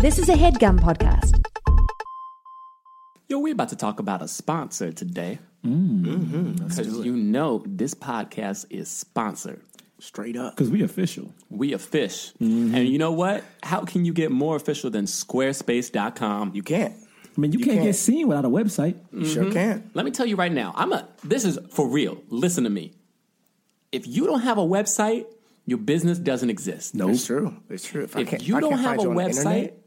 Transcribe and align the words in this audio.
This 0.00 0.18
is 0.18 0.30
a 0.30 0.32
headgum 0.32 0.80
podcast. 0.80 1.44
Yo, 3.28 3.38
we're 3.38 3.52
about 3.52 3.68
to 3.68 3.76
talk 3.76 4.00
about 4.00 4.22
a 4.22 4.28
sponsor 4.28 4.92
today. 4.92 5.40
Mm. 5.62 6.04
Mm-hmm. 6.06 6.52
Because 6.52 7.04
you 7.04 7.14
know 7.14 7.62
this 7.66 7.92
podcast 7.92 8.64
is 8.70 8.88
sponsored. 8.88 9.60
Straight 9.98 10.38
up. 10.38 10.56
Because 10.56 10.70
we 10.70 10.82
official. 10.82 11.34
We 11.50 11.74
a 11.74 11.78
fish. 11.78 12.32
Mm-hmm. 12.40 12.74
And 12.74 12.88
you 12.88 12.96
know 12.96 13.12
what? 13.12 13.44
How 13.62 13.84
can 13.84 14.06
you 14.06 14.14
get 14.14 14.30
more 14.30 14.56
official 14.56 14.88
than 14.88 15.04
squarespace.com? 15.04 16.52
You 16.54 16.62
can't. 16.62 16.94
I 17.36 17.38
mean, 17.38 17.52
you, 17.52 17.58
can't, 17.58 17.72
can't. 17.72 17.84
get 17.84 17.94
seen 17.94 18.26
without 18.26 18.46
a 18.46 18.48
website. 18.48 18.96
You 19.12 19.26
sure 19.26 19.44
mm-hmm. 19.44 19.52
can't. 19.52 19.94
Let 19.94 20.06
me 20.06 20.12
tell 20.12 20.24
you 20.24 20.36
right 20.36 20.50
now. 20.50 20.72
I'm 20.76 20.94
a 20.94 21.06
this 21.24 21.44
is 21.44 21.58
for 21.68 21.86
real. 21.86 22.22
Listen 22.30 22.64
to 22.64 22.70
me. 22.70 22.94
If 23.92 24.06
you 24.06 24.24
don't 24.24 24.40
have 24.40 24.56
a 24.56 24.62
website, 24.62 25.26
your 25.66 25.76
business 25.76 26.18
doesn't 26.18 26.48
exist. 26.48 26.94
Nope. 26.94 27.10
It's 27.10 27.26
true. 27.26 27.54
It's 27.68 27.86
true. 27.86 28.04
If, 28.04 28.16
I 28.16 28.20
If 28.20 28.28
can't, 28.28 28.48
you 28.48 28.54
if 28.54 28.56
I 28.56 28.60
don't 28.60 28.70
can't 28.70 28.82
have 28.82 28.92
a 28.92 28.96
find 28.96 29.02
you 29.02 29.10
on 29.10 29.16
the 29.16 29.22
website, 29.22 29.56
internet- 29.56 29.79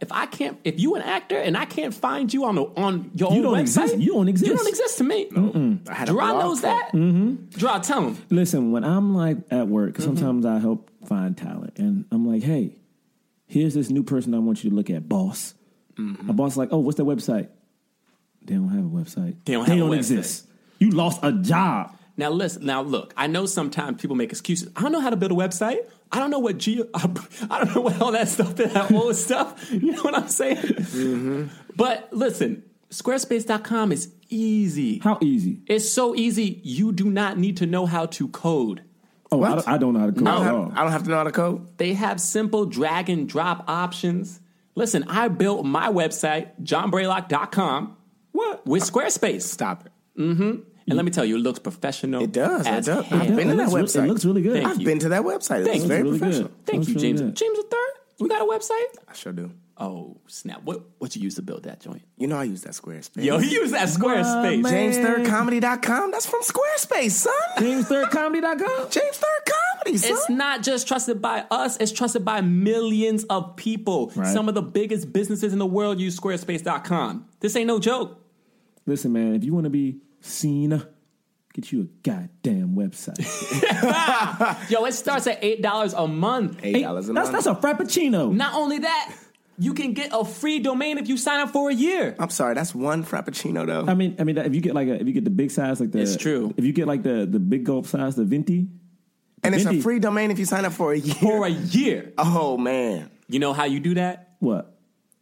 if, 0.00 0.10
I 0.12 0.26
can't, 0.26 0.58
if 0.64 0.78
you 0.80 0.94
an 0.94 1.02
actor 1.02 1.36
and 1.38 1.56
I 1.56 1.64
can't 1.64 1.94
find 1.94 2.32
you 2.32 2.44
on 2.44 2.54
the, 2.56 2.62
on 2.76 3.10
your 3.14 3.32
You 3.32 3.42
don't 3.42 3.54
website, 3.54 3.60
exist. 3.84 3.98
You 3.98 4.12
don't 4.12 4.28
exist. 4.28 4.50
You 4.50 4.56
don't 4.56 4.68
exist 4.68 4.98
to 4.98 5.04
me. 5.04 5.28
I 5.88 5.94
had 5.94 6.08
Jerah 6.08 6.38
knows 6.38 6.60
for- 6.60 6.66
that. 6.66 6.92
Mm-hmm. 6.92 7.48
Jerah, 7.58 7.80
tell 7.80 8.02
him. 8.08 8.18
Listen, 8.30 8.72
when 8.72 8.84
I'm 8.84 9.14
like 9.14 9.38
at 9.50 9.68
work, 9.68 9.94
Mm-hmm. 9.94 10.02
sometimes 10.02 10.46
I 10.46 10.58
help 10.58 10.90
find 11.06 11.36
talent, 11.36 11.78
and 11.78 12.04
I'm 12.12 12.26
like, 12.28 12.42
hey, 12.42 12.76
here's 13.46 13.74
this 13.74 13.90
new 13.90 14.02
person 14.02 14.34
I 14.34 14.38
want 14.38 14.62
you 14.64 14.70
to 14.70 14.76
look 14.76 14.90
at, 14.90 15.08
boss. 15.08 15.54
Mm-hmm. 15.96 16.26
My 16.28 16.32
boss 16.32 16.52
is 16.52 16.56
like, 16.58 16.68
oh, 16.72 16.78
what's 16.78 16.96
their 16.96 17.06
website? 17.06 17.48
They 18.44 18.54
don't 18.54 18.68
have 18.70 18.84
a 18.84 18.88
website. 18.88 19.36
They 19.44 19.52
don't 19.52 19.66
have 19.68 19.78
a 19.78 19.80
website. 19.82 19.96
exist. 19.98 20.46
You 20.78 20.90
lost 20.90 21.20
a 21.22 21.32
job. 21.32 21.96
Now 22.16 22.30
listen. 22.30 22.66
Now 22.66 22.82
look. 22.82 23.14
I 23.16 23.26
know 23.26 23.46
sometimes 23.46 24.00
people 24.02 24.16
make 24.16 24.30
excuses. 24.30 24.68
I 24.76 24.82
don't 24.82 24.92
know 24.92 25.00
how 25.00 25.10
to 25.10 25.16
build 25.16 25.32
a 25.32 25.34
website. 25.34 25.78
I 26.12 26.18
don't 26.18 26.30
know 26.30 26.38
what 26.40 26.58
G. 26.58 26.82
I 26.94 27.06
don't 27.64 27.74
know 27.74 27.80
what 27.80 28.00
all 28.00 28.12
that 28.12 28.28
stuff 28.28 28.58
is. 28.60 28.72
That 28.72 28.92
old 28.92 29.16
stuff. 29.16 29.70
You 29.70 29.92
know 29.92 30.02
what 30.02 30.14
I'm 30.16 30.28
saying? 30.28 30.56
Mm-hmm. 30.58 31.46
But 31.74 32.08
listen, 32.12 32.62
Squarespace.com 32.90 33.92
is 33.92 34.12
easy. 34.28 34.98
How 34.98 35.18
easy? 35.22 35.62
It's 35.66 35.88
so 35.88 36.14
easy. 36.14 36.60
You 36.62 36.92
do 36.92 37.10
not 37.10 37.38
need 37.38 37.56
to 37.58 37.66
know 37.66 37.86
how 37.86 38.06
to 38.06 38.28
code. 38.28 38.82
Oh, 39.30 39.42
I 39.42 39.48
don't, 39.54 39.68
I 39.68 39.78
don't 39.78 39.94
know 39.94 40.00
how 40.00 40.06
to 40.06 40.12
code 40.12 40.28
I 40.28 40.34
don't, 40.44 40.46
all. 40.46 40.64
have, 40.68 40.78
I 40.78 40.82
don't 40.82 40.92
have 40.92 41.02
to 41.04 41.08
know 41.10 41.16
how 41.16 41.24
to 41.24 41.32
code. 41.32 41.78
They 41.78 41.94
have 41.94 42.20
simple 42.20 42.66
drag 42.66 43.08
and 43.08 43.26
drop 43.26 43.64
options. 43.66 44.40
Listen, 44.74 45.04
I 45.08 45.28
built 45.28 45.64
my 45.64 45.88
website, 45.90 46.48
johnbraylock.com, 46.62 47.96
What? 48.32 48.66
with 48.66 48.82
Squarespace. 48.82 49.42
Stop 49.42 49.86
it. 49.86 49.92
And 50.86 50.96
let 50.96 51.04
me 51.04 51.10
tell 51.10 51.24
you, 51.24 51.36
it 51.36 51.40
looks 51.40 51.58
professional. 51.58 52.22
It 52.24 52.32
does. 52.32 52.66
It 52.66 52.84
does. 52.84 52.86
hell. 53.06 53.22
I've 53.22 53.36
been 53.36 53.48
to 53.48 53.54
that 53.56 53.68
looks, 53.70 53.92
website. 53.94 54.04
It 54.04 54.08
looks 54.08 54.24
really 54.24 54.42
good. 54.42 54.54
Thank 54.54 54.66
I've 54.68 54.80
you. 54.80 54.86
been 54.86 54.98
to 55.00 55.08
that 55.10 55.22
website. 55.22 55.60
It 55.62 55.64
Thank 55.64 55.66
looks 55.66 55.78
you. 55.82 55.88
very 55.88 56.02
Really 56.02 56.18
good. 56.18 56.20
professional. 56.20 56.50
Thank 56.66 56.88
you, 56.88 56.94
James. 56.96 57.20
good. 57.20 57.36
James 57.36 57.56
the 57.58 57.64
third. 57.64 57.90
We 58.20 58.28
got 58.28 58.42
a 58.42 58.44
website. 58.44 58.96
I 59.08 59.14
sure 59.14 59.32
do. 59.32 59.50
Oh 59.78 60.16
snap! 60.28 60.62
What 60.64 60.82
what 60.98 61.16
you 61.16 61.22
use 61.22 61.36
to 61.36 61.42
build 61.42 61.62
that 61.64 61.80
joint? 61.80 62.02
You 62.18 62.26
know 62.28 62.36
I 62.36 62.44
use 62.44 62.60
that 62.62 62.74
Squarespace. 62.74 63.24
Yo, 63.24 63.38
he 63.38 63.50
used 63.50 63.72
that 63.72 63.88
Squarespace. 63.88 64.62
JamesThirdComedy.com. 64.62 66.10
That's 66.10 66.26
from 66.26 66.42
Squarespace, 66.42 67.10
son. 67.12 67.32
JamesThirdComedy.com. 67.56 68.86
James 68.90 69.16
Third 69.16 69.52
Comedy, 69.78 69.96
son. 69.98 70.12
It's 70.12 70.30
not 70.30 70.62
just 70.62 70.86
trusted 70.86 71.20
by 71.22 71.46
us; 71.50 71.78
it's 71.78 71.90
trusted 71.90 72.24
by 72.24 72.42
millions 72.42 73.24
of 73.24 73.56
people. 73.56 74.12
Right. 74.14 74.32
Some 74.32 74.48
of 74.48 74.54
the 74.54 74.62
biggest 74.62 75.12
businesses 75.12 75.52
in 75.52 75.58
the 75.58 75.66
world 75.66 75.98
use 75.98 76.18
Squarespace.com. 76.18 77.26
This 77.40 77.56
ain't 77.56 77.66
no 77.66 77.78
joke. 77.80 78.20
Listen, 78.86 79.12
man, 79.12 79.34
if 79.34 79.42
you 79.42 79.54
want 79.54 79.64
to 79.64 79.70
be 79.70 79.96
seen, 80.24 80.82
get 81.52 81.72
you 81.72 81.82
a 81.82 81.84
goddamn 82.02 82.74
website. 82.74 83.18
Yo, 84.70 84.84
it 84.84 84.92
starts 84.94 85.26
at 85.26 85.38
eight 85.42 85.62
dollars 85.62 85.92
a 85.92 86.06
month. 86.06 86.60
Eight 86.62 86.82
dollars 86.82 87.08
a 87.08 87.12
that's, 87.12 87.30
month. 87.30 87.44
that's 87.44 87.58
a 87.58 87.60
frappuccino. 87.60 88.32
Not 88.32 88.54
only 88.54 88.78
that, 88.80 89.14
you 89.58 89.74
can 89.74 89.92
get 89.92 90.10
a 90.12 90.24
free 90.24 90.58
domain 90.58 90.98
if 90.98 91.08
you 91.08 91.16
sign 91.16 91.40
up 91.40 91.50
for 91.50 91.70
a 91.70 91.74
year. 91.74 92.16
I'm 92.18 92.30
sorry, 92.30 92.54
that's 92.54 92.74
one 92.74 93.04
Frappuccino 93.04 93.66
though. 93.66 93.84
I 93.86 93.94
mean, 93.94 94.16
I 94.18 94.24
mean, 94.24 94.38
if 94.38 94.54
you 94.54 94.60
get 94.60 94.74
like 94.74 94.88
a, 94.88 95.00
if 95.00 95.06
you 95.06 95.12
get 95.12 95.24
the 95.24 95.30
big 95.30 95.50
size, 95.50 95.80
like 95.80 95.92
the, 95.92 96.00
It's 96.00 96.16
true. 96.16 96.54
If 96.56 96.64
you 96.64 96.72
get 96.72 96.86
like 96.86 97.02
the 97.02 97.26
the 97.26 97.38
big 97.38 97.64
gulp 97.64 97.86
size, 97.86 98.16
the 98.16 98.24
venti, 98.24 98.68
and 99.44 99.54
it's 99.54 99.64
a 99.64 99.68
Mindy. 99.68 99.82
free 99.82 99.98
domain 99.98 100.30
if 100.30 100.38
you 100.38 100.44
sign 100.46 100.64
up 100.64 100.72
for 100.72 100.92
a 100.92 100.98
year. 100.98 101.14
For 101.14 101.46
a 101.46 101.50
year. 101.50 102.12
oh 102.18 102.56
man. 102.56 103.10
You 103.28 103.38
know 103.38 103.52
how 103.52 103.64
you 103.64 103.80
do 103.80 103.94
that? 103.94 104.36
what? 104.40 104.68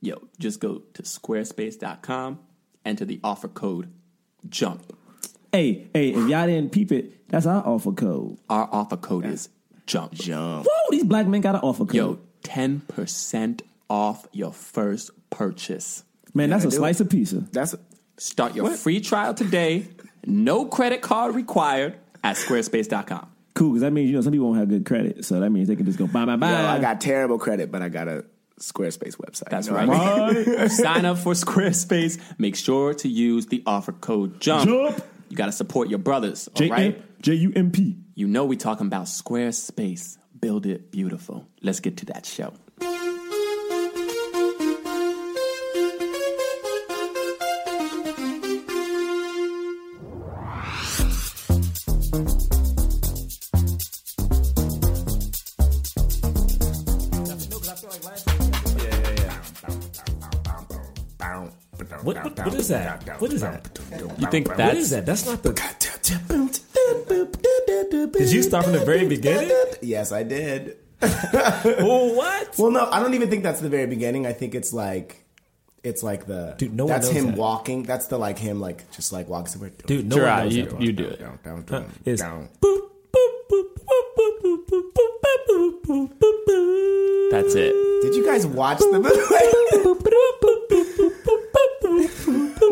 Yo, 0.01 0.17
just 0.39 0.61
go 0.61 0.79
to 0.95 1.03
squarespace.com, 1.03 2.39
enter 2.87 3.05
the 3.05 3.21
offer 3.23 3.49
code 3.49 3.93
JUMP. 4.49 4.83
Hey, 5.53 5.89
hey, 5.93 6.11
if 6.11 6.29
y'all 6.29 6.47
didn't 6.47 6.71
peep 6.73 6.93
it, 6.93 7.29
that's 7.29 7.47
our 7.47 7.67
offer 7.67 7.93
code. 7.93 8.39
Our 8.49 8.69
offer 8.71 8.97
code 8.97 9.27
is 9.27 9.49
JUMP. 9.87 10.13
Jump. 10.13 10.67
Whoa, 10.67 10.91
these 10.91 11.05
black 11.05 11.27
men 11.27 11.41
got 11.41 11.57
an 11.57 11.61
offer 11.63 11.85
code. 11.85 11.95
Yo, 11.95 12.19
10% 12.43 13.63
off 13.89 14.27
your 14.33 14.53
first 14.53 15.11
purchase. 15.31 16.05
man, 16.35 16.51
that's 16.51 16.65
a 16.65 16.71
do 16.71 16.77
slice 16.77 17.01
of 17.01 17.09
pizza. 17.11 17.37
That's 17.53 17.75
Start 18.17 18.55
your 18.55 18.65
What? 18.65 18.79
free 18.79 19.01
trial 19.01 19.33
today. 19.35 19.87
No 20.27 20.67
credit 20.67 21.01
card 21.01 21.35
required 21.35 21.95
at 22.23 22.37
squarespace.com. 22.37 23.27
Cool, 23.55 23.71
because 23.71 23.81
that 23.81 23.93
means 23.93 24.11
you 24.11 24.17
know 24.17 24.21
some 24.23 24.33
people 24.33 24.47
won't 24.49 24.59
have 24.59 24.69
good 24.69 24.85
credit, 24.85 25.25
so 25.25 25.41
that 25.41 25.51
means 25.51 25.69
they 25.69 25.77
can 25.77 25.87
just 25.87 25.99
go 25.99 26.07
buy, 26.07 26.25
buy, 26.27 26.37
buy. 26.37 26.51
Yo, 26.51 26.67
I 26.69 26.79
got 26.79 27.01
terrible 27.01 27.39
credit, 27.39 27.73
but 27.73 27.81
I 27.83 27.89
got 27.89 28.09
a 28.09 28.25
Squarespace 28.61 29.17
website. 29.17 29.49
That's 29.51 29.67
You 29.69 29.73
know 29.73 30.33
right. 30.59 30.71
Sign 30.71 31.05
up 31.05 31.19
for 31.19 31.33
Squarespace. 31.33 32.21
Make 32.39 32.57
sure 32.57 32.95
to 32.95 33.09
use 33.09 33.47
the 33.47 33.63
offer 33.67 33.93
code 33.93 34.41
JUMP. 34.41 34.69
Jump. 34.69 35.05
You 35.29 35.37
got 35.37 35.47
to 35.47 35.53
support 35.53 35.89
your 35.89 35.99
brothers, 35.99 36.49
all 36.49 36.55
J 36.55 36.71
right? 36.71 36.97
M 36.97 37.03
J 37.23 37.35
U 37.35 37.53
M 37.55 37.71
P. 37.71 37.97
You 38.15 38.27
know 38.27 38.45
we 38.45 38.57
talking 38.57 38.87
about 38.87 39.05
Squarespace. 39.07 40.19
Build 40.41 40.67
it 40.67 40.91
beautiful. 40.91 41.47
Let's 41.63 41.81
get 41.81 41.99
to 41.99 42.07
that 42.07 42.27
show. 42.27 42.53
You 64.21 64.27
think 64.31 64.49
What 64.49 64.57
that's 64.57 64.79
is 64.79 64.91
that? 64.91 65.07
That's 65.07 65.25
not 65.27 65.43
the. 65.43 65.53
Did 68.19 68.33
you 68.33 68.43
start 68.43 68.65
from 68.65 68.73
the 68.75 68.85
very 68.85 69.07
beginning? 69.09 69.51
Yes, 69.83 70.13
I 70.13 70.23
did. 70.23 70.77
Oh, 71.03 72.13
what? 72.15 72.55
Well, 72.59 72.71
no, 72.71 72.89
I 72.91 73.01
don't 73.01 73.15
even 73.15 73.31
think 73.31 73.43
that's 73.43 73.61
the 73.61 73.69
very 73.71 73.87
beginning. 73.87 74.27
I 74.27 74.33
think 74.35 74.55
it's 74.55 74.73
like, 74.73 75.25
it's 75.83 76.03
like 76.03 76.27
the. 76.27 76.55
Dude, 76.59 76.75
no 76.75 76.85
one 76.85 76.93
That's 76.93 77.07
knows 77.07 77.17
him 77.17 77.27
that. 77.29 77.37
walking. 77.37 77.83
That's 77.85 78.07
the 78.09 78.19
like 78.19 78.39
him 78.39 78.61
like 78.61 78.91
just 78.93 79.13
like 79.13 79.29
walks 79.29 79.53
somewhere. 79.53 79.71
Dude, 79.87 80.07
no 80.09 80.17
Jerah, 80.17 80.31
one 80.37 80.45
knows 80.45 80.57
you- 80.57 80.65
that. 80.67 80.81
you 80.81 80.93
do 80.93 81.05
it. 81.07 81.21
Down, 81.21 81.39
down, 81.43 81.65
Huh, 81.69 81.79
down, 81.81 81.93
It's 82.05 82.21
down. 82.21 82.49
boop, 82.61 82.81
boop, 83.13 83.31
boop, 83.51 83.65
boop, 83.81 84.03
boop, 84.17 84.43
boop, 84.45 84.67
boop, 84.69 84.93
boop, 84.93 85.17
boop, 85.49 85.83
boop, 85.87 86.19
boop, 86.19 86.45
boop. 86.47 87.31
that's 87.31 87.55
it. 87.55 87.73
Did 88.03 88.15
you 88.15 88.25
guys 88.27 88.47
watch 88.47 88.79
the 88.79 88.99
movie? 89.01 89.11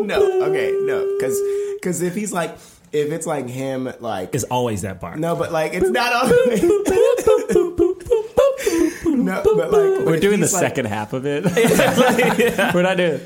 No. 0.09 0.43
Okay. 0.49 0.71
No. 0.83 0.97
Because 1.17 1.39
because 1.75 2.01
if 2.01 2.15
he's 2.15 2.31
like 2.33 2.51
if 2.91 3.11
it's 3.11 3.27
like 3.27 3.47
him 3.47 3.91
like 3.99 4.33
It's 4.33 4.43
always 4.45 4.81
that 4.81 4.99
part. 4.99 5.19
no, 5.19 5.35
but 5.35 5.51
like 5.51 5.73
it's 5.73 5.89
not 5.89 6.11
always. 6.13 6.63
No, 9.05 9.41
but 9.43 9.71
like 9.71 10.05
We're 10.05 10.19
doing 10.19 10.39
the 10.39 10.47
like- 10.51 10.61
second 10.65 10.85
half 10.87 11.13
of 11.13 11.25
it. 11.25 11.43
We're 12.73 12.81
not 12.83 12.97
doing. 12.97 13.19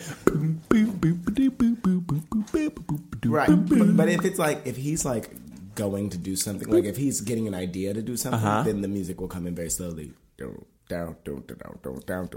Right. 3.25 3.47
But, 3.49 3.97
but 3.97 4.09
if 4.09 4.25
it's 4.25 4.37
like 4.39 4.61
if 4.65 4.75
he's 4.77 5.05
like 5.05 5.29
going 5.75 6.09
to 6.11 6.17
do 6.17 6.35
something, 6.35 6.69
like 6.69 6.83
if 6.85 6.97
he's 6.97 7.21
getting 7.21 7.47
an 7.47 7.53
idea 7.55 7.93
to 7.93 8.01
do 8.01 8.17
something, 8.17 8.39
Uh-huh. 8.43 8.63
then 8.63 8.81
the 8.81 8.87
music 8.87 9.19
will 9.21 9.27
come 9.27 9.47
in 9.47 9.55
very 9.55 9.69
slowly. 9.69 10.13
Down, 10.37 10.65
down, 10.89 11.15
down, 11.23 11.43
down, 11.47 11.79
down, 11.81 11.99
down, 12.05 12.29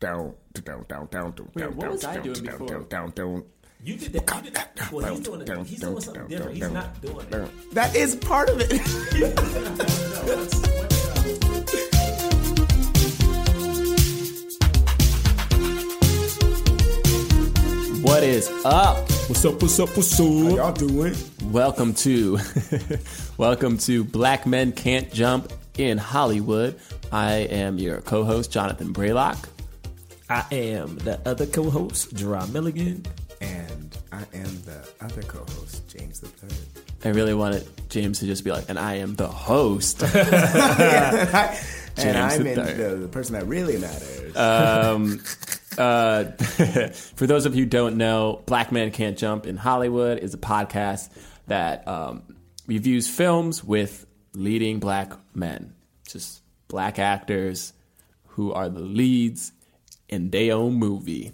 down, 0.00 0.34
down, 0.62 0.84
down, 0.86 0.86
down, 0.86 1.06
down, 1.10 1.48
Wait, 1.54 1.62
down, 1.62 1.76
what 1.76 1.90
was 1.92 2.00
down, 2.02 2.18
I 2.18 2.20
doing 2.20 2.34
down, 2.44 2.58
before? 2.58 2.68
down, 2.68 2.86
down, 2.88 3.10
down. 3.10 3.44
You 3.84 3.96
did 3.96 4.14
that. 4.14 4.36
You 4.36 4.42
did 4.44 4.54
that. 4.54 4.90
Well, 4.90 5.14
he's 5.14 5.20
doing 5.20 5.42
it. 5.42 5.66
He's 5.66 5.80
doing 5.80 6.00
something 6.00 6.26
different. 6.26 6.54
He's 6.54 6.70
not 6.70 7.02
doing 7.02 7.26
it. 7.30 7.74
That 7.74 7.94
is 7.94 8.16
part 8.16 8.48
of 8.48 8.56
it. 8.60 8.80
What 18.00 18.22
is 18.22 18.48
up? 18.66 18.98
What's 19.28 19.44
up? 19.46 19.62
What's 19.62 19.80
up? 19.80 19.96
What's 19.96 20.20
up? 20.20 20.26
How 20.26 20.56
Y'all 20.56 20.72
doing? 20.72 21.14
Welcome 21.44 21.94
to, 21.94 22.38
welcome 23.38 23.78
to 23.78 24.04
Black 24.04 24.46
Men 24.46 24.72
Can't 24.72 25.10
Jump 25.10 25.50
in 25.78 25.96
Hollywood. 25.96 26.78
I 27.10 27.32
am 27.32 27.78
your 27.78 28.02
co-host 28.02 28.52
Jonathan 28.52 28.92
Braylock. 28.92 29.48
I 30.28 30.44
am 30.52 30.96
the 30.98 31.18
other 31.26 31.46
co-host, 31.46 32.14
Jerah 32.14 32.46
Milligan. 32.52 33.04
And 34.14 34.26
I 34.32 34.38
am 34.38 34.62
the 34.62 34.88
other 35.00 35.22
co-host, 35.22 35.88
James 35.88 36.20
the 36.20 36.28
Third. 36.28 36.84
I 37.04 37.08
really 37.10 37.34
wanted 37.34 37.66
James 37.90 38.20
to 38.20 38.26
just 38.26 38.44
be 38.44 38.52
like, 38.52 38.68
and 38.68 38.78
I 38.78 38.94
am 38.94 39.14
the 39.16 39.26
host. 39.26 40.02
and 40.14 40.14
James 41.96 42.16
I'm 42.16 42.42
the 42.44 42.50
in 42.50 42.56
Third. 42.56 42.76
the, 42.76 42.96
the 42.96 43.08
person 43.08 43.34
that 43.34 43.46
really 43.46 43.76
matters. 43.78 44.36
um, 44.36 45.20
uh, 45.78 46.24
for 47.16 47.26
those 47.26 47.46
of 47.46 47.56
you 47.56 47.64
who 47.64 47.68
don't 47.70 47.96
know, 47.96 48.42
Black 48.46 48.70
Man 48.72 48.90
Can't 48.90 49.18
Jump 49.18 49.46
in 49.46 49.56
Hollywood 49.56 50.18
is 50.18 50.32
a 50.34 50.38
podcast 50.38 51.10
that 51.48 51.86
um, 51.88 52.22
reviews 52.66 53.08
films 53.08 53.64
with 53.64 54.06
leading 54.32 54.78
black 54.78 55.12
men, 55.34 55.74
just 56.06 56.42
black 56.68 56.98
actors 56.98 57.72
who 58.28 58.52
are 58.52 58.68
the 58.68 58.80
leads 58.80 59.52
in 60.14 60.30
their 60.30 60.54
own 60.54 60.74
movie. 60.74 61.32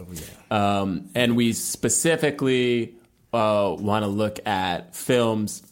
um, 0.50 1.08
and 1.14 1.36
we 1.36 1.52
specifically 1.52 2.94
uh, 3.32 3.76
want 3.78 4.02
to 4.02 4.08
look 4.08 4.44
at 4.46 4.96
films 4.96 5.62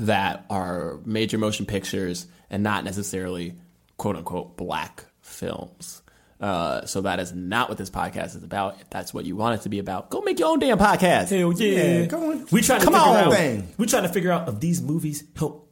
that 0.00 0.44
are 0.50 0.98
major 1.04 1.38
motion 1.38 1.66
pictures 1.66 2.26
and 2.50 2.62
not 2.62 2.84
necessarily 2.84 3.54
quote 3.96 4.16
unquote 4.16 4.56
black 4.56 5.04
films. 5.20 6.02
Uh, 6.38 6.84
so 6.84 7.00
that 7.02 7.18
is 7.18 7.32
not 7.32 7.68
what 7.70 7.78
this 7.78 7.88
podcast 7.88 8.36
is 8.36 8.42
about. 8.44 8.78
If 8.80 8.90
that's 8.90 9.14
what 9.14 9.24
you 9.24 9.36
want 9.36 9.58
it 9.60 9.62
to 9.62 9.68
be 9.70 9.78
about, 9.78 10.10
go 10.10 10.20
make 10.20 10.38
your 10.38 10.48
own 10.50 10.58
damn 10.58 10.78
podcast. 10.78 11.30
Hell 11.30 11.52
yeah! 11.54 12.00
Yeah, 12.00 12.06
come 12.06 12.24
on. 12.24 12.46
We 12.52 12.60
trying 12.60 12.80
to 12.80 12.84
Come 12.84 12.94
figure 12.94 13.08
on, 13.08 13.16
out. 13.16 13.32
thing. 13.32 13.68
We 13.78 13.86
trying 13.86 14.02
to 14.02 14.10
figure 14.10 14.30
out 14.32 14.46
if 14.48 14.60
these 14.60 14.82
movies 14.82 15.24
help. 15.36 15.70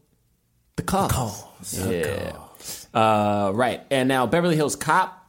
The 0.77 0.83
cause. 0.83 1.13
cause. 1.13 1.87
Yeah. 1.89 2.37
Uh, 2.95 3.51
right. 3.55 3.83
And 3.91 4.09
now 4.09 4.27
Beverly 4.27 4.57
Hills 4.57 4.75
Cop 4.75 5.24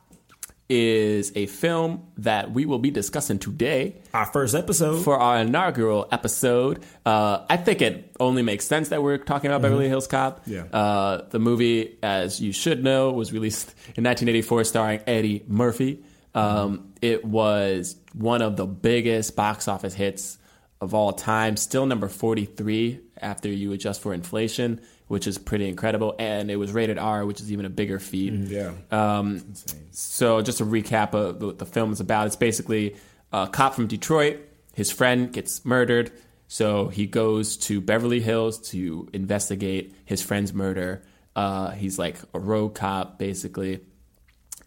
is 0.70 1.32
a 1.36 1.46
film 1.46 2.08
that 2.18 2.52
we 2.52 2.66
will 2.66 2.80
be 2.80 2.90
discussing 2.90 3.38
today 3.38 3.96
Our 4.14 4.26
first 4.26 4.56
episode. 4.56 5.04
for 5.04 5.18
our 5.20 5.40
inaugural 5.40 6.08
episode. 6.12 6.84
Uh, 7.06 7.46
I 7.50 7.58
think 7.58 7.82
it 7.82 8.16
only 8.20 8.42
makes 8.42 8.66
sense 8.66 8.90
that 8.90 9.04
we're 9.04 9.18
talking 9.20 9.52
about 9.52 9.62
Beverly 9.62 9.88
Hills 9.88 10.08
Cop. 10.08 10.42
Yeah. 10.48 10.64
Uh, 10.74 11.28
the 11.30 11.40
movie, 11.40 11.98
as 12.02 12.42
you 12.42 12.52
should 12.52 12.84
know, 12.84 13.12
was 13.12 13.32
released 13.32 13.70
in 13.96 14.04
1984, 14.04 14.64
starring 14.64 15.02
Eddie 15.06 15.44
Murphy. 15.48 16.04
Um, 16.34 16.94
It 17.02 17.24
was 17.24 17.96
one 18.14 18.42
of 18.42 18.56
the 18.58 18.66
biggest 18.66 19.36
box 19.36 19.68
office 19.68 19.94
hits 19.94 20.38
of 20.82 20.94
all 20.96 21.14
time. 21.14 21.56
Still 21.58 21.86
number 21.86 22.08
43 22.10 23.00
after 23.22 23.50
you 23.50 23.72
adjust 23.72 24.02
for 24.02 24.14
inflation, 24.14 24.82
which 25.08 25.28
is 25.28 25.38
pretty 25.38 25.68
incredible. 25.68 26.16
And 26.18 26.50
it 26.50 26.56
was 26.56 26.72
rated 26.72 26.98
R, 26.98 27.26
which 27.26 27.40
is 27.40 27.52
even 27.52 27.66
a 27.66 27.70
bigger 27.70 28.00
feat. 28.00 28.34
yeah. 28.34 28.74
Um, 28.92 29.54
so, 29.92 30.42
just 30.42 30.62
a 30.62 30.66
recap 30.66 31.14
of 31.14 31.42
what 31.42 31.60
the 31.60 31.66
film 31.66 31.92
is 31.92 32.00
about. 32.00 32.28
It's 32.28 32.36
basically 32.36 32.96
a 33.32 33.48
cop 33.48 33.76
from 33.76 33.88
Detroit. 33.88 34.40
His 34.74 34.92
friend 34.92 35.32
gets 35.32 35.64
murdered, 35.64 36.12
so 36.48 36.90
he 36.90 37.06
goes 37.06 37.56
to 37.58 37.80
Beverly 37.80 38.20
Hills 38.20 38.58
to 38.70 39.08
investigate 39.14 39.96
his 40.06 40.22
friend's 40.22 40.54
murder. 40.54 41.04
Uh, 41.36 41.72
he's 41.72 41.98
like 41.98 42.18
a 42.34 42.40
road 42.40 42.70
cop, 42.70 43.18
basically, 43.18 43.82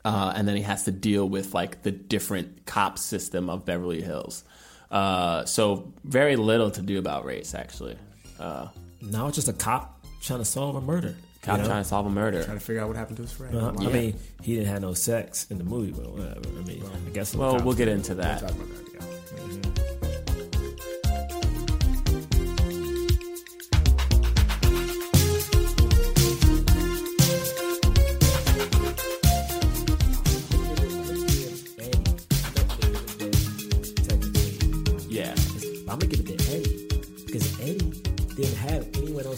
uh, 0.05 0.33
and 0.35 0.49
then 0.49 0.57
he 0.57 0.63
has 0.63 0.85
to 0.85 0.91
deal 0.91 1.29
with 1.29 1.55
like 1.55 1.83
the 1.83 1.91
different 1.91 2.65
cop 2.65 2.99
system 2.99 3.51
of 3.51 3.65
Beverly 3.67 4.01
Hills. 4.01 4.45
Uh, 4.91 5.45
so, 5.45 5.93
very 6.05 6.37
little 6.37 6.71
to 6.71 6.81
do 6.81 6.99
about 6.99 7.27
race, 7.27 7.55
actually. 7.55 7.99
Uh, 8.41 8.69
now 9.03 9.27
it's 9.27 9.37
just 9.37 9.49
a 9.49 9.53
cop 9.53 9.98
trying 10.21 10.41
to 10.41 10.45
solve 10.45 10.77
a 10.77 10.81
murder. 10.81 11.15
cop 11.43 11.57
you 11.57 11.63
know? 11.63 11.69
trying 11.69 11.83
to 11.83 11.89
solve 11.89 12.07
a 12.07 12.11
murder. 12.11 12.45
Trying 12.45 12.59
to 12.59 12.65
figure 12.65 12.83
out 12.83 12.89
what 12.89 12.97
happened 12.97 13.17
to 13.19 13.23
his 13.23 13.33
friend. 13.33 13.57
Uh, 13.57 13.73
I 13.79 13.93
mean, 13.93 14.15
he 14.43 14.55
didn't 14.55 14.69
have 14.69 14.83
no 14.83 14.95
sex 14.95 15.47
in 15.51 15.59
the 15.59 15.65
movie, 15.65 15.93
but 15.93 16.11
whatever. 16.11 16.41
I 16.49 16.63
mean, 16.63 16.83
I 17.07 17.11
guess. 17.11 17.35
Well, 17.35 17.61
we'll 17.65 17.75
get 17.75 17.89
into 17.89 18.15
that. 18.15 18.41
Talk 18.41 18.51
about 18.51 18.69
that, 18.69 18.89
yeah. 18.93 20.01
Yeah. 20.03 20.08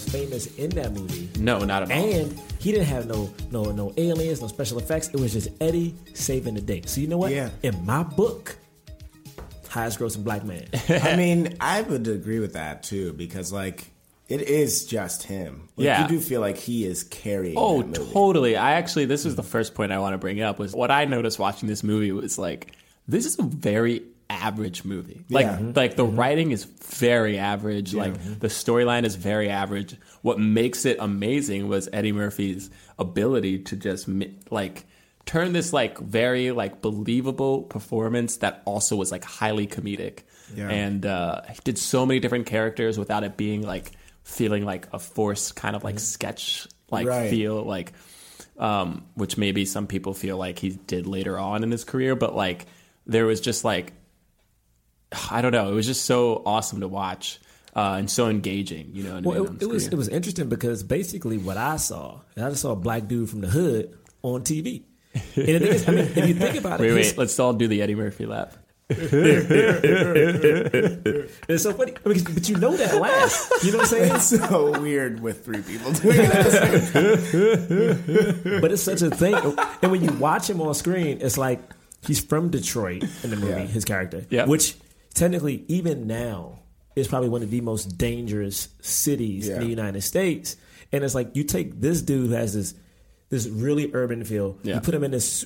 Anyone 0.08 0.32
else 0.32 0.48
famous 0.48 0.58
in 0.58 0.70
that 0.70 0.92
movie, 0.92 1.28
No, 1.40 1.60
not 1.64 1.82
at 1.82 1.90
all. 1.92 1.96
and 2.14 2.40
he 2.58 2.72
didn't 2.72 2.86
have 2.86 3.06
no 3.06 3.32
no 3.50 3.70
no 3.72 3.92
aliens, 3.96 4.40
no 4.40 4.48
special 4.48 4.78
effects. 4.78 5.08
It 5.08 5.20
was 5.20 5.32
just 5.32 5.48
Eddie 5.60 5.94
saving 6.14 6.54
the 6.54 6.60
day. 6.60 6.82
So 6.86 7.00
you 7.00 7.06
know 7.08 7.18
what? 7.18 7.32
Yeah. 7.32 7.50
In 7.62 7.84
my 7.84 8.02
book, 8.02 8.56
highest 9.68 9.98
grossing 9.98 10.24
black 10.24 10.44
man. 10.44 10.66
I 10.88 11.16
mean, 11.16 11.56
I 11.60 11.82
would 11.82 12.06
agree 12.08 12.40
with 12.40 12.54
that 12.54 12.82
too 12.82 13.12
because 13.14 13.52
like 13.52 13.90
it 14.28 14.42
is 14.42 14.84
just 14.86 15.24
him. 15.24 15.68
Like, 15.76 15.84
Yeah. 15.86 16.02
you 16.02 16.08
do 16.08 16.20
feel 16.20 16.40
like 16.40 16.56
he 16.56 16.84
is 16.86 17.02
carrying. 17.04 17.56
Oh, 17.58 17.82
that 17.82 17.98
movie. 17.98 18.12
totally. 18.12 18.56
I 18.56 18.72
actually, 18.74 19.06
this 19.06 19.24
was 19.24 19.34
the 19.34 19.42
first 19.42 19.74
point 19.74 19.90
I 19.90 19.98
want 19.98 20.14
to 20.14 20.18
bring 20.18 20.40
up 20.40 20.58
was 20.60 20.72
what 20.72 20.90
I 20.92 21.04
noticed 21.04 21.40
watching 21.40 21.68
this 21.68 21.82
movie 21.82 22.12
was 22.12 22.38
like, 22.38 22.72
this 23.08 23.26
is 23.26 23.36
a 23.40 23.42
very 23.42 24.02
average 24.30 24.84
movie. 24.84 25.24
Like, 25.28 25.46
Yeah. 25.46 25.56
Mm-hmm. 25.56 25.72
like 25.74 25.96
the 25.96 26.04
writing 26.04 26.52
is 26.52 26.64
very 26.64 27.38
average. 27.38 27.92
Like 27.92 28.14
the 28.40 28.48
storyline 28.48 29.04
is 29.04 29.16
very 29.16 29.48
average. 29.50 29.96
What 30.22 30.38
makes 30.38 30.84
it 30.86 30.96
amazing 31.00 31.68
was 31.68 31.88
Eddie 31.92 32.12
Murphy's 32.12 32.70
ability 32.98 33.60
to 33.64 33.76
just 33.76 34.08
like 34.50 34.86
turn 35.26 35.52
this 35.52 35.72
like 35.72 35.98
very 35.98 36.50
like 36.52 36.80
believable 36.80 37.62
performance 37.64 38.36
that 38.38 38.62
also 38.64 38.96
was 38.96 39.10
like 39.12 39.24
highly 39.24 39.66
comedic. 39.66 40.20
Yeah. 40.54 40.68
And 40.68 41.04
uh, 41.04 41.42
he 41.50 41.58
did 41.64 41.78
so 41.78 42.06
many 42.06 42.20
different 42.20 42.46
characters 42.46 42.98
without 42.98 43.24
it 43.24 43.36
being 43.36 43.62
like 43.62 43.92
feeling 44.24 44.64
like 44.64 44.88
a 44.92 44.98
forced 44.98 45.56
kind 45.56 45.74
of 45.76 45.82
like 45.84 45.98
sketch 45.98 46.66
like 46.90 47.06
Mm-hmm. 47.06 47.08
Right. 47.08 47.30
feel 47.30 47.62
like 47.62 47.92
um 48.58 49.04
which 49.14 49.36
maybe 49.38 49.64
some 49.64 49.86
people 49.86 50.12
feel 50.12 50.36
like 50.36 50.58
he 50.58 50.70
did 50.70 51.06
later 51.06 51.38
on 51.38 51.62
in 51.62 51.70
his 51.70 51.84
career 51.84 52.14
but 52.16 52.34
like 52.34 52.66
there 53.06 53.24
was 53.26 53.40
just 53.40 53.64
like 53.64 53.92
i 55.30 55.40
don't 55.42 55.52
know 55.52 55.70
it 55.70 55.74
was 55.74 55.86
just 55.86 56.04
so 56.04 56.42
awesome 56.46 56.80
to 56.80 56.88
watch 56.88 57.38
uh 57.76 57.96
and 57.98 58.10
so 58.10 58.28
engaging 58.28 58.90
you 58.92 59.02
know 59.04 59.14
what 59.16 59.24
I 59.24 59.28
Well, 59.28 59.44
mean, 59.44 59.56
it, 59.56 59.62
it 59.62 59.68
was 59.68 59.86
it 59.88 59.94
was 59.94 60.08
interesting 60.08 60.48
because 60.48 60.82
basically 60.82 61.38
what 61.38 61.56
I 61.56 61.76
saw, 61.76 62.20
I 62.36 62.48
just 62.50 62.62
saw 62.62 62.72
a 62.72 62.76
black 62.76 63.06
dude 63.06 63.28
from 63.30 63.40
the 63.42 63.46
hood 63.48 63.96
on 64.22 64.42
TV. 64.42 64.82
And 65.14 65.22
the 65.34 65.58
thing 65.58 65.62
is, 65.62 65.88
I 65.88 65.92
mean, 65.92 66.04
if 66.04 66.28
you 66.28 66.34
think 66.34 66.56
about 66.56 66.80
it, 66.80 66.82
wait 66.84 66.94
wait 66.94 67.18
let's 67.18 67.38
all 67.38 67.52
do 67.52 67.68
the 67.68 67.80
eddie 67.82 67.94
murphy 67.94 68.26
lap 68.26 68.54
it's 68.90 69.12
so 71.62 71.72
funny. 71.72 71.94
I 72.04 72.08
mean, 72.08 72.24
but 72.24 72.48
you 72.48 72.56
know 72.56 72.76
that 72.76 73.00
laugh. 73.00 73.48
You 73.62 73.70
know 73.70 73.78
what 73.78 73.84
I'm 73.84 73.88
saying? 73.88 74.14
It's 74.16 74.24
so 74.24 74.80
weird 74.80 75.20
with 75.20 75.44
three 75.44 75.62
people 75.62 75.92
doing 75.92 76.16
it. 77.32 78.60
but 78.60 78.72
it's 78.72 78.82
such 78.82 79.02
a 79.02 79.10
thing. 79.10 79.34
And 79.82 79.92
when 79.92 80.02
you 80.02 80.10
watch 80.14 80.50
him 80.50 80.60
on 80.60 80.74
screen, 80.74 81.18
it's 81.20 81.38
like 81.38 81.60
he's 82.04 82.20
from 82.20 82.50
Detroit 82.50 83.04
in 83.22 83.30
the 83.30 83.36
movie, 83.36 83.52
Yeah. 83.62 83.66
his 83.66 83.84
character. 83.84 84.24
Yeah. 84.28 84.46
Which 84.46 84.74
technically, 85.14 85.64
even 85.68 86.06
now, 86.06 86.58
is 86.96 87.08
probably 87.08 87.28
one 87.28 87.42
of 87.42 87.50
the 87.50 87.60
most 87.60 87.96
dangerous 87.98 88.68
cities 88.80 89.48
in 89.48 89.60
the 89.60 89.66
United 89.66 90.02
States. 90.02 90.56
And 90.92 91.04
it's 91.04 91.14
like 91.14 91.36
you 91.36 91.44
take 91.44 91.80
this 91.80 92.02
dude 92.02 92.28
who 92.30 92.34
has 92.34 92.54
this 92.54 92.74
this 93.28 93.46
really 93.46 93.90
urban 93.94 94.24
feel, 94.24 94.58
Yeah. 94.64 94.74
you 94.76 94.80
put 94.80 94.92
him 94.94 95.04
in 95.04 95.12
this. 95.12 95.44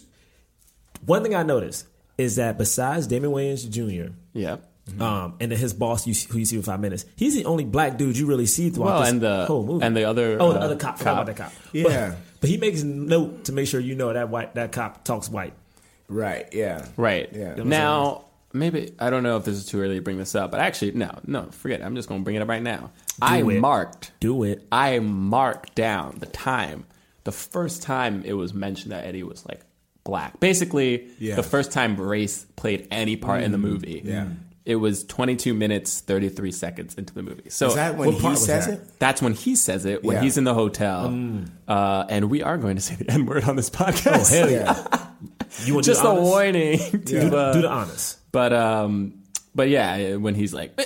One 1.05 1.23
thing 1.23 1.35
I 1.35 1.43
noticed 1.43 1.87
is 2.17 2.37
that 2.37 2.57
besides 2.57 3.07
Damon 3.07 3.31
Wayans 3.31 3.69
Jr., 3.69 4.13
yeah 4.33 4.57
Um, 4.99 5.35
and 5.41 5.51
then 5.53 5.59
his 5.59 5.75
boss, 5.75 6.07
you, 6.07 6.15
who 6.31 6.39
you 6.39 6.45
see 6.47 6.57
in 6.57 6.63
five 6.63 6.81
minutes, 6.81 7.05
he's 7.17 7.35
the 7.35 7.45
only 7.45 7.65
black 7.67 7.99
dude 7.99 8.17
you 8.17 8.27
really 8.27 8.47
see 8.47 8.71
throughout 8.71 8.87
Well, 8.87 9.01
this 9.01 9.11
and 9.11 9.21
the 9.21 9.45
whole 9.47 9.65
movie. 9.67 9.85
and 9.85 9.95
the 9.97 10.05
other 10.05 10.39
oh, 10.41 10.53
the 10.55 10.61
uh, 10.61 10.65
other 10.65 10.77
cop, 10.77 10.97
forgot 10.99 11.13
about 11.23 11.27
that 11.27 11.37
cop. 11.37 11.53
Yeah. 11.73 12.09
but, 12.11 12.19
but 12.41 12.51
he 12.51 12.57
makes 12.57 12.83
note 12.83 13.45
to 13.45 13.53
make 13.53 13.67
sure 13.69 13.81
you 13.81 13.95
know 13.95 14.11
that 14.13 14.31
white 14.31 14.55
that 14.55 14.73
cop 14.73 15.05
talks 15.05 15.29
white. 15.29 15.53
Right. 16.09 16.47
Yeah. 16.53 16.87
Right. 16.97 17.29
Yeah. 17.35 17.55
Now, 17.57 18.27
maybe 18.55 18.93
I 18.99 19.11
don't 19.11 19.23
know 19.23 19.37
if 19.37 19.45
this 19.45 19.57
is 19.57 19.67
too 19.67 19.81
early 19.81 19.97
to 19.97 20.01
bring 20.03 20.17
this 20.19 20.35
up, 20.35 20.51
but 20.51 20.61
actually, 20.61 20.93
no, 20.93 21.19
no, 21.27 21.43
forget 21.51 21.81
it. 21.81 21.85
I'm 21.85 21.95
just 21.97 22.09
going 22.09 22.21
to 22.21 22.25
bring 22.25 22.37
it 22.37 22.43
up 22.43 22.49
right 22.49 22.63
now. 22.63 22.91
I 23.21 23.39
it. 23.39 23.61
marked, 23.61 24.13
Do 24.21 24.45
it. 24.45 24.67
I 24.73 24.99
marked 25.01 25.75
down 25.75 26.17
the 26.21 26.27
time, 26.27 26.87
the 27.25 27.33
first 27.33 27.83
time 27.83 28.23
it 28.25 28.33
was 28.35 28.55
mentioned 28.55 28.93
that 28.93 29.05
Eddie 29.05 29.23
was 29.23 29.45
like 29.47 29.61
black. 30.05 30.41
Basically, 30.41 31.09
Yeah. 31.19 31.35
the 31.37 31.43
first 31.43 31.73
time 31.73 31.97
race 32.01 32.47
played 32.57 32.89
any 32.91 33.17
part 33.17 33.43
in 33.43 33.53
the 33.53 33.59
movie. 33.59 34.03
Yeah. 34.05 34.29
It 34.67 34.77
was 34.77 35.05
22 35.05 35.53
minutes 35.53 36.01
33 36.01 36.51
seconds 36.51 36.95
into 36.95 37.13
the 37.13 37.23
movie. 37.23 37.51
So 37.51 37.67
Is 37.69 37.75
that 37.75 37.97
when 37.99 38.07
what 38.09 38.15
he 38.15 38.21
part 38.23 38.39
says 38.39 38.67
that? 38.67 38.73
it? 38.79 38.99
that's 38.99 39.21
when 39.21 39.35
he 39.35 39.57
says 39.57 39.85
it 39.85 40.03
when 40.03 40.17
Yeah. 40.17 40.23
he's 40.23 40.39
in 40.39 40.45
the 40.45 40.55
hotel, 40.55 41.07
uh, 41.69 42.05
and 42.09 42.31
we 42.31 42.43
are 42.43 42.57
going 42.57 42.77
to 42.77 42.83
say 42.83 42.95
the 42.95 43.11
N 43.11 43.27
word 43.27 43.45
on 43.45 43.57
this 43.57 43.69
podcast. 43.69 44.33
Oh 44.33 44.39
hell 44.39 44.51
yeah! 44.51 45.07
You 45.67 45.75
want 45.75 45.85
Just 45.87 46.01
do 46.03 46.09
a 46.09 46.11
honors? 46.13 46.23
warning. 46.25 46.79
To, 46.93 46.99
Do, 47.31 47.37
uh, 47.37 47.53
do 47.53 47.61
the 47.63 47.69
honors. 47.69 48.17
But 48.35 48.53
um, 48.53 49.23
but 49.55 49.69
yeah, 49.71 50.17
when 50.17 50.35
he's 50.35 50.53
like, 50.53 50.73
"Eh, 50.79 50.85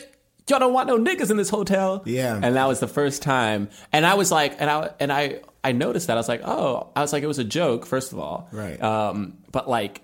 y'all 0.48 0.60
don't 0.60 0.72
want 0.72 0.86
no 0.86 0.98
niggas 0.98 1.30
in 1.30 1.36
this 1.36 1.48
hotel. 1.50 2.02
Yeah. 2.06 2.38
and 2.40 2.54
that 2.54 2.68
was 2.68 2.78
the 2.78 2.86
first 2.88 3.22
time, 3.22 3.68
and 3.92 4.06
I 4.06 4.14
was 4.14 4.30
like, 4.30 4.60
and 4.60 4.70
I 4.70 4.90
and 5.00 5.12
I 5.12 5.40
I 5.64 5.72
noticed 5.72 6.06
that 6.06 6.16
I 6.16 6.20
was 6.20 6.28
like, 6.28 6.42
oh, 6.44 6.90
I 6.94 7.00
was 7.00 7.12
like, 7.12 7.22
it 7.24 7.26
was 7.26 7.38
a 7.40 7.44
joke, 7.44 7.84
first 7.86 8.12
of 8.12 8.18
all, 8.20 8.48
Right. 8.52 8.80
Um, 8.80 9.38
but 9.50 9.68
like 9.68 10.02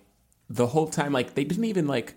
the 0.50 0.66
whole 0.66 0.88
time, 0.88 1.12
like 1.12 1.34
they 1.34 1.44
didn't 1.44 1.66
even 1.66 1.86
like. 1.86 2.14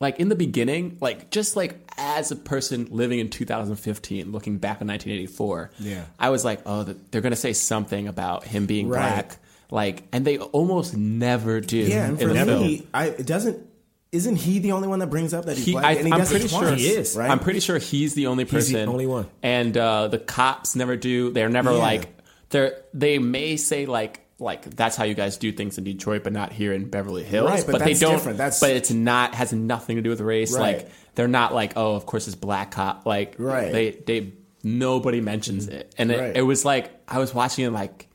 Like 0.00 0.18
in 0.18 0.28
the 0.28 0.34
beginning, 0.34 0.98
like 1.00 1.30
just 1.30 1.54
like 1.54 1.78
as 1.96 2.32
a 2.32 2.36
person 2.36 2.88
living 2.90 3.20
in 3.20 3.28
2015, 3.30 4.32
looking 4.32 4.58
back 4.58 4.80
in 4.80 4.88
1984, 4.88 5.70
Yeah. 5.78 6.04
I 6.18 6.30
was 6.30 6.44
like, 6.44 6.60
oh, 6.66 6.82
they're 6.82 7.20
gonna 7.20 7.36
say 7.36 7.52
something 7.52 8.08
about 8.08 8.42
him 8.44 8.66
being 8.66 8.88
Right. 8.88 8.98
black, 8.98 9.36
like, 9.70 10.02
and 10.10 10.24
they 10.24 10.38
almost 10.38 10.96
never 10.96 11.60
do. 11.60 11.76
Yeah. 11.76 12.06
And 12.08 12.18
for 12.18 12.34
me, 12.34 12.84
I 12.92 13.06
it 13.10 13.26
doesn't. 13.26 13.64
Isn't 14.12 14.36
he 14.36 14.58
the 14.58 14.72
only 14.72 14.88
one 14.88 14.98
that 14.98 15.08
brings 15.08 15.32
up 15.32 15.46
that 15.46 15.56
he's 15.56 15.64
He, 15.66 15.72
black? 15.72 15.84
I, 15.84 15.92
and 15.92 16.06
he 16.06 16.12
I'm 16.12 16.26
pretty 16.26 16.46
sure 16.48 16.74
He 16.74 16.86
is. 16.86 17.16
Right. 17.16 17.30
I'm 17.30 17.38
pretty 17.40 17.60
sure 17.60 17.78
he's 17.78 18.12
the 18.14 18.26
only 18.26 18.44
He's 18.44 18.68
the 18.68 18.74
person, 18.74 18.88
only 18.88 19.06
one. 19.06 19.26
and 19.42 19.74
uh, 19.76 20.08
the 20.08 20.18
cops 20.18 20.76
never 20.76 20.96
do. 20.96 21.30
They're 21.32 21.48
never 21.48 21.72
Yeah. 21.72 21.78
like 21.78 22.08
they're 22.50 22.82
they 22.92 23.18
may 23.18 23.56
say 23.56 23.86
like 23.86 24.20
like 24.38 24.64
that's 24.76 24.96
how 24.96 25.04
you 25.04 25.14
guys 25.14 25.38
do 25.38 25.50
things 25.52 25.78
in 25.78 25.84
Detroit, 25.84 26.24
but 26.24 26.32
not 26.34 26.52
here 26.52 26.72
in 26.74 26.90
Beverly 26.90 27.22
Hills. 27.24 27.48
Right, 27.50 27.64
but 27.66 27.78
they 27.78 27.86
that's 27.94 28.00
don't. 28.00 28.12
different. 28.12 28.36
That's- 28.38 28.60
but 28.60 28.70
it's 28.70 28.90
not 28.90 29.34
has 29.34 29.52
nothing 29.54 29.96
to 29.96 30.02
do 30.02 30.10
with 30.10 30.20
race. 30.20 30.52
Right. 30.52 30.78
Like 30.78 30.90
they're 31.14 31.26
not 31.28 31.54
like 31.54 31.72
oh, 31.76 31.94
of 31.94 32.04
course 32.04 32.26
it's 32.26 32.36
black 32.36 32.70
cop. 32.72 33.06
Like 33.06 33.36
Right. 33.38 33.72
they 33.72 33.90
they 33.92 34.32
nobody 34.62 35.22
mentions 35.22 35.68
it, 35.68 35.94
and 35.96 36.10
it, 36.12 36.20
Right. 36.20 36.36
it 36.36 36.42
was 36.42 36.66
like 36.66 36.90
I 37.08 37.18
was 37.18 37.32
watching 37.32 37.64
it 37.64 37.70
like 37.70 38.08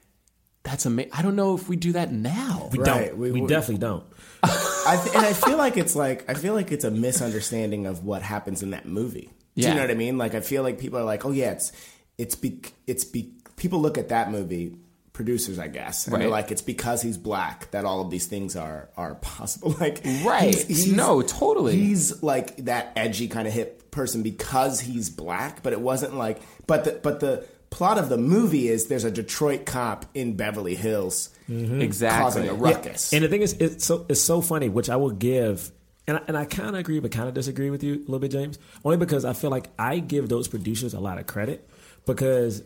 that's 0.62 0.86
amazing. 0.86 1.12
I 1.14 1.24
don't 1.24 1.36
know 1.36 1.56
if 1.56 1.68
we 1.70 1.76
do 1.76 1.94
that 1.94 2.12
now. 2.14 2.70
We 2.72 2.78
Right, 2.80 2.86
don't. 3.08 3.18
we- 3.18 3.32
We, 3.32 3.42
we- 3.42 3.48
definitely 3.48 3.80
don't. 3.80 4.04
I 4.88 4.98
th- 5.04 5.16
and 5.16 5.26
I 5.26 5.34
feel 5.34 5.58
like 5.58 5.78
it's 5.78 5.96
like 5.96 6.30
I 6.30 6.34
feel 6.34 6.54
like 6.54 6.72
it's 6.72 6.86
a 6.86 6.92
misunderstanding 6.92 7.86
of 7.86 8.04
what 8.06 8.22
happens 8.22 8.64
in 8.64 8.72
that 8.72 8.86
movie. 8.86 9.30
Do 9.56 9.64
Yeah. 9.64 9.70
you 9.70 9.76
know 9.76 9.82
what 9.82 9.92
I 9.92 9.96
mean? 9.96 10.18
Like 10.18 10.36
I 10.36 10.40
feel 10.42 10.64
like 10.64 10.80
people 10.80 11.00
are 11.00 11.04
like, 11.04 11.26
oh 11.26 11.32
yeah, 11.32 11.52
it's 11.52 11.72
it's 12.18 12.36
be 12.36 12.62
it's 12.86 13.04
be 13.04 13.34
people 13.56 13.80
look 13.82 13.98
at 13.98 14.10
that 14.10 14.32
movie 14.32 14.76
producers, 15.14 15.58
I 15.58 15.68
guess, 15.68 16.06
and 16.08 16.22
they're 16.22 16.30
like, 16.30 16.52
it's 16.52 16.62
because 16.62 17.02
he's 17.02 17.18
black 17.18 17.72
that 17.72 17.86
all 17.86 18.02
of 18.02 18.12
these 18.12 18.28
things 18.28 18.56
are 18.56 18.90
are 18.96 19.16
possible. 19.16 19.76
Like 19.80 20.02
Right. 20.24 20.56
No, 20.90 21.22
totally. 21.24 21.76
He's 21.76 22.22
like 22.24 22.56
that 22.66 22.92
edgy 22.96 23.28
kind 23.28 23.48
of 23.48 23.54
hip 23.54 23.90
person 23.92 24.22
because 24.22 24.80
he's 24.80 25.10
black, 25.10 25.64
but 25.64 25.74
it 25.74 25.82
wasn't 25.82 26.16
like. 26.16 26.40
But 26.68 26.84
the 26.84 26.92
but 27.02 27.20
the 27.20 27.46
plot 27.70 27.98
of 27.98 28.10
the 28.10 28.18
movie 28.18 28.68
is 28.68 28.88
there's 28.88 29.04
a 29.04 29.12
Detroit 29.12 29.66
cop 29.66 30.06
in 30.14 30.36
Beverly 30.36 30.76
Hills 30.76 31.30
Exactly. 31.50 32.22
causing 32.22 32.50
a 32.50 32.54
ruckus. 32.54 33.14
And 33.14 33.24
the 33.24 33.30
thing 33.30 33.42
is, 33.42 33.54
it's 33.54 33.86
so 33.86 34.06
it's 34.10 34.22
so 34.22 34.42
funny, 34.42 34.68
which 34.70 34.90
I 34.90 34.96
will 34.98 35.12
give, 35.12 35.72
and 36.08 36.18
I, 36.18 36.22
and 36.28 36.38
I 36.38 36.46
kind 36.46 36.70
of 36.70 36.76
agree, 36.76 37.00
but 37.00 37.12
kind 37.12 37.28
of 37.28 37.34
disagree 37.34 37.70
with 37.70 37.84
you 37.84 37.96
a 37.96 37.98
little 38.00 38.20
bit, 38.20 38.32
James. 38.32 38.60
Only 38.84 38.98
because 38.98 39.24
I 39.26 39.34
feel 39.34 39.50
like 39.50 39.70
I 39.80 40.00
give 40.00 40.28
those 40.30 40.48
producers 40.48 40.94
a 40.94 41.00
lot 41.00 41.18
of 41.20 41.28
credit 41.28 41.70
because 42.06 42.64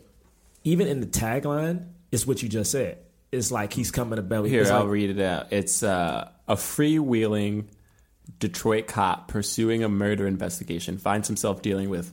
even 0.64 0.86
in 0.88 1.00
the 1.00 1.06
tagline, 1.06 1.86
it's 2.10 2.26
what 2.26 2.42
you 2.42 2.48
just 2.48 2.70
said. 2.70 2.98
It's 3.30 3.50
like 3.50 3.72
he's 3.72 3.90
coming 3.90 4.16
to 4.16 4.22
Beverly. 4.22 4.50
Here, 4.50 4.62
it's 4.62 4.70
I'll 4.70 4.86
read 4.88 5.10
it 5.10 5.20
out. 5.20 5.52
It's 5.52 5.82
uh, 5.82 6.28
a 6.48 6.54
freewheeling 6.56 7.66
Detroit 8.38 8.86
cop 8.86 9.28
pursuing 9.28 9.82
a 9.84 9.88
murder 9.88 10.26
investigation 10.26 10.98
finds 10.98 11.28
himself 11.28 11.62
dealing 11.62 11.88
with 11.88 12.12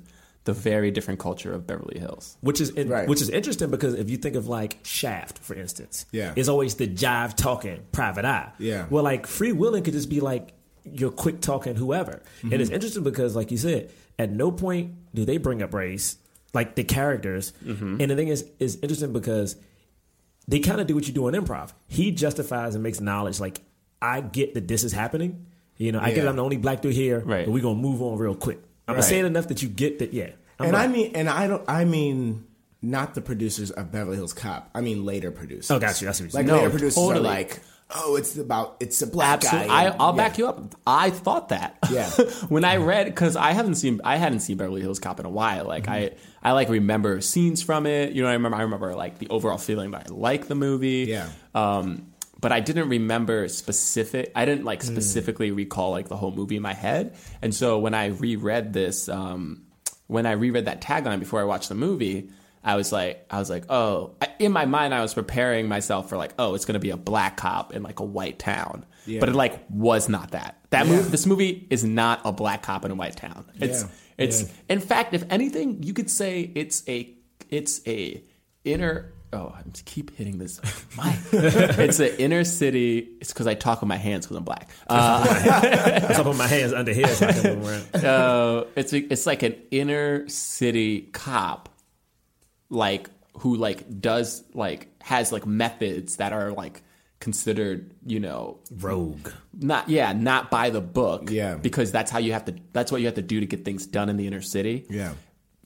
the 0.49 0.53
very 0.53 0.89
different 0.91 1.19
culture 1.19 1.51
of 1.53 1.67
Beverly 1.67 1.99
Hills. 1.99 2.37
which 2.41 2.59
is 2.59 2.69
in, 2.71 2.89
Right. 2.89 3.07
which 3.07 3.21
is 3.21 3.29
interesting 3.29 3.69
because 3.69 3.93
if 3.93 4.09
you 4.09 4.17
think 4.17 4.35
of 4.35 4.47
like 4.47 4.79
Shaft, 4.83 5.39
for 5.39 5.53
instance, 5.53 6.05
Yeah. 6.11 6.33
it's 6.35 6.49
always 6.49 6.75
the 6.75 6.87
jive 6.87 7.35
talking 7.35 7.79
private 7.91 8.25
eye. 8.25 8.51
Yeah. 8.59 8.85
Well, 8.89 9.03
like 9.03 9.27
Free 9.27 9.51
Willing 9.51 9.83
could 9.83 9.93
just 9.93 10.09
be 10.09 10.19
like 10.19 10.53
your 10.85 11.11
quick 11.11 11.41
talking 11.41 11.75
whoever, 11.75 12.21
and 12.41 12.51
Mm-hmm. 12.51 12.61
it's 12.61 12.71
interesting 12.71 13.03
because, 13.03 13.35
like 13.35 13.51
you 13.51 13.57
said, 13.57 13.89
at 14.17 14.31
no 14.31 14.51
point 14.51 14.93
do 15.13 15.25
they 15.25 15.37
bring 15.37 15.61
up 15.61 15.73
race, 15.73 16.17
like 16.53 16.75
the 16.75 16.83
characters. 16.83 17.53
Mm-hmm. 17.63 18.01
And 18.01 18.11
the 18.11 18.15
thing 18.15 18.29
is, 18.29 18.45
is 18.59 18.77
interesting 18.81 19.13
because 19.13 19.55
they 20.47 20.59
kind 20.59 20.81
of 20.81 20.87
do 20.87 20.95
what 20.95 21.07
you 21.07 21.13
do 21.13 21.27
in 21.27 21.35
improv. 21.35 21.73
He 21.87 22.11
justifies 22.11 22.73
and 22.75 22.83
makes 22.83 22.99
knowledge 22.99 23.39
like 23.39 23.61
I 24.01 24.21
get 24.21 24.53
that 24.55 24.67
this 24.67 24.83
is 24.83 24.93
happening. 24.93 25.45
You 25.77 25.91
know, 25.91 25.99
I 25.99 26.07
get 26.09 26.17
Yeah. 26.17 26.23
that 26.23 26.29
I'm 26.29 26.35
the 26.37 26.43
only 26.43 26.57
black 26.57 26.81
dude 26.81 26.93
here, 26.95 27.19
Right. 27.25 27.45
but 27.45 27.51
we're 27.53 27.61
gonna 27.61 27.79
move 27.79 28.01
on 28.01 28.17
real 28.17 28.35
quick. 28.35 28.57
I'm 28.87 28.95
Right. 28.95 29.01
gonna 29.01 29.09
say 29.09 29.19
it 29.19 29.25
enough 29.25 29.47
that 29.49 29.61
you 29.61 29.69
get 29.69 29.99
that. 29.99 30.13
Yeah, 30.13 30.31
I'm 30.59 30.67
and 30.67 30.75
I 30.77 30.87
mean, 30.87 31.11
and 31.15 31.29
I 31.29 31.47
don't. 31.47 31.63
I 31.69 31.85
mean, 31.85 32.45
not 32.81 33.13
the 33.15 33.21
producers 33.21 33.71
of 33.71 33.91
Beverly 33.91 34.17
Hills 34.17 34.33
Cop. 34.33 34.69
I 34.75 34.81
mean, 34.81 35.05
later 35.05 35.31
producers. 35.31 35.71
Oh, 35.71 35.79
got 35.79 36.01
you. 36.01 36.09
I 36.09 36.11
see 36.11 36.25
what 36.25 36.33
you're 36.33 36.41
Like 36.41 36.47
saying. 36.47 36.57
later 36.57 36.67
No, 36.67 36.69
producers 36.71 36.95
totally. 36.95 37.19
are 37.19 37.31
like, 37.33 37.59
oh, 37.95 38.15
it's 38.17 38.37
about 38.37 38.77
it's 38.79 39.01
a 39.01 39.07
black 39.07 39.35
Absolutely, 39.43 39.67
guy. 39.69 39.73
I, 39.73 39.83
and- 39.85 39.95
I'll 40.01 40.15
yeah. 40.15 40.27
back 40.27 40.37
you 40.37 40.47
up. 40.47 40.75
I 40.85 41.09
thought 41.11 41.49
that. 41.49 41.77
Yeah. 41.91 42.09
when 42.49 42.63
I 42.65 42.77
read, 42.77 43.05
because 43.05 43.35
I 43.35 43.51
haven't 43.53 43.75
seen, 43.75 43.99
I 44.03 44.17
hadn't 44.17 44.41
seen 44.41 44.57
Beverly 44.57 44.81
Hills 44.81 44.99
Cop 44.99 45.19
in 45.19 45.25
a 45.25 45.29
while. 45.29 45.65
Like 45.65 45.83
Mm-hmm. 45.85 46.15
I, 46.45 46.49
I 46.49 46.51
like 46.53 46.69
remember 46.69 47.19
scenes 47.21 47.61
from 47.63 47.85
it. 47.85 48.13
You 48.13 48.21
know, 48.23 48.29
I 48.29 48.33
remember, 48.33 48.57
I 48.57 48.61
remember 48.61 48.93
like 48.95 49.17
the 49.17 49.27
overall 49.29 49.57
feeling 49.57 49.91
that 49.91 50.07
I 50.09 50.13
like 50.13 50.47
the 50.47 50.55
movie. 50.55 51.05
Yeah. 51.09 51.29
Um, 51.55 52.05
but 52.39 52.51
I 52.53 52.59
didn't 52.61 52.87
remember 52.89 53.47
specific. 53.49 54.31
I 54.35 54.45
didn't 54.45 54.63
Mm. 54.63 54.67
like 54.67 54.83
specifically 54.83 55.51
recall 55.51 55.91
like 55.91 56.07
the 56.07 56.15
whole 56.15 56.31
movie 56.31 56.55
in 56.55 56.61
my 56.61 56.73
head. 56.73 57.15
And 57.41 57.53
so 57.55 57.79
when 57.79 57.93
I 57.93 58.07
reread 58.07 58.71
this, 58.71 59.09
um, 59.09 59.63
when 60.09 60.25
I 60.25 60.31
reread 60.31 60.65
that 60.65 60.81
tagline 60.81 61.19
before 61.19 61.39
I 61.39 61.43
watched 61.43 61.69
the 61.69 61.75
movie, 61.75 62.29
I 62.63 62.75
was 62.75 62.91
like, 62.91 63.25
I 63.29 63.37
was 63.39 63.49
like, 63.49 63.63
oh, 63.69 64.15
I, 64.21 64.27
in 64.39 64.51
my 64.51 64.65
mind, 64.65 64.93
I 64.93 65.01
was 65.01 65.13
preparing 65.13 65.67
myself 65.67 66.09
for 66.09 66.17
like, 66.17 66.33
oh, 66.39 66.55
it's 66.55 66.65
going 66.65 66.73
to 66.73 66.79
be 66.79 66.89
a 66.89 66.97
black 66.97 67.37
cop 67.37 67.73
in 67.73 67.83
like 67.83 67.99
a 67.99 68.03
white 68.03 68.39
town. 68.39 68.85
Yeah. 69.05 69.19
But 69.21 69.29
it 69.29 69.35
like 69.35 69.63
was 69.69 70.09
not 70.09 70.31
that. 70.31 70.57
That 70.71 70.87
Yeah. 70.87 70.93
movie, 70.93 71.09
this 71.09 71.25
movie 71.27 71.67
is 71.69 71.83
not 71.85 72.21
a 72.25 72.31
black 72.33 72.63
cop 72.63 72.83
in 72.85 72.91
a 72.91 72.95
white 72.95 73.15
town. 73.15 73.45
It's, 73.61 73.83
Yeah. 73.83 73.87
it's, 74.17 74.51
in 74.67 74.79
fact, 74.81 75.13
if 75.13 75.23
anything, 75.29 75.83
you 75.83 75.93
could 75.93 76.09
say 76.09 76.51
it's 76.55 76.83
a, 76.89 77.13
it's 77.49 77.79
a 77.87 78.23
inner. 78.65 79.13
Oh, 79.31 79.53
I 79.55 79.61
keep 79.85 80.15
hitting 80.15 80.39
this. 80.39 80.59
mic. 80.97 81.15
it's 81.31 81.99
an 81.99 82.15
inner 82.17 82.43
city. 82.43 83.09
It's 83.21 83.31
because 83.31 83.45
I 83.45 83.53
talk 83.53 83.81
with 83.81 83.87
my 83.87 83.95
hands 83.97 84.25
because 84.25 84.37
I'm 84.37 84.43
black. 84.43 84.69
Uh, 84.87 86.05
I 86.09 86.23
put 86.23 86.35
my 86.35 86.47
hands 86.47 86.73
under 86.73 86.91
here 86.93 87.07
so 87.09 87.27
I 87.27 87.33
can 87.33 87.59
move 87.59 87.67
around. 87.93 87.95
uh, 88.05 88.63
it's 88.75 88.91
it's 88.93 89.25
like 89.27 89.43
an 89.43 89.55
inner 89.69 90.27
city 90.29 91.01
cop, 91.13 91.69
like 92.69 93.09
who 93.37 93.55
like 93.55 94.01
does 94.01 94.43
like 94.53 94.87
has 95.01 95.31
like 95.31 95.45
methods 95.45 96.15
that 96.17 96.33
are 96.33 96.51
like 96.51 96.81
considered 97.19 97.93
you 98.05 98.19
know 98.19 98.57
Rogue. 98.71 99.29
not 99.53 99.89
yeah 99.89 100.13
not 100.13 100.49
by 100.49 100.69
the 100.69 100.79
book 100.81 101.29
Yeah. 101.29 101.55
because 101.55 101.91
that's 101.91 102.09
how 102.09 102.19
you 102.19 102.31
have 102.33 102.45
to 102.45 102.55
that's 102.73 102.91
what 102.93 103.01
you 103.01 103.07
have 103.07 103.15
to 103.15 103.21
do 103.21 103.41
to 103.41 103.45
get 103.45 103.65
things 103.65 103.85
done 103.85 104.07
in 104.09 104.15
the 104.17 104.25
inner 104.25 104.41
city 104.41 104.85
Yeah. 104.89 105.13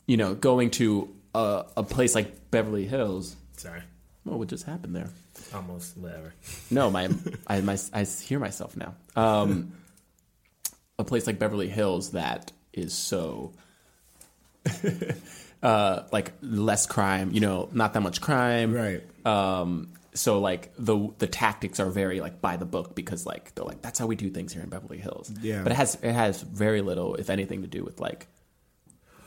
you 0.07 0.17
know 0.17 0.33
going 0.33 0.71
to 0.71 1.13
a, 1.35 1.65
a 1.77 1.83
place 1.83 2.15
like 2.15 2.49
Beverly 2.51 2.85
Hills 2.87 3.35
Sorry. 3.63 3.81
oh 4.27 4.37
what 4.37 4.47
just 4.49 4.65
happened 4.65 4.95
there 4.95 5.09
Almost 5.53 5.97
whatever. 5.97 6.33
no, 6.71 6.89
my 6.91 7.09
I 7.47 7.61
my 7.61 7.77
I 7.93 8.03
hear 8.03 8.39
myself 8.39 8.75
now. 8.77 8.95
Um, 9.15 9.73
a 10.99 11.03
place 11.03 11.25
like 11.27 11.39
Beverly 11.39 11.69
Hills 11.69 12.11
that 12.11 12.51
is 12.73 12.93
so 12.93 13.53
uh, 15.63 16.03
like 16.11 16.33
less 16.41 16.85
crime, 16.85 17.31
you 17.31 17.39
know, 17.39 17.69
not 17.73 17.93
that 17.93 18.01
much 18.01 18.21
crime, 18.21 18.73
Right. 18.73 19.03
Um, 19.25 19.89
so 20.15 20.39
like 20.39 20.71
the 20.77 21.09
the 21.17 21.25
tactics 21.27 21.79
are 21.79 21.89
very 21.89 22.19
like 22.21 22.39
by 22.39 22.55
the 22.57 22.65
book 22.65 22.93
because 22.93 23.25
like 23.25 23.55
they're 23.55 23.65
like 23.65 23.81
that's 23.81 23.97
how 23.97 24.05
we 24.05 24.15
do 24.15 24.29
things 24.29 24.53
here 24.53 24.61
in 24.61 24.69
Beverly 24.69 24.99
Hills. 24.99 25.31
Yeah. 25.41 25.63
but 25.63 25.71
it 25.71 25.75
has 25.75 25.97
it 26.03 26.13
has 26.13 26.41
very 26.41 26.81
little, 26.81 27.15
if 27.15 27.29
anything, 27.31 27.61
to 27.61 27.67
do 27.67 27.83
with 27.83 27.99
like 27.99 28.27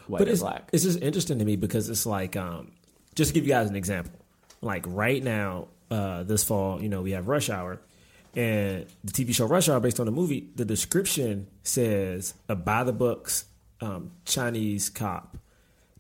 white 0.07 0.21
But 0.21 0.28
or 0.28 0.33
it's, 0.33 0.40
black. 0.43 0.69
it's 0.73 0.85
just 0.85 1.02
interesting 1.02 1.40
to 1.40 1.45
me 1.45 1.57
because 1.57 1.90
it's 1.90 2.07
like, 2.07 2.37
um, 2.37 2.71
just 3.16 3.31
to 3.31 3.35
give 3.35 3.45
you 3.47 3.52
guys 3.52 3.69
an 3.69 3.75
example, 3.75 4.12
like 4.61 4.85
right 4.89 5.23
now, 5.23 5.69
uh, 5.91 6.23
this 6.25 6.45
fall, 6.45 6.83
you 6.83 6.89
know, 6.89 7.03
we 7.03 7.13
have 7.13 7.29
rush 7.29 7.49
hour, 7.51 7.81
And 8.35 8.87
the 9.05 9.13
TV 9.13 9.35
show 9.35 9.47
Rush 9.47 9.69
Hour, 9.69 9.81
based 9.81 9.99
on 10.01 10.07
the 10.07 10.13
movie, 10.13 10.51
the 10.57 10.65
description 10.65 11.47
says 11.63 12.35
a 12.49 12.55
by 12.57 12.85
the 12.85 12.93
books 12.93 13.45
um, 13.81 14.11
Chinese 14.25 14.91
cop 14.91 15.37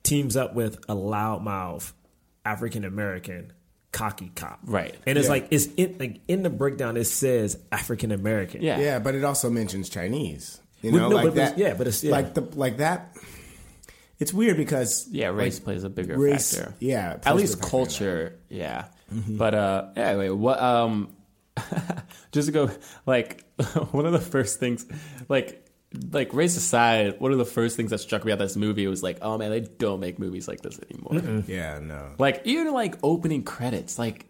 teams 0.02 0.36
up 0.36 0.54
with 0.54 0.76
a 0.88 0.94
loudmouth 0.94 1.92
African 2.44 2.84
American 2.84 3.52
cocky 3.92 4.30
cop. 4.34 4.60
Right. 4.64 4.94
And 5.06 5.16
it's 5.18 5.26
Yeah. 5.28 5.32
like 5.32 5.48
it's 5.50 5.66
in 5.76 5.96
like 5.98 6.20
in 6.28 6.42
the 6.42 6.50
breakdown 6.50 6.96
it 6.98 7.04
says 7.04 7.58
African 7.72 8.12
American. 8.12 8.62
Yeah. 8.62 8.78
Yeah, 8.78 8.98
but 8.98 9.14
it 9.14 9.24
also 9.24 9.48
mentions 9.48 9.88
Chinese. 9.88 10.60
You 10.82 10.92
Well, 10.92 11.02
know, 11.04 11.08
no, 11.08 11.16
like 11.16 11.24
but 11.24 11.32
it's- 11.32 11.50
that. 11.52 11.58
yeah, 11.58 11.70
but 11.72 11.86
it's- 11.86 12.04
yeah. 12.04 12.10
like 12.12 12.34
the 12.34 12.42
like 12.42 12.76
that. 12.78 13.15
It's 14.18 14.32
weird 14.32 14.56
because 14.56 15.08
Yeah, 15.10 15.28
race 15.28 15.56
like, 15.56 15.64
plays 15.64 15.84
a 15.84 15.90
bigger 15.90 16.18
race- 16.18 16.56
factor. 16.56 16.74
yeah, 16.80 17.18
at 17.24 17.36
least 17.36 17.54
bigger 17.54 17.62
factor 17.62 17.70
culture. 17.70 18.38
Yeah, 18.48 18.84
but 19.28 19.54
uh, 19.54 19.88
anyway, 19.96 20.30
what 20.30 20.60
um, 20.60 21.12
just 22.32 22.46
to 22.46 22.52
go 22.52 22.70
like 23.06 23.44
one 23.92 24.06
of 24.06 24.12
the 24.12 24.20
first 24.20 24.58
things, 24.60 24.86
like 25.28 25.62
like 26.10 26.34
race 26.34 26.56
aside, 26.56 27.20
one 27.20 27.32
of 27.32 27.38
the 27.38 27.44
first 27.44 27.76
things 27.76 27.90
that 27.90 27.98
struck 27.98 28.24
me 28.24 28.32
about 28.32 28.42
this 28.42 28.56
movie 28.56 28.86
was 28.86 29.02
like, 29.02 29.18
oh 29.22 29.38
man, 29.38 29.50
they 29.50 29.60
don't 29.60 30.00
make 30.00 30.18
movies 30.18 30.48
like 30.48 30.60
this 30.60 30.78
anymore. 30.90 31.42
Yeah, 31.46 31.78
no. 31.78 32.10
Like 32.18 32.42
even 32.44 32.72
like 32.72 32.96
opening 33.02 33.42
credits, 33.44 33.98
like 33.98 34.26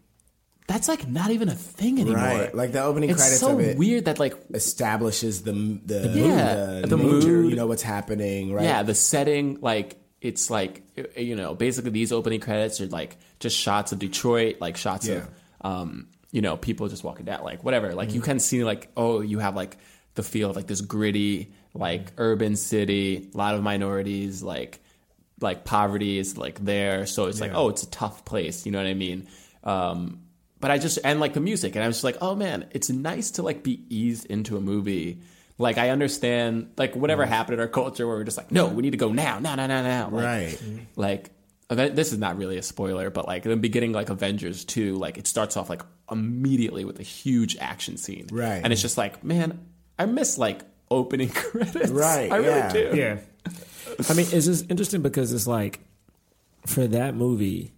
that's 0.66 0.88
like 0.88 1.06
not 1.06 1.30
even 1.30 1.48
a 1.48 1.54
thing 1.54 2.00
anymore. 2.00 2.22
Right, 2.22 2.54
like 2.54 2.72
the 2.72 2.82
opening 2.82 3.10
it's 3.10 3.20
credits 3.20 3.40
so 3.40 3.52
of 3.52 3.60
it 3.60 3.78
weird 3.78 4.06
that 4.06 4.18
like 4.18 4.34
establishes 4.52 5.42
the 5.42 5.52
the 5.52 6.08
Yeah, 6.08 6.80
the, 6.80 6.86
the 6.88 6.96
mood. 6.96 7.50
You 7.50 7.56
know 7.56 7.66
what's 7.66 7.82
happening, 7.82 8.52
right? 8.52 8.64
Yeah, 8.64 8.82
the 8.82 8.94
setting, 8.94 9.58
like 9.60 10.00
it's 10.20 10.50
like 10.50 10.82
you 11.16 11.36
know, 11.36 11.54
basically 11.54 11.90
these 11.90 12.10
opening 12.12 12.40
credits 12.40 12.80
are 12.80 12.86
like 12.86 13.16
just 13.38 13.56
shots 13.56 13.92
of 13.92 13.98
Detroit, 13.98 14.56
like 14.60 14.76
shots 14.76 15.08
of 15.08 15.28
um, 15.60 16.08
you 16.32 16.42
know, 16.42 16.56
people 16.56 16.88
just 16.88 17.04
walking 17.04 17.26
down, 17.26 17.44
like 17.44 17.62
whatever. 17.62 17.94
Like 17.94 18.12
you 18.12 18.20
can 18.20 18.40
see 18.40 18.64
like, 18.64 18.90
oh, 18.96 19.20
you 19.20 19.38
have 19.38 19.54
like 19.54 19.78
the 20.14 20.22
feel 20.22 20.50
of 20.50 20.56
like 20.56 20.66
this 20.66 20.80
gritty, 20.80 21.52
like 21.74 22.12
urban 22.18 22.56
city, 22.56 23.30
a 23.32 23.36
lot 23.36 23.54
of 23.54 23.62
minorities, 23.62 24.42
like 24.42 24.80
like 25.40 25.64
poverty 25.64 26.18
is 26.18 26.36
like 26.36 26.64
there. 26.64 27.06
So 27.06 27.26
it's 27.26 27.40
like, 27.40 27.52
oh, 27.54 27.68
it's 27.68 27.84
a 27.84 27.90
tough 27.90 28.24
place, 28.24 28.66
you 28.66 28.72
know 28.72 28.78
what 28.78 28.86
I 28.86 28.94
mean? 28.94 29.28
Um 29.62 30.22
but 30.66 30.72
I 30.72 30.78
just 30.78 30.98
and 31.04 31.20
like 31.20 31.32
the 31.32 31.40
music, 31.40 31.76
and 31.76 31.84
I 31.84 31.86
was 31.86 31.98
just 31.98 32.02
like, 32.02 32.16
oh 32.20 32.34
man, 32.34 32.66
it's 32.72 32.90
nice 32.90 33.30
to 33.32 33.42
like 33.44 33.62
be 33.62 33.84
eased 33.88 34.26
into 34.26 34.56
a 34.56 34.60
movie. 34.60 35.20
Like 35.58 35.78
I 35.78 35.90
understand, 35.90 36.72
like 36.76 36.96
whatever 36.96 37.24
happened 37.24 37.54
in 37.54 37.60
our 37.60 37.68
culture, 37.68 38.04
where 38.04 38.16
we're 38.16 38.24
just 38.24 38.36
like, 38.36 38.50
no, 38.50 38.66
we 38.66 38.82
need 38.82 38.90
to 38.90 38.96
go 38.96 39.12
now, 39.12 39.38
now, 39.38 39.54
now, 39.54 39.68
now, 39.68 39.82
now. 39.82 40.08
Like, 40.10 40.24
Right. 40.24 40.48
Mm-hmm. 40.48 40.78
Like 40.96 41.30
Aven- 41.70 41.94
this 41.94 42.12
is 42.12 42.18
not 42.18 42.36
really 42.36 42.56
a 42.58 42.64
spoiler, 42.64 43.10
but 43.10 43.28
like 43.28 43.44
in 43.44 43.52
the 43.52 43.56
beginning, 43.56 43.92
like 43.92 44.10
Avengers 44.10 44.64
two, 44.64 44.96
like 44.96 45.18
it 45.18 45.28
starts 45.28 45.56
off 45.56 45.70
like 45.70 45.82
immediately 46.10 46.84
with 46.84 46.98
a 46.98 47.04
huge 47.04 47.56
action 47.60 47.96
scene, 47.96 48.26
Right. 48.32 48.60
And 48.64 48.72
it's 48.72 48.82
just 48.82 48.98
like, 48.98 49.22
man, 49.22 49.64
I 50.00 50.06
miss 50.06 50.36
like 50.36 50.62
opening 50.90 51.28
credits, 51.42 51.90
Right, 51.92 52.32
I 52.32 52.38
really 52.38 52.50
yeah. 52.58 52.72
do. 52.72 52.90
Yeah. 52.92 53.18
I 54.10 54.14
mean, 54.14 54.26
it's 54.32 54.46
just 54.46 54.68
interesting 54.68 55.02
because 55.02 55.32
it's 55.32 55.46
like 55.46 55.78
for 56.66 56.88
that 56.88 57.14
movie, 57.14 57.72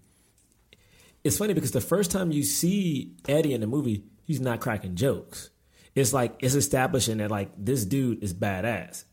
it's 1.24 1.36
funny 1.38 1.54
because 1.54 1.72
the 1.72 1.80
first 1.80 2.10
time 2.10 2.30
you 2.32 2.42
see 2.42 3.12
Eddie 3.28 3.52
in 3.54 3.60
the 3.60 3.66
movie, 3.66 4.04
he's 4.24 4.40
not 4.40 4.60
cracking 4.60 4.94
jokes. 4.96 5.50
It's 5.94 6.12
like 6.12 6.36
it's 6.40 6.54
establishing 6.54 7.18
that 7.18 7.30
like 7.30 7.50
this 7.58 7.84
dude 7.84 8.22
is 8.22 8.32
badass. 8.34 9.04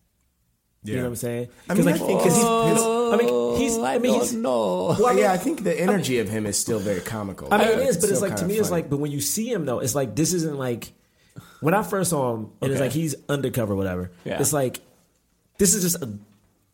You 0.83 0.97
know 0.97 1.01
what 1.01 1.07
I'm 1.07 1.15
saying? 1.15 1.47
I 1.67 1.73
mean, 1.73 1.85
like, 1.85 1.95
I 1.95 1.97
think 1.97 2.19
'cause 2.21 2.35
his- 2.35 2.43
he's, 2.43 2.73
his- 2.73 2.83
I 2.83 3.17
mean, 3.17 3.57
he's. 3.57 3.77
I 3.79 3.97
mean, 3.97 4.11
oh, 4.13 4.19
he's. 4.19 4.33
no. 4.33 4.51
Well, 4.99 5.07
I 5.07 5.13
mean, 5.13 5.23
yeah, 5.23 5.31
I 5.33 5.37
think 5.37 5.63
the 5.63 5.73
energy 5.79 6.19
of 6.19 6.29
him 6.29 6.45
is 6.45 6.59
still 6.59 6.77
very 6.77 7.01
comical. 7.01 7.47
I 7.51 7.57
mean, 7.57 7.67
it 7.69 7.79
is, 7.87 7.97
but 7.97 8.09
it's 8.09 8.17
still 8.17 8.21
like 8.21 8.31
to 8.37 8.41
kinda 8.43 8.53
me, 8.53 8.59
it's 8.59 8.69
like, 8.69 8.87
but 8.87 8.97
when 8.97 9.11
you 9.11 9.19
see 9.19 9.51
him 9.51 9.65
though, 9.65 9.79
it's 9.79 9.95
like 9.95 10.15
this 10.15 10.31
isn't 10.33 10.59
like 10.59 10.91
when 11.59 11.73
I 11.73 11.81
first 11.81 12.11
saw 12.11 12.35
him, 12.35 12.51
and 12.61 12.71
it's 12.71 12.79
like 12.79 12.91
he's 12.91 13.15
undercover, 13.27 13.75
whatever. 13.75 14.11
Yeah. 14.25 14.39
It's 14.39 14.53
like 14.53 14.79
this 15.57 15.73
is 15.73 15.81
just 15.81 16.03
a 16.03 16.19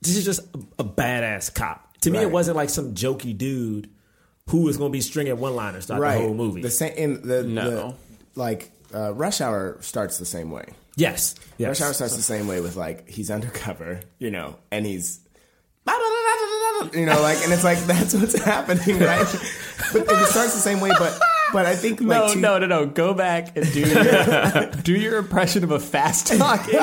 this 0.02 0.18
is 0.18 0.26
just 0.26 0.42
a, 0.56 0.60
a 0.80 0.84
badass 0.84 1.54
cop. 1.54 1.96
To 2.02 2.12
me, 2.12 2.20
it 2.20 2.32
wasn't 2.32 2.58
like 2.58 2.70
some 2.70 2.94
jokey 2.94 3.38
dude 3.38 3.90
who 4.52 4.68
is 4.70 4.78
going 4.78 4.92
to 4.92 4.94
be 4.94 5.02
stringing 5.02 5.40
one 5.40 5.56
liners 5.56 5.86
throughout 5.88 6.02
right. 6.02 6.18
the 6.18 6.24
whole 6.26 6.34
movie. 6.34 6.62
The 6.62 6.70
same, 6.70 6.94
in 6.94 7.28
the, 7.28 7.44
No. 7.44 7.70
the 7.70 7.96
like 8.36 8.72
uh, 8.94 9.14
Rush 9.14 9.42
Hour 9.42 9.78
starts 9.82 10.18
the 10.18 10.26
same 10.26 10.52
way. 10.52 10.66
yes, 10.96 11.36
yes. 11.58 11.68
Rush 11.68 11.82
Hour 11.82 11.94
starts 11.94 12.16
the 12.16 12.22
same 12.22 12.48
way 12.48 12.62
with 12.62 12.76
like 12.76 13.10
he's 13.10 13.32
undercover, 13.32 14.02
you 14.20 14.30
know, 14.32 14.56
and 14.72 14.86
he's 14.86 15.20
you 16.94 17.06
know, 17.06 17.22
like, 17.22 17.38
and 17.44 17.54
it's 17.54 17.64
like 17.64 17.78
that's 17.86 18.14
what's 18.14 18.38
happening, 18.44 19.00
right? 19.00 19.28
But 19.94 20.04
it 20.10 20.28
starts 20.28 20.54
the 20.54 20.62
same 20.62 20.80
way, 20.80 20.92
but 20.98 21.20
but 21.52 21.66
I 21.66 21.76
think 21.76 22.00
like 22.00 22.08
No, 22.08 22.34
to- 22.34 22.40
no, 22.40 22.60
no, 22.60 22.66
no. 22.68 22.86
Go 22.86 23.14
back 23.14 23.58
and 23.58 23.70
do 23.74 23.82
your, 23.82 24.66
do 24.84 24.94
your 24.94 25.18
impression 25.18 25.66
of 25.66 25.72
a 25.72 25.80
fast 25.80 26.28
talking. 26.28 26.80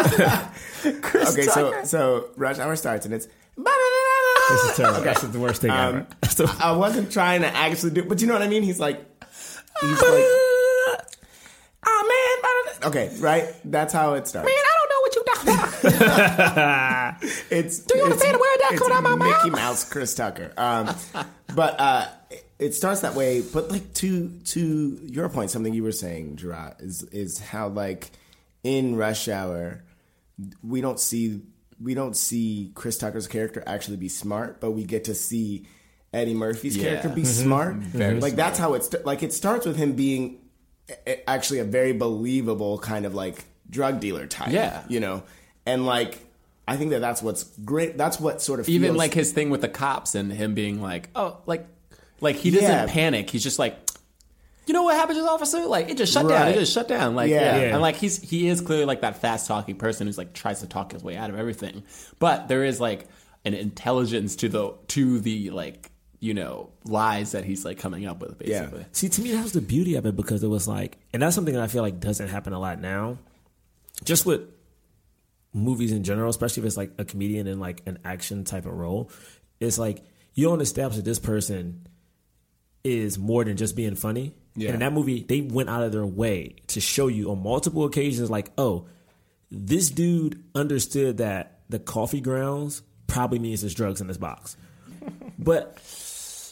Chris 1.01 1.33
Okay, 1.33 1.43
so 1.47 1.85
so 1.85 2.29
Rush 2.37 2.59
Hour 2.59 2.77
starts 2.77 3.07
and 3.07 3.15
it's. 3.15 3.27
This 4.49 4.71
is 4.71 4.77
terrible. 4.77 5.01
That's 5.05 5.23
the 5.23 5.39
worst 5.41 5.61
thing 5.63 5.71
Um, 5.71 5.77
ever. 5.97 6.07
That's 6.21 6.35
the- 6.35 6.57
I 6.61 6.73
wasn't 6.73 7.11
trying 7.13 7.41
to 7.43 7.49
actually 7.55 7.91
do, 7.93 8.05
but 8.05 8.21
you 8.21 8.27
know 8.27 8.33
what 8.35 8.43
I 8.43 8.49
mean. 8.49 8.63
He's 8.63 8.81
like, 8.81 8.99
he's 9.81 10.03
like, 10.03 10.25
oh 11.87 12.75
man, 12.83 12.89
okay, 12.91 13.11
right? 13.21 13.47
That's 13.65 13.93
how 13.93 14.15
it 14.15 14.27
starts. 14.27 14.47
Man, 14.47 14.55
I 14.57 14.75
don't 14.79 14.91
know 14.91 15.01
what 15.01 15.15
you 15.17 15.23
done. 15.25 17.17
It's 17.51 17.79
Do 17.81 17.97
you 17.97 18.05
it's- 18.07 18.13
understand 18.13 18.35
the 18.35 18.39
word 18.39 18.57
that 18.61 18.69
it's 18.73 18.81
coming 18.81 18.97
out 18.97 19.03
my 19.03 19.15
mouth? 19.17 19.45
Mickey 19.45 19.51
Mouse, 19.57 19.85
Chris 19.89 20.15
Tucker. 20.15 20.53
Um, 20.57 20.95
but 21.55 21.81
uh, 21.81 22.07
it 22.59 22.75
starts 22.75 23.01
that 23.01 23.15
way. 23.15 23.41
But 23.43 23.71
like 23.71 23.93
to 23.95 24.29
to 24.29 24.99
your 25.03 25.29
point, 25.29 25.51
something 25.51 25.73
you 25.75 25.83
were 25.83 25.93
saying, 25.93 26.37
Jerah, 26.37 26.77
is 26.81 27.03
is 27.05 27.39
how 27.39 27.69
like 27.69 28.11
in 28.65 28.97
Rush 28.97 29.29
Hour, 29.29 29.83
we 30.63 30.81
don't 30.81 31.01
see 31.01 31.41
we 31.81 31.95
don't 31.95 32.17
see 32.17 32.73
Chris 32.75 32.99
Tucker's 32.99 33.27
character 33.29 33.63
actually 33.67 33.97
be 33.97 34.09
smart, 34.09 34.61
but 34.61 34.73
we 34.73 34.85
get 34.85 35.05
to 35.05 35.15
see 35.15 35.67
Eddie 36.13 36.35
Murphy's 36.35 36.77
Yeah. 36.77 36.85
character 36.85 37.09
be 37.11 37.23
mm-hmm. 37.23 37.43
smart. 37.45 37.75
Very 37.77 38.21
like 38.21 38.35
that's 38.37 38.59
how 38.59 38.75
it's 38.75 38.95
like 39.05 39.23
it 39.23 39.33
starts 39.33 39.67
with 39.67 39.77
him 39.77 39.93
being 39.93 40.39
actually 41.27 41.59
a 41.61 41.65
very 41.65 41.93
believable 41.93 42.79
kind 42.79 43.07
of 43.07 43.15
like 43.15 43.45
drug 43.71 44.01
dealer 44.01 44.27
type. 44.27 44.51
Yeah. 44.53 44.83
you 44.89 45.01
know, 45.01 45.23
and 45.67 45.87
like 45.87 46.19
I 46.67 46.77
think 46.77 46.91
that 46.91 47.01
that's 47.01 47.23
what's 47.23 47.45
great. 47.65 47.97
That's 47.97 48.21
what 48.21 48.43
sort 48.43 48.61
of 48.61 48.69
Even 48.69 48.89
feels- 48.89 48.99
like 48.99 49.15
his 49.15 49.33
thing 49.33 49.51
with 49.51 49.63
the 49.63 49.69
cops 49.69 50.15
and 50.15 50.31
him 50.33 50.55
being 50.55 50.83
like, 50.83 51.09
oh, 51.15 51.39
like, 51.47 51.67
like 52.21 52.37
he 52.37 52.51
doesn't 52.51 52.69
Yeah. 52.69 52.87
panic. 52.87 53.31
He's 53.31 53.43
just 53.43 53.59
like, 53.59 53.88
you 54.69 54.75
know 54.75 54.83
what 54.85 54.95
happened 54.97 55.17
to 55.17 55.23
this 55.23 55.31
officer? 55.31 55.65
Like 55.67 55.89
it 55.89 55.97
just 55.97 56.13
shut 56.13 56.29
down. 56.29 56.43
Right. 56.43 56.55
It 56.57 56.61
just 56.61 56.73
shut 56.73 56.87
down. 56.89 57.15
Like 57.17 57.31
Yeah. 57.31 57.57
yeah. 57.57 57.63
Yeah. 57.63 57.73
and 57.73 57.81
like 57.83 57.97
he's 57.97 58.21
he 58.21 58.49
is 58.49 58.61
clearly 58.61 58.85
like 58.85 59.01
that 59.01 59.21
fast 59.21 59.47
talking 59.49 59.77
person 59.77 60.07
who's 60.07 60.19
like 60.19 60.33
tries 60.35 60.61
to 60.61 60.67
talk 60.67 60.93
his 60.93 61.03
way 61.03 61.17
out 61.17 61.31
of 61.31 61.39
everything. 61.39 61.83
But 62.19 62.49
there 62.49 62.65
is 62.65 62.81
like 62.81 63.09
an 63.45 63.55
intelligence 63.55 64.37
to 64.37 64.49
the 64.49 64.75
to 64.89 65.21
the 65.21 65.51
like 65.51 65.91
you 66.21 66.35
know 66.35 66.71
lies 66.85 67.33
that 67.33 67.45
he's 67.45 67.65
like 67.65 67.79
coming 67.79 68.07
up 68.07 68.21
with 68.21 68.43
Yeah. 68.45 68.63
basically. 68.63 68.87
See, 68.93 69.09
to 69.09 69.21
me, 69.23 69.33
that 69.33 69.43
was 69.43 69.53
the 69.53 69.61
beauty 69.61 69.95
of 69.97 70.05
it 70.07 70.17
because 70.17 70.43
it 70.43 70.49
was 70.49 70.67
like, 70.69 70.99
and 71.13 71.23
that's 71.23 71.35
something 71.35 71.55
that 71.55 71.63
I 71.63 71.69
feel 71.69 71.83
like 71.83 72.01
doesn't 72.01 72.29
happen 72.29 72.53
a 72.53 72.59
lot 72.61 72.81
now. 72.81 73.19
Just 74.05 74.27
with 74.27 74.43
movies 75.55 75.93
in 75.93 76.05
general, 76.05 76.29
especially 76.31 76.63
if 76.63 76.67
it's 76.67 76.77
like 76.77 76.93
a 76.99 77.05
comedian 77.05 77.47
in 77.47 77.59
like 77.59 77.83
an 77.87 77.99
action 78.05 78.45
type 78.45 78.67
of 78.67 78.73
role, 78.75 79.11
it's 79.61 79.79
like 79.79 80.03
you 80.35 80.47
don't 80.47 80.61
establish 80.61 80.97
that 80.97 81.05
this 81.05 81.19
person 81.19 81.87
is 82.85 83.19
more 83.19 83.45
than 83.45 83.57
just 83.57 83.77
being 83.77 83.95
funny. 83.95 84.35
Yeah. 84.55 84.69
And 84.69 84.75
in 84.75 84.81
that 84.81 84.93
movie, 84.93 85.23
they 85.23 85.41
went 85.41 85.69
out 85.69 85.83
of 85.83 85.93
their 85.93 86.07
way 86.07 86.57
to 86.69 86.81
show 86.81 87.07
you 87.07 87.31
on 87.31 87.43
multiple 87.43 87.85
occasions, 87.85 88.31
like, 88.31 88.51
oh, 88.59 88.87
this 89.51 89.91
dude 89.91 90.43
understood 90.55 91.19
that 91.19 91.61
the 91.69 91.79
coffee 91.79 92.21
grounds 92.21 92.83
probably 93.07 93.39
means 93.39 93.61
there's 93.61 93.75
drugs 93.75 94.01
in 94.01 94.07
this 94.07 94.17
box. 94.17 94.57
but 95.39 95.79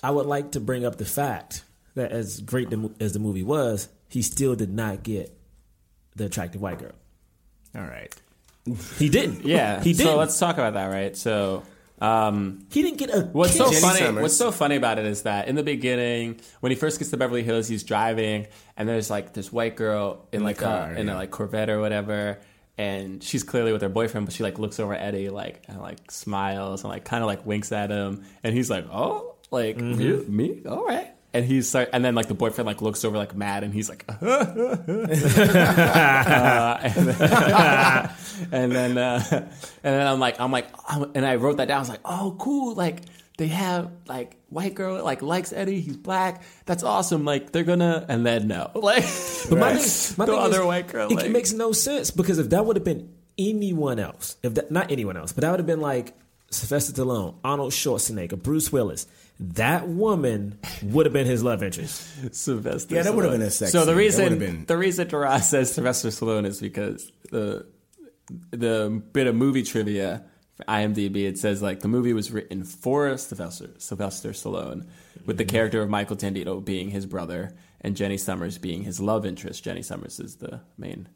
I 0.02 0.10
would 0.10 0.26
like 0.26 0.52
to 0.52 0.60
bring 0.60 0.84
up 0.84 0.96
the 0.96 1.04
fact 1.04 1.64
that 1.94 2.12
as 2.12 2.40
great 2.40 2.70
the 2.70 2.90
as 3.00 3.12
the 3.12 3.18
movie 3.18 3.42
was, 3.42 3.88
he 4.08 4.22
still 4.22 4.54
did 4.54 4.70
not 4.70 5.02
get 5.02 5.36
the 6.14 6.26
attractive 6.26 6.60
white 6.60 6.78
girl. 6.78 6.92
all 7.74 7.82
right. 7.82 8.14
He 8.98 9.08
didn't. 9.08 9.44
Yeah. 9.44 9.80
he 9.80 9.92
didn't. 9.92 10.12
So 10.12 10.16
let's 10.16 10.38
talk 10.38 10.56
about 10.56 10.74
that, 10.74 10.86
right? 10.86 11.16
So 11.16 11.62
um 12.00 12.66
he 12.70 12.82
didn't 12.82 12.98
get 12.98 13.10
a. 13.10 13.20
What's 13.22 13.56
so. 13.56 13.64
Jenny 13.70 13.80
funny? 13.80 13.98
Summers. 14.00 14.22
What's 14.22 14.36
so 14.36 14.50
funny 14.52 14.76
about 14.76 14.98
it 14.98 15.06
is 15.06 15.22
that 15.22 15.48
in 15.48 15.54
the 15.54 15.62
beginning, 15.62 16.40
when 16.60 16.70
he 16.70 16.76
first 16.76 16.98
gets 16.98 17.10
to 17.10 17.16
Beverly 17.16 17.42
Hills, 17.42 17.68
he's 17.68 17.84
driving, 17.84 18.46
and 18.76 18.88
there's 18.88 19.08
like 19.10 19.32
this 19.32 19.50
white 19.52 19.76
girl 19.76 20.26
in, 20.32 20.44
like 20.44 20.58
car, 20.58 20.92
a 20.92 20.98
in 20.98 21.08
a 21.08 21.14
like 21.14 21.30
Corvette 21.30 21.70
or 21.70 21.80
whatever, 21.80 22.38
and 22.76 23.22
she's 23.22 23.42
clearly 23.42 23.72
with 23.72 23.80
her 23.82 23.88
boyfriend, 23.88 24.26
but 24.26 24.34
she 24.34 24.42
like 24.42 24.58
looks 24.58 24.78
over 24.78 24.92
at 24.94 25.00
Eddie 25.02 25.30
like 25.30 25.62
and 25.68 25.80
like 25.80 26.10
smiles 26.10 26.82
and 26.84 26.90
like 26.90 27.04
kind 27.04 27.22
of 27.22 27.28
like 27.28 27.46
winks 27.46 27.72
at 27.72 27.90
him, 27.90 28.24
and 28.44 28.54
he's 28.54 28.68
like, 28.68 28.86
"Oh, 28.92 29.36
like 29.50 29.78
Mm-hmm. 29.78 30.00
you, 30.00 30.24
me, 30.28 30.62
all 30.68 30.84
right." 30.84 31.12
And 31.36 31.44
he's 31.44 31.74
like, 31.74 31.90
and 31.92 32.02
then 32.04 32.14
like 32.14 32.28
the 32.28 32.34
boyfriend 32.34 32.66
like 32.66 32.80
looks 32.80 33.04
over 33.04 33.18
like 33.18 33.36
mad, 33.36 33.62
and 33.62 33.74
he's 33.74 33.90
like, 33.90 34.04
uh, 34.10 34.14
and 36.82 37.08
then 37.08 37.16
and 38.52 38.72
then, 38.72 38.98
uh, 38.98 39.22
and 39.30 39.48
then 39.82 40.06
I'm 40.06 40.20
like, 40.20 40.40
I'm 40.40 40.52
like, 40.52 40.66
I'm- 40.88 41.10
and 41.14 41.26
I 41.26 41.36
wrote 41.36 41.58
that 41.58 41.68
down. 41.68 41.76
I 41.76 41.80
was 41.80 41.88
like, 41.88 42.00
oh, 42.04 42.36
cool, 42.38 42.74
like 42.74 43.02
they 43.38 43.48
have 43.48 43.90
like 44.08 44.36
white 44.48 44.74
girl 44.74 45.02
like 45.04 45.22
likes 45.22 45.52
Eddie, 45.52 45.80
he's 45.80 45.96
black. 45.96 46.42
That's 46.64 46.82
awesome. 46.82 47.24
Like 47.24 47.52
they're 47.52 47.64
gonna 47.64 48.04
and 48.08 48.24
then 48.24 48.48
no. 48.48 48.70
Like 48.74 49.04
But 49.50 49.58
my 49.58 49.74
thing, 49.76 50.14
my 50.16 50.26
the 50.26 50.32
thing 50.32 50.40
other 50.40 50.60
is, 50.60 50.66
white 50.66 50.88
girl. 50.88 51.10
it, 51.10 51.14
like, 51.16 51.30
makes 51.30 51.52
no 51.52 51.72
sense 51.72 52.10
because 52.10 52.38
if 52.38 52.50
that 52.50 52.64
would 52.64 52.76
have 52.76 52.84
been 52.84 53.10
anyone 53.36 53.98
else, 53.98 54.36
if 54.42 54.54
that 54.54 54.70
not 54.70 54.90
anyone 54.90 55.16
else, 55.18 55.32
but 55.32 55.42
that 55.42 55.50
would 55.50 55.60
have 55.60 55.66
been 55.66 55.82
like 55.82 56.14
Sylvester 56.56 56.92
Stallone, 56.92 57.36
Arnold 57.44 57.72
Schwarzenegger, 57.72 58.40
Bruce 58.42 58.72
Willis, 58.72 59.06
that 59.38 59.86
woman 59.88 60.58
would 60.82 61.06
have 61.06 61.12
been 61.12 61.26
his 61.26 61.42
love 61.42 61.62
interest. 61.62 62.34
Sylvester. 62.34 62.94
Yeah, 62.94 63.02
that 63.02 63.14
would 63.14 63.24
have 63.24 63.32
been 63.34 63.42
a 63.42 63.50
sex 63.50 63.72
So 63.72 63.80
the 63.80 63.84
scene. 63.84 63.94
That 63.94 63.98
reason 63.98 64.24
would've 64.24 64.38
been- 64.38 64.64
the 64.66 64.76
reason 64.78 65.08
Taras 65.08 65.48
says 65.50 65.72
Sylvester 65.72 66.08
Stallone 66.08 66.46
is 66.46 66.60
because 66.60 67.10
the 67.30 67.66
the 68.50 69.02
bit 69.12 69.26
of 69.26 69.34
movie 69.34 69.62
trivia 69.62 70.24
for 70.56 70.64
IMDb 70.64 71.28
it 71.28 71.38
says 71.38 71.62
like 71.62 71.80
the 71.80 71.88
movie 71.88 72.12
was 72.12 72.32
written 72.32 72.64
for 72.64 73.16
Sylvester 73.18 73.70
Sylvester 73.78 74.30
Stallone 74.30 74.86
with 75.26 75.36
the 75.38 75.44
Mm-hmm. 75.44 75.50
character 75.50 75.82
of 75.82 75.90
Michael 75.90 76.16
Tandino 76.16 76.64
being 76.64 76.90
his 76.90 77.06
brother 77.06 77.54
and 77.82 77.94
Jenny 77.96 78.16
Summers 78.16 78.58
being 78.58 78.82
his 78.82 79.00
love 79.00 79.26
interest. 79.26 79.62
Jenny 79.62 79.82
Summers 79.82 80.18
is 80.18 80.36
the 80.36 80.60
main 80.78 81.08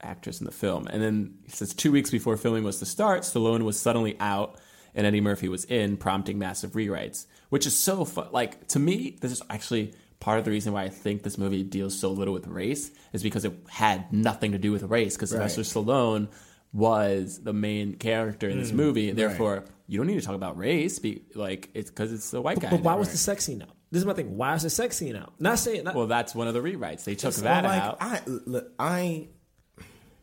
actress 0.00 0.40
in 0.40 0.46
the 0.46 0.52
film. 0.52 0.86
And 0.88 1.02
then 1.02 1.34
he 1.44 1.50
says 1.50 1.72
two 1.74 1.92
weeks 1.92 2.10
before 2.10 2.36
filming 2.36 2.64
was 2.64 2.78
to 2.80 2.86
start, 2.86 3.22
Stallone 3.22 3.62
was 3.64 3.78
suddenly 3.78 4.16
out 4.18 4.58
and 4.96 5.06
Eddie 5.06 5.20
Murphy 5.20 5.48
was 5.48 5.64
in, 5.66 5.96
prompting 5.96 6.38
massive 6.38 6.72
rewrites, 6.72 7.26
which 7.50 7.66
is 7.66 7.76
so 7.76 8.04
fun. 8.04 8.28
Like 8.32 8.66
to 8.68 8.80
me, 8.80 9.16
this 9.20 9.30
is 9.30 9.42
actually 9.48 9.92
part 10.18 10.38
of 10.38 10.44
the 10.44 10.50
reason 10.50 10.72
why 10.72 10.82
I 10.84 10.88
think 10.88 11.22
this 11.22 11.38
movie 11.38 11.62
deals 11.62 11.96
so 11.96 12.10
little 12.10 12.34
with 12.34 12.48
race 12.48 12.90
is 13.12 13.22
because 13.22 13.44
it 13.44 13.52
had 13.68 14.12
nothing 14.12 14.52
to 14.52 14.58
do 14.58 14.72
with 14.72 14.82
race. 14.84 15.14
Because 15.14 15.30
Sylvester 15.30 15.60
Stallone 15.60 16.28
was 16.72 17.40
the 17.42 17.52
main 17.52 17.94
character 17.94 18.48
in 18.48 18.58
this 18.58 18.72
mm, 18.72 18.76
movie, 18.76 19.10
and 19.10 19.18
therefore 19.18 19.64
you 19.86 19.98
don't 19.98 20.06
need 20.06 20.18
to 20.18 20.26
talk 20.26 20.34
about 20.34 20.58
race. 20.58 20.98
Be, 20.98 21.22
like 21.34 21.70
it's 21.74 21.90
because 21.90 22.12
it's 22.12 22.30
the 22.30 22.40
white 22.40 22.58
guy. 22.58 22.70
But 22.70 22.80
why 22.80 22.94
it. 22.94 22.98
was 22.98 23.10
the 23.10 23.18
sex 23.18 23.44
scene 23.44 23.62
out? 23.62 23.68
This 23.90 24.00
is 24.00 24.06
my 24.06 24.14
thing. 24.14 24.36
Why 24.36 24.54
is 24.54 24.62
the 24.62 24.70
sex 24.70 24.96
scene 24.96 25.14
out? 25.14 25.34
Not 25.38 25.60
saying 25.60 25.84
not, 25.84 25.94
Well, 25.94 26.08
that's 26.08 26.34
one 26.34 26.48
of 26.48 26.54
the 26.54 26.60
rewrites. 26.60 27.04
They 27.04 27.14
took 27.14 27.34
Well, 27.36 27.44
that 27.44 27.64
like, 27.64 27.82
out. 27.82 27.96
I, 28.00 28.20
look, 28.26 28.72
I, 28.78 29.28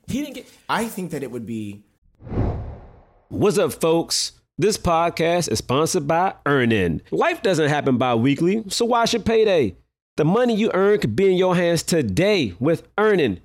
he 0.08 0.22
didn't 0.22 0.34
get. 0.34 0.52
I 0.68 0.86
think 0.86 1.12
that 1.12 1.24
it 1.24 1.32
would 1.32 1.46
be 1.46 1.86
What's 3.30 3.58
up, 3.58 3.74
folks? 3.74 4.34
This 4.60 4.78
podcast 4.78 5.52
is 5.52 5.58
sponsored 5.58 6.08
by 6.08 6.36
Earnin. 6.46 7.02
Life 7.10 7.42
doesn't 7.42 7.70
happen 7.70 7.98
bi 7.98 8.14
weekly, 8.14 8.64
so 8.68 8.86
why 8.86 9.06
should 9.06 9.26
payday? 9.26 9.76
The 10.16 10.26
money 10.26 10.56
you 10.56 10.70
earn 10.76 11.00
could 11.00 11.16
be 11.16 11.32
in 11.32 11.38
your 11.40 11.56
hands 11.56 11.82
today 11.82 12.54
with 12.60 12.88
Earnin. 13.00 13.40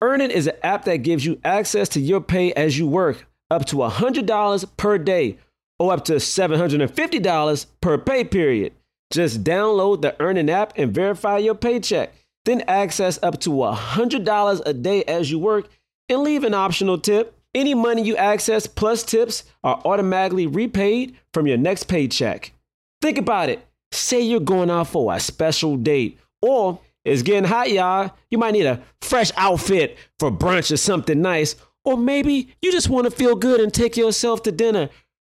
Earnin 0.00 0.30
is 0.30 0.46
an 0.46 0.56
app 0.62 0.86
that 0.86 1.02
gives 1.02 1.26
you 1.26 1.38
access 1.44 1.90
to 1.90 2.00
your 2.00 2.22
pay 2.22 2.54
as 2.54 2.78
you 2.78 2.86
work, 2.86 3.26
up 3.50 3.66
to 3.66 3.76
$100 3.76 4.76
per 4.78 4.96
day 4.96 5.36
or 5.78 5.92
up 5.92 6.06
to 6.06 6.14
$750 6.14 7.66
per 7.82 7.98
pay 7.98 8.24
period. 8.24 8.72
Just 9.12 9.44
download 9.44 10.00
the 10.00 10.18
Earnin 10.22 10.48
app 10.48 10.72
and 10.76 10.90
verify 10.90 11.36
your 11.36 11.54
paycheck. 11.54 12.14
Then 12.46 12.62
access 12.62 13.22
up 13.22 13.40
to 13.40 13.50
$100 13.50 14.62
a 14.64 14.72
day 14.72 15.04
as 15.04 15.30
you 15.30 15.38
work 15.38 15.68
and 16.08 16.22
leave 16.22 16.44
an 16.44 16.54
optional 16.54 16.96
tip. 16.96 17.35
Any 17.56 17.72
money 17.72 18.02
you 18.02 18.18
access 18.18 18.66
plus 18.66 19.02
tips 19.02 19.44
are 19.64 19.80
automatically 19.86 20.46
repaid 20.46 21.16
from 21.32 21.46
your 21.46 21.56
next 21.56 21.84
paycheck. 21.84 22.52
Think 23.00 23.16
about 23.16 23.48
it. 23.48 23.66
Say 23.92 24.20
you're 24.20 24.40
going 24.40 24.68
out 24.68 24.88
for 24.88 25.14
a 25.14 25.18
special 25.18 25.78
date, 25.78 26.18
or 26.42 26.78
it's 27.02 27.22
getting 27.22 27.44
hot, 27.44 27.70
y'all. 27.70 28.10
You 28.30 28.36
might 28.36 28.50
need 28.50 28.66
a 28.66 28.82
fresh 29.00 29.32
outfit 29.38 29.96
for 30.18 30.30
brunch 30.30 30.70
or 30.70 30.76
something 30.76 31.22
nice, 31.22 31.56
or 31.82 31.96
maybe 31.96 32.54
you 32.60 32.70
just 32.70 32.90
want 32.90 33.06
to 33.06 33.10
feel 33.10 33.34
good 33.34 33.60
and 33.60 33.72
take 33.72 33.96
yourself 33.96 34.42
to 34.42 34.52
dinner. 34.52 34.90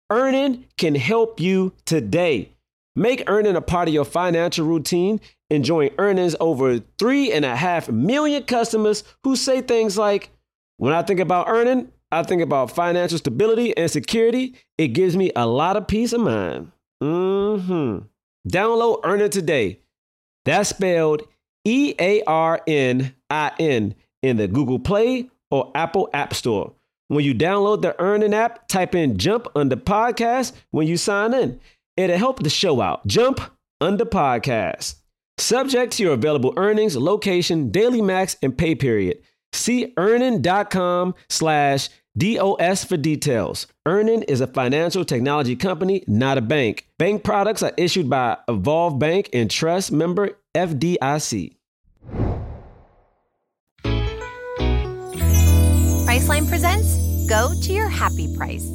Earnin 0.09 0.65
can 0.79 0.95
help 0.95 1.41
you 1.41 1.75
today. 1.85 2.49
Make 2.97 3.25
Earnin 3.27 3.55
a 3.55 3.61
part 3.61 3.87
of 3.89 3.93
your 3.93 4.07
financial 4.07 4.65
routine. 4.67 5.21
Enjoying 5.51 5.91
earnings 5.99 6.35
over 6.41 6.79
three 6.99 7.33
and 7.33 7.45
a 7.45 7.55
half 7.55 7.91
million 7.91 8.45
customers 8.45 9.05
who 9.25 9.37
say 9.37 9.61
things 9.61 9.99
like, 9.99 10.31
When 10.79 10.95
I 10.95 11.03
think 11.03 11.21
about 11.21 11.49
Earnin, 11.51 11.93
I 12.15 12.23
think 12.23 12.43
about 12.43 12.71
financial 12.71 13.19
stability 13.19 13.77
and 13.77 13.91
security. 13.91 14.55
It 14.79 14.89
gives 14.89 15.17
me 15.17 15.33
a 15.35 15.47
lot 15.47 15.77
of 15.77 15.89
peace 15.89 16.13
of 16.13 16.21
mind. 16.21 16.71
Mm-hmm. 17.03 17.99
Download 18.49 19.01
Earnin 19.05 19.31
today. 19.31 19.81
That's 20.45 20.69
spelled 20.69 21.23
E 21.65 21.95
A 21.99 22.23
R 22.23 22.61
N 22.67 23.15
I 23.31 23.53
N 23.59 23.95
in 24.23 24.37
the 24.37 24.49
Google 24.49 24.79
Play 24.79 25.29
or 25.51 25.73
Apple 25.75 26.09
App 26.13 26.35
Store. 26.35 26.73
When 27.09 27.25
you 27.25 27.35
download 27.35 27.83
the 27.83 28.01
Earnin 28.01 28.33
app, 28.33 28.67
type 28.69 28.95
in 28.95 29.19
Jump 29.19 29.49
Under 29.55 29.77
Podcast 29.77 30.53
when 30.71 30.87
you 30.87 30.97
sign 30.97 31.35
in. 31.35 31.61
It'll 31.97 32.17
help 32.17 32.43
the 32.43 32.51
show 32.51 32.81
out. 32.81 33.07
Jump 33.07 33.41
Under 33.81 34.05
Podcast. 34.05 34.97
Subject 35.37 35.93
to 35.95 36.03
your 36.03 36.15
available 36.15 36.55
earnings, 36.57 36.97
location, 36.97 37.71
daily 37.71 38.01
max, 38.01 38.37
and 38.43 38.57
pay 38.57 38.75
period. 38.75 39.19
See 39.53 39.93
earnin.com 39.97 41.15
slash 41.29 41.89
DOS 42.17 42.85
for 42.85 42.97
details. 42.97 43.67
Earnin 43.87 44.23
is 44.25 44.41
a 44.41 44.47
financial 44.47 45.05
technology 45.05 45.57
company, 45.57 46.05
not 46.07 46.39
a 46.39 46.41
bank. 46.41 46.87
Bank 46.97 47.25
products 47.25 47.63
are 47.63 47.73
issued 47.77 48.09
by 48.09 48.37
Evolve 48.47 48.99
Bank 48.99 49.29
and 49.33 49.51
Trust 49.51 49.91
member 49.91 50.31
FDIC. 50.55 51.57
Priceline 56.07 56.49
presents 56.49 57.27
Go 57.29 57.53
to 57.63 57.73
Your 57.73 57.89
Happy 57.89 58.33
Price. 58.37 58.69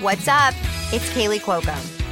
What's 0.00 0.26
up? 0.26 0.54
It's 0.92 1.10
Kaley 1.10 1.38
Cuoco. 1.38 2.01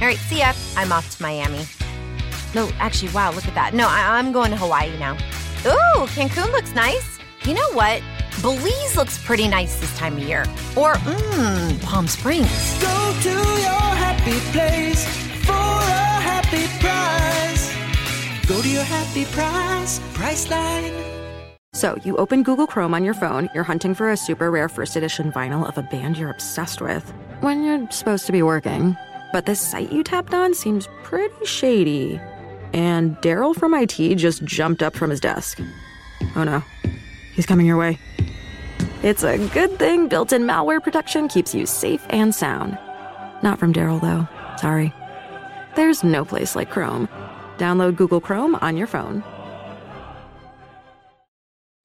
All 0.00 0.06
right, 0.06 0.16
see 0.16 0.38
ya. 0.38 0.52
I'm 0.76 0.92
off 0.92 1.14
to 1.16 1.22
Miami. 1.22 1.66
No, 2.54 2.70
actually, 2.78 3.12
wow, 3.12 3.32
look 3.32 3.46
at 3.46 3.54
that. 3.54 3.74
No, 3.74 3.86
I- 3.86 4.18
I'm 4.18 4.32
going 4.32 4.50
to 4.50 4.56
Hawaii 4.56 4.96
now. 4.98 5.12
Ooh, 5.66 6.06
Cancun 6.16 6.50
looks 6.52 6.74
nice. 6.74 7.18
You 7.42 7.54
know 7.54 7.70
what? 7.72 8.02
Belize 8.42 8.96
looks 8.96 9.18
pretty 9.24 9.46
nice 9.46 9.78
this 9.80 9.96
time 9.98 10.14
of 10.16 10.22
year. 10.22 10.42
Or, 10.76 10.94
mmm, 10.94 11.82
Palm 11.82 12.06
Springs. 12.08 12.48
Go 12.80 13.14
to 13.22 13.30
your 13.30 13.88
happy 14.00 14.38
place 14.52 15.04
for 15.44 15.52
a 15.52 16.20
happy 16.30 16.66
price. 16.80 17.70
Go 18.48 18.60
to 18.62 18.68
your 18.68 18.82
happy 18.84 19.26
price, 19.26 19.98
Priceline. 20.14 20.96
So, 21.74 21.96
you 22.04 22.16
open 22.16 22.42
Google 22.42 22.66
Chrome 22.66 22.94
on 22.94 23.04
your 23.04 23.14
phone, 23.14 23.48
you're 23.54 23.64
hunting 23.64 23.94
for 23.94 24.10
a 24.10 24.16
super 24.16 24.50
rare 24.50 24.68
first 24.68 24.96
edition 24.96 25.30
vinyl 25.30 25.68
of 25.68 25.78
a 25.78 25.82
band 25.82 26.16
you're 26.18 26.30
obsessed 26.30 26.80
with, 26.80 27.08
when 27.42 27.62
you're 27.64 27.88
supposed 27.90 28.26
to 28.26 28.32
be 28.32 28.42
working. 28.42 28.96
But 29.32 29.46
this 29.46 29.60
site 29.60 29.92
you 29.92 30.02
tapped 30.02 30.34
on 30.34 30.54
seems 30.54 30.88
pretty 31.02 31.44
shady. 31.44 32.20
And 32.72 33.16
Daryl 33.18 33.54
from 33.54 33.74
IT 33.74 34.16
just 34.16 34.44
jumped 34.44 34.82
up 34.82 34.94
from 34.94 35.10
his 35.10 35.20
desk. 35.20 35.60
Oh 36.36 36.44
no, 36.44 36.62
he's 37.34 37.46
coming 37.46 37.66
your 37.66 37.76
way. 37.76 37.98
It's 39.02 39.22
a 39.22 39.38
good 39.48 39.78
thing 39.78 40.08
built 40.08 40.32
in 40.32 40.42
malware 40.42 40.82
protection 40.82 41.26
keeps 41.28 41.54
you 41.54 41.64
safe 41.64 42.04
and 42.10 42.34
sound. 42.34 42.78
Not 43.42 43.58
from 43.58 43.72
Daryl, 43.72 44.00
though. 44.00 44.28
Sorry. 44.58 44.92
There's 45.74 46.04
no 46.04 46.24
place 46.24 46.54
like 46.54 46.70
Chrome. 46.70 47.08
Download 47.56 47.96
Google 47.96 48.20
Chrome 48.20 48.56
on 48.56 48.76
your 48.76 48.86
phone. 48.86 49.24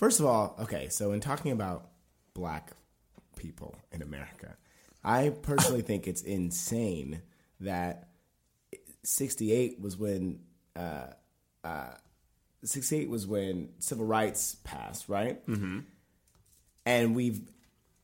First 0.00 0.18
of 0.18 0.24
all, 0.24 0.56
okay, 0.58 0.88
so 0.88 1.12
in 1.12 1.20
talking 1.20 1.52
about 1.52 1.90
black 2.32 2.72
people 3.36 3.76
in 3.92 4.00
America, 4.00 4.56
I 5.04 5.28
personally 5.28 5.82
think 5.82 6.08
it's 6.08 6.22
insane 6.22 7.20
that 7.60 8.08
68 9.02 9.78
was 9.78 9.98
when 9.98 10.40
uh, 10.74 11.08
uh, 11.62 11.90
68 12.64 13.10
was 13.10 13.26
when 13.26 13.68
civil 13.78 14.06
rights 14.06 14.56
passed, 14.64 15.10
right? 15.10 15.46
Mm-hmm. 15.46 15.80
And 16.86 17.14
we've 17.14 17.42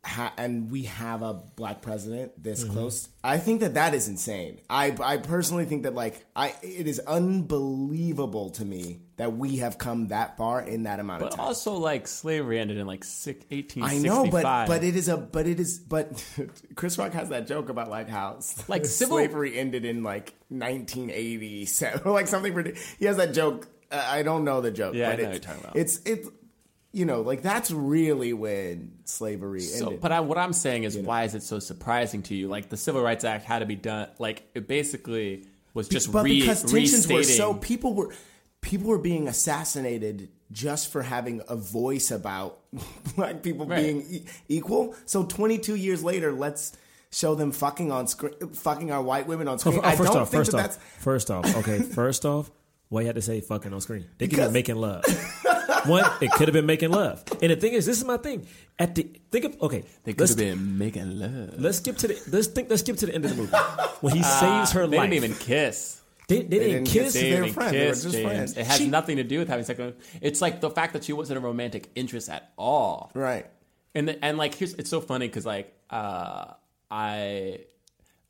ha- 0.06 0.32
and 0.36 0.70
we 0.70 0.84
have 0.84 1.22
a 1.22 1.34
black 1.34 1.82
president 1.82 2.42
this 2.42 2.64
close. 2.64 3.08
I 3.24 3.38
think 3.38 3.60
that 3.60 3.74
that 3.74 3.94
is 3.94 4.08
insane. 4.08 4.60
I 4.70 4.94
I 5.02 5.16
personally 5.18 5.64
think 5.64 5.82
that 5.82 5.94
like 5.94 6.24
I 6.34 6.54
it 6.62 6.86
is 6.86 7.00
unbelievable 7.00 8.50
to 8.50 8.64
me 8.64 9.00
that 9.16 9.36
we 9.36 9.56
have 9.56 9.78
come 9.78 10.08
that 10.08 10.36
far 10.36 10.60
in 10.60 10.84
that 10.84 11.00
amount 11.00 11.22
of 11.22 11.30
time. 11.30 11.38
But 11.38 11.42
also, 11.44 11.74
like 11.74 12.06
slavery 12.06 12.58
ended 12.58 12.76
in 12.76 12.86
like 12.86 13.02
six, 13.02 13.44
I 13.80 13.98
know, 13.98 14.26
but 14.30 14.66
but 14.66 14.84
it 14.84 14.94
is 14.96 15.08
a 15.08 15.16
but 15.16 15.46
it 15.46 15.58
is 15.58 15.78
but 15.78 16.22
Chris 16.76 16.98
Rock 16.98 17.12
has 17.12 17.30
that 17.30 17.46
joke 17.46 17.68
about 17.68 17.90
like 17.90 18.08
how 18.08 18.38
Like, 18.68 18.84
civil- 18.86 19.16
slavery 19.16 19.58
ended 19.58 19.84
in 19.84 20.02
like 20.02 20.34
1987 20.48 22.02
or 22.04 22.12
like 22.12 22.28
something. 22.28 22.52
ridic- 22.54 22.78
He 22.98 23.06
has 23.06 23.16
that 23.16 23.34
joke. 23.34 23.68
Uh, 23.90 24.04
I 24.04 24.22
don't 24.22 24.44
know 24.44 24.60
the 24.60 24.70
joke. 24.72 24.94
Yeah, 24.94 25.10
I 25.10 25.12
but 25.12 25.18
know 25.22 25.28
what 25.28 25.36
it's, 25.36 25.46
you're 25.46 25.54
talking 25.54 25.64
about. 25.64 25.76
It's 25.76 26.00
it's 26.04 26.28
you 26.96 27.04
know 27.04 27.20
like 27.20 27.42
that's 27.42 27.70
really 27.70 28.32
when 28.32 28.92
slavery 29.04 29.60
So, 29.60 29.86
ended. 29.86 30.00
but 30.00 30.12
I, 30.12 30.20
what 30.20 30.38
I'm 30.38 30.52
saying 30.52 30.84
is, 30.84 30.96
why 30.96 31.24
is 31.24 31.34
it 31.34 31.42
so 31.42 31.58
surprising 31.58 32.22
to 32.24 32.34
you? 32.34 32.48
Like 32.48 32.70
the 32.70 32.76
Civil 32.76 33.02
Rights 33.02 33.22
Act 33.24 33.44
had 33.44 33.58
to 33.60 33.66
be 33.66 33.76
done. 33.76 34.08
Like 34.18 34.48
it 34.54 34.66
basically 34.66 35.44
was 35.74 35.88
just 35.88 36.10
but 36.10 36.24
re, 36.24 36.40
because 36.40 36.62
tensions 36.64 37.06
were 37.06 37.22
so 37.22 37.52
people 37.54 37.92
were 37.94 38.14
people 38.62 38.88
were 38.88 38.98
being 38.98 39.28
assassinated 39.28 40.30
just 40.50 40.90
for 40.90 41.02
having 41.02 41.42
a 41.48 41.56
voice 41.56 42.10
about 42.10 42.58
black 43.16 43.42
people 43.42 43.66
Right. 43.66 43.82
being 43.82 44.02
e- 44.08 44.24
equal. 44.48 44.94
So 45.04 45.24
22 45.24 45.74
years 45.74 46.02
later, 46.02 46.32
let's 46.32 46.72
show 47.10 47.34
them 47.34 47.52
fucking 47.52 47.92
on 47.92 48.06
screen, 48.06 48.32
fucking 48.52 48.90
our 48.90 49.02
white 49.02 49.26
women 49.26 49.48
on 49.48 49.54
oh, 49.56 49.58
screen. 49.58 49.80
Oh, 49.82 49.86
I 49.86 49.94
don't 49.96 50.06
off, 50.08 50.30
think 50.30 50.40
first 50.40 50.52
that 50.52 50.56
off, 50.58 50.62
that's 50.62 50.78
first 51.04 51.30
off, 51.30 51.56
okay, 51.58 51.80
first 51.80 52.24
off, 52.24 52.50
why 52.88 53.00
you 53.02 53.06
had 53.06 53.16
to 53.16 53.22
say 53.22 53.40
fucking 53.40 53.72
on 53.74 53.80
screen? 53.80 54.06
They 54.18 54.26
could 54.28 54.36
Because- 54.36 54.48
be 54.50 54.54
making 54.54 54.76
love. 54.76 55.04
One, 55.88 56.04
it 56.20 56.30
could 56.32 56.48
have 56.48 56.52
been 56.52 56.66
making 56.66 56.90
love. 56.90 57.22
And 57.42 57.50
the 57.52 57.56
thing 57.56 57.72
is, 57.72 57.86
this 57.86 57.98
is 57.98 58.04
my 58.04 58.16
thing. 58.16 58.46
At 58.78 58.94
the 58.94 59.04
think 59.30 59.44
of 59.46 59.62
okay, 59.62 59.84
They 60.04 60.12
could 60.12 60.28
have 60.28 60.38
been 60.38 60.78
making 60.78 61.18
love. 61.18 61.58
let's 61.58 61.78
skip 61.78 61.96
to 61.98 62.08
the 62.08 62.20
let's 62.30 62.48
think 62.48 62.68
let's 62.70 62.82
skip 62.82 62.96
to 62.98 63.06
the 63.06 63.14
end 63.14 63.24
of 63.24 63.30
the 63.30 63.36
movie 63.36 63.56
when 64.00 64.14
he 64.14 64.22
saves 64.22 64.72
her 64.72 64.82
Ah, 64.84 64.86
They 64.86 64.96
life. 64.98 65.10
didn't 65.10 65.24
even 65.24 65.34
kiss. 65.38 66.00
they, 66.28 66.42
they 66.42 66.58
didn't 66.58 66.68
didn't 66.68 66.86
kiss. 66.86 67.12
kiss. 67.12 67.14
They 67.14 67.30
They 67.32 67.40
were 67.40 67.48
friends. 67.48 67.72
They 67.72 67.86
were 67.86 67.92
just 67.92 68.10
James. 68.12 68.24
friends. 68.26 68.56
It 68.56 68.66
has 68.66 68.78
She- 68.78 68.88
nothing 68.88 69.16
to 69.16 69.24
do 69.24 69.38
with 69.38 69.48
having 69.48 69.64
sex. 69.64 69.78
with- 69.78 69.94
It's 70.20 70.40
like 70.42 70.60
the 70.60 70.70
fact 70.70 70.92
that 70.92 71.04
she 71.04 71.12
wasn't 71.14 71.38
a 71.38 71.40
romantic 71.40 71.88
interest 71.94 72.28
at 72.28 72.52
all. 72.58 73.10
right. 73.14 73.46
And 73.94 74.08
the, 74.08 74.22
and 74.24 74.36
like 74.36 74.54
here's 74.54 74.74
it's 74.74 74.90
so 74.90 75.00
funny 75.00 75.26
because 75.26 75.46
like 75.46 75.72
uh, 75.88 76.52
I 76.90 77.60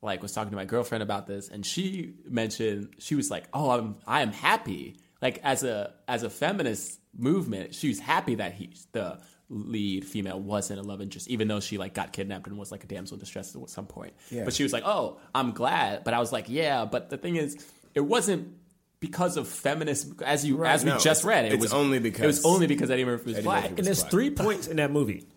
like 0.01 0.21
was 0.21 0.31
talking 0.31 0.51
to 0.51 0.55
my 0.55 0.63
girlfriend 0.65 1.03
about 1.03 1.27
this, 1.27 1.49
and 1.49 1.65
she 1.65 2.13
mentioned 2.29 2.95
she 2.99 3.15
was 3.15 3.29
like, 3.29 3.45
"Oh, 3.53 3.69
I'm 3.71 3.95
I 4.07 4.21
am 4.21 4.31
happy." 4.31 4.95
Like 5.21 5.39
as 5.43 5.63
a 5.63 5.93
as 6.07 6.23
a 6.23 6.29
feminist 6.29 6.99
movement, 7.17 7.75
she 7.75 7.87
was 7.89 7.99
happy 7.99 8.35
that 8.35 8.53
he 8.53 8.71
the 8.91 9.19
lead 9.49 10.03
female 10.05 10.39
wasn't 10.39 10.79
a 10.79 10.83
love 10.83 11.01
interest, 11.01 11.27
even 11.29 11.47
though 11.47 11.59
she 11.59 11.77
like 11.77 11.93
got 11.93 12.11
kidnapped 12.13 12.47
and 12.47 12.57
was 12.57 12.71
like 12.71 12.83
a 12.83 12.87
damsel 12.87 13.15
in 13.15 13.19
distress 13.19 13.55
at 13.55 13.69
some 13.69 13.85
point. 13.87 14.13
Yeah. 14.29 14.43
But 14.43 14.53
she 14.53 14.63
was 14.63 14.73
like, 14.73 14.83
"Oh, 14.85 15.17
I'm 15.33 15.51
glad." 15.51 16.03
But 16.03 16.13
I 16.13 16.19
was 16.19 16.31
like, 16.31 16.45
"Yeah," 16.49 16.85
but 16.85 17.09
the 17.09 17.17
thing 17.17 17.35
is, 17.35 17.57
it 17.95 18.01
wasn't. 18.01 18.55
Because 18.99 19.37
of 19.37 19.47
feminist, 19.47 20.11
as 20.25 20.43
you 20.43 20.57
Right, 20.57 20.71
as 20.71 20.83
we 20.83 20.89
no, 20.89 20.97
just 20.97 21.23
read, 21.23 21.45
it 21.53 21.59
was 21.59 21.71
only 21.71 21.99
because 21.99 22.23
it 22.23 22.25
was 22.25 22.45
only 22.45 22.65
because 22.65 22.89
Eddie 22.89 23.05
Murphy 23.05 23.25
was 23.25 23.35
Eddie 23.35 23.43
black. 23.43 23.63
Murphy 23.65 23.75
and 23.77 23.85
there's 23.85 23.99
black. 23.99 24.09
three 24.11 24.29
points 24.31 24.65
in 24.65 24.77
that 24.77 24.89
movie. 24.91 25.27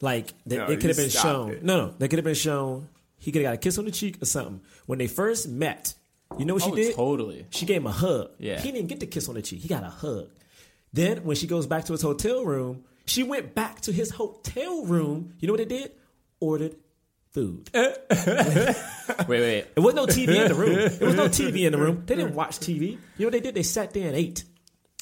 Like 0.00 0.32
that 0.46 0.56
No, 0.56 0.64
it 0.68 0.80
could 0.80 0.88
have 0.88 0.96
been 0.96 1.10
shown. 1.10 1.50
it. 1.52 1.62
No, 1.62 1.76
no, 1.88 1.94
they 1.98 2.08
could 2.08 2.18
have 2.18 2.24
been 2.24 2.34
shown. 2.34 2.88
He 3.18 3.32
could 3.32 3.42
have 3.42 3.48
got 3.50 3.54
a 3.54 3.58
kiss 3.58 3.76
on 3.76 3.84
the 3.84 3.90
cheek 3.90 4.22
or 4.22 4.24
something. 4.24 4.62
When 4.86 4.98
they 4.98 5.08
first 5.08 5.46
met, 5.46 5.92
you 6.38 6.46
know 6.46 6.54
what 6.54 6.62
she 6.62 6.70
Oh, 6.70 6.74
did? 6.74 6.94
totally. 6.96 7.44
She 7.50 7.66
gave 7.66 7.82
him 7.82 7.86
a 7.86 7.92
hug. 7.92 8.30
Yeah. 8.38 8.60
He 8.60 8.72
didn't 8.72 8.88
get 8.88 9.00
the 9.00 9.06
kiss 9.06 9.28
on 9.28 9.34
the 9.34 9.42
cheek. 9.42 9.60
He 9.60 9.68
got 9.68 9.82
a 9.84 9.90
hug. 9.90 10.30
Then 10.92 11.24
when 11.24 11.36
she 11.36 11.46
goes 11.46 11.66
back 11.66 11.84
to 11.86 11.92
his 11.92 12.02
hotel 12.02 12.44
room, 12.44 12.84
she 13.06 13.22
went 13.22 13.54
back 13.54 13.80
to 13.82 13.92
his 13.92 14.10
hotel 14.10 14.84
room. 14.84 15.34
You 15.38 15.48
know 15.48 15.52
what 15.52 15.58
they 15.68 15.76
did? 15.76 15.92
Ordered 16.40 16.76
food. 17.32 17.68
Wait, 17.74 17.90
wait. 19.28 19.66
It 19.76 19.80
was 19.80 19.94
no 19.94 20.06
TV 20.06 20.34
in 20.42 20.48
the 20.48 20.54
room. 20.54 20.74
There 20.98 21.06
was 21.06 21.14
no 21.16 21.28
TV 21.28 21.66
in 21.66 21.72
the 21.72 21.78
room. 21.78 22.02
They 22.06 22.14
didn't 22.16 22.34
watch 22.34 22.58
TV. 22.58 22.92
You 22.92 22.98
know 23.18 23.26
what 23.26 23.32
they 23.32 23.40
did? 23.40 23.54
They 23.54 23.62
sat 23.62 23.92
there 23.92 24.06
and 24.08 24.16
ate. 24.16 24.44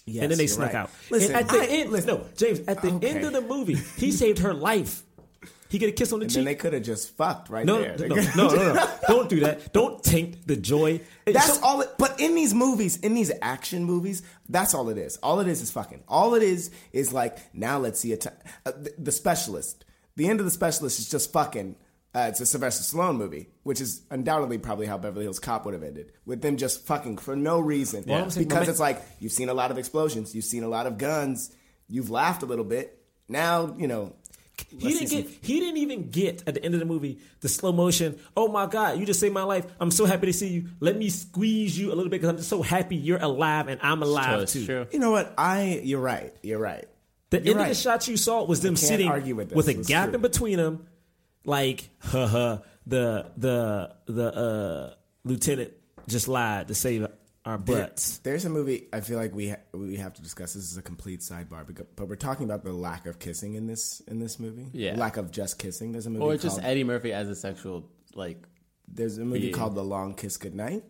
Yes, 0.05 0.23
and 0.23 0.31
then 0.33 0.39
they 0.39 0.49
snuck 0.49 0.73
right. 0.73 0.83
out. 0.83 0.91
Listen, 1.11 1.35
and 1.37 1.45
at 1.45 1.51
the 1.51 1.61
I- 1.63 1.67
end, 1.67 1.91
listen. 1.93 2.09
no, 2.09 2.27
James. 2.37 2.61
At 2.67 2.83
the 2.83 2.89
Okay. 2.95 3.09
end 3.09 3.25
of 3.25 3.33
the 3.33 3.41
movie, 3.41 3.77
he 3.97 4.11
saved 4.11 4.41
her 4.41 4.53
life. 4.53 5.03
He 5.75 5.79
get 5.81 5.89
a 5.89 5.93
kiss 5.93 6.13
on 6.13 6.21
the 6.21 6.27
And 6.27 6.31
cheek. 6.31 6.37
then 6.37 6.45
they 6.45 6.55
could 6.55 6.73
have 6.73 6.85
just 6.85 7.17
fucked 7.17 7.51
right 7.51 7.67
no, 7.67 7.81
there. 7.83 7.97
no, 8.09 8.15
no, 8.15 8.23
no, 8.37 8.49
no, 8.55 8.73
no. 8.75 8.91
Don't 9.09 9.29
do 9.29 9.41
that. 9.41 9.73
Don't 9.73 10.01
taint 10.05 10.47
the 10.47 10.55
joy. 10.57 11.01
That's 11.27 11.55
So- 11.59 11.65
all 11.65 11.81
it, 11.81 11.89
but 11.99 12.21
in 12.21 12.37
these 12.37 12.55
movies, 12.55 12.97
in 12.99 13.15
these 13.15 13.33
action 13.43 13.83
movies, 13.83 14.23
that's 14.49 14.73
all 14.73 14.89
it 14.89 14.99
is. 14.99 15.17
All 15.17 15.41
it 15.41 15.49
is 15.49 15.61
is 15.63 15.73
fucking. 15.73 16.05
All 16.07 16.35
it 16.37 16.45
is 16.45 16.71
is 16.93 17.13
like, 17.13 17.39
now 17.53 17.79
let's 17.81 17.99
see 17.99 18.13
a 18.13 18.17
t- 18.17 18.29
uh, 18.65 18.71
the, 18.71 18.95
the 18.99 19.11
specialist. 19.13 19.85
The 20.15 20.29
end 20.29 20.39
of 20.39 20.47
the 20.47 20.53
specialist 20.53 21.01
is 21.01 21.09
just 21.11 21.33
fucking. 21.33 21.75
Uh, 22.15 22.27
it's 22.29 22.41
a 22.41 22.47
Sylvester 22.47 22.97
Stallone 22.97 23.17
movie, 23.17 23.49
which 23.65 23.81
is 23.81 24.03
undoubtedly 24.13 24.59
probably 24.59 24.87
how 24.87 24.97
Beverly 24.97 25.25
Hills 25.25 25.41
Cop 25.41 25.65
would 25.65 25.75
have 25.75 25.83
ended, 25.83 26.13
with 26.25 26.41
them 26.41 26.57
just 26.57 26.87
fucking 26.87 27.19
for 27.19 27.35
no 27.35 27.59
reason. 27.59 28.05
Well, 28.07 28.31
because 28.39 28.69
it's 28.69 28.79
like 28.79 29.03
you've 29.19 29.33
seen 29.33 29.49
a 29.49 29.55
lot 29.55 29.73
of 29.73 29.79
explosions, 29.79 30.33
you've 30.37 30.45
seen 30.45 30.63
a 30.63 30.69
lot 30.69 30.87
of 30.87 30.99
guns, 30.99 31.51
you've 31.89 32.11
laughed 32.11 32.45
a 32.45 32.47
little 32.47 32.65
bit. 32.65 32.97
Now 33.29 33.75
you 33.77 33.89
know. 33.89 34.15
He 34.71 34.93
didn't 34.93 35.11
get. 35.11 35.27
He 35.43 35.61
didn't 35.61 35.79
even 35.79 36.11
get 36.11 36.43
at 36.47 36.55
the 36.55 36.65
end 36.65 36.75
of 36.75 36.81
the 36.81 36.87
movie 36.87 37.19
the 37.41 37.49
slow 37.49 37.73
motion. 37.73 38.19
Oh 38.37 38.49
my 38.49 38.67
God! 38.67 38.99
You 38.99 39.07
just 39.07 39.19
saved 39.21 39.35
my 39.35 39.43
life. 39.43 39.67
I'm 39.81 39.91
so 39.91 40.05
happy 40.05 40.27
to 40.27 40.33
see 40.33 40.49
you. 40.49 40.65
Let 40.81 40.97
me 40.97 41.09
squeeze 41.11 41.79
you 41.79 41.89
a 41.89 41.95
little 41.95 42.05
bit 42.05 42.13
because 42.21 42.29
I'm 42.31 42.37
just 42.37 42.49
so 42.49 42.63
happy 42.63 42.97
you're 42.97 43.19
alive 43.23 43.69
and 43.69 43.81
I'm 43.83 44.03
alive 44.03 44.43
It's 44.43 44.53
too. 44.53 44.65
true. 44.67 44.87
You 44.93 44.99
know 45.01 45.11
what? 45.11 45.35
I. 45.37 45.81
You're 45.83 46.01
right. 46.01 46.33
You're 46.43 46.59
right. 46.61 46.85
The 47.31 47.41
You're 47.41 47.55
end 47.55 47.63
of 47.63 47.69
the 47.69 47.75
shot 47.75 48.07
you 48.07 48.17
saw 48.17 48.45
was 48.45 48.61
them 48.61 48.77
sitting 48.77 49.09
argue 49.09 49.35
with 49.35 49.53
with, 49.53 49.67
a 49.69 49.73
It's 49.79 49.89
gap 49.89 50.07
true. 50.07 50.15
in 50.17 50.21
between 50.23 50.57
them, 50.59 50.87
like 51.45 51.89
haha. 52.01 52.59
The 52.87 53.27
the 53.37 53.95
the 54.07 54.35
uh, 54.35 54.95
lieutenant 55.25 55.73
just 56.07 56.29
lied 56.29 56.69
to 56.69 56.75
save 56.75 57.07
our 57.45 57.59
butts. 57.59 58.19
There's 58.19 58.45
a 58.45 58.51
movie 58.51 58.87
I 58.93 59.01
feel 59.01 59.19
like 59.19 59.35
we 59.35 59.51
ha- 59.51 59.57
we 59.73 59.97
have 59.97 60.15
to 60.15 60.23
discuss. 60.23 60.55
This 60.55 60.71
is 60.71 60.77
a 60.79 60.83
complete 60.83 61.21
sidebar, 61.21 61.67
but, 61.67 61.95
but 61.97 62.09
we're 62.09 62.17
talking 62.17 62.45
about 62.45 62.65
the 62.65 62.73
lack 62.73 63.07
of 63.07 63.19
kissing 63.19 63.55
in 63.55 63.67
this 63.67 64.01
in 64.09 64.19
this 64.19 64.39
movie. 64.41 64.67
Yeah. 64.73 64.97
lack 64.97 65.17
of 65.17 65.31
just 65.31 65.59
kissing. 65.59 65.93
There's 65.93 66.07
a 66.07 66.11
movie 66.11 66.25
Or 66.25 66.37
just 66.37 66.63
Eddie 66.63 66.85
Murphy 66.85 67.13
as 67.13 67.29
a 67.29 67.35
sexual 67.35 67.89
like 68.15 68.43
there's 68.89 69.19
a 69.19 69.25
movie 69.25 69.41
being. 69.41 69.53
called 69.55 69.75
The 69.75 69.85
Long 69.85 70.15
Kiss 70.15 70.37
Goodnight. 70.37 70.85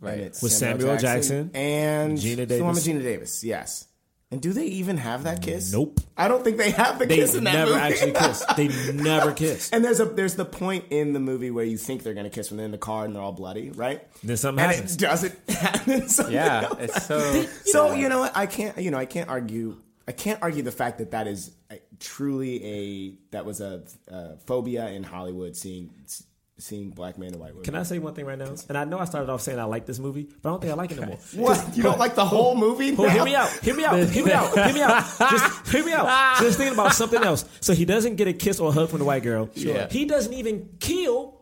Right. 0.00 0.12
And 0.14 0.22
it's 0.22 0.42
With 0.42 0.52
Samuel 0.52 0.96
Jackson 0.96 1.50
and 1.54 2.16
Gina 2.18 2.46
the 2.46 2.60
one 2.62 2.74
Davis. 2.74 2.86
with 2.86 2.94
Geena 2.96 3.02
Davis. 3.02 3.44
Yes. 3.44 3.86
And 4.34 4.42
do 4.42 4.52
they 4.52 4.66
even 4.66 4.96
have 4.96 5.22
that 5.22 5.42
kiss? 5.42 5.72
Nope. 5.72 6.00
I 6.16 6.26
don't 6.26 6.42
think 6.42 6.56
they 6.56 6.72
have 6.72 6.98
the 6.98 7.06
They 7.06 7.14
kiss 7.18 7.36
in 7.36 7.44
that 7.44 7.52
they 7.52 7.56
never 7.58 7.70
movie. 7.70 7.80
actually 7.82 8.12
kiss. 8.14 8.44
They 8.56 8.92
never 8.92 9.30
kiss. 9.32 9.70
And 9.70 9.84
there's 9.84 10.00
a 10.00 10.06
there's 10.06 10.34
the 10.34 10.44
point 10.44 10.86
in 10.90 11.12
the 11.12 11.20
movie 11.20 11.52
where 11.52 11.64
you 11.64 11.76
think 11.76 12.02
they're 12.02 12.14
gonna 12.14 12.30
kiss 12.30 12.50
when 12.50 12.56
they're 12.56 12.66
in 12.66 12.72
the 12.72 12.78
car 12.78 13.04
and 13.04 13.14
they're 13.14 13.22
all 13.22 13.30
bloody, 13.30 13.70
right? 13.70 14.02
Then 14.24 14.36
something 14.36 14.64
and 14.64 14.72
happens. 14.74 14.94
it 14.96 14.98
doesn't 14.98 15.38
happen. 15.48 16.32
Yeah, 16.32 16.68
it's 16.80 17.06
so 17.06 17.44
so 17.64 17.92
you 17.94 18.08
know 18.08 18.18
what? 18.18 18.36
I 18.36 18.46
can't. 18.46 18.76
You 18.76 18.90
know, 18.90 18.98
I 18.98 19.06
can't 19.06 19.28
argue. 19.30 19.76
I 20.08 20.12
can't 20.12 20.42
argue 20.42 20.64
the 20.64 20.72
fact 20.72 20.98
that 20.98 21.12
that 21.12 21.28
is 21.28 21.52
truly 22.00 22.64
a 22.64 23.14
that 23.30 23.46
was 23.46 23.60
a, 23.60 23.84
uh 24.10 24.34
phobia 24.46 24.88
in 24.88 25.04
Hollywood 25.04 25.54
seeing 25.56 25.90
seeing 26.58 26.90
black 26.90 27.18
men 27.18 27.32
and 27.32 27.40
white 27.40 27.50
women. 27.50 27.64
Can 27.64 27.74
I 27.74 27.82
say 27.82 27.98
one 27.98 28.14
thing 28.14 28.26
right 28.26 28.38
now? 28.38 28.54
And 28.68 28.78
I 28.78 28.84
know 28.84 28.98
I 28.98 29.04
started 29.06 29.30
off 29.30 29.40
saying 29.40 29.58
I 29.58 29.64
like 29.64 29.86
this 29.86 29.98
movie, 29.98 30.28
but 30.42 30.48
I 30.48 30.52
don't 30.52 30.60
think 30.60 30.72
I 30.72 30.76
like 30.76 30.92
it 30.92 31.00
no 31.00 31.06
more. 31.06 31.18
What? 31.34 31.76
You 31.76 31.82
don't 31.82 31.98
like 31.98 32.14
the 32.14 32.24
whole 32.24 32.54
movie? 32.56 32.94
Oh, 32.96 33.08
hear 33.08 33.24
me 33.24 33.34
out. 33.34 33.50
Hear 33.58 33.74
me 33.74 33.84
out. 33.84 34.08
Hear 34.08 34.24
me 34.24 34.32
out. 34.32 34.54
Hear 34.54 34.72
me 34.74 34.82
out. 34.82 35.04
Just 35.18 35.68
hear 35.68 35.84
me 35.84 35.92
out. 35.92 36.38
Just 36.40 36.58
thinking 36.58 36.74
about 36.74 36.92
something 36.92 37.22
else. 37.22 37.44
So 37.60 37.74
he 37.74 37.84
doesn't 37.84 38.16
get 38.16 38.28
a 38.28 38.32
kiss 38.32 38.60
or 38.60 38.68
a 38.68 38.72
hug 38.72 38.88
from 38.88 39.00
the 39.00 39.04
white 39.04 39.22
girl. 39.22 39.50
Sure. 39.56 39.88
He 39.90 40.04
doesn't 40.04 40.32
even 40.32 40.68
kill 40.80 41.33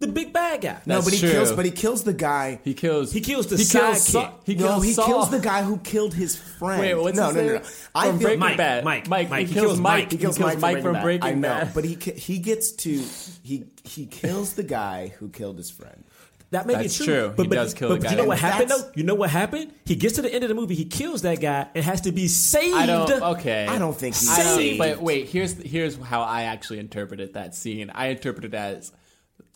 the 0.00 0.06
mm. 0.06 0.14
big 0.14 0.32
bad 0.32 0.60
guy. 0.60 0.78
No, 0.86 0.94
That's 0.96 1.04
but 1.06 1.14
he 1.14 1.20
true. 1.20 1.30
kills. 1.30 1.52
But 1.52 1.64
he 1.64 1.70
kills 1.70 2.04
the 2.04 2.12
guy. 2.12 2.60
he 2.64 2.74
kills 2.74 3.12
He 3.12 3.20
kills 3.20 3.46
the 3.48 3.56
he 3.56 3.64
kills 3.64 3.96
sidekick. 3.98 4.10
Saul- 4.12 4.40
he 4.44 4.54
no, 4.54 4.80
he 4.80 4.92
Saul. 4.92 5.06
kills 5.06 5.30
the 5.30 5.40
guy 5.40 5.62
who 5.62 5.78
killed 5.78 6.14
his 6.14 6.36
friend. 6.36 6.80
Wait, 6.80 6.94
what's 6.94 7.16
no, 7.16 7.26
his 7.26 7.34
no, 7.36 7.40
no, 7.42 7.52
name? 7.54 7.62
no. 7.62 7.68
I 7.94 8.06
From 8.08 8.18
feel 8.18 8.26
Breaking 8.26 8.40
Mike, 8.40 8.56
Bad. 8.56 8.84
Mike, 8.84 9.08
Mike, 9.08 9.30
Mike. 9.30 9.40
He, 9.40 9.46
He 9.46 9.54
kills 9.54 9.66
kills 9.66 9.80
Mike. 9.80 10.02
Mike. 10.04 10.12
He 10.12 10.18
kills 10.18 10.38
Mike, 10.38 10.58
Mike 10.60 10.82
from 10.82 11.00
Breaking 11.02 11.24
I 11.28 11.34
know, 11.34 11.48
Bad. 11.48 11.74
but 11.74 11.84
he 11.84 11.96
ki- 11.96 12.12
he 12.12 12.38
gets 12.38 12.72
to 12.72 13.02
he 13.42 13.64
he 13.84 14.06
kills 14.06 14.54
the 14.54 14.62
guy 14.62 15.08
who 15.18 15.28
killed 15.28 15.56
his 15.58 15.70
friend. 15.70 16.04
That 16.50 16.66
may 16.66 16.74
That's 16.76 16.98
be 16.98 17.04
true. 17.04 17.14
true. 17.14 17.32
But, 17.36 17.42
He 17.42 17.48
but, 17.50 17.54
does 17.56 17.74
kill 17.74 17.88
but, 17.90 17.94
the 17.96 18.00
but 18.00 18.04
guy. 18.04 18.10
you 18.12 18.16
know 18.16 18.24
what 18.24 18.38
And 18.38 18.40
happened 18.40 18.70
that's- 18.70 18.86
though? 18.86 18.92
You 18.94 19.02
know 19.02 19.14
what 19.16 19.28
happened? 19.28 19.70
He 19.84 19.96
gets 19.96 20.14
to 20.14 20.22
the 20.22 20.32
end 20.32 20.44
of 20.44 20.48
the 20.48 20.54
movie. 20.54 20.74
He 20.74 20.86
kills 20.86 21.20
that 21.22 21.42
guy 21.42 21.66
and 21.74 21.84
has 21.84 22.00
to 22.02 22.12
be 22.12 22.26
saved. 22.26 22.74
I 22.74 22.86
don't. 22.86 23.10
Okay. 23.36 23.66
I 23.66 23.78
don't 23.78 23.94
think 23.94 24.14
he's 24.14 24.30
I 24.30 24.42
don't- 24.44 24.56
saved. 24.56 24.78
But 24.78 25.02
wait, 25.02 25.28
here's 25.28 25.52
here's 25.60 25.96
how 25.98 26.22
I 26.22 26.44
actually 26.44 26.78
interpreted 26.78 27.34
that 27.34 27.54
scene. 27.54 27.90
I 27.94 28.06
interpreted 28.06 28.54
it 28.54 28.56
as 28.56 28.92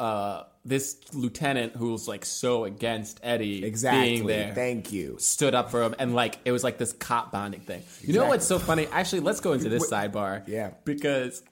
uh, 0.03 0.45
this 0.65 0.97
lieutenant 1.13 1.77
who 1.77 1.93
was 1.93 2.09
like 2.09 2.25
so 2.25 2.65
against 2.65 3.21
Eddie 3.23 3.65
Exactly. 3.65 4.15
being 4.17 4.27
there. 4.27 4.53
Thank 4.53 4.93
you. 4.93 5.17
stood 5.21 5.55
up 5.55 5.71
for 5.71 5.83
him 5.83 5.95
and 5.99 6.13
like 6.13 6.39
it 6.45 6.51
was 6.51 6.65
like 6.65 6.77
this 6.77 6.93
cop 6.93 7.31
bonding 7.31 7.61
thing. 7.61 7.83
You 8.01 8.15
know 8.15 8.27
what's 8.27 8.47
so 8.47 8.59
funny? 8.59 8.87
Actually, 8.89 9.21
let's 9.21 9.39
go 9.41 9.53
into 9.53 9.69
this 9.69 9.89
sidebar. 9.89 10.43
Yeah. 10.49 10.73
Because 10.85 11.43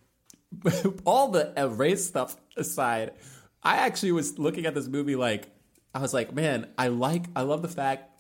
all 1.04 1.28
the 1.28 1.52
race 1.76 2.04
stuff 2.06 2.36
aside, 2.56 3.12
I 3.62 3.76
actually 3.78 4.12
was 4.12 4.36
looking 4.38 4.66
at 4.66 4.74
this 4.74 4.88
movie 4.88 5.14
like 5.14 5.48
I 5.94 6.00
was 6.00 6.12
like, 6.12 6.34
man, 6.34 6.66
I 6.76 6.88
like, 6.88 7.26
I 7.36 7.42
love 7.42 7.62
the 7.62 7.68
fact, 7.68 8.10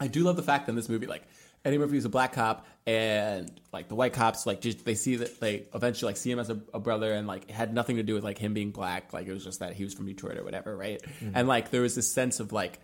I 0.00 0.06
do 0.06 0.22
love 0.22 0.36
the 0.36 0.42
fact 0.42 0.68
in 0.70 0.74
this 0.74 0.88
movie, 0.88 1.06
like 1.06 1.22
Eddie 1.64 1.78
Murphy 1.78 1.96
is 1.96 2.04
a 2.04 2.10
black 2.10 2.34
cop, 2.34 2.66
and 2.86 3.50
like 3.72 3.88
the 3.88 3.94
white 3.94 4.12
cops, 4.12 4.46
like 4.46 4.60
just 4.60 4.84
they 4.84 4.94
see 4.94 5.16
that 5.16 5.40
they 5.40 5.66
eventually 5.74 6.10
like 6.10 6.16
see 6.16 6.30
him 6.30 6.38
as 6.38 6.50
a, 6.50 6.60
a 6.72 6.78
brother, 6.78 7.12
and 7.12 7.26
like 7.26 7.44
it 7.48 7.52
had 7.52 7.72
nothing 7.72 7.96
to 7.96 8.02
do 8.02 8.14
with 8.14 8.24
like 8.24 8.38
him 8.38 8.54
being 8.54 8.70
black, 8.70 9.12
like 9.12 9.26
it 9.26 9.32
was 9.32 9.44
just 9.44 9.60
that 9.60 9.72
he 9.74 9.84
was 9.84 9.94
from 9.94 10.06
Detroit 10.06 10.36
or 10.36 10.44
whatever, 10.44 10.76
right? 10.76 11.00
Mm-hmm. 11.02 11.30
And 11.34 11.48
like 11.48 11.70
there 11.70 11.82
was 11.82 11.94
this 11.94 12.12
sense 12.12 12.40
of 12.40 12.52
like 12.52 12.80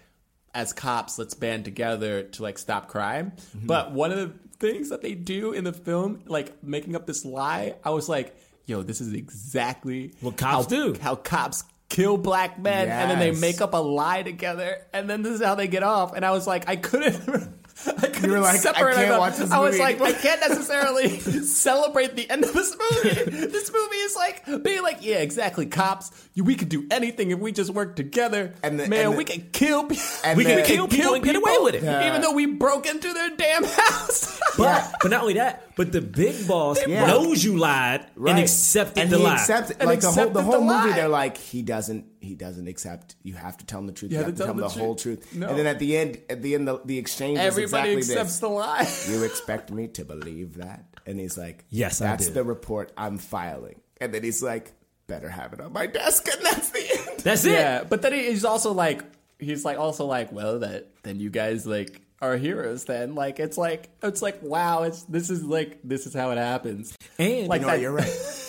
as 0.55 0.73
cops, 0.73 1.19
let's 1.19 1.35
band 1.35 1.65
together 1.65 2.25
to 2.25 2.43
like 2.43 2.59
stop 2.59 2.89
crime. 2.89 3.33
Mm-hmm. 3.33 3.67
But 3.67 3.93
one 3.93 4.11
of 4.13 4.19
the 4.19 4.35
things 4.59 4.91
that 4.91 5.03
they 5.03 5.15
do 5.15 5.53
in 5.53 5.65
the 5.65 5.73
film, 5.73 6.23
like 6.27 6.63
making 6.63 6.97
up 6.97 7.07
this 7.07 7.25
lie, 7.25 7.75
I 7.85 7.91
was 7.91 8.09
like, 8.09 8.37
yo, 8.67 8.83
this 8.83 9.01
is 9.01 9.13
exactly 9.13 10.15
What 10.21 10.37
cops 10.37 10.65
how, 10.65 10.69
do. 10.69 10.97
How 11.01 11.15
cops 11.17 11.65
kill 11.89 12.17
black 12.17 12.59
men 12.59 12.89
and 12.89 13.11
then 13.11 13.19
they 13.19 13.33
make 13.33 13.61
up 13.61 13.75
a 13.75 13.79
lie 13.79 14.23
together 14.23 14.87
and 14.93 15.11
then 15.11 15.23
this 15.23 15.35
is 15.35 15.43
how 15.43 15.57
they 15.57 15.69
get 15.69 15.83
off. 15.83 16.15
And 16.15 16.25
I 16.25 16.31
was 16.31 16.47
like, 16.47 16.69
I 16.69 16.77
couldn't 16.77 17.53
I 17.87 18.07
couldn't 18.09 18.31
were 18.31 18.41
like, 18.41 18.65
I 18.67 18.73
can't 18.73 18.97
them. 18.97 19.19
watch 19.19 19.33
this 19.37 19.41
movie. 19.51 19.53
I 19.55 19.61
was 19.61 19.79
like, 19.79 20.01
I 20.01 20.13
can't 20.13 20.41
necessarily 20.49 21.19
celebrate 21.45 22.15
the 22.17 22.29
end 22.31 22.45
of 22.45 22.53
this 22.53 22.77
movie. 22.77 23.31
this 23.47 23.73
movie 23.73 23.97
is 23.97 24.17
like 24.17 24.63
being 24.63 24.83
like, 24.83 24.99
yeah, 25.01 25.17
exactly. 25.19 25.67
Cops, 25.67 26.11
we 26.37 26.55
could 26.57 26.69
do 26.69 26.87
anything 26.91 27.31
if 27.31 27.39
we 27.39 27.53
just 27.53 27.71
work 27.71 27.97
together. 27.97 28.55
And 28.63 28.79
the- 28.79 28.89
man, 28.89 29.05
and 29.07 29.13
the- 29.15 29.19
we 29.19 29.25
can 29.25 29.49
kill. 29.53 29.85
people. 29.85 30.05
and 30.25 30.37
we 30.37 30.45
can 30.45 30.65
kill 30.65 30.89
people 30.89 31.15
and 31.15 31.25
get 31.25 31.37
away 31.37 31.57
with 31.61 31.75
it, 31.75 31.83
Yeah. 31.83 32.09
even 32.09 32.21
though 32.23 32.33
we 32.35 32.47
broke 32.47 32.87
into 32.87 33.13
their 33.13 33.31
damn 33.37 33.65
house. 33.65 34.39
But 34.59 34.95
but 35.01 35.11
not 35.11 35.23
only 35.23 35.35
that, 35.35 35.75
but 35.77 35.93
the 35.93 36.01
big 36.03 36.47
boss 36.47 36.79
Yeah. 36.87 37.07
knows 37.07 37.43
you 37.43 37.57
lied 37.57 38.05
and 38.17 38.39
accepted 38.39 39.01
and 39.05 39.11
the 39.11 39.17
he 39.19 39.23
lie. 39.25 39.35
accepted 39.35 39.77
And 39.81 39.89
like 39.89 40.01
the 40.01 40.11
whole 40.11 40.29
the 40.31 40.43
whole 40.43 40.53
the 40.55 40.61
movie. 40.61 40.91
lie. 40.91 40.93
They're 40.97 41.09
like 41.09 41.37
he 41.39 41.63
doesn't 41.63 42.05
he 42.21 42.35
doesn't 42.35 42.69
accept. 42.69 43.17
You 43.23 43.35
have 43.35 43.57
to 43.59 43.67
tell 43.67 43.81
him 43.81 43.87
the 43.87 43.93
truth. 43.93 44.13
You, 44.13 44.19
have 44.19 44.27
to 44.27 44.33
tell 44.33 44.51
him 44.51 44.59
the, 44.59 44.69
whole 44.69 44.95
truth. 44.95 45.35
No. 45.35 45.49
And 45.49 45.59
then 45.59 45.67
at 45.67 45.79
the 45.79 45.97
end, 45.97 46.21
at 46.29 46.43
the 46.43 46.55
end, 46.55 46.69
the, 46.69 46.81
the 46.85 46.99
exchange 46.99 47.39
Everybody 47.39 47.91
is 47.91 47.97
exactly 48.09 48.15
accepts 48.15 48.33
this. 48.35 48.41
the 48.41 48.49
lie. 48.49 48.89
You 49.09 49.25
expect 49.25 49.71
me 49.71 49.89
to 49.89 50.05
believe 50.05 50.55
that? 50.57 50.85
And 51.07 51.19
he's 51.19 51.39
like, 51.39 51.65
Yes, 51.71 51.99
that's 51.99 52.27
do." 52.29 52.35
the 52.35 52.45
report 52.45 52.93
I'm 52.97 53.19
filing. 53.19 53.81
And 54.01 54.13
then 54.15 54.23
he's 54.23 54.43
like, 54.43 54.73
better 55.07 55.29
have 55.29 55.53
it 55.53 55.61
on 55.61 55.73
my 55.73 55.87
desk. 55.87 56.29
And 56.33 56.45
that's 56.45 56.71
the 56.71 56.79
end. 57.09 57.21
That's 57.21 57.45
it. 57.45 57.53
Yeah, 57.53 57.85
but 57.85 58.03
then 58.03 58.13
he's 58.13 58.45
also 58.45 58.73
like, 58.73 59.03
he's 59.39 59.65
like 59.65 59.79
also 59.79 60.07
like, 60.07 60.31
well, 60.31 60.61
that 60.61 60.89
then 61.03 61.19
you 61.21 61.31
guys 61.31 61.67
like 61.67 62.01
are 62.23 62.37
heroes. 62.37 62.85
Then 62.85 63.15
like 63.15 63.41
it's 63.41 63.57
like 63.59 63.89
it's 64.03 64.23
like 64.23 64.43
wow, 64.43 64.83
it's 64.85 65.03
this 65.05 65.31
is 65.31 65.43
like 65.43 65.79
this 65.83 66.07
is 66.07 66.15
how 66.15 66.31
it 66.31 66.39
happens. 66.39 66.95
And 67.19 67.49
like 67.49 67.61
You 67.63 67.67
know 67.67 67.73
what? 67.73 67.77
that- 67.77 67.81
You're 67.81 67.93
right. 67.93 68.47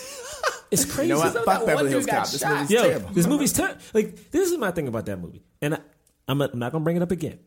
It's 0.72 0.84
crazy. 0.86 1.08
You 1.08 1.14
know 1.14 1.20
what? 1.20 1.34
Fuck 1.34 1.44
that 1.44 1.66
Beverly 1.66 1.90
Hills 1.90 2.06
Cop. 2.06 2.26
This 2.28 2.44
movie's 2.44 2.70
Yo, 2.70 2.82
terrible. 2.82 3.10
this 3.10 3.26
movie's 3.26 3.52
ter- 3.52 3.76
like 3.92 4.30
this 4.30 4.50
is 4.50 4.58
my 4.58 4.70
thing 4.70 4.88
about 4.88 5.06
that 5.06 5.18
movie, 5.20 5.42
and 5.60 5.74
I, 5.74 5.78
I'm 6.26 6.38
not, 6.38 6.52
I'm 6.54 6.58
not 6.58 6.72
gonna 6.72 6.82
bring 6.84 6.96
it 6.96 7.02
up 7.02 7.10
again. 7.10 7.38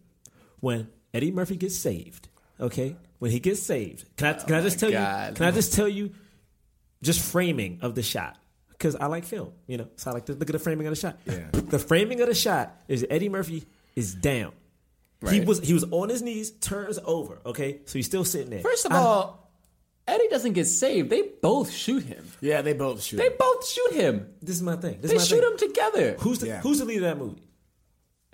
When 0.59 0.87
Eddie 1.13 1.31
Murphy 1.31 1.55
gets 1.57 1.75
saved, 1.75 2.29
okay, 2.59 2.95
when 3.19 3.31
he 3.31 3.39
gets 3.39 3.61
saved, 3.63 4.05
can 4.15 4.27
I 4.35 4.37
oh 4.39 4.45
can 4.45 4.55
I 4.55 4.61
just 4.61 4.79
tell 4.79 4.91
God. 4.91 5.29
you? 5.29 5.35
Can 5.35 5.45
I 5.47 5.51
just 5.51 5.73
tell 5.73 5.87
you? 5.87 6.11
Just 7.01 7.19
framing 7.21 7.79
of 7.81 7.93
the 7.95 8.01
shot 8.03 8.37
because 8.71 8.95
I 8.95 9.07
like 9.07 9.25
film, 9.25 9.51
you 9.67 9.77
know. 9.77 9.87
So 9.95 10.11
I 10.11 10.13
like 10.13 10.25
to 10.27 10.33
look 10.33 10.49
at 10.49 10.53
the 10.53 10.59
framing 10.59 10.87
of 10.87 10.91
the 10.91 10.99
shot. 10.99 11.19
Yeah. 11.25 11.47
The 11.51 11.77
framing 11.79 12.21
of 12.21 12.27
the 12.27 12.33
shot 12.35 12.75
is 12.87 13.05
Eddie 13.09 13.29
Murphy 13.29 13.65
is 13.95 14.13
down. 14.15 14.53
He 15.29 15.39
was 15.41 15.59
he 15.59 15.73
was 15.73 15.83
on 15.91 16.09
his 16.09 16.21
knees, 16.21 16.51
turns 16.51 16.99
over. 17.03 17.39
Okay, 17.45 17.79
so 17.85 17.97
he's 17.97 18.05
still 18.05 18.23
sitting 18.25 18.49
there. 18.49 18.59
First 18.61 18.85
of 18.85 18.91
I- 18.91 18.97
all, 18.97 19.44
Eddie 20.07 20.27
doesn't 20.29 20.53
get 20.53 20.65
saved. 20.65 21.09
They 21.09 21.23
both 21.41 21.71
shoot 21.71 22.03
him. 22.03 22.27
Yeah, 22.41 22.61
they 22.61 22.73
both 22.73 23.01
shoot. 23.01 23.19
Him. 23.19 23.25
They 23.29 23.35
both 23.37 23.67
shoot 23.67 23.91
him. 23.93 24.27
this 24.41 24.55
is 24.57 24.61
my 24.61 24.75
thing. 24.75 24.99
This 25.01 25.11
They 25.11 25.17
my 25.17 25.23
shoot 25.23 25.41
thing. 25.41 25.51
him 25.51 25.57
together. 25.57 26.15
Who's 26.19 26.39
the 26.39 26.47
Yeah. 26.47 26.61
Who's 26.61 26.79
the 26.79 26.85
lead 26.85 26.97
of 26.97 27.03
that 27.03 27.17
movie? 27.17 27.41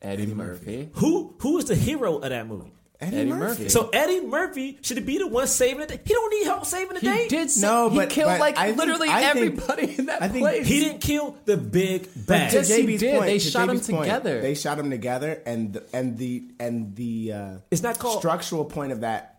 Eddie 0.01 0.25
Murphy. 0.27 0.89
Who 0.95 1.35
Who 1.39 1.57
is 1.59 1.65
the 1.65 1.75
hero 1.75 2.17
of 2.17 2.29
that 2.29 2.47
movie? 2.47 2.73
Eddie, 2.99 3.17
Eddie 3.17 3.29
Murphy. 3.31 3.45
Murphy. 3.63 3.69
So 3.69 3.89
Eddie 3.93 4.21
Murphy 4.21 4.77
should 4.83 5.03
be 5.07 5.17
the 5.17 5.25
one 5.27 5.47
saving 5.47 5.79
the 5.79 5.87
day. 5.87 5.99
He 6.05 6.13
don't 6.13 6.29
need 6.29 6.43
help 6.45 6.65
saving 6.67 6.93
the 6.95 6.99
He 6.99 7.07
day. 7.07 7.27
did. 7.29 7.49
No, 7.59 7.89
he 7.89 7.97
but- 7.97 8.09
killed 8.11 8.27
but 8.29 8.39
like 8.39 8.57
I 8.57 8.71
literally 8.71 9.07
think- 9.07 9.23
everybody 9.23 9.95
in 9.97 10.05
that 10.07 10.21
I 10.21 10.27
think 10.27 10.43
place. 10.45 10.67
He 10.67 10.79
didn't 10.81 11.01
kill 11.01 11.35
the 11.45 11.57
big 11.57 12.09
bad. 12.27 12.51
to 12.51 12.57
Yes, 12.57 12.67
he 12.75 12.97
did. 12.97 13.13
Point, 13.15 13.25
They 13.25 13.39
to 13.39 13.49
shot 13.49 13.69
'em 13.69 13.77
JB's 13.77 13.87
point, 13.89 14.03
together. 14.03 14.41
They 14.41 14.53
shot 14.53 14.77
him 14.77 14.89
together, 14.91 15.41
and 15.47 15.73
the, 15.73 15.83
and 15.93 16.17
the 16.17 16.43
and 16.59 16.95
the 16.95 17.33
uh, 17.33 17.57
It's 17.71 17.81
not 17.81 17.97
called- 17.97 18.19
structural 18.19 18.65
point 18.65 18.91
of 18.91 19.01
that. 19.01 19.30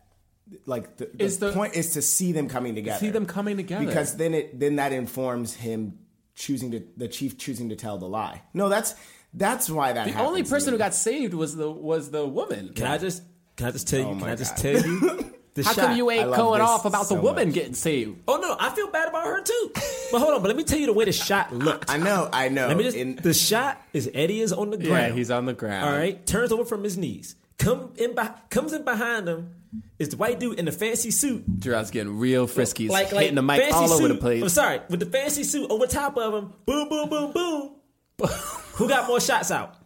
Like 0.67 0.97
the, 0.97 1.07
the 1.15 1.25
Is 1.25 1.39
the- 1.39 1.53
point 1.53 1.75
is 1.75 1.91
to 1.95 2.03
see 2.03 2.33
them 2.33 2.49
coming 2.49 2.75
together. 2.75 2.99
See 2.99 3.11
them 3.11 3.27
coming 3.27 3.57
together. 3.57 3.85
because 3.87 4.17
then 4.17 4.35
it 4.35 4.59
then 4.59 4.77
that 4.77 4.93
informs 4.93 5.55
him 5.55 5.99
choosing 6.35 6.71
to 6.73 6.83
the 6.97 7.09
chief 7.09 7.39
choosing 7.39 7.69
to 7.71 7.77
tell 7.77 7.99
the 7.99 8.07
lie. 8.09 8.43
No, 8.55 8.69
that's 8.69 8.95
that's 9.35 9.69
why 9.71 9.93
that. 9.93 10.05
the 10.07 10.13
happens 10.13 10.29
only 10.29 10.43
to 10.43 10.49
person 10.51 10.71
me. 10.73 10.75
who 10.75 10.79
got 10.79 10.95
saved 10.95 11.35
was 11.35 11.57
the 11.57 11.71
was 11.71 12.11
the 12.11 12.27
woman. 12.27 12.73
Can 12.75 12.87
I 12.87 12.99
just 12.99 13.23
Can 13.57 13.67
I 13.67 13.71
just 13.71 13.89
tell 13.89 14.01
oh 14.01 14.03
you? 14.03 14.09
Oh 14.09 14.13
can 14.13 14.21
my 14.21 14.33
I 14.33 14.37
just 14.37 14.57
God. 14.57 14.63
tell 14.63 14.83
you? 14.87 15.33
The 15.55 15.63
How 15.65 15.73
shot. 15.75 15.85
come 15.89 15.97
you 15.99 16.11
ain't 16.11 16.35
going 16.35 16.63
off 16.63 16.87
about 16.87 17.11
the 17.11 17.15
woman 17.15 17.49
much. 17.49 17.55
getting 17.55 17.75
saved? 17.75 18.21
Oh 18.27 18.39
no, 18.39 18.57
I 18.59 18.71
feel 18.71 18.87
bad 18.91 19.11
about 19.11 19.27
her 19.27 19.43
too. 19.43 19.71
But 20.11 20.21
hold 20.21 20.33
on, 20.33 20.41
but 20.41 20.49
let 20.49 20.57
me 20.57 20.65
tell 20.65 20.79
you 20.79 20.87
the 20.87 20.95
way 20.95 21.05
the 21.05 21.13
shot 21.13 21.53
looked. 21.55 21.91
I 21.91 21.99
know, 21.99 22.27
I 22.33 22.49
know. 22.49 22.69
Let 22.69 22.77
me 22.79 22.85
just. 22.85 22.97
In- 22.97 23.17
the 23.17 23.35
shot 23.35 23.79
is 23.93 24.11
Eddie 24.15 24.41
is 24.41 24.51
on 24.55 24.71
the 24.71 24.79
ground. 24.79 25.09
Yeah, 25.09 25.13
he's 25.13 25.31
on 25.31 25.45
the 25.45 25.53
ground. 25.53 25.85
All 25.91 25.93
right, 25.95 26.25
turns 26.27 26.53
over 26.53 26.65
from 26.65 26.83
his 26.83 26.97
knees. 26.97 27.37
Come 27.59 27.93
in, 27.97 28.15
by, 28.15 28.31
comes 28.49 28.73
in 28.73 28.83
behind 28.83 29.29
him. 29.29 29.55
Is 29.99 30.11
the 30.11 30.17
white 30.17 30.39
dude 30.41 30.59
in 30.59 30.65
the 30.67 30.73
fancy 30.73 31.11
suit? 31.11 31.45
Gerard's 31.59 31.91
getting 31.91 32.19
real 32.19 32.47
frisky. 32.47 32.85
He's 32.85 32.93
like 32.93 33.13
like 33.13 33.23
hitting 33.23 33.37
the 33.37 33.43
mic 33.43 33.61
fancy 33.63 33.75
all 33.77 33.85
over 33.93 34.03
suit- 34.03 34.09
the 34.09 34.15
place. 34.17 34.43
I'm 34.43 34.49
sorry, 34.49 34.81
with 34.91 35.01
the 35.01 35.07
fancy 35.07 35.45
suit 35.45 35.71
over 35.71 35.87
top 35.87 36.17
of 36.19 36.35
him. 36.35 36.53
Boom, 36.67 36.89
boom, 36.89 37.09
boom, 37.09 37.33
boom. 37.33 37.71
Who 38.75 38.89
got 38.89 39.07
more 39.09 39.21
shots 39.21 39.51
out? 39.51 39.77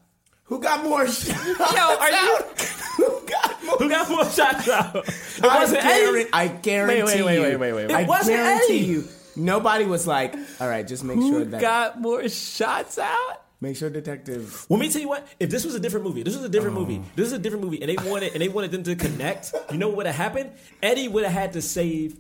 who 0.45 0.61
got 0.61 0.85
more? 0.85 1.05
Shots? 1.09 1.27
Yo, 1.37 1.97
are 1.99 2.11
you- 2.11 2.39
who 2.97 3.27
got 3.27 3.65
more? 3.65 3.77
Who 3.79 3.89
got 3.89 4.09
more 4.09 4.25
shots 4.31 4.69
out? 4.69 4.95
It 4.97 5.45
I, 5.45 5.59
wasn't 5.61 5.83
guarantee, 5.83 6.21
Eddie. 6.21 6.31
I 6.33 6.49
guarantee 6.49 7.03
Wait, 7.03 7.25
wait, 7.25 7.25
wait, 7.25 7.35
you. 7.35 7.43
wait, 7.43 7.57
wait, 7.57 7.73
wait, 7.73 7.87
wait. 7.89 7.95
I 7.97 8.01
It 8.03 8.07
wasn't 8.09 8.37
guarantee 8.37 8.65
Eddie. 8.79 8.85
you. 8.85 9.05
Nobody 9.35 9.85
was 9.87 10.07
like, 10.07 10.35
"All 10.61 10.69
right, 10.69 10.87
just 10.87 11.03
make 11.05 11.19
sure 11.19 11.41
that. 11.41 11.45
Who 11.45 11.51
that 11.51 11.61
got 11.61 12.01
more 12.01 12.29
shots 12.29 12.97
out? 12.99 13.43
Make 13.67 13.77
sure 13.77 13.91
detective." 13.91 14.67
Let 14.69 14.81
me 14.81 14.91
tell 14.91 15.03
you 15.03 15.09
what. 15.09 15.27
If 15.39 15.51
this 15.51 15.65
was 15.65 15.75
a 15.75 15.81
different 15.81 16.07
movie, 16.07 16.23
this 16.23 16.37
was 16.37 16.45
a 16.45 16.49
different 16.49 16.77
oh. 16.77 16.81
movie. 16.81 17.03
This 17.15 17.27
is 17.27 17.33
a 17.33 17.39
different 17.39 17.65
movie, 17.65 17.81
and 17.83 17.91
they 17.91 18.11
wanted 18.11 18.33
and 18.33 18.41
they 18.41 18.49
wanted 18.49 18.71
them 18.71 18.83
to 18.85 18.97
connect. 18.97 19.53
You 19.71 19.79
know 19.79 19.89
what 19.89 19.99
would 19.99 20.07
have 20.07 20.15
happened? 20.15 20.53
Eddie 20.83 21.09
would 21.09 21.25
have 21.25 21.33
had 21.33 21.53
to 21.55 21.63
save 21.63 22.17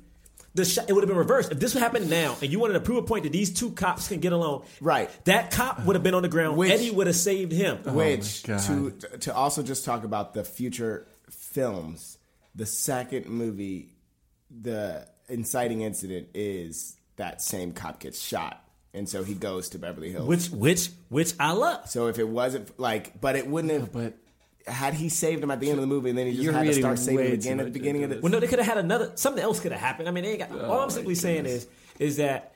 the 0.55 0.65
shot. 0.65 0.89
It 0.89 0.93
would 0.93 1.03
have 1.03 1.09
been 1.09 1.19
reversed. 1.19 1.53
If 1.53 1.61
this 1.61 1.75
would 1.75 1.83
happen 1.83 2.09
now, 2.09 2.37
and 2.43 2.51
you 2.51 2.59
wanted 2.59 2.75
to 2.75 2.81
prove 2.81 2.99
a 2.99 3.07
point 3.07 3.25
that 3.25 3.33
these 3.33 3.53
two 3.53 3.71
cops 3.71 4.09
can 4.09 4.21
get 4.21 4.33
along, 4.33 4.65
Right. 4.81 5.11
That 5.27 5.51
cop 5.51 5.85
would 5.85 5.95
have 5.95 6.03
been 6.03 6.15
on 6.15 6.23
the 6.23 6.29
ground. 6.29 6.57
Which- 6.57 6.71
Eddie 6.71 6.91
would 6.91 7.07
have 7.07 7.17
saved 7.17 7.53
him. 7.53 7.79
Oh 7.87 7.93
Which 7.93 8.43
God. 8.43 8.61
to 8.61 8.91
to 9.19 9.35
also 9.35 9.63
just 9.63 9.85
talk 9.85 10.05
about 10.05 10.35
the 10.35 10.45
future 10.45 11.07
films. 11.31 12.19
The 12.55 12.67
second 12.67 13.27
movie, 13.27 13.93
the 14.51 15.07
inciting 15.29 15.83
incident 15.83 16.29
is 16.35 16.97
that 17.17 17.43
same 17.43 17.73
cop 17.73 18.01
gets 18.01 18.21
shot, 18.21 18.66
and 18.97 19.09
so 19.09 19.23
he 19.23 19.35
goes 19.35 19.69
to 19.71 19.79
Beverly 19.79 20.11
Hills. 20.11 20.27
Which 20.27 20.49
which 20.51 20.91
which 21.09 21.35
I 21.39 21.53
love. 21.53 21.89
so 21.89 22.07
if 22.09 22.19
it 22.19 22.29
wasn't 22.29 22.79
like, 22.81 23.21
but 23.21 23.37
it 23.37 23.47
wouldn't 23.47 23.73
have. 23.73 23.93
but- 23.93 24.15
had 24.67 24.95
he 24.95 25.09
saved 25.09 25.45
him 25.45 25.51
at 25.53 25.61
the 25.61 25.69
end 25.71 25.79
of 25.79 25.83
the 25.83 25.87
movie, 25.87 26.11
and 26.11 26.19
then 26.19 26.27
he 26.27 26.33
just 26.33 26.43
You're 26.43 26.53
had 26.53 26.63
to 26.63 26.69
reading 26.71 26.83
start 26.83 26.99
saving 26.99 27.17
way 27.19 27.27
him 27.27 27.31
too 27.35 27.39
again 27.39 27.61
at 27.61 27.63
the 27.63 27.65
much 27.71 27.73
beginning 27.73 28.03
of 28.03 28.11
into 28.11 28.17
the. 28.17 28.23
Well, 28.23 28.33
no, 28.33 28.41
they 28.41 28.49
could 28.49 28.59
have 28.59 28.67
had 28.67 28.79
another. 28.79 29.13
Something 29.15 29.43
else 29.45 29.61
could 29.61 29.71
have 29.71 29.81
happened. 29.81 30.09
I 30.09 30.11
mean, 30.11 30.25
they 30.25 30.31
ain't 30.31 30.41
got. 30.41 30.51
Oh 30.51 30.71
all 30.73 30.81
I'm 30.81 30.91
simply 30.91 31.15
saying 31.15 31.47
is, 31.47 31.69
is 32.01 32.17
that 32.17 32.53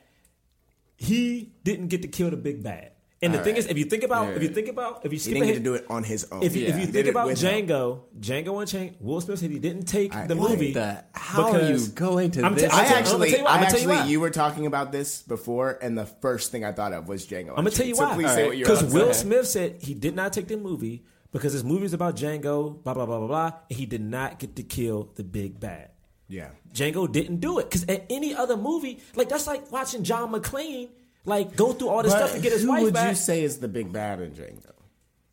he 0.97 1.53
didn't 1.63 1.87
get 1.87 2.01
to 2.01 2.07
kill 2.09 2.29
the 2.29 2.37
big 2.37 2.63
bad. 2.63 2.90
And 3.23 3.33
the 3.35 3.37
All 3.37 3.43
thing 3.43 3.53
right. 3.53 3.59
is, 3.59 3.67
if 3.67 3.77
you 3.77 3.85
think 3.85 4.03
about, 4.03 4.33
if 4.35 4.41
you 4.41 4.49
think 4.49 4.67
about, 4.67 5.05
if 5.05 5.13
you 5.13 5.19
He 5.19 5.33
didn't 5.33 5.47
get 5.47 5.53
to 5.53 5.59
do 5.59 5.75
it 5.75 5.85
on 5.91 6.03
his 6.03 6.25
own. 6.31 6.41
If, 6.41 6.55
you 6.55 6.65
if 6.65 6.79
you 6.79 6.87
think 6.87 7.07
about. 7.07 7.29
Django, 7.29 7.99
Django 8.19 8.59
Unchained, 8.59 8.95
Will 8.99 9.21
Smith 9.21 9.37
said 9.37 9.51
he 9.51 9.59
didn't 9.59 9.85
take 9.85 10.11
the 10.27 10.33
movie. 10.33 10.73
the- 10.73 11.03
how 11.13 11.51
are 11.53 11.61
you 11.61 11.85
going 11.89 12.31
to 12.31 12.43
I'm 12.43 12.55
this? 12.55 12.71
I 12.73 12.79
I'm 12.79 12.85
t- 12.87 12.87
I'm 12.87 12.89
gonna 12.89 12.99
actually, 12.99 13.29
tell 13.29 13.39
you 13.39 13.45
why. 13.45 13.51
I'm 13.51 13.57
I 13.59 13.61
gonna 13.61 13.69
tell 13.71 13.79
you 13.81 13.89
actually, 13.91 14.03
why. 14.05 14.11
you 14.11 14.19
were 14.19 14.29
talking 14.31 14.65
about 14.65 14.91
this 14.91 15.21
before, 15.21 15.77
and 15.83 15.95
the 15.95 16.07
first 16.07 16.51
thing 16.51 16.65
I 16.65 16.71
thought 16.71 16.93
of 16.93 17.07
was 17.07 17.27
Django. 17.27 17.49
I'm 17.49 17.55
gonna 17.57 17.69
tell 17.69 17.85
you 17.85 17.93
so 17.95 18.05
why. 18.07 18.15
Please 18.15 18.33
say 18.33 18.47
what 18.47 18.57
you're 18.57 18.65
Because 18.65 18.81
about 18.81 18.91
to 18.91 18.97
Will 19.05 19.13
say. 19.13 19.21
Smith 19.21 19.47
said 19.47 19.75
he 19.81 19.93
did 19.93 20.15
not 20.15 20.33
take 20.33 20.47
the 20.47 20.57
movie 20.57 21.03
because 21.31 21.53
his 21.53 21.63
movie 21.63 21.85
is 21.85 21.93
about 21.93 22.15
Django, 22.15 22.81
blah 22.83 22.95
blah 22.95 23.05
blah 23.05 23.19
blah 23.19 23.27
blah, 23.27 23.51
and 23.69 23.77
he 23.77 23.85
did 23.85 24.01
not 24.01 24.39
get 24.39 24.55
to 24.55 24.63
kill 24.63 25.11
the 25.13 25.23
big 25.23 25.59
bad. 25.59 25.91
Yeah. 26.27 26.49
Django 26.73 27.11
didn't 27.11 27.37
do 27.39 27.59
it 27.59 27.65
because 27.69 27.83
at 27.85 28.05
any 28.09 28.33
other 28.33 28.57
movie, 28.57 28.99
like 29.15 29.29
that's 29.29 29.45
like 29.45 29.71
watching 29.71 30.03
John 30.03 30.31
McClane 30.31 30.89
like 31.25 31.55
go 31.55 31.73
through 31.73 31.89
all 31.89 32.03
this 32.03 32.13
But 32.13 32.19
stuff 32.27 32.35
to 32.35 32.41
get 32.41 32.51
his 32.53 32.63
who 32.63 32.69
wife 32.69 32.83
would 32.83 32.93
back. 32.93 33.09
you 33.09 33.15
say 33.15 33.43
is 33.43 33.59
the 33.59 33.67
big 33.67 33.91
bad 33.93 34.21
in 34.21 34.31
Django? 34.31 34.71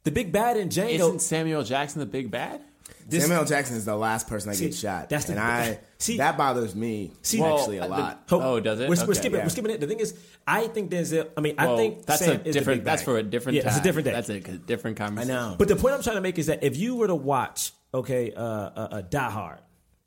the 0.04 0.10
big 0.10 0.32
bad 0.32 0.56
in 0.56 0.68
Django. 0.68 0.88
Isn't 0.90 1.18
Samuel 1.20 1.62
Jackson 1.64 2.00
the 2.00 2.06
big 2.06 2.30
bad? 2.30 2.62
this- 3.06 3.22
Samuel 3.26 3.44
Jackson 3.44 3.76
is 3.76 3.84
the 3.84 3.96
last 3.96 4.26
person 4.28 4.50
that 4.50 4.56
See, 4.56 4.66
gets 4.66 4.78
shot. 4.78 5.08
that's 5.10 5.26
the- 5.26 5.32
and 5.32 5.40
I 5.40 5.78
see- 5.98 6.16
that 6.18 6.36
bothers 6.38 6.74
me 6.74 7.12
See- 7.22 7.42
actually 7.42 7.78
a 7.78 7.86
lot. 7.86 8.22
Ho- 8.28 8.40
Oh, 8.40 8.60
does 8.60 8.80
it? 8.80 8.88
We're, 8.88 9.06
we're 9.06 9.14
skipping. 9.14 9.38
yeah. 9.38 9.44
We're 9.44 9.48
skipping 9.50 9.70
it. 9.72 9.80
The 9.80 9.86
thing 9.86 10.00
is, 10.00 10.14
I 10.46 10.66
think 10.68 10.90
Denzel. 10.90 11.28
I 11.36 11.40
mean, 11.40 11.54
I 11.58 11.74
think 11.76 12.04
that's 12.06 12.24
Sam 12.24 12.40
a 12.44 12.48
is 12.48 12.54
different. 12.54 12.84
That's 12.84 13.02
for 13.02 13.18
a 13.18 13.22
different. 13.22 13.56
Yeah, 13.56 13.62
time. 13.62 13.68
it's 13.70 13.78
a 13.78 13.82
different 13.82 14.04
day. 14.06 14.12
That's 14.12 14.28
a 14.30 14.40
different 14.40 14.96
conversation. 14.98 15.34
I 15.36 15.50
know. 15.50 15.56
But 15.58 15.68
the 15.68 15.76
point 15.76 15.94
I'm 15.94 16.02
trying 16.02 16.16
to 16.16 16.22
make 16.22 16.38
is 16.38 16.46
that 16.46 16.62
if 16.62 16.76
you 16.76 16.96
were 16.96 17.06
to 17.06 17.14
watch, 17.14 17.72
okay, 17.92 18.32
uh, 18.32 18.42
uh, 18.42 18.88
uh 18.92 19.00
Die 19.02 19.30
Hard, 19.30 19.58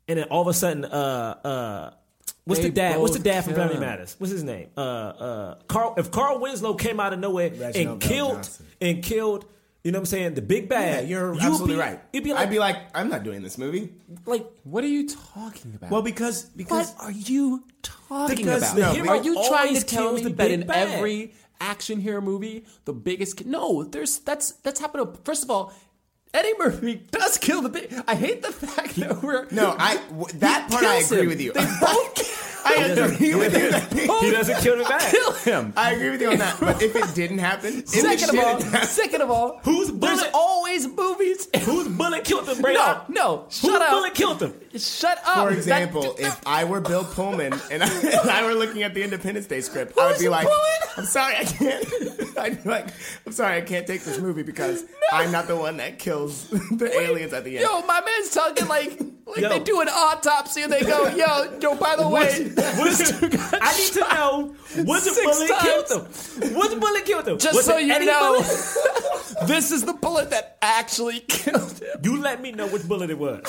and 0.08 0.18
then 0.18 0.26
all 0.28 0.42
of 0.42 0.48
a 0.48 0.54
sudden, 0.54 0.84
uh, 0.84 0.88
uh, 1.44 1.90
What's 2.44 2.60
They 2.60 2.68
the 2.68 2.74
dad? 2.74 2.98
What's 3.00 3.16
the 3.16 3.22
dad 3.22 3.44
from 3.44 3.54
Family. 3.54 3.78
Matters? 3.78 4.16
What's 4.18 4.32
his 4.32 4.42
name? 4.42 4.68
Uh, 4.76 4.80
uh, 4.80 5.54
Carl. 5.68 5.94
If 5.96 6.10
Carl 6.10 6.40
Winslow 6.40 6.74
came 6.74 6.98
out 6.98 7.12
of 7.12 7.20
nowhere 7.20 7.50
Reginald 7.50 7.74
and 7.76 8.00
Bell 8.00 8.08
killed 8.10 8.32
Johnson. 8.34 8.66
and 8.80 9.02
killed, 9.02 9.44
you 9.84 9.92
know 9.92 9.98
what 9.98 10.00
I'm 10.02 10.06
saying? 10.06 10.34
The 10.34 10.42
big 10.42 10.64
Yeah, 10.64 10.68
bad. 10.68 11.08
you're 11.08 11.34
you'd 11.34 11.42
absolutely 11.42 11.74
be- 11.76 11.80
right. 11.80 12.00
It'd 12.12 12.24
be 12.24 12.32
like, 12.32 12.42
I'd 12.42 12.50
be 12.50 12.58
like, 12.58 12.76
I'm 12.96 13.08
not 13.08 13.22
doing 13.22 13.42
this 13.42 13.58
movie. 13.58 13.92
like 14.26 14.44
What 14.64 14.82
are 14.82 14.88
you 14.88 15.08
talking 15.08 15.72
about? 15.76 15.90
Well, 15.92 16.02
because 16.02 16.44
because 16.46 16.92
what 16.94 17.04
are 17.04 17.10
you 17.12 17.62
talking 17.82 18.36
Because 18.36 18.72
about? 18.72 18.76
the 18.76 19.02
hero 19.02 19.08
are 19.10 19.22
you 19.22 19.34
trying 19.34 19.46
to 19.46 19.56
always 19.58 19.84
tell 19.84 20.12
me 20.12 20.22
the 20.22 20.28
that 20.30 20.36
big 20.38 20.50
in 20.60 20.66
bad. 20.66 20.88
every 20.88 21.34
action 21.60 22.00
hero 22.00 22.20
movie, 22.20 22.64
the 22.86 22.92
biggest 22.92 23.46
no, 23.46 23.84
there's 23.84 24.18
that's 24.18 24.50
that's 24.64 24.80
happened. 24.80 25.14
To, 25.14 25.20
first 25.22 25.44
of 25.44 25.50
all, 25.50 25.72
Eddie 26.34 26.54
Murphy 26.58 26.94
does 27.10 27.36
kill 27.38 27.60
the 27.62 27.68
big. 27.68 27.92
I 28.08 28.14
hate 28.14 28.42
the 28.42 28.52
fact 28.52 28.96
that 28.96 29.22
we're 29.22 29.46
no, 29.50 29.74
I 29.78 29.96
w- 30.08 30.26
that 30.38 30.70
part 30.70 30.84
I 30.84 30.96
agree 30.96 31.20
him. 31.20 31.28
with 31.28 31.40
you. 31.40 31.52
They 31.52 31.60
both 31.80 32.14
I 32.64 32.74
agree 32.86 33.34
with 33.34 33.52
you. 33.56 34.00
he 34.20 34.30
doesn't 34.30 34.60
kill 34.62 34.76
the 34.78 34.84
kill 35.10 35.32
him. 35.32 35.72
I 35.76 35.92
agree 35.92 36.10
with 36.10 36.20
you 36.20 36.30
on 36.30 36.38
that. 36.38 36.58
But 36.60 36.82
if 36.82 36.94
it 36.96 37.14
didn't 37.14 37.38
happen, 37.38 37.78
if 37.80 37.88
Second 37.88 38.38
of 38.38 38.44
all, 38.44 38.60
second 38.84 39.20
of 39.22 39.30
all, 39.30 39.60
Whose 39.64 39.88
there's 39.92 40.20
bullet- 40.20 40.30
always 40.34 40.86
movies. 40.88 41.48
Whose 41.64 41.88
bullet 41.88 42.24
killed 42.24 42.48
him? 42.48 42.60
No, 42.60 43.02
no, 43.08 43.36
Whose 43.46 43.60
shut 43.60 43.82
up. 43.82 43.90
bullet 43.90 44.14
killed 44.14 44.42
him? 44.42 44.54
Shut 44.76 45.18
up. 45.26 45.48
For 45.48 45.52
example, 45.54 46.14
if 46.18 46.40
I 46.46 46.64
were 46.64 46.80
Bill 46.80 47.04
Pullman 47.04 47.52
and 47.70 47.82
I, 47.82 47.88
and 48.00 48.30
I 48.30 48.44
were 48.46 48.54
looking 48.54 48.82
at 48.82 48.94
the 48.94 49.02
Independence 49.02 49.46
Day 49.46 49.60
script, 49.60 49.98
I 49.98 50.06
would 50.10 50.18
be 50.18 50.28
like? 50.28 50.46
"I'm 50.96 51.04
sorry, 51.04 51.36
I 51.36 51.44
can't." 51.44 51.84
I'd 52.38 52.62
be 52.62 52.68
like, 52.70 52.86
"I'm 53.26 53.32
sorry, 53.32 53.56
I 53.58 53.60
can't 53.60 53.86
take 53.86 54.02
this 54.02 54.18
movie 54.18 54.42
because 54.42 54.84
I'm 55.12 55.30
not 55.30 55.46
the 55.46 55.56
one 55.56 55.76
that 55.78 55.98
kills 55.98 56.48
the 56.48 56.90
aliens 57.00 57.32
at 57.32 57.44
the 57.44 57.58
end." 57.58 57.66
Yo, 57.68 57.82
my 57.86 58.00
man's 58.00 58.30
talking 58.30 58.66
like 58.68 58.98
like 59.32 59.40
Yo. 59.42 59.48
they 59.48 59.58
do 59.60 59.80
an 59.80 59.88
autopsy 59.88 60.62
and 60.62 60.72
they 60.72 60.80
go, 60.82 61.08
yo, 61.08 61.58
yo, 61.60 61.74
by 61.76 61.96
the 61.96 62.08
way, 62.08 62.50
What's- 62.54 63.12
I 63.22 63.76
need 63.78 63.92
to 63.94 64.00
know 64.14 64.54
which 64.84 65.02
Six 65.02 65.22
bullet 65.22 65.48
times. 65.48 65.62
killed 65.62 65.90
him. 65.90 66.54
Which 66.54 66.80
bullet 66.80 67.04
killed 67.04 67.28
him? 67.28 67.38
just 67.38 67.54
Was 67.56 67.64
so 67.66 67.78
you 67.78 67.98
know, 68.04 68.40
this 69.46 69.70
is 69.72 69.84
the 69.84 69.94
bullet 69.94 70.30
that 70.30 70.56
actually 70.62 71.20
killed 71.28 71.78
him. 71.78 71.88
You 72.02 72.20
let 72.20 72.40
me 72.40 72.52
know 72.52 72.66
which 72.68 72.86
bullet 72.86 73.10
it 73.10 73.18
was. 73.18 73.42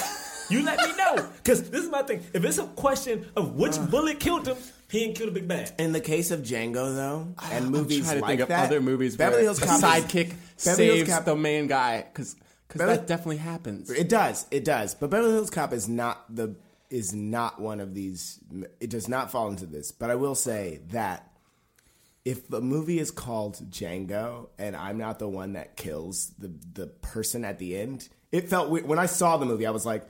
You 0.49 0.63
let 0.63 0.77
me 0.79 0.95
know. 0.97 1.15
Because 1.38 1.69
this 1.69 1.84
is 1.84 1.89
my 1.89 2.03
thing. 2.03 2.21
If 2.34 2.43
it's 2.43 2.57
a 2.57 2.65
question 2.67 3.25
of 3.36 3.55
which 3.55 3.77
Uh. 3.77 3.86
bullet 3.86 4.19
killed 4.19 4.47
him, 4.47 4.57
he 4.89 5.05
ain't 5.05 5.17
killed 5.17 5.29
a 5.29 5.31
big 5.31 5.47
bad. 5.47 5.71
In 5.79 5.91
the 5.91 6.01
case 6.01 6.29
of 6.29 6.41
Django, 6.41 6.93
though, 6.95 7.34
and 7.51 7.69
movies 7.71 8.03
trying 8.05 8.15
to 8.17 8.21
like 8.21 8.29
think 8.29 8.41
of 8.41 8.47
that, 8.49 8.65
other 8.65 8.79
movies 8.81 9.17
Beverly 9.17 9.38
where 9.38 9.43
Hills 9.45 9.59
the 9.59 9.65
Cop 9.65 9.81
sidekick 9.81 10.34
Beverly 10.63 10.86
Hills 10.86 10.97
saves 10.99 11.09
Cop- 11.09 11.25
the 11.25 11.36
main 11.36 11.65
guy 11.67 12.03
because 12.03 12.36
Beverly- 12.80 12.97
that 12.97 13.07
definitely 13.07 13.38
happens. 13.38 13.89
It 13.89 14.09
does. 14.09 14.45
It 14.51 14.63
does. 14.65 14.95
But 14.95 15.09
Beverly 15.09 15.32
Hills 15.34 15.49
Cop 15.49 15.74
is 15.74 15.88
not 15.89 16.34
the 16.36 16.55
is 16.89 17.13
not 17.13 17.59
one 17.59 17.80
of 17.80 17.93
these. 17.95 18.39
It 18.80 18.89
does 18.89 19.07
not 19.07 19.32
fall 19.32 19.47
into 19.49 19.65
this. 19.65 19.91
But 19.91 20.11
I 20.11 20.15
will 20.15 20.36
say 20.36 20.82
that 20.89 21.32
if 22.24 22.47
the 22.47 22.61
movie 22.61 22.99
is 22.99 23.09
called 23.11 23.55
Django 23.71 24.49
and 24.59 24.76
I'm 24.76 24.97
not 24.97 25.17
the 25.19 25.28
one 25.28 25.53
that 25.53 25.76
kills 25.76 26.32
the 26.38 26.51
the 26.74 26.88
person 26.88 27.43
at 27.45 27.57
the 27.59 27.76
end, 27.78 28.09
it 28.32 28.47
felt 28.49 28.69
weird. 28.69 28.88
when 28.88 28.99
I 28.99 29.07
saw 29.07 29.38
the 29.38 29.45
movie. 29.45 29.65
I 29.65 29.71
was 29.71 29.86
like, 29.86 30.05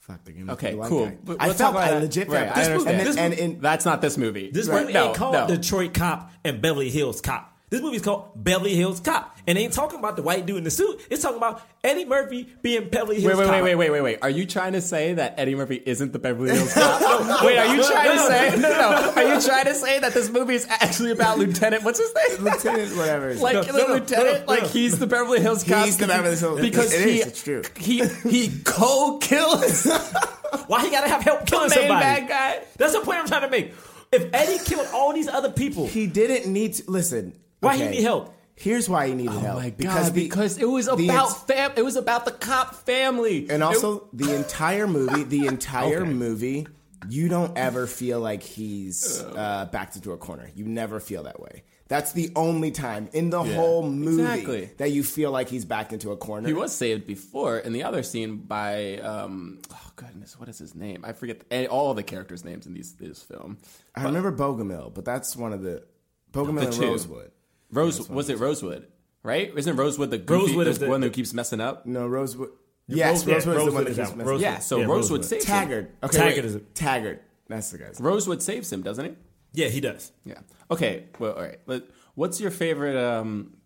"Fuck, 0.00 0.24
they're 0.24 0.34
gonna 0.34 0.52
Okay, 0.52 0.70
kill 0.70 0.84
cool. 0.84 1.06
guy." 1.06 1.18
But 1.24 1.36
I 1.40 1.48
let's 1.48 1.58
felt 1.58 1.74
talk 1.74 1.82
about 1.82 1.92
I 1.92 1.94
that. 1.98 2.02
legit 2.04 2.28
Right, 2.28 2.44
felt 2.46 2.56
I 2.56 2.60
this 2.60 2.68
movie, 2.68 2.90
understand. 2.90 3.00
and, 3.00 3.06
This 3.08 3.16
and, 3.16 3.30
movie- 3.30 3.42
and, 3.54 3.62
That's 3.62 3.84
not 3.84 4.00
this 4.00 4.16
movie. 4.16 4.50
This 4.50 4.68
Right, 4.68 4.80
movie 4.82 4.92
no, 4.92 5.06
ain't 5.08 5.16
called 5.16 5.34
no. 5.34 5.46
Detroit 5.56 5.92
Cop 5.94 6.30
and 6.44 6.62
Beverly 6.62 6.90
Hills 6.90 7.20
Cop. 7.20 7.50
This 7.70 7.80
movie's 7.80 8.02
called 8.02 8.30
Beverly 8.36 8.74
Hills 8.76 9.00
Cop. 9.00 9.36
And 9.46 9.58
they 9.58 9.64
ain't 9.64 9.72
talking 9.72 9.98
about 9.98 10.16
the 10.16 10.22
white 10.22 10.46
dude 10.46 10.58
in 10.58 10.64
the 10.64 10.70
suit. 10.70 11.00
It's 11.10 11.22
talking 11.22 11.38
about 11.38 11.60
Eddie 11.82 12.04
Murphy 12.04 12.48
being 12.62 12.88
Beverly 12.88 13.20
Hills 13.20 13.36
Wait, 13.36 13.38
wait, 13.38 13.44
Cop. 13.46 13.52
wait, 13.54 13.62
wait, 13.62 13.74
wait, 13.74 13.90
wait, 13.90 14.00
wait. 14.00 14.18
Are 14.22 14.30
you 14.30 14.46
trying 14.46 14.74
to 14.74 14.80
say 14.80 15.14
that 15.14 15.34
Eddie 15.38 15.54
Murphy 15.54 15.82
isn't 15.84 16.12
the 16.12 16.18
Beverly 16.18 16.50
Hills 16.54 16.72
Cop? 16.74 17.42
wait, 17.44 17.58
are 17.58 17.74
you 17.74 17.82
trying 17.84 18.10
to 18.12 18.18
say? 18.18 18.56
No, 18.60 18.68
no. 18.68 19.12
Are 19.16 19.34
you 19.34 19.40
trying 19.40 19.64
to 19.64 19.74
say 19.74 19.98
that 19.98 20.14
this 20.14 20.30
movie 20.30 20.54
is 20.54 20.66
actually 20.70 21.10
about 21.10 21.38
Lieutenant? 21.38 21.82
What's 21.82 21.98
his 21.98 22.14
name? 22.14 22.44
Lieutenant, 22.44 22.96
whatever. 22.96 23.34
like 23.40 23.54
name. 23.56 23.64
the 23.64 23.72
no, 23.72 23.86
no, 23.88 23.94
lieutenant, 23.94 24.46
no, 24.46 24.54
no. 24.54 24.60
like 24.60 24.70
he's 24.70 24.98
the 24.98 25.06
Beverly 25.06 25.40
Hills 25.40 25.64
Cop. 25.64 25.84
He's 25.84 25.96
the 25.96 26.06
Beverly 26.06 26.36
Hills- 26.36 26.60
because 26.60 26.92
it 26.94 27.08
he, 27.08 27.20
is, 27.20 27.26
it's 27.26 27.42
true. 27.42 27.62
He 27.76 28.06
he 28.28 28.50
co-kills 28.64 29.86
Why 30.68 30.84
he 30.84 30.90
gotta 30.90 31.08
have 31.08 31.22
help 31.22 31.46
killing 31.46 31.70
main 31.70 31.78
somebody? 31.80 32.00
bad 32.04 32.28
guy. 32.28 32.64
That's 32.76 32.92
the 32.92 33.00
point 33.00 33.18
I'm 33.18 33.26
trying 33.26 33.42
to 33.42 33.50
make. 33.50 33.74
If 34.12 34.28
Eddie 34.32 34.62
killed 34.64 34.86
all 34.94 35.12
these 35.12 35.26
other 35.28 35.50
people, 35.50 35.86
he 35.88 36.06
didn't 36.06 36.50
need 36.52 36.74
to 36.74 36.90
listen. 36.90 37.34
Why 37.64 37.76
he 37.76 37.88
need 37.88 38.02
help? 38.02 38.34
Here's 38.56 38.88
why 38.88 39.08
he 39.08 39.14
needed 39.14 39.32
help. 39.32 39.56
Oh 39.56 39.60
my 39.60 39.70
because 39.70 40.06
god! 40.10 40.14
the- 40.14 40.22
because 40.24 40.58
it 40.58 40.68
was 40.68 40.86
about 40.86 41.00
ins- 41.28 41.36
fam. 41.42 41.72
It 41.76 41.84
was 41.84 41.96
about 41.96 42.24
the 42.24 42.30
cop 42.30 42.74
family, 42.86 43.48
And 43.50 43.62
also, 43.64 44.08
the 44.12 44.34
entire 44.34 44.86
movie, 44.86 45.24
the 45.24 45.46
entire 45.54 46.02
Okay. 46.02 46.10
movie, 46.12 46.66
you 47.08 47.28
don't 47.28 47.58
ever 47.58 47.86
feel 47.88 48.20
like 48.20 48.42
he's 48.44 49.20
uh, 49.22 49.68
backed 49.72 49.96
into 49.96 50.12
a 50.12 50.16
corner. 50.16 50.50
You 50.54 50.64
never 50.66 51.00
feel 51.00 51.24
that 51.24 51.40
way. 51.40 51.64
That's 51.88 52.12
the 52.12 52.30
only 52.34 52.70
time 52.70 53.10
in 53.12 53.28
the 53.28 53.42
whole 53.42 53.82
movie 53.90 54.22
exactly. 54.22 54.70
that 54.78 54.90
you 54.92 55.02
feel 55.02 55.30
like 55.32 55.48
he's 55.50 55.64
backed 55.66 55.92
into 55.92 56.12
a 56.12 56.16
corner. 56.16 56.46
He 56.48 56.54
was 56.54 56.74
saved 56.74 57.06
before 57.06 57.58
in 57.58 57.72
the 57.74 57.82
other 57.82 58.02
scene 58.02 58.36
by 58.38 58.98
um 58.98 59.58
oh 59.70 59.90
goodness 59.96 60.38
what 60.40 60.48
is 60.48 60.58
his 60.58 60.74
name 60.74 61.04
I 61.04 61.12
forget 61.12 61.48
the, 61.50 61.66
all 61.68 61.92
the 61.92 62.02
characters' 62.02 62.42
names 62.42 62.66
in 62.66 62.72
these 62.72 62.94
this 62.94 63.22
film. 63.22 63.58
I 63.94 64.04
remember 64.04 64.32
Bogomil, 64.32 64.94
but 64.94 65.04
that's 65.04 65.36
one 65.36 65.52
of 65.52 65.60
the 65.62 65.84
Bogomil 66.32 66.60
The 66.60 66.66
and 66.68 66.72
two. 66.72 66.82
Rosewood. 66.86 67.30
Rose 67.70 68.08
was 68.08 68.28
it 68.30 68.38
Rosewood 68.38 68.86
right? 69.22 69.52
Isn't 69.56 69.76
Rosewood 69.76 70.10
the 70.10 70.18
goofy, 70.18 70.42
Rosewood 70.48 70.66
is 70.66 70.78
the- 70.78 70.88
one 70.88 71.02
who 71.02 71.10
keeps 71.10 71.32
messing 71.32 71.60
up? 71.60 71.86
No, 71.86 72.06
Rosewood. 72.06 72.50
Yes, 72.86 73.24
Rose- 73.24 73.26
yeah, 73.26 73.34
Rosewood 73.34 73.56
is 73.56 73.64
the 73.64 73.72
one 73.72 73.84
that 73.84 73.90
is 73.90 73.96
keeps 73.96 74.08
that 74.10 74.16
one. 74.16 74.26
messing. 74.26 74.34
up. 74.34 74.40
Yeah, 74.42 74.58
so 74.58 74.76
Yeah, 74.76 74.82
Rosewood, 74.84 74.96
Rosewood. 75.20 75.24
saves 75.24 75.44
him. 75.44 75.50
Taggart. 75.54 75.90
Okay, 76.02 76.18
Taggart 76.18 76.36
wait. 76.36 76.44
is 76.44 76.54
it. 76.56 76.74
Taggart. 76.74 77.22
That's 77.48 77.70
the 77.70 77.78
guy's. 77.78 78.00
Rosewood 78.00 78.42
saves 78.42 78.72
him, 78.72 78.82
doesn't 78.82 79.04
he? 79.04 79.12
yeah, 79.54 79.68
he 79.68 79.80
does. 79.80 80.12
Yeah. 80.24 80.40
Okay. 80.70 81.04
Well, 81.18 81.32
all 81.32 81.42
right. 81.42 81.58
But 81.66 81.88
what's 82.14 82.40
your 82.40 82.50
favorite? 82.50 82.96
Um, 82.96 83.56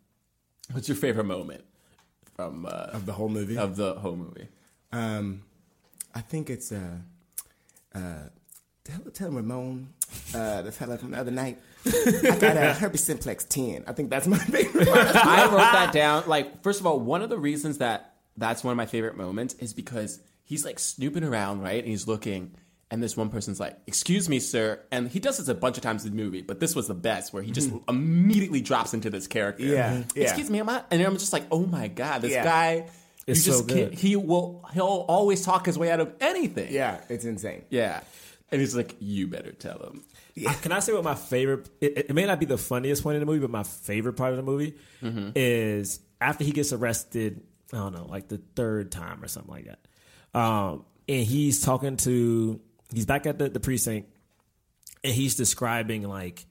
what's 0.73 0.87
your 0.89 0.97
favorite 0.97 1.25
moment 1.25 1.65
from 2.37 2.67
uh, 2.67 2.69
Of 2.69 3.07
the 3.07 3.13
whole 3.15 3.29
movie? 3.29 3.57
Of 3.59 3.75
the 3.77 3.95
whole 3.95 4.15
movie. 4.17 4.49
Um, 4.93 5.43
I 6.15 6.21
think 6.21 6.49
it's 6.51 6.71
uh, 6.73 6.99
uh, 7.95 8.29
tell, 8.85 9.01
tell 9.13 9.31
Ramon, 9.31 9.89
uh, 10.35 10.63
the 10.63 10.71
fella 10.73 10.99
from 10.99 11.11
the 11.13 11.19
other 11.19 11.31
night. 11.31 11.59
I 11.95 12.39
got 12.39 12.57
a 12.57 12.73
herpes 12.75 13.05
simplex 13.05 13.45
ten. 13.45 13.85
I 13.87 13.93
think 13.93 14.11
that's 14.11 14.27
my 14.27 14.39
favorite. 14.39 14.89
one. 14.89 14.99
I 15.15 15.45
wrote 15.47 15.59
that 15.59 15.93
down. 15.93 16.25
Like, 16.27 16.63
first 16.63 16.81
of 16.81 16.87
all, 16.87 16.99
one 17.01 17.23
of 17.23 17.31
the 17.31 17.39
reasons 17.39 17.79
that 17.79 18.15
that's 18.37 18.63
one 18.63 18.73
of 18.73 18.77
my 18.77 18.87
favorite 18.87 19.17
moments 19.17 19.55
is 19.55 19.75
because 19.75 20.21
he's 20.45 20.65
like 20.65 20.79
snooping 20.79 21.25
around, 21.25 21.61
right? 21.61 21.79
And 21.83 21.89
he's 21.89 22.07
looking, 22.07 22.55
and 22.91 23.03
this 23.03 23.17
one 23.17 23.29
person's 23.31 23.59
like, 23.61 23.77
"Excuse 23.87 24.29
me, 24.29 24.39
sir," 24.41 24.81
and 24.93 25.09
he 25.09 25.19
does 25.21 25.39
this 25.39 25.49
a 25.49 25.55
bunch 25.55 25.77
of 25.77 25.83
times 25.83 26.05
in 26.05 26.17
the 26.17 26.23
movie, 26.23 26.43
but 26.43 26.61
this 26.61 26.75
was 26.77 26.87
the 26.89 26.95
best, 26.95 27.33
where 27.33 27.43
he 27.43 27.51
just 27.51 27.71
immediately 27.89 28.61
drops 28.61 28.95
into 28.95 29.11
this 29.11 29.27
character. 29.27 29.65
Yeah, 29.65 29.93
Mhm. 29.95 30.13
yeah. 30.17 30.23
Excuse 30.25 30.51
me, 30.51 30.61
am 30.61 30.69
I? 30.69 30.83
And 30.91 31.03
I'm 31.03 31.19
just 31.19 31.33
like, 31.33 31.45
"Oh 31.51 31.67
my 31.67 31.89
god, 31.89 32.23
this 32.23 32.33
Yeah. 32.33 32.45
guy." 32.45 32.75
You 33.27 33.33
It's 33.33 33.45
so 33.45 33.51
just 33.51 33.69
can't, 33.69 33.91
good. 33.91 33.99
he 33.99 34.17
will 34.17 34.65
he'll 34.73 34.85
always 35.07 35.45
talk 35.45 35.67
his 35.67 35.77
way 35.79 35.91
out 35.91 36.01
of 36.01 36.13
anything. 36.21 36.73
yeah, 36.73 37.01
it's 37.11 37.27
insane. 37.27 37.65
yeah. 37.69 38.01
And 38.51 38.59
he's 38.63 38.75
like, 38.75 38.97
"You 39.01 39.27
better 39.27 39.53
tell 39.53 39.79
him." 39.81 40.03
I- 40.47 40.55
Can 40.55 40.73
I 40.73 40.81
say 40.81 40.93
what 40.93 41.05
my 41.05 41.15
favorite? 41.15 41.69
It, 41.81 41.99
it 41.99 42.15
may 42.15 42.27
not 42.27 42.39
be 42.41 42.47
the 42.47 42.59
funniest 42.59 43.03
point 43.03 43.15
in 43.17 43.21
the 43.21 43.27
movie, 43.27 43.41
but 43.41 43.51
my 43.51 43.63
favorite 43.65 44.15
part 44.15 44.31
of 44.33 44.37
the 44.37 44.43
movie 44.43 44.75
Mm-hmm. 45.03 45.31
is 45.35 46.01
after 46.21 46.45
he 46.45 46.53
gets 46.53 46.73
arrested. 46.73 47.43
I 47.73 47.77
don't 47.77 47.93
know, 47.95 48.07
like 48.07 48.29
the 48.29 48.41
third 48.57 48.91
time 48.91 49.23
or 49.23 49.29
something 49.29 49.53
like 49.53 49.67
that. 49.67 50.39
Um, 50.39 50.85
and 51.09 51.25
he's 51.25 51.63
talking 51.63 51.97
to. 51.99 52.61
He's 52.93 53.05
back 53.07 53.27
at 53.27 53.39
the, 53.39 53.51
the 53.51 53.61
precinct, 53.61 54.09
and 55.05 55.13
he's 55.13 55.35
describing 55.37 56.03
like 56.09 56.47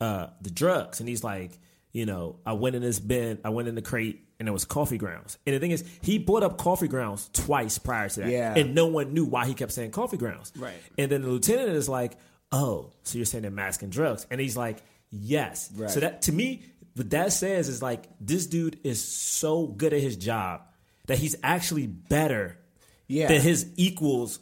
uh, 0.00 0.28
the 0.40 0.50
drugs, 0.50 1.00
and 1.00 1.08
he's 1.08 1.22
like, 1.22 1.58
you 1.92 2.06
know, 2.06 2.36
I 2.46 2.52
went 2.54 2.76
in 2.76 2.82
this 2.82 2.98
bin, 3.00 3.38
I 3.44 3.50
went 3.50 3.68
in 3.68 3.74
the 3.74 3.82
crate, 3.82 4.24
and 4.38 4.48
it 4.48 4.52
was 4.52 4.64
coffee 4.64 4.96
grounds. 4.96 5.36
And 5.46 5.54
the 5.54 5.60
thing 5.60 5.70
is, 5.72 5.84
he 6.00 6.18
brought 6.18 6.42
up 6.42 6.56
coffee 6.56 6.88
grounds 6.88 7.28
twice 7.34 7.76
prior 7.78 8.08
to 8.08 8.20
that, 8.20 8.30
Yeah. 8.30 8.54
and 8.56 8.74
no 8.74 8.86
one 8.86 9.12
knew 9.12 9.26
why 9.26 9.46
he 9.46 9.52
kept 9.52 9.72
saying 9.72 9.90
coffee 9.90 10.16
grounds. 10.16 10.52
Right. 10.56 10.72
And 10.96 11.10
then 11.12 11.20
the 11.22 11.28
lieutenant 11.28 11.70
is 11.70 11.88
like, 11.88 12.16
"Oh, 12.52 12.92
so 13.02 13.18
you're 13.18 13.24
saying 13.26 13.42
they're 13.42 13.50
masking 13.50 13.90
drugs?" 13.90 14.26
And 14.30 14.40
he's 14.40 14.56
like, 14.56 14.78
"Yes." 15.10 15.70
Right. 15.74 15.90
So 15.90 16.00
that 16.00 16.22
to 16.22 16.32
me, 16.32 16.62
what 16.94 17.10
that 17.10 17.32
says 17.32 17.68
is 17.68 17.82
like 17.82 18.04
this 18.20 18.46
dude 18.46 18.78
is 18.84 19.02
so 19.04 19.66
good 19.66 19.92
at 19.92 20.00
his 20.00 20.16
job 20.16 20.62
that 21.06 21.18
he's 21.18 21.36
actually 21.42 21.86
better 21.86 22.58
Yeah. 23.06 23.28
than 23.28 23.40
his 23.40 23.66
equals 23.76 24.40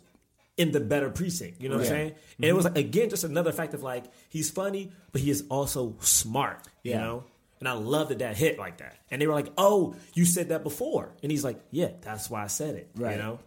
in 0.57 0.73
the 0.73 0.81
better 0.81 1.11
precinct. 1.11 1.61
You 1.61 1.69
know 1.69 1.77
what 1.77 1.83
I'm 1.87 1.89
saying? 1.91 2.13
And 2.39 2.45
it 2.47 2.53
was 2.55 2.65
like 2.65 2.79
again 2.79 3.11
just 3.11 3.25
another 3.25 3.53
fact 3.53 3.75
of 3.75 3.83
like 3.83 4.05
he's 4.31 4.51
funny, 4.51 4.91
but 5.13 5.21
he 5.21 5.31
is 5.31 5.45
also 5.51 5.97
smart. 6.01 6.67
You 6.83 6.95
know. 6.95 7.25
And 7.59 7.67
I 7.69 7.73
love 7.73 8.11
that 8.11 8.19
that 8.19 8.37
hit 8.37 8.59
like 8.59 8.79
that. 8.79 8.99
And 9.11 9.21
they 9.21 9.27
were 9.27 9.33
like, 9.33 9.51
"Oh, 9.57 9.97
you 10.13 10.27
said 10.27 10.51
that 10.51 10.63
before," 10.63 11.15
and 11.23 11.33
he's 11.33 11.43
like, 11.43 11.59
"Yeah, 11.71 11.89
that's 12.03 12.29
why 12.29 12.43
I 12.45 12.49
said 12.49 12.75
it." 12.75 12.91
Right. 12.95 13.17
You 13.17 13.23
know. 13.23 13.39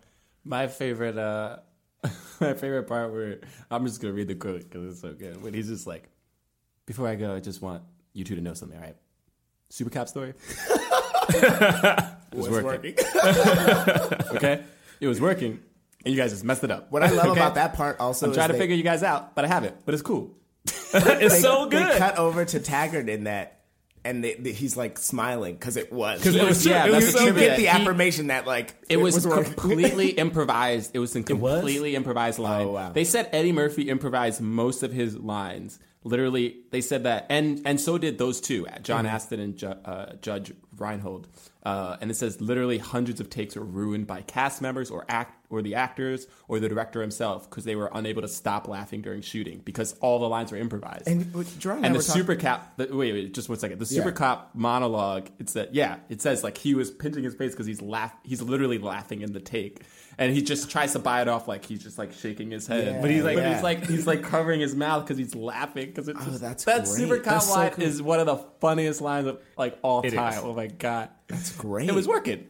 My 0.43 0.65
favorite, 0.67 1.15
uh, 1.17 1.57
my 2.39 2.53
favorite 2.53 2.83
part 2.87 3.11
where 3.11 3.39
I'm 3.69 3.85
just 3.85 4.01
gonna 4.01 4.13
read 4.13 4.27
the 4.27 4.35
quote 4.35 4.61
because 4.69 4.91
it's 4.91 5.01
so 5.01 5.13
good. 5.13 5.41
When 5.41 5.53
he's 5.53 5.67
just 5.67 5.85
like, 5.87 6.09
"Before 6.85 7.07
I 7.07 7.15
go, 7.15 7.35
I 7.35 7.39
just 7.39 7.61
want 7.61 7.83
you 8.13 8.23
two 8.23 8.35
to 8.35 8.41
know 8.41 8.53
something, 8.53 8.77
all 8.77 8.83
right? 8.83 8.95
Super 9.69 9.89
cop 9.89 10.07
story. 10.07 10.33
it 11.29 12.35
was 12.35 12.49
working. 12.49 12.63
working. 12.63 12.95
Okay, 14.35 14.63
it 14.99 15.07
was 15.07 15.19
working 15.19 15.59
and 16.05 16.13
you 16.13 16.19
guys 16.19 16.31
just 16.31 16.43
messed 16.43 16.63
it 16.63 16.71
up. 16.71 16.91
What 16.91 17.03
I 17.03 17.09
love 17.09 17.27
Okay? 17.27 17.39
about 17.39 17.55
that 17.55 17.73
part 17.73 17.99
also 17.99 18.27
I'm 18.27 18.33
trying 18.33 18.47
to 18.49 18.53
they- 18.53 18.59
figure 18.59 18.75
you 18.75 18.83
guys 18.83 19.03
out, 19.03 19.35
but 19.35 19.45
I 19.45 19.47
haven't. 19.47 19.85
But 19.85 19.93
it's 19.93 20.03
cool. 20.03 20.35
it's 20.65 20.93
they, 20.93 21.29
so 21.41 21.67
good. 21.67 21.93
They 21.93 21.97
cut 21.97 22.17
over 22.17 22.45
to 22.45 22.59
Taggart 22.59 23.09
in 23.09 23.25
that, 23.25 23.58
and 24.09 24.23
they, 24.23 24.33
they- 24.35 24.51
he's 24.51 24.75
like 24.75 24.97
smiling 24.97 25.53
because 25.55 25.77
it 25.77 25.91
was. 25.93 26.23
'Cause 26.23 26.35
it 26.35 26.43
was 26.43 26.65
Yeah, 26.65 26.83
true. 26.85 26.89
It 26.89 26.93
that's 26.93 27.05
was 27.05 27.13
the 27.13 27.19
so 27.19 27.25
you 27.27 27.33
get 27.33 27.55
the 27.57 27.61
He- 27.63 27.67
affirmation 27.67 28.27
that 28.27 28.45
like 28.47 28.75
It 28.89 28.97
was, 28.97 29.25
working. 29.27 29.53
completely 29.53 30.09
improvised. 30.25 30.91
It 30.93 30.99
was 30.99 31.15
a 31.15 31.19
was? 31.19 31.25
completely 31.25 31.95
improvised 31.95 32.39
line. 32.39 32.67
Oh, 32.67 32.71
wow. 32.71 32.91
They 32.91 33.03
said 33.05 33.29
Eddie 33.31 33.51
Murphy 33.51 33.89
improvised 33.89 34.41
most 34.41 34.83
of 34.83 34.91
his 34.91 35.17
lines. 35.17 35.79
Literally, 36.03 36.57
they 36.71 36.79
said 36.81 37.03
that, 37.03 37.25
and 37.29 37.61
and 37.65 37.79
so 37.79 37.97
did 37.97 38.17
those 38.17 38.39
two, 38.39 38.65
John 38.83 39.03
Mm-hmm. 39.05 39.15
Ashton 39.15 39.39
and 39.41 39.57
Ju- 39.57 39.67
uh, 39.67 40.13
Judge 40.21 40.53
Reinhold. 40.79 41.27
Uh, 41.63 41.97
and 41.99 42.09
it 42.09 42.15
says 42.15 42.39
literally 42.39 42.77
hundreds 42.77 43.19
of 43.19 43.29
takes 43.29 43.55
were 43.55 43.63
ruined 43.65 44.07
by 44.07 44.21
cast 44.21 44.61
members 44.61 44.89
or 44.89 45.05
act 45.09 45.35
or 45.49 45.61
the 45.61 45.75
actors 45.75 46.25
or 46.47 46.59
the 46.59 46.69
director 46.69 47.01
himself 47.01 47.49
because 47.49 47.65
they 47.65 47.75
were 47.75 47.89
unable 47.93 48.21
to 48.21 48.27
stop 48.27 48.67
laughing 48.67 49.01
during 49.01 49.21
shooting 49.21 49.59
because 49.65 49.93
all 49.99 50.19
the 50.19 50.29
lines 50.29 50.51
were 50.51 50.57
improvised. 50.57 51.07
And 51.07 51.33
what 51.33 51.47
and 51.65 51.85
and 51.87 51.95
the 51.95 52.01
super 52.01 52.35
cap. 52.35 52.77
The, 52.77 52.85
wait, 52.95 53.11
wait, 53.13 53.33
just 53.33 53.49
one 53.49 53.59
second. 53.59 53.79
The 53.79 53.85
super 53.85 54.09
Yeah. 54.09 54.15
cop 54.15 54.51
monologue. 54.55 55.29
It's 55.39 55.53
that. 55.53 55.73
Yeah, 55.75 55.97
it 56.07 56.21
says 56.21 56.43
like 56.43 56.57
he 56.57 56.75
was 56.75 56.91
pinching 56.91 57.23
his 57.23 57.35
face 57.35 57.51
because 57.51 57.65
he's 57.67 57.81
laugh. 57.81 58.13
He's 58.23 58.41
literally 58.41 58.77
laughing 58.77 59.21
in 59.21 59.33
the 59.33 59.39
take, 59.41 59.81
and 60.19 60.31
he 60.33 60.41
just 60.43 60.69
tries 60.69 60.91
to 60.93 60.99
buy 60.99 61.21
it 61.23 61.27
off 61.27 61.47
like 61.47 61.65
he's 61.65 61.81
just 61.81 61.97
like 61.97 62.13
shaking 62.13 62.51
his 62.51 62.67
head. 62.67 62.85
Yeah, 62.95 63.01
but 63.01 63.09
he's 63.09 63.23
like, 63.23 63.37
but 63.37 63.51
he's 63.53 63.63
like, 63.63 63.87
he's 63.87 64.05
like 64.05 64.21
covering 64.21 64.59
his 64.59 64.75
mouth 64.75 65.03
because 65.05 65.17
he's 65.17 65.33
laughing 65.33 65.87
because 65.87 66.07
it's 66.07 66.19
Oh, 66.21 66.25
just, 66.25 66.41
that's 66.41 66.65
that 66.65 66.83
great. 66.83 66.87
super 66.87 67.15
cop 67.17 67.25
That's 67.25 67.47
so 67.47 67.53
line 67.55 67.71
cool. 67.71 67.83
is 67.85 68.01
one 68.01 68.19
of 68.19 68.25
the 68.27 68.37
funniest 68.59 69.01
lines 69.01 69.25
of 69.27 69.39
like 69.57 69.79
all 69.81 70.01
It 70.01 70.11
time. 70.13 70.33
is. 70.33 70.39
Oh 70.43 70.53
my 70.53 70.67
god, 70.67 71.09
That's 71.27 71.55
great. 71.55 71.89
it 71.89 71.95
was 71.95 72.07
working. 72.07 72.47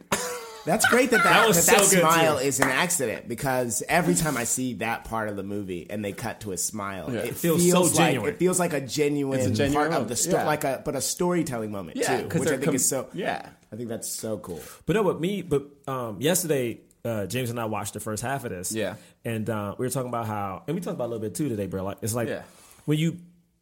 That's 0.66 0.86
great 0.88 1.10
that 1.12 1.22
that, 1.22 1.24
That 1.24 1.32
that, 1.40 1.48
was 1.48 1.66
that 1.66 1.80
so 1.80 1.90
good, 1.96 2.00
smile 2.00 2.38
too. 2.38 2.44
is 2.44 2.60
an 2.60 2.68
accident 2.68 3.26
because 3.28 3.82
every 3.88 4.14
time 4.14 4.36
I 4.36 4.44
see 4.44 4.74
that 4.74 5.04
part 5.04 5.30
of 5.30 5.36
the 5.36 5.42
movie 5.42 5.86
and 5.88 6.04
they 6.04 6.12
cut 6.12 6.40
to 6.42 6.52
a 6.52 6.58
smile, 6.58 7.08
it, 7.08 7.34
feels 7.34 7.62
feels, 7.62 7.92
so 7.92 7.96
like 7.96 8.08
genuine. 8.08 8.28
it 8.34 8.36
feels 8.38 8.58
like 8.60 8.74
a 8.74 8.80
genuine, 8.82 9.40
a 9.40 9.50
genuine 9.50 9.72
part 9.90 9.92
of 10.02 10.08
the 10.08 10.16
story, 10.16 10.42
Yeah. 10.42 10.46
like 10.46 10.64
a 10.64 10.82
but 10.84 10.96
a 10.96 11.00
storytelling 11.00 11.70
moment 11.72 11.96
Yeah, 11.96 12.20
too, 12.20 12.28
'cause 12.28 12.40
which 12.40 12.48
I 12.50 12.52
think 12.52 12.64
com- 12.64 12.74
is 12.74 12.86
so. 12.86 13.08
yeah. 13.14 13.48
I 13.72 13.76
think 13.76 13.88
that's 13.88 14.08
so 14.10 14.36
cool. 14.36 14.60
But 14.84 14.96
no, 14.96 15.02
with 15.02 15.18
me, 15.20 15.40
but 15.42 15.62
um, 15.88 16.20
yesterday, 16.20 16.80
uh, 17.04 17.26
James 17.26 17.50
and 17.50 17.58
I 17.58 17.64
watched 17.64 17.94
the 17.94 18.00
first 18.00 18.22
half 18.22 18.44
of 18.44 18.50
this. 18.50 18.72
Yeah. 18.72 18.96
and 19.24 19.48
uh, 19.48 19.74
we 19.78 19.86
were 19.86 19.90
talking 19.90 20.08
about 20.08 20.26
how, 20.26 20.62
and 20.66 20.74
we 20.74 20.80
talked 20.80 20.94
about 20.94 21.06
a 21.06 21.12
little 21.12 21.20
bit 21.22 21.34
too 21.34 21.48
today, 21.48 21.66
bro. 21.66 21.82
Like 21.84 21.98
it's 22.02 22.14
like 22.14 22.28
Yeah. 22.28 22.42
when 22.84 22.98
you 22.98 23.18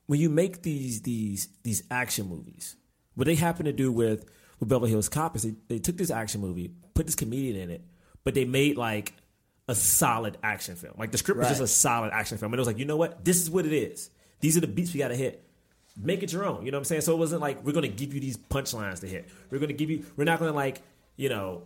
when 0.06 0.18
you 0.20 0.28
make 0.30 0.62
these 0.62 1.02
these 1.02 1.48
these 1.62 1.82
action 1.90 2.28
movies, 2.28 2.76
what 3.14 3.26
they 3.26 3.34
happen 3.34 3.66
to 3.66 3.72
do 3.72 3.92
with 3.92 4.24
with 4.60 4.68
Beverly 4.68 4.90
Hills 4.90 5.08
Cop 5.08 5.36
is 5.36 5.42
they, 5.42 5.54
they 5.68 5.78
took 5.78 5.96
this 5.96 6.10
action 6.10 6.40
movie, 6.40 6.70
put 6.94 7.06
this 7.06 7.14
comedian 7.14 7.56
in 7.56 7.70
it, 7.70 7.82
but 8.24 8.34
they 8.34 8.44
made 8.44 8.76
like 8.76 9.14
a 9.68 9.74
solid 9.74 10.36
action 10.42 10.74
film. 10.76 10.94
Like 10.98 11.12
the 11.12 11.18
script 11.18 11.38
was 11.38 11.48
just 11.48 11.60
a 11.60 11.66
solid 11.66 12.10
action 12.12 12.38
film, 12.38 12.52
and 12.52 12.58
it 12.58 12.62
was 12.62 12.66
like, 12.66 12.78
you 12.78 12.84
know 12.86 12.96
what, 12.96 13.24
this 13.24 13.40
is 13.40 13.50
what 13.50 13.66
it 13.66 13.72
is. 13.72 14.10
These 14.40 14.56
are 14.56 14.60
the 14.60 14.66
beats 14.66 14.92
we 14.94 14.98
got 14.98 15.08
to 15.08 15.16
hit 15.16 15.44
make 16.00 16.22
it 16.22 16.32
your 16.32 16.44
own. 16.44 16.64
You 16.64 16.70
know 16.70 16.76
what 16.78 16.82
I'm 16.82 16.84
saying? 16.84 17.00
So 17.00 17.12
it 17.12 17.18
wasn't 17.18 17.40
like 17.40 17.64
we're 17.64 17.72
gonna 17.72 17.88
give 17.88 18.14
you 18.14 18.20
these 18.20 18.36
punchlines 18.36 19.00
to 19.00 19.08
hit. 19.08 19.28
We're 19.50 19.58
gonna 19.58 19.72
give 19.72 19.90
you. 19.90 20.04
We're 20.16 20.24
not 20.24 20.38
gonna 20.38 20.52
like 20.52 20.80
you 21.16 21.28
know 21.28 21.62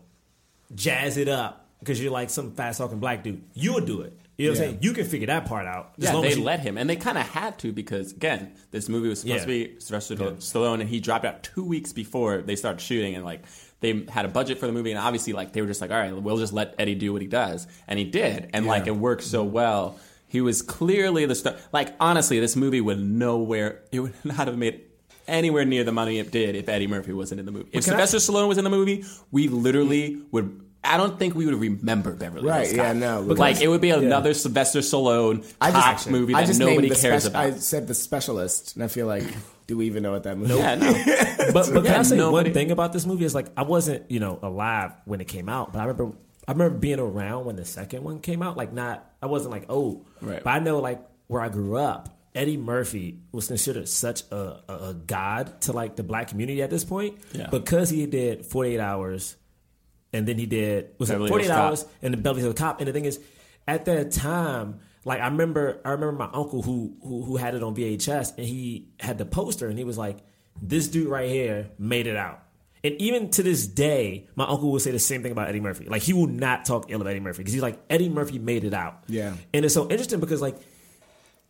jazz 0.75 1.19
it 1.19 1.29
up 1.29 1.62
because 1.83 2.03
you're 2.03 2.13
like 2.13 2.31
some 2.31 2.53
fast 2.53 2.79
talking 2.79 2.99
black 2.99 3.23
dude. 3.25 3.43
You'll 3.55 3.81
do 3.81 4.03
it. 4.03 4.17
You 4.39 4.47
know 4.47 4.53
what 4.53 4.61
I'm 4.63 4.65
saying? 4.71 4.79
You 4.83 4.93
can 4.93 5.05
figure 5.05 5.27
that 5.27 5.45
part 5.45 5.67
out. 5.67 5.93
Yeah, 5.99 6.19
they 6.21 6.35
you, 6.35 6.43
let 6.43 6.61
him, 6.61 6.79
and 6.79 6.89
they 6.89 6.97
kind 6.97 7.19
of 7.19 7.25
had 7.29 7.59
to 7.61 7.71
because 7.73 8.13
again, 8.13 8.53
this 8.71 8.89
movie 8.89 9.09
was 9.09 9.21
supposed 9.21 9.35
Yeah. 9.35 9.41
to 9.43 9.47
be 9.47 9.79
Sylvester 9.81 10.17
Stallone, 10.17 10.81
and 10.81 10.89
he 10.89 11.01
dropped 11.01 11.25
out 11.25 11.43
two 11.43 11.65
weeks 11.65 11.93
before 11.93 12.41
they 12.41 12.57
started 12.57 12.81
shooting, 12.81 13.15
and 13.15 13.25
like 13.25 13.43
they 13.81 14.05
had 14.09 14.25
a 14.25 14.29
budget 14.29 14.59
for 14.59 14.67
the 14.67 14.73
movie, 14.73 14.91
and 14.91 14.99
obviously 14.99 15.33
like 15.35 15.53
they 15.53 15.61
were 15.61 15.67
just 15.67 15.81
like, 15.81 15.91
all 15.91 15.99
right, 15.99 16.17
we'll 16.17 16.39
just 16.39 16.53
let 16.53 16.75
Eddie 16.79 16.95
do 16.95 17.13
what 17.13 17.21
he 17.23 17.29
does, 17.29 17.67
and 17.87 17.99
he 17.99 18.05
did, 18.07 18.51
and 18.55 18.67
like 18.67 18.87
it 18.87 18.97
worked 18.97 19.23
so 19.23 19.45
well. 19.45 19.99
He 20.29 20.41
was 20.41 20.63
clearly 20.63 21.27
the 21.27 21.35
star. 21.35 21.57
Like 21.73 21.95
honestly, 22.01 22.41
this 22.41 22.57
movie 22.57 22.81
would 22.81 22.99
nowhere. 22.99 23.83
It 23.93 24.01
would 24.01 24.15
not 24.25 24.47
have 24.49 24.57
made. 24.57 24.81
Anywhere 25.29 25.65
near 25.65 25.85
the 25.85 25.93
money 25.93 26.19
it 26.19 26.33
did 26.33 26.57
if 26.57 26.69
Eddie 26.69 26.89
Murphy 26.89 27.13
wasn't 27.13 27.39
in 27.39 27.47
the 27.47 27.53
movie. 27.53 27.69
If 27.73 27.85
can 27.85 27.93
I- 27.95 28.05
Sylvester 28.05 28.33
Stallone 28.33 28.49
was 28.49 28.59
in 28.59 28.65
the 28.65 28.71
movie, 28.71 29.05
we 29.31 29.47
literally 29.47 30.21
would. 30.33 30.62
I 30.85 30.97
don't 30.97 31.19
think 31.19 31.35
we 31.35 31.47
would 31.47 31.55
remember 31.55 32.13
Beverly 32.15 32.49
Right, 32.49 32.67
Hills 32.67 32.77
yeah, 32.77 32.89
Cop. 32.89 32.97
no, 32.97 33.21
Like 33.21 33.29
because- 33.55 33.63
it 33.63 33.69
would 33.69 33.81
be 33.81 33.91
another 33.91 34.35
Sylvester 34.35 34.81
Stallone 34.81 35.45
I 35.61 35.71
cop 35.71 35.95
just 35.97 36.11
movie 36.11 36.35
I 36.35 36.41
that 36.41 36.47
just 36.49 36.59
nobody 36.61 36.89
named 36.89 36.97
the 36.97 37.01
cares 37.01 37.23
spec- 37.25 37.33
about. 37.33 37.45
I 37.45 37.59
said 37.59 37.87
the 37.87 37.95
specialist, 37.95 38.75
and 38.75 38.85
I 38.85 38.89
feel 38.89 39.07
like, 39.07 39.23
do 39.69 39.77
we 39.77 39.87
even 39.87 40.03
know 40.03 40.11
what 40.13 40.25
that 40.25 40.37
movie? 40.37 40.55
Yeah, 40.55 40.75
no. 40.75 40.93
but 41.53 41.71
but 41.73 41.85
can 41.85 41.95
I 41.95 42.03
say 42.03 42.17
nobody- 42.17 42.49
one 42.51 42.55
thing 42.55 42.71
about 42.73 42.93
this 42.93 43.07
movie 43.07 43.25
is 43.25 43.35
like 43.35 43.47
I 43.57 43.63
wasn't 43.63 44.11
you 44.11 44.19
know 44.21 44.39
alive 44.43 44.93
when 45.05 45.21
it 45.21 45.29
came 45.29 45.49
out, 45.49 45.73
but 45.73 45.79
I 45.81 45.85
remember 45.85 46.17
I 46.49 46.53
remember 46.53 46.77
being 46.79 46.99
around 46.99 47.45
when 47.45 47.55
the 47.57 47.65
second 47.65 48.03
one 48.03 48.19
came 48.19 48.43
out. 48.43 48.57
Like 48.57 48.73
not 48.73 49.09
I 49.23 49.27
wasn't 49.27 49.53
like 49.53 49.67
oh, 49.69 50.05
Right. 50.21 50.43
but 50.43 50.51
I 50.51 50.59
know 50.59 50.81
like 50.81 51.01
where 51.29 51.41
I 51.41 51.49
grew 51.49 51.77
up. 51.77 52.19
Eddie 52.35 52.57
Murphy 52.57 53.19
was 53.31 53.47
considered 53.47 53.87
such 53.89 54.23
a, 54.31 54.61
a, 54.67 54.75
a 54.89 54.95
god 54.95 55.61
to 55.63 55.73
like 55.75 55.97
the 55.97 56.03
black 56.03 56.29
community 56.29 56.63
at 56.63 56.71
this 56.71 56.83
point 56.83 57.19
Yeah. 57.35 57.49
because 57.51 57.91
he 57.91 58.07
did 58.07 58.47
48 58.47 58.81
hours 58.81 59.37
and 60.13 60.27
then 60.29 60.39
he 60.39 60.47
did 60.47 60.91
was 60.99 61.11
it 61.11 61.17
48 61.19 61.31
Hills 61.37 61.49
Cop. 61.49 61.59
hours 61.59 61.87
and 62.03 62.13
the 62.15 62.19
Beverly 62.19 62.43
Hills 62.43 62.55
Cop 62.55 62.81
and 62.81 62.89
the 62.89 62.93
thing 62.93 63.05
is 63.05 63.19
at 63.67 63.85
that 63.87 64.13
time 64.13 64.81
like 65.05 65.21
I 65.21 65.27
remember 65.27 65.81
I 65.85 65.91
remember 65.91 66.13
my 66.13 66.31
uncle 66.33 66.63
who 66.63 66.97
who 67.03 67.23
who 67.23 67.37
had 67.37 67.55
it 67.55 67.63
on 67.63 67.75
VHS 67.75 68.37
and 68.37 68.47
he 68.47 68.89
had 69.01 69.19
the 69.19 69.25
poster 69.25 69.69
and 69.69 69.79
he 69.79 69.85
was 69.85 69.99
like 69.99 70.19
this 70.61 70.89
dude 70.89 71.09
right 71.09 71.29
here 71.31 71.71
made 71.79 72.07
it 72.07 72.17
out 72.17 72.43
and 72.85 72.95
even 73.01 73.31
to 73.31 73.43
this 73.43 73.67
day 73.67 74.29
my 74.37 74.45
uncle 74.45 74.71
will 74.71 74.81
say 74.81 74.91
the 74.91 74.99
same 74.99 75.23
thing 75.23 75.33
about 75.33 75.49
Eddie 75.49 75.61
Murphy 75.61 75.87
like 75.87 76.03
he 76.03 76.13
will 76.13 76.27
not 76.27 76.65
talk 76.65 76.87
ill 76.89 77.01
of 77.01 77.07
Eddie 77.07 77.21
Murphy 77.21 77.39
because 77.39 77.53
he's 77.53 77.63
like 77.63 77.81
Eddie 77.91 78.09
Murphy 78.09 78.39
made 78.39 78.65
it 78.65 78.75
out 78.75 79.05
Yeah. 79.09 79.35
and 79.55 79.65
it's 79.65 79.75
so 79.75 79.85
interesting 79.89 80.21
because 80.21 80.41
like 80.43 80.57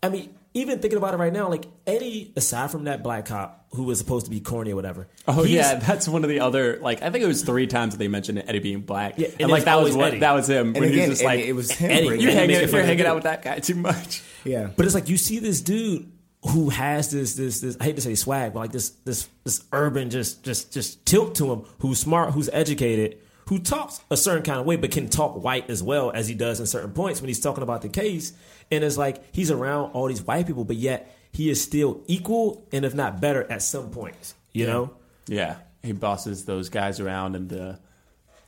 I 0.04 0.08
mean, 0.08 0.34
even 0.52 0.80
thinking 0.80 0.96
about 0.98 1.14
it 1.14 1.18
right 1.18 1.32
now, 1.32 1.48
like 1.48 1.64
Eddie, 1.86 2.32
aside 2.36 2.72
from 2.72 2.84
that 2.84 3.04
black 3.04 3.26
cop 3.26 3.61
who 3.74 3.84
was 3.84 3.98
supposed 3.98 4.26
to 4.26 4.30
be 4.30 4.40
corny 4.40 4.72
or 4.72 4.76
whatever. 4.76 5.08
Oh 5.26 5.42
he's- 5.44 5.50
yeah, 5.50 5.74
that's 5.78 6.06
one 6.08 6.24
of 6.24 6.30
the 6.30 6.40
other 6.40 6.78
like 6.80 7.02
I 7.02 7.10
think 7.10 7.24
it 7.24 7.26
was 7.26 7.42
three 7.42 7.66
times 7.66 7.94
that 7.94 7.98
they 7.98 8.08
mentioned 8.08 8.42
Eddie 8.46 8.58
being 8.58 8.80
black. 8.82 9.18
Yeah, 9.18 9.28
and, 9.28 9.40
and 9.42 9.50
like 9.50 9.64
that 9.64 9.82
was 9.82 9.96
what 9.96 10.20
that 10.20 10.32
was 10.32 10.48
him. 10.48 10.68
And 10.68 10.74
when 10.80 10.84
he 10.84 10.94
again, 10.94 11.08
was 11.08 11.18
just 11.18 11.24
like 11.24 11.40
it 11.40 11.52
was 11.54 11.70
him. 11.70 11.90
Eddie, 11.90 12.22
you're 12.22 12.32
hanging 12.32 12.68
you're 12.68 12.82
hanging 12.82 13.06
out 13.06 13.14
with 13.14 13.24
that 13.24 13.42
guy 13.42 13.58
too 13.58 13.74
much. 13.76 14.22
Yeah, 14.44 14.70
But 14.76 14.86
it's 14.86 14.94
like 14.96 15.08
you 15.08 15.16
see 15.16 15.38
this 15.38 15.60
dude 15.60 16.10
who 16.44 16.68
has 16.70 17.12
this 17.12 17.34
this 17.34 17.60
this 17.60 17.76
I 17.80 17.84
hate 17.84 17.94
to 17.94 18.02
say 18.02 18.16
swag, 18.16 18.52
but 18.54 18.58
like 18.58 18.72
this 18.72 18.90
this 19.04 19.28
this 19.44 19.62
urban 19.70 20.10
just 20.10 20.42
just 20.42 20.72
just 20.72 21.06
tilt 21.06 21.36
to 21.36 21.52
him, 21.52 21.64
who's 21.78 22.00
smart, 22.00 22.32
who's 22.32 22.50
educated, 22.52 23.18
who 23.48 23.60
talks 23.60 24.00
a 24.10 24.16
certain 24.16 24.42
kind 24.42 24.58
of 24.58 24.66
way, 24.66 24.74
but 24.74 24.90
can 24.90 25.08
talk 25.08 25.40
white 25.42 25.70
as 25.70 25.80
well 25.80 26.10
as 26.10 26.26
he 26.26 26.34
does 26.34 26.58
in 26.58 26.66
certain 26.66 26.90
points 26.90 27.20
when 27.20 27.28
he's 27.28 27.38
talking 27.38 27.62
about 27.62 27.82
the 27.82 27.88
case. 27.88 28.32
And 28.72 28.82
it's 28.82 28.98
like 28.98 29.22
he's 29.32 29.52
around 29.52 29.92
all 29.92 30.08
these 30.08 30.22
white 30.22 30.46
people, 30.48 30.64
but 30.64 30.74
yet 30.74 31.14
he 31.32 31.50
is 31.50 31.62
still 31.62 32.02
equal 32.06 32.66
and 32.72 32.84
if 32.84 32.94
not 32.94 33.20
better 33.20 33.50
at 33.50 33.62
some 33.62 33.90
points. 33.90 34.34
You 34.52 34.66
know? 34.66 34.94
Yeah, 35.26 35.56
he 35.82 35.92
bosses 35.92 36.44
those 36.44 36.68
guys 36.68 37.00
around, 37.00 37.36
and 37.36 37.48
the 37.48 37.78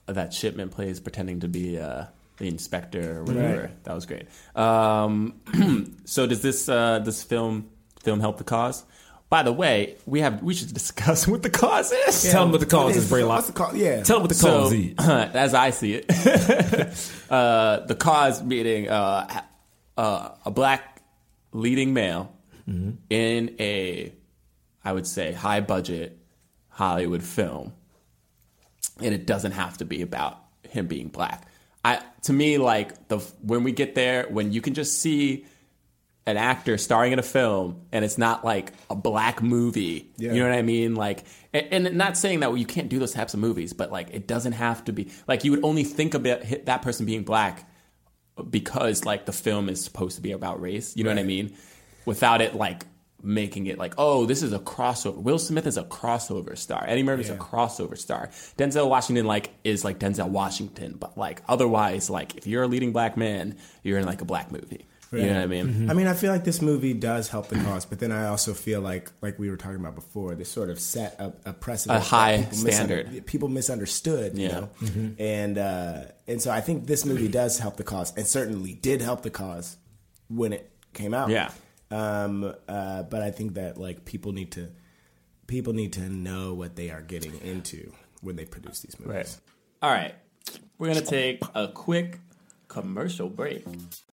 that 0.06 0.34
shipment 0.34 0.70
plays 0.72 1.00
pretending 1.00 1.40
to 1.40 1.48
be 1.48 1.78
uh, 1.78 2.04
the 2.36 2.46
inspector 2.48 3.18
or 3.20 3.24
whatever. 3.24 3.70
That 3.84 3.94
was 3.94 4.04
great. 4.06 4.26
Um, 4.54 5.96
so 6.04 6.26
does 6.26 6.42
this 6.42 6.68
uh, 6.68 6.98
this 6.98 7.22
film 7.22 7.70
film 8.02 8.20
help 8.20 8.36
the 8.38 8.44
cause? 8.44 8.84
By 9.30 9.42
the 9.42 9.52
way, 9.52 9.96
we 10.04 10.20
have 10.20 10.42
we 10.42 10.52
should 10.52 10.74
discuss 10.74 11.26
what 11.26 11.42
the 11.42 11.48
cause 11.50 11.90
is. 11.90 12.30
Tell 12.30 12.42
him 12.44 12.50
what 12.52 12.60
the 12.60 12.66
cause 12.66 12.84
What 12.84 12.96
is, 12.96 13.04
is- 13.04 13.10
Braylock. 13.10 13.28
what's 13.28 13.46
the 13.46 13.52
cause? 13.54 13.76
Yeah. 13.76 14.02
Tell 14.02 14.16
him 14.16 14.22
what 14.24 14.28
the 14.28 14.34
So, 14.34 14.48
cause 14.64 14.72
is. 14.72 14.94
as 14.98 15.54
I 15.54 15.70
see 15.70 15.94
it, 15.94 16.04
uh, 17.30 17.80
the 17.86 17.94
cause 17.94 18.42
meaning 18.42 18.88
uh, 18.90 19.42
uh, 19.96 20.28
a 20.44 20.50
black 20.50 21.00
leading 21.52 21.94
male 21.94 22.33
Mm-hmm. 22.68 22.90
in 23.10 23.56
a, 23.60 24.12
I 24.84 24.92
would 24.92 25.06
say, 25.06 25.32
high 25.32 25.60
budget 25.60 26.18
Hollywood 26.68 27.22
film, 27.22 27.72
and 29.02 29.14
it 29.14 29.26
doesn't 29.26 29.52
have 29.52 29.78
to 29.78 29.84
be 29.84 30.02
about 30.02 30.38
him 30.68 30.86
being 30.86 31.08
black. 31.08 31.46
I 31.84 32.00
to 32.22 32.32
me 32.32 32.58
like 32.58 33.08
the 33.08 33.18
when 33.42 33.64
we 33.64 33.72
get 33.72 33.94
there 33.94 34.26
when 34.28 34.52
you 34.52 34.60
can 34.60 34.74
just 34.74 35.00
see 35.00 35.44
an 36.26 36.36
actor 36.36 36.78
starring 36.78 37.12
in 37.12 37.18
a 37.18 37.22
film 37.22 37.82
and 37.92 38.02
it's 38.04 38.16
not 38.16 38.44
like 38.44 38.72
a 38.88 38.94
black 38.94 39.42
movie. 39.42 40.10
Yeah. 40.16 40.32
You 40.32 40.40
know 40.40 40.48
what 40.48 40.58
I 40.58 40.62
mean? 40.62 40.94
Like, 40.94 41.24
and, 41.52 41.86
and 41.86 41.98
not 41.98 42.16
saying 42.16 42.40
that 42.40 42.56
you 42.56 42.64
can't 42.64 42.88
do 42.88 42.98
those 42.98 43.12
types 43.12 43.34
of 43.34 43.40
movies, 43.40 43.74
but 43.74 43.92
like 43.92 44.08
it 44.10 44.26
doesn't 44.26 44.52
have 44.52 44.84
to 44.84 44.92
be 44.92 45.10
like 45.28 45.44
you 45.44 45.50
would 45.50 45.64
only 45.64 45.84
think 45.84 46.14
about 46.14 46.42
that 46.64 46.82
person 46.82 47.04
being 47.04 47.24
black 47.24 47.68
because 48.48 49.04
like 49.04 49.26
the 49.26 49.32
film 49.32 49.68
is 49.68 49.84
supposed 49.84 50.16
to 50.16 50.22
be 50.22 50.32
about 50.32 50.60
race. 50.60 50.96
You 50.96 51.04
know 51.04 51.10
what 51.10 51.18
I 51.18 51.24
mean? 51.24 51.54
Without 52.06 52.40
it 52.40 52.54
like 52.54 52.86
making 53.22 53.66
it 53.66 53.78
like, 53.78 53.94
oh, 53.96 54.26
this 54.26 54.42
is 54.42 54.52
a 54.52 54.58
crossover. 54.58 55.16
Will 55.16 55.38
Smith 55.38 55.66
is 55.66 55.78
a 55.78 55.82
crossover 55.84 56.58
star. 56.58 56.84
Eddie 56.86 57.02
Murphy's 57.02 57.30
a 57.30 57.36
crossover 57.36 57.96
star. 57.96 58.28
Denzel 58.58 58.88
Washington 58.88 59.24
like 59.26 59.50
is 59.64 59.82
like 59.84 59.98
Denzel 59.98 60.28
Washington, 60.28 60.96
but 60.98 61.16
like 61.16 61.42
otherwise, 61.48 62.10
like 62.10 62.36
if 62.36 62.46
you're 62.46 62.64
a 62.64 62.66
leading 62.68 62.92
black 62.92 63.16
man, 63.16 63.56
you're 63.82 63.98
in 63.98 64.04
like 64.04 64.20
a 64.20 64.26
black 64.26 64.52
movie. 64.52 64.86
You 65.12 65.26
know 65.26 65.34
what 65.34 65.42
I 65.42 65.46
mean? 65.46 65.88
I 65.90 65.94
mean, 65.94 66.08
I 66.08 66.12
feel 66.14 66.32
like 66.32 66.42
this 66.42 66.60
movie 66.60 66.92
does 66.92 67.28
help 67.28 67.46
the 67.46 67.54
cause, 67.60 67.86
but 67.86 68.00
then 68.00 68.10
I 68.10 68.26
also 68.26 68.52
feel 68.52 68.80
like, 68.80 69.12
like 69.22 69.38
we 69.38 69.48
were 69.48 69.56
talking 69.56 69.76
about 69.76 69.94
before, 69.94 70.34
this 70.34 70.48
sort 70.50 70.70
of 70.70 70.80
set 70.80 71.14
a, 71.20 71.32
a 71.50 71.52
precedent, 71.52 72.00
A 72.00 72.04
high 72.04 72.38
people 72.38 72.56
standard. 72.56 73.06
misunder- 73.06 73.24
people 73.26 73.48
misunderstood, 73.48 74.36
you 74.36 74.48
Yeah. 74.48 74.52
know, 74.60 74.70
and 75.20 75.56
uh, 75.56 76.00
and 76.26 76.42
so 76.42 76.50
I 76.50 76.60
think 76.60 76.88
this 76.88 77.04
movie 77.04 77.28
does 77.28 77.60
help 77.60 77.76
the 77.76 77.84
cause, 77.84 78.12
and 78.16 78.26
certainly 78.26 78.74
did 78.74 79.00
help 79.02 79.22
the 79.22 79.30
cause 79.30 79.76
when 80.28 80.52
it 80.52 80.68
came 80.94 81.14
out. 81.14 81.30
Yeah. 81.30 81.52
Um. 81.90 82.54
Uh. 82.68 83.02
But 83.04 83.22
I 83.22 83.30
think 83.30 83.54
that 83.54 83.78
like 83.78 84.04
people 84.04 84.32
need 84.32 84.52
to 84.52 84.70
people 85.46 85.72
need 85.72 85.92
to 85.94 86.08
know 86.08 86.54
what 86.54 86.76
they 86.76 86.90
are 86.90 87.02
getting 87.02 87.38
into 87.40 87.92
when 88.20 88.36
they 88.36 88.44
produce 88.44 88.80
these 88.80 88.98
movies. 88.98 89.14
Right. 89.14 89.40
All 89.82 89.90
right. 89.90 90.14
We're 90.78 90.88
going 90.88 91.00
to 91.00 91.06
take 91.06 91.42
a 91.54 91.68
quick 91.68 92.18
commercial 92.68 93.28
break. 93.28 93.64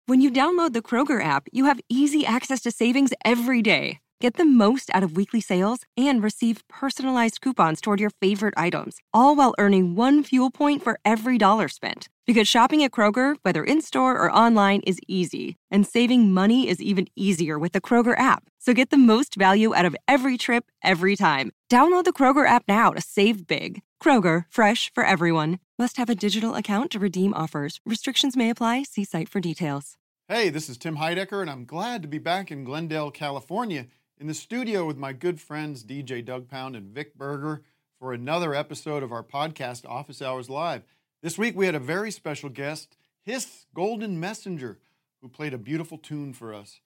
When 0.07 0.21
you 0.21 0.31
download 0.31 0.73
the 0.73 0.83
Kroger 0.83 1.23
app, 1.23 1.49
you 1.53 1.65
have 1.65 1.81
easy 1.89 2.25
access 2.25 2.61
to 2.63 2.71
savings 2.71 3.13
every 3.25 3.63
day. 3.63 4.01
Get 4.19 4.39
the 4.39 4.47
most 4.47 4.91
out 4.95 5.03
of 5.03 5.15
weekly 5.15 5.43
sales 5.43 5.81
and 5.95 6.23
receive 6.23 6.67
personalized 6.69 7.43
coupons 7.43 7.83
toward 7.83 8.01
your 8.01 8.09
favorite 8.09 8.55
items, 8.57 8.97
all 9.13 9.37
while 9.37 9.55
earning 9.59 9.95
one 9.95 10.23
fuel 10.23 10.51
point 10.51 10.83
for 10.83 10.99
every 11.05 11.37
dollar 11.37 11.69
spent. 11.69 12.09
Because 12.25 12.49
shopping 12.49 12.83
at 12.83 12.93
Kroger, 12.93 13.37
whether 13.43 13.63
in 13.63 13.83
store 13.83 14.17
or 14.19 14.33
online, 14.33 14.81
is 14.87 14.99
easy, 15.07 15.57
and 15.71 15.87
saving 15.87 16.33
money 16.33 16.67
is 16.67 16.81
even 16.81 17.09
easier 17.15 17.59
with 17.59 17.73
the 17.73 17.81
Kroger 17.83 18.19
app. 18.19 18.45
So 18.59 18.73
get 18.73 18.89
the 18.89 18.97
most 18.97 19.35
value 19.35 19.75
out 19.75 19.85
of 19.85 19.95
every 20.09 20.39
trip, 20.39 20.65
every 20.83 21.15
time. 21.15 21.53
Download 21.71 22.05
the 22.05 22.11
Kroger 22.11 22.49
app 22.49 22.65
now 22.67 22.93
to 22.93 23.03
save 23.03 23.47
big. 23.47 23.83
Kroger, 24.03 24.45
fresh 24.49 24.91
for 24.95 25.05
everyone. 25.05 25.59
Must 25.79 25.99
have 25.99 26.09
a 26.09 26.15
digital 26.15 26.55
account 26.55 26.91
to 26.93 26.99
redeem 26.99 27.35
offers. 27.35 27.81
Restrictions 27.85 28.35
may 28.35 28.49
apply. 28.49 28.85
See 28.85 29.05
site 29.05 29.29
for 29.29 29.41
details. 29.41 29.99
Hey, 30.29 30.49
this 30.49 30.69
is 30.69 30.77
Tim 30.77 30.97
Heidecker, 30.97 31.41
and 31.41 31.49
I'm 31.49 31.65
glad 31.65 32.03
to 32.03 32.09
be 32.09 32.19
back 32.19 32.51
in 32.51 32.65
Glendale, 32.65 33.13
California, 33.13 33.87
in 34.19 34.27
the 34.27 34.35
studio 34.35 34.87
with 34.87 34.97
my 34.97 35.13
good 35.13 35.41
friends 35.41 35.85
DJ 35.85 36.25
Doug 36.25 36.49
Pound 36.49 36.75
and 36.75 36.89
Vic 36.89 37.15
Berger 37.17 37.63
for 37.99 38.13
another 38.13 38.55
episode 38.55 39.03
of 39.03 39.13
our 39.13 39.23
podcast, 39.23 39.87
Office 39.87 40.23
Hours 40.23 40.49
Live. 40.49 40.83
This 41.23 41.37
week 41.37 41.57
we 41.57 41.67
had 41.67 41.75
a 41.75 41.81
very 41.81 42.11
special 42.11 42.49
guest, 42.49 42.97
His 43.23 43.67
Golden 43.75 44.19
Messenger, 44.19 44.79
who 45.21 45.29
played 45.29 45.53
a 45.55 45.59
beautiful 45.59 45.99
tune 45.99 46.33
for 46.33 46.55
us. 46.55 46.81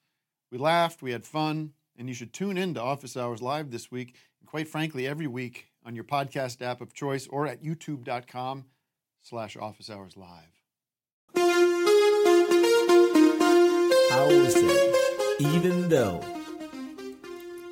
We 0.51 0.59
laughed, 0.59 1.03
we 1.03 1.13
had 1.13 1.25
fun, 1.25 1.73
and 1.97 2.09
you 2.09 2.15
should 2.15 2.33
tune 2.33 2.59
in 2.59 2.75
to 2.75 2.83
Office 2.83 3.17
Hours 3.17 3.43
Live 3.43 3.71
this 3.71 3.91
week, 3.91 4.17
and 4.41 4.49
quite 4.49 4.69
frankly, 4.69 5.07
every 5.07 5.27
week 5.27 5.69
on 5.85 5.95
your 5.95 6.05
podcast 6.05 6.63
app 6.63 6.81
of 6.81 6.95
choice 6.95 7.27
or 7.29 7.47
at 7.47 7.63
youtube.com 7.63 8.65
slash 9.23 9.57
office 9.57 9.89
hours 9.89 10.17
live. 10.17 10.47
Even 15.41 15.89
though 15.89 16.40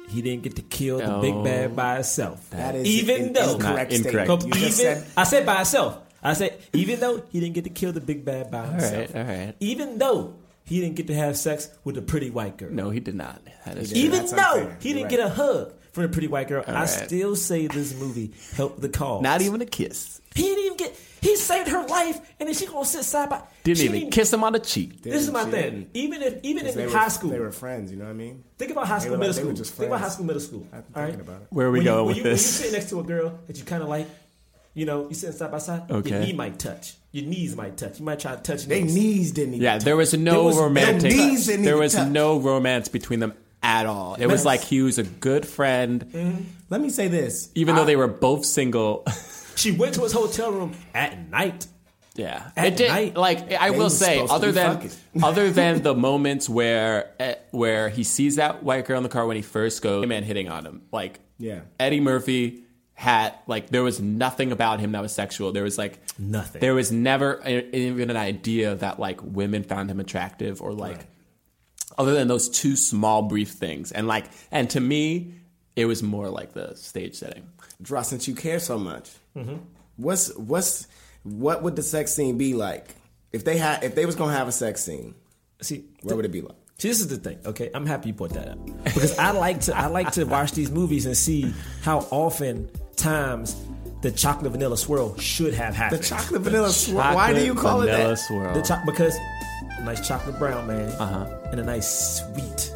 he 0.09 0.23
didn't 0.23 0.43
get 0.43 0.57
to 0.57 0.63
kill 0.63 0.99
the 0.99 1.19
big 1.21 1.35
Oh. 1.35 1.45
bad 1.45 1.77
by 1.77 1.95
himself, 1.97 2.49
That 2.51 2.75
is 2.75 2.87
even 2.87 3.23
an 3.27 3.33
though 3.35 3.55
incorrect 3.55 3.93
Incorrect. 3.93 4.45
even, 4.47 4.71
said 4.73 5.05
I 5.17 5.25
said 5.25 5.47
by 5.47 5.57
himself. 5.57 5.99
I 6.23 6.33
said 6.33 6.59
even 6.73 6.99
though 7.01 7.23
he 7.31 7.41
didn't 7.41 7.55
get 7.55 7.65
to 7.65 7.71
kill 7.71 7.93
the 7.93 8.01
big 8.01 8.25
bad 8.25 8.51
by 8.51 8.67
himself. 8.67 9.15
right, 9.15 9.17
all 9.17 9.25
right. 9.25 9.55
Even 9.61 9.99
though 9.99 10.35
he 10.65 10.81
didn't 10.81 10.97
get 10.97 11.07
to 11.07 11.15
have 11.15 11.37
sex 11.37 11.69
with 11.85 11.97
a 11.97 12.03
pretty 12.03 12.29
white 12.31 12.57
girl. 12.59 12.71
No, 12.71 12.91
he 12.91 13.01
did 13.01 13.15
not. 13.15 13.41
That 13.65 13.79
is 13.79 13.91
didn't. 13.91 14.05
Even 14.05 14.19
That's 14.21 14.33
though 14.33 14.61
unfair. 14.61 14.77
he 14.81 14.89
didn't 14.93 15.11
You're 15.11 15.21
get 15.21 15.21
a 15.21 15.29
hug 15.31 15.73
from 15.99 16.11
a 16.11 16.13
pretty 16.13 16.29
white 16.29 16.49
girl, 16.49 16.65
I 16.67 16.73
right. 16.73 16.85
still 16.89 17.37
say 17.37 17.67
this 17.67 17.95
movie 17.95 18.33
helped 18.55 18.81
the 18.81 18.89
cause. 18.89 19.23
not 19.23 19.43
even 19.43 19.61
a 19.61 19.67
kiss. 19.67 20.21
He 20.35 20.43
didn't 20.43 20.65
even 20.65 20.77
get. 20.77 21.01
He 21.21 21.35
saved 21.35 21.69
her 21.69 21.85
life, 21.89 22.21
and 22.39 22.47
then 22.49 22.55
she 22.55 22.67
gonna 22.67 22.85
sit 22.85 23.03
side 23.05 23.29
by. 23.29 23.43
Didn't 23.65 23.79
she 23.79 23.87
even 23.87 24.11
kiss 24.11 24.33
him 24.33 24.45
on 24.45 24.53
the 24.53 24.61
cheek. 24.61 25.03
This 25.03 25.23
is 25.25 25.33
my 25.33 25.45
She 25.47 25.51
thing. 25.51 25.63
didn't. 25.63 25.91
Even 25.95 26.23
if, 26.23 26.39
even 26.45 26.65
They 26.65 26.71
in 26.85 26.91
were, 26.91 26.97
high 26.97 27.09
school, 27.09 27.31
they 27.31 27.41
were 27.41 27.51
friends. 27.51 27.91
You 27.91 27.97
know 27.99 28.05
what 28.05 28.11
I 28.11 28.15
mean? 28.15 28.45
think 28.57 28.71
about 28.71 28.87
high 28.87 29.01
school, 29.01 29.13
were 29.13 29.19
middle 29.19 29.33
like- 29.35 29.43
they 29.43 29.49
were 29.49 29.55
school. 29.57 29.65
just 29.65 29.75
Think 29.75 29.89
about 29.89 30.01
high 30.01 30.09
school, 30.11 30.27
middle 30.27 30.41
school. 30.41 30.67
I'm 30.73 30.85
all 30.95 31.03
right? 31.03 31.15
about 31.21 31.43
it. 31.43 31.47
Where 31.51 31.67
are 31.67 31.71
we 31.73 31.79
when 31.81 31.87
you, 31.87 31.91
going 31.91 31.99
when 31.99 32.07
with 32.09 32.17
you, 32.19 32.23
this? 32.23 32.59
When 32.61 32.65
you 32.67 32.71
sit 32.71 32.79
next 32.79 32.91
to 32.91 33.01
a 33.01 33.03
girl 33.03 33.39
that 33.49 33.59
you 33.59 33.65
kind 33.65 33.83
of 33.83 33.89
like, 33.89 34.07
you 34.75 34.87
know, 34.87 35.09
you 35.09 35.15
sitting 35.17 35.35
side 35.35 35.51
by 35.51 35.59
side. 35.59 35.91
Okay. 35.91 36.11
Your 36.11 36.21
knee 36.21 36.33
might 36.35 36.57
touch. 36.61 36.95
Your 37.11 37.27
knees 37.27 37.57
might 37.57 37.77
touch. 37.77 37.99
You 37.99 38.05
might 38.05 38.21
try 38.21 38.37
to 38.37 38.41
touch. 38.43 38.67
Their 38.67 38.81
knees. 38.83 38.95
knees 38.95 39.33
didn't 39.33 39.55
even. 39.55 39.65
Yeah, 39.65 39.79
there 39.79 39.97
was 39.97 40.15
no 40.15 40.31
There 40.35 40.43
was- 40.45 40.57
romantic. 40.57 41.11
their 41.11 41.27
knees 41.31 41.47
didn't 41.47 41.65
There 41.65 41.73
even 41.75 41.83
was 41.83 41.95
touch. 41.95 42.09
no 42.09 42.39
romance 42.39 42.87
between 42.87 43.19
them 43.19 43.33
at 43.69 43.85
all. 43.87 44.15
It 44.15 44.27
was 44.27 44.45
like 44.45 44.63
he 44.63 44.81
was 44.83 44.99
a 44.99 45.03
good 45.03 45.47
friend, 45.47 46.47
Let 46.71 46.81
me 46.81 46.89
say 46.91 47.09
this. 47.09 47.51
even 47.55 47.75
though 47.77 47.85
they 47.85 47.97
were 47.97 48.09
both 48.09 48.45
single. 48.45 49.05
She 49.59 49.73
went 49.73 49.95
to 49.95 50.03
his 50.03 50.13
hotel 50.13 50.53
room 50.53 50.73
at 50.95 51.19
night. 51.31 51.67
Yeah, 52.15 52.51
At 52.57 52.67
it 52.69 52.77
did. 52.77 52.89
night, 52.91 53.17
like 53.17 53.53
I 53.53 53.71
they 53.71 53.77
will 53.79 53.91
say, 53.91 54.25
other 54.31 54.53
than 54.53 54.89
other 55.23 55.51
than 55.51 55.83
the 55.83 55.97
moments 55.97 56.49
where 56.49 57.11
eh, 57.19 57.35
where 57.51 57.89
he 57.89 58.05
sees 58.05 58.37
that 58.37 58.63
white 58.63 58.87
girl 58.87 58.99
in 58.99 59.03
the 59.03 59.09
car 59.09 59.27
when 59.27 59.35
he 59.35 59.43
first 59.43 59.83
goes, 59.83 60.07
man 60.07 60.23
hitting 60.23 60.49
on 60.49 60.65
him, 60.65 60.83
like 60.93 61.19
Yeah. 61.39 61.63
Eddie 61.81 61.99
Murphy 62.01 62.63
had 62.95 63.35
like 63.49 63.71
there 63.71 63.83
was 63.83 64.01
nothing 64.01 64.53
about 64.53 64.79
him 64.79 64.93
that 64.93 65.03
was 65.03 65.13
sexual. 65.13 65.51
There 65.51 65.65
was 65.65 65.77
like 65.77 65.99
Nothing. 66.21 66.61
There 66.61 66.75
was 66.75 66.93
never 66.93 67.41
a- 67.45 67.77
even 67.77 68.11
an 68.11 68.17
idea 68.17 68.77
that 68.77 69.01
like 69.01 69.19
women 69.25 69.65
found 69.65 69.91
him 69.91 69.99
attractive 69.99 70.63
or 70.63 70.73
like 70.73 71.01
other 71.99 72.15
than 72.15 72.29
those 72.29 72.49
two 72.49 72.77
small 72.77 73.23
brief 73.23 73.51
things. 73.51 73.93
And 73.93 74.07
like 74.07 74.27
and 74.51 74.71
to 74.71 74.81
me, 74.81 75.35
it 75.77 75.85
was 75.87 76.03
more 76.03 76.31
like 76.31 76.53
the 76.55 76.75
stage 76.77 77.15
setting. 77.17 77.47
Draw, 77.83 78.03
since 78.03 78.27
you 78.29 78.35
care 78.35 78.59
so 78.61 78.79
much, 78.79 79.11
Mm-hmm. 79.37 79.57
what's 79.97 80.35
what's 80.37 80.87
what 81.25 81.63
would 81.63 81.77
the 81.77 81.83
sex 81.83 82.13
scene 82.13 82.39
be 82.39 82.55
like 82.55 82.95
if 83.33 83.45
they 83.45 83.57
had 83.59 83.85
if 83.85 83.95
they 83.95 84.07
was 84.07 84.15
gonna 84.17 84.33
have 84.33 84.49
a 84.49 84.53
sex 84.53 84.83
scene? 84.83 85.15
See, 85.61 85.85
What 86.03 86.17
would 86.17 86.25
it 86.25 86.33
be 86.33 86.41
like? 86.41 86.57
See, 86.79 86.89
this 86.89 87.01
is 87.01 87.09
the 87.09 87.17
thing. 87.17 87.39
Okay, 87.45 87.71
I'm 87.75 87.87
happy 87.87 88.09
you 88.11 88.15
put 88.15 88.31
that 88.35 88.49
up 88.49 88.65
because 88.85 89.19
I 89.19 89.33
like 89.33 89.61
to 89.63 89.77
I 89.77 89.87
like 89.87 90.13
to 90.13 90.25
watch 90.25 90.53
these 90.53 90.71
movies 90.71 91.07
and 91.07 91.17
see 91.17 91.53
how 91.83 92.07
often 92.11 92.71
times 92.97 93.57
the 94.03 94.13
chocolate 94.13 94.53
vanilla 94.53 94.77
swirl 94.77 95.17
should 95.19 95.55
have 95.55 95.75
happened. 95.75 96.01
The 96.03 96.07
chocolate 96.07 96.43
vanilla 96.43 96.71
swirl. 96.71 97.15
Why 97.17 97.33
do 97.35 97.45
you 97.45 97.55
call 97.55 97.83
it 97.83 97.87
Vanilla 97.87 98.11
that? 98.11 98.19
Swirl. 98.19 98.55
The 98.55 98.63
cho- 98.63 98.81
because 98.87 99.17
a 99.79 99.83
nice 99.85 100.07
chocolate 100.07 100.39
brown 100.39 100.67
man 100.67 100.91
Uh-huh. 100.99 101.27
and 101.51 101.61
a 101.61 101.65
nice 101.65 102.21
sweet, 102.21 102.73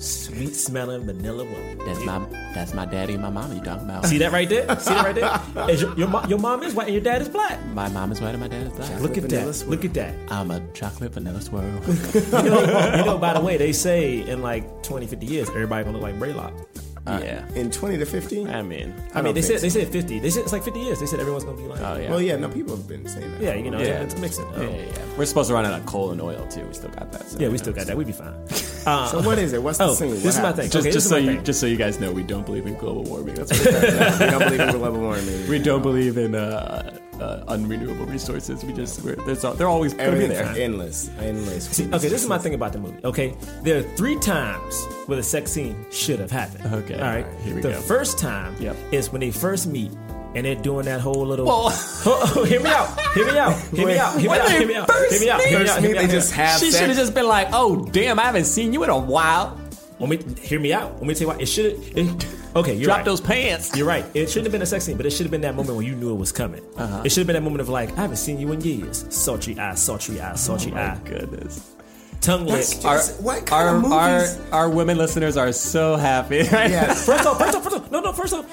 sweet 0.00 0.54
smelling 0.54 1.04
vanilla 1.04 1.44
woman. 1.44 1.78
That's 1.86 2.04
my 2.04 2.18
that's 2.54 2.74
my 2.74 2.84
daddy 2.86 3.14
and 3.14 3.22
my 3.22 3.30
mama 3.30 3.54
you 3.54 3.60
talking 3.60 3.84
about. 3.84 4.06
See 4.06 4.18
that 4.18 4.32
right 4.32 4.48
there? 4.48 4.62
See 4.80 4.94
that 4.94 5.04
right 5.04 5.14
there? 5.14 5.68
Is 5.70 5.82
your, 5.82 5.94
your, 5.98 6.08
mo- 6.08 6.24
your 6.28 6.38
mom 6.38 6.62
is 6.62 6.74
white 6.74 6.86
and 6.86 6.94
your 6.94 7.02
dad 7.02 7.20
is 7.22 7.28
black. 7.28 7.64
My 7.66 7.88
mom 7.88 8.10
is 8.12 8.20
white 8.20 8.30
and 8.30 8.40
my 8.40 8.48
dad 8.48 8.66
is 8.68 8.72
black. 8.72 9.00
Look 9.00 9.16
at 9.18 9.28
that. 9.28 9.54
swirl. 9.54 9.70
Look 9.70 9.84
at 9.84 9.94
that. 9.94 10.14
I'm 10.30 10.50
a 10.50 10.60
chocolate 10.72 11.12
vanilla 11.12 11.40
swirl. 11.40 11.64
You 12.44 12.50
know, 12.50 12.60
you 12.96 13.04
know, 13.04 13.18
by 13.18 13.34
the 13.34 13.40
way, 13.40 13.56
they 13.56 13.72
say 13.72 14.20
in 14.28 14.42
like 14.42 14.82
20, 14.82 15.06
50 15.06 15.26
years, 15.26 15.48
everybody 15.50 15.84
gonna 15.84 15.98
look 15.98 16.02
like 16.02 16.18
Braylock. 16.18 16.52
Yeah. 17.06 17.46
In 17.54 17.70
twenty 17.70 17.96
to 17.98 18.04
fifteen? 18.06 18.48
I 18.48 18.62
mean, 18.62 18.94
I, 19.14 19.22
mean, 19.22 19.34
they 19.34 19.42
think 19.42 19.60
said 19.60 19.60
they 19.60 19.70
said 19.70 19.88
50. 19.88 20.18
They 20.18 20.30
said 20.30 20.42
it's 20.42 20.52
like 20.52 20.62
50 20.64 20.80
years. 20.80 21.00
They 21.00 21.06
said 21.06 21.20
everyone's 21.20 21.44
gonna 21.44 21.56
be 21.56 21.64
like, 21.64 21.80
oh 21.80 21.96
yeah. 21.96 22.10
Well, 22.10 22.20
yeah, 22.20 22.36
no, 22.36 22.48
people 22.48 22.76
have 22.76 22.86
been 22.88 23.06
saying 23.08 23.30
that. 23.32 23.40
yeah, 23.40 23.54
you 23.54 23.70
know, 23.70 23.78
Yeah. 23.78 24.02
it's 24.02 24.16
mixing. 24.18 24.44
Oh. 24.54 24.62
Yeah, 24.62 24.68
yeah, 24.70 24.82
yeah. 24.82 24.98
We're 25.16 25.24
supposed 25.26 25.48
to 25.48 25.54
run 25.54 25.64
out 25.66 25.78
of 25.78 25.86
coal 25.86 26.10
and 26.10 26.20
oil 26.20 26.46
too. 26.48 26.64
We 26.66 26.74
still 26.74 26.90
got 26.90 27.10
that. 27.12 27.28
So 27.28 27.38
Yeah, 27.38 27.48
we 27.48 27.58
still 27.58 27.72
got 27.72 27.86
that. 27.86 27.96
We'd 27.96 28.06
be 28.06 28.12
fine. 28.12 28.34
Uh, 28.86 29.08
So 29.10 29.20
what 29.22 29.38
is 29.38 29.52
it? 29.52 29.62
What's 29.62 29.78
the 29.78 29.84
oh, 29.84 29.94
scene? 29.94 30.10
this 30.10 30.24
What 30.24 30.34
is 30.34 30.40
my 30.40 30.52
thing. 30.52 30.64
Just, 30.70 30.76
okay, 30.76 30.92
just 30.92 30.94
this 30.94 31.08
so 31.08 31.16
is 31.16 31.24
my 31.24 31.30
you, 31.30 31.36
thing. 31.36 31.44
just 31.44 31.60
so 31.60 31.66
you 31.66 31.76
guys 31.76 31.98
know, 32.00 32.12
we 32.12 32.22
don't 32.22 32.44
believe 32.46 32.66
in 32.66 32.74
global 32.76 33.02
warming. 33.04 33.34
That's 33.34 33.50
what 33.64 33.72
we're 33.72 33.90
saying. 33.90 34.18
we 34.20 34.26
don't 34.30 34.38
believe 34.44 34.60
in 34.60 34.70
global 34.78 35.00
warming. 35.00 35.48
we 35.48 35.58
don't 35.58 35.82
believe 35.82 36.16
in 36.18 36.34
uh, 36.34 36.98
uh, 37.20 37.44
unrenewable 37.46 38.08
resources. 38.08 38.64
We 38.64 38.72
just 38.72 39.02
we're, 39.02 39.16
there's, 39.16 39.42
they're 39.42 39.68
always 39.68 39.94
going 39.94 40.12
to 40.12 40.18
be 40.18 40.26
there. 40.26 40.44
endless, 40.56 41.10
endless. 41.18 41.68
See, 41.70 41.84
okay, 41.86 42.08
this 42.08 42.22
is 42.22 42.28
my 42.28 42.38
thing 42.38 42.54
about 42.54 42.72
the 42.72 42.78
movie. 42.78 43.00
Okay, 43.04 43.34
there 43.62 43.78
are 43.78 43.82
three 43.96 44.18
times 44.18 44.84
where 45.06 45.16
the 45.16 45.22
sex 45.22 45.50
scene 45.52 45.86
should 45.90 46.18
have 46.20 46.30
happened. 46.30 46.72
Okay, 46.72 46.94
all 46.94 47.00
right. 47.00 47.24
all 47.24 47.30
right, 47.32 47.40
here 47.42 47.54
we 47.54 47.60
the 47.62 47.70
go. 47.70 47.80
first 47.80 48.18
time 48.18 48.54
Yep. 48.60 48.76
is 48.92 49.10
when 49.10 49.20
they 49.20 49.30
first 49.30 49.66
meet. 49.66 49.90
And 50.34 50.44
they're 50.44 50.54
doing 50.54 50.84
that 50.84 51.00
whole 51.00 51.26
little. 51.26 51.46
Well- 51.46 51.70
Oh, 52.04 52.44
hear 52.44 52.60
me 52.60 52.68
out. 52.68 53.00
Hear 53.14 53.26
me 53.26 53.38
out. 53.38 53.56
Hear 53.74 53.86
me 53.86 53.98
out. 53.98 54.20
Hear 54.20 54.28
me 54.28 54.34
out. 54.36 54.50
Hear 54.50 54.68
me 54.68 54.74
out. 54.76 54.90
Hear 55.10 55.20
me 55.20 55.30
out. 55.30 55.40
Hear 55.40 55.58
me 55.58 55.68
out. 55.68 55.80
meet, 55.80 55.88
Hear 55.88 55.96
me 56.02 56.06
they 56.06 56.12
just 56.12 56.32
have 56.34 56.60
She 56.60 56.70
should 56.70 56.88
have 56.88 56.96
just 56.96 57.14
been 57.14 57.26
like, 57.26 57.48
"Oh, 57.52 57.86
damn, 57.86 58.18
I 58.20 58.24
haven't 58.24 58.44
seen 58.44 58.72
you 58.74 58.84
in 58.84 58.90
a 58.90 58.98
while." 58.98 59.58
Let 59.98 60.10
me 60.10 60.18
hear 60.40 60.60
me 60.60 60.72
out. 60.74 60.92
Let 60.98 61.02
me 61.06 61.14
tell 61.14 61.22
you 61.22 61.28
why. 61.28 61.40
It 61.40 61.46
should 61.46 61.72
have. 61.96 62.47
Okay, 62.58 62.74
you're 62.74 62.84
Drop 62.84 62.96
right. 62.98 63.04
those 63.04 63.20
pants. 63.20 63.76
You're 63.76 63.86
right. 63.86 64.04
It 64.14 64.28
shouldn't 64.28 64.46
have 64.46 64.52
been 64.52 64.62
a 64.62 64.66
sex 64.66 64.84
scene, 64.84 64.96
but 64.96 65.06
it 65.06 65.10
should 65.10 65.24
have 65.26 65.30
been 65.30 65.42
that 65.42 65.54
moment 65.54 65.76
when 65.76 65.86
you 65.86 65.94
knew 65.94 66.10
it 66.12 66.16
was 66.18 66.32
coming. 66.32 66.62
Uh-huh. 66.76 67.02
It 67.04 67.10
should 67.10 67.20
have 67.20 67.26
been 67.28 67.34
that 67.34 67.42
moment 67.42 67.60
of 67.60 67.68
like, 67.68 67.96
I 67.96 68.02
haven't 68.02 68.16
seen 68.16 68.38
you 68.40 68.50
in 68.52 68.60
years. 68.60 69.06
Sultry 69.10 69.56
eye, 69.58 69.74
sultry 69.74 70.20
eye, 70.20 70.34
sultry 70.34 70.72
eye. 70.74 70.96
Oh 70.96 71.04
Goodness. 71.08 71.74
Tongue 72.20 72.46
lick. 72.46 72.66
That's 72.66 72.84
Our, 72.84 73.22
what 73.22 73.46
kind 73.46 73.68
our, 73.68 73.76
of 73.76 73.92
our, 73.92 74.18
movies? 74.18 74.40
our 74.50 74.68
women 74.70 74.98
listeners 74.98 75.36
are 75.36 75.52
so 75.52 75.94
happy. 75.96 76.38
Right? 76.52 76.70
Yeah. 76.70 76.92
First 76.94 77.26
off, 77.26 77.38
first 77.38 77.54
off, 77.56 77.62
first 77.62 77.76
off, 77.76 77.90
no, 77.92 78.00
no. 78.00 78.12
First 78.12 78.34
off, 78.34 78.46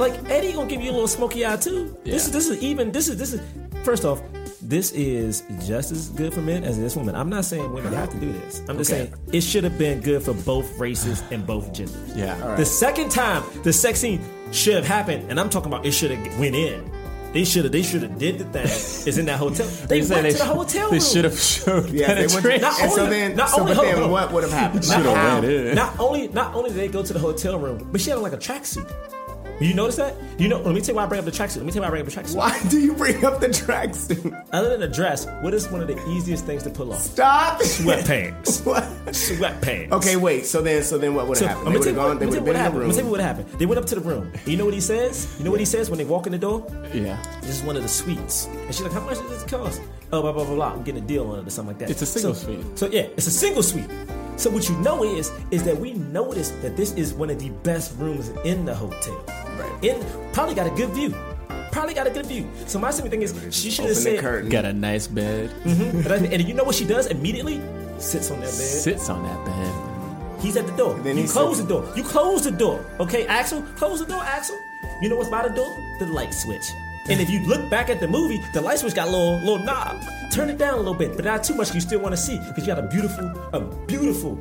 like 0.00 0.12
Eddie 0.28 0.52
gonna 0.54 0.68
give 0.68 0.80
you 0.82 0.90
a 0.90 0.92
little 0.92 1.06
smoky 1.06 1.46
eye 1.46 1.56
too. 1.56 1.96
This 2.04 2.26
is 2.26 2.32
this 2.32 2.48
is 2.48 2.60
even 2.62 2.90
this 2.90 3.06
is 3.08 3.16
this 3.16 3.32
is. 3.32 3.40
First 3.84 4.04
off, 4.04 4.20
this 4.62 4.92
is 4.92 5.42
just 5.66 5.90
as 5.92 6.08
good 6.10 6.32
for 6.32 6.40
men 6.40 6.64
as 6.64 6.78
this 6.78 6.94
woman. 6.96 7.14
I'm 7.14 7.28
not 7.28 7.44
saying 7.44 7.72
women 7.72 7.92
have 7.92 8.10
to 8.10 8.16
do 8.18 8.32
this. 8.32 8.62
I'm 8.68 8.78
just 8.78 8.90
Okay. 8.92 9.10
saying 9.10 9.14
it 9.32 9.40
should 9.42 9.64
have 9.64 9.76
been 9.78 10.00
good 10.00 10.22
for 10.22 10.34
both 10.34 10.78
races 10.78 11.22
and 11.30 11.46
both 11.46 11.72
genders. 11.72 11.96
Yeah. 12.14 12.54
The 12.56 12.64
second 12.64 13.10
time 13.10 13.42
the 13.64 13.72
sex 13.72 14.00
scene 14.00 14.20
should 14.52 14.74
have 14.74 14.86
happened, 14.86 15.30
and 15.30 15.40
I'm 15.40 15.50
talking 15.50 15.72
about 15.72 15.84
it 15.86 15.92
should 15.92 16.10
have 16.12 16.38
went 16.38 16.54
in. 16.54 16.90
They 17.32 17.44
should 17.44 17.64
have. 17.64 17.72
They 17.72 17.82
should 17.82 18.02
have 18.02 18.18
did 18.18 18.38
the 18.38 18.44
thing. 18.44 18.66
It's 19.08 19.16
in 19.16 19.24
that 19.24 19.38
hotel. 19.38 19.66
They 19.88 20.00
went 20.00 20.08
say 20.08 20.30
to 20.32 20.36
the 20.38 20.44
hotel 20.44 20.82
room. 20.82 20.90
They 20.92 21.00
should 21.00 21.24
have 21.24 21.38
showed 21.38 21.88
Yeah, 21.90 22.12
they 22.14 22.20
went. 22.26 22.32
penetration. 22.32 22.60
Not 22.60 22.80
and 22.82 22.92
so 22.92 23.02
only- 23.04 23.10
then, 23.16 23.36
not 23.36 23.48
so 23.48 23.60
only- 23.62 23.74
but 23.74 23.82
then 23.82 24.10
what 24.10 24.32
would 24.32 24.42
have 24.44 24.52
happened? 24.52 24.84
Shoulda 24.84 25.14
How? 25.14 25.40
Not 25.74 25.98
only 25.98 26.28
not 26.28 26.54
only 26.54 26.68
did 26.70 26.78
they 26.78 26.88
go 26.88 27.02
to 27.02 27.12
the 27.12 27.18
hotel 27.18 27.58
room, 27.58 27.88
but 27.90 28.00
she 28.02 28.10
had 28.10 28.18
on 28.18 28.22
like 28.22 28.34
a 28.34 28.36
tracksuit. 28.36 28.86
You 29.62 29.74
notice 29.74 29.96
that? 29.96 30.14
You 30.38 30.48
know. 30.48 30.60
Let 30.60 30.74
me 30.74 30.80
tell 30.80 30.88
you 30.88 30.96
why 30.96 31.04
I 31.04 31.06
bring 31.06 31.18
up 31.18 31.24
the 31.24 31.30
tracksuit. 31.30 31.58
Let 31.58 31.66
me 31.66 31.72
tell 31.72 31.76
you 31.76 31.80
why 31.82 31.86
I 31.88 31.90
bring 31.90 32.02
up 32.02 32.08
the 32.08 32.20
tracksuit. 32.20 32.36
Why 32.36 32.62
do 32.68 32.80
you 32.80 32.94
bring 32.94 33.24
up 33.24 33.40
the 33.40 33.48
tracksuit? 33.48 34.46
Other 34.52 34.70
than 34.70 34.82
a 34.82 34.92
dress, 34.92 35.26
what 35.40 35.54
is 35.54 35.68
one 35.68 35.80
of 35.80 35.88
the 35.88 35.98
easiest 36.10 36.44
things 36.44 36.62
to 36.64 36.70
pull 36.70 36.92
off? 36.92 37.00
Stop. 37.00 37.60
Sweatpants. 37.60 38.64
What? 38.72 38.84
Sweatpants. 39.06 39.92
Okay, 39.92 40.16
wait. 40.16 40.46
So 40.46 40.62
then, 40.62 40.82
so 40.82 40.98
then, 40.98 41.14
what 41.14 41.26
would 41.28 41.38
So, 41.38 41.46
have 41.46 41.58
I'm 41.58 41.72
happened? 41.72 41.82
They 41.82 41.90
gonna 41.92 41.96
would 41.96 41.96
have 41.96 41.96
gone. 41.96 42.18
They 42.18 42.24
I'm 42.24 42.30
would 42.30 42.36
have 42.36 42.44
been 42.44 42.44
what 42.44 42.48
in 42.48 42.52
the 42.54 42.58
happened. 42.58 42.82
I'm 42.82 42.82
gonna 42.82 42.92
tell 42.92 42.96
you 42.96 43.02
room. 43.02 43.10
what 43.10 43.20
happened. 43.20 43.48
They 43.58 43.66
went 43.66 43.78
up 43.78 43.86
to 43.86 43.94
the 43.96 44.00
room. 44.00 44.32
You 44.46 44.56
know 44.56 44.64
what 44.64 44.74
he 44.74 44.80
says? 44.80 45.34
You 45.38 45.44
know 45.44 45.50
what 45.50 45.60
he 45.60 45.66
says 45.66 45.90
when 45.90 45.98
they 45.98 46.04
walk 46.04 46.26
in 46.26 46.32
the 46.32 46.38
door? 46.38 46.66
Yeah. 46.94 47.22
This 47.40 47.58
is 47.58 47.62
one 47.62 47.76
of 47.76 47.82
the 47.82 47.88
suites. 47.88 48.46
And 48.46 48.66
she's 48.74 48.82
like, 48.82 48.92
how 48.92 49.00
much 49.00 49.18
does 49.18 49.28
this 49.28 49.44
cost? 49.44 49.82
Oh, 50.12 50.22
blah, 50.22 50.32
blah, 50.32 50.44
blah, 50.44 50.54
blah. 50.54 50.72
I'm 50.74 50.82
getting 50.82 51.02
a 51.02 51.06
deal 51.06 51.26
on 51.30 51.40
it 51.40 51.46
or 51.46 51.50
something 51.50 51.74
like 51.74 51.78
that. 51.80 51.90
It's 51.90 52.02
a 52.02 52.06
single 52.06 52.34
so, 52.34 52.44
suite. 52.46 52.78
So, 52.78 52.86
yeah, 52.90 53.02
it's 53.16 53.26
a 53.26 53.30
single 53.30 53.62
suite. 53.62 53.88
So, 54.36 54.50
what 54.50 54.68
you 54.68 54.76
know 54.78 55.04
is, 55.04 55.30
is 55.50 55.62
that 55.64 55.76
we 55.78 55.94
noticed 55.94 56.60
that 56.62 56.76
this 56.76 56.92
is 56.94 57.12
one 57.14 57.30
of 57.30 57.38
the 57.38 57.50
best 57.62 57.96
rooms 57.98 58.28
in 58.44 58.64
the 58.64 58.74
hotel. 58.74 59.24
Right. 59.58 59.84
In, 59.84 60.04
probably 60.32 60.54
got 60.54 60.66
a 60.66 60.70
good 60.76 60.90
view. 60.90 61.14
Probably 61.70 61.94
got 61.94 62.06
a 62.06 62.10
good 62.10 62.26
view. 62.26 62.48
So, 62.66 62.78
my 62.78 62.90
simple 62.90 63.10
thing 63.10 63.22
is, 63.22 63.34
she 63.50 63.70
should 63.70 63.86
have 63.86 63.96
said, 63.96 64.20
curtain. 64.20 64.50
Got 64.50 64.64
a 64.66 64.72
nice 64.72 65.06
bed. 65.06 65.50
Mm-hmm. 65.64 65.98
and, 65.98 66.08
I- 66.12 66.28
and 66.34 66.46
you 66.48 66.54
know 66.54 66.64
what 66.64 66.74
she 66.74 66.84
does 66.84 67.06
immediately? 67.06 67.60
Sits 68.02 68.30
on 68.30 68.40
that 68.40 68.46
bed. 68.46 68.52
Sits 68.54 69.08
on 69.08 69.22
that 69.22 69.44
bed. 69.46 70.40
He's 70.42 70.56
at 70.56 70.66
the 70.66 70.72
door. 70.76 70.94
then 70.94 71.16
you 71.16 71.28
close 71.28 71.58
said- 71.58 71.68
the 71.68 71.74
door. 71.80 71.92
You 71.96 72.02
close 72.02 72.42
the 72.44 72.50
door. 72.50 72.84
Okay, 72.98 73.26
Axel? 73.26 73.62
Close 73.76 74.00
the 74.00 74.06
door, 74.06 74.22
Axel. 74.24 74.56
You 75.00 75.08
know 75.08 75.16
what's 75.16 75.30
by 75.30 75.46
the 75.46 75.54
door? 75.54 75.76
The 76.00 76.06
light 76.06 76.34
switch. 76.34 76.64
And 77.08 77.20
if 77.20 77.30
you 77.30 77.40
look 77.46 77.68
back 77.70 77.90
at 77.90 78.00
the 78.00 78.06
movie, 78.08 78.40
the 78.52 78.60
light 78.60 78.78
switch 78.78 78.94
got 78.94 79.08
a 79.08 79.10
little 79.10 79.38
little 79.40 79.58
knob. 79.64 80.02
Turn 80.32 80.48
it 80.50 80.58
down 80.58 80.74
a 80.74 80.76
little 80.78 80.94
bit, 80.94 81.16
but 81.16 81.24
not 81.24 81.42
too 81.44 81.54
much. 81.54 81.74
You 81.74 81.80
still 81.80 82.00
want 82.00 82.12
to 82.12 82.16
see 82.20 82.38
because 82.38 82.66
you 82.66 82.74
got 82.74 82.78
a 82.78 82.86
beautiful, 82.88 83.24
a 83.52 83.60
beautiful 83.86 84.38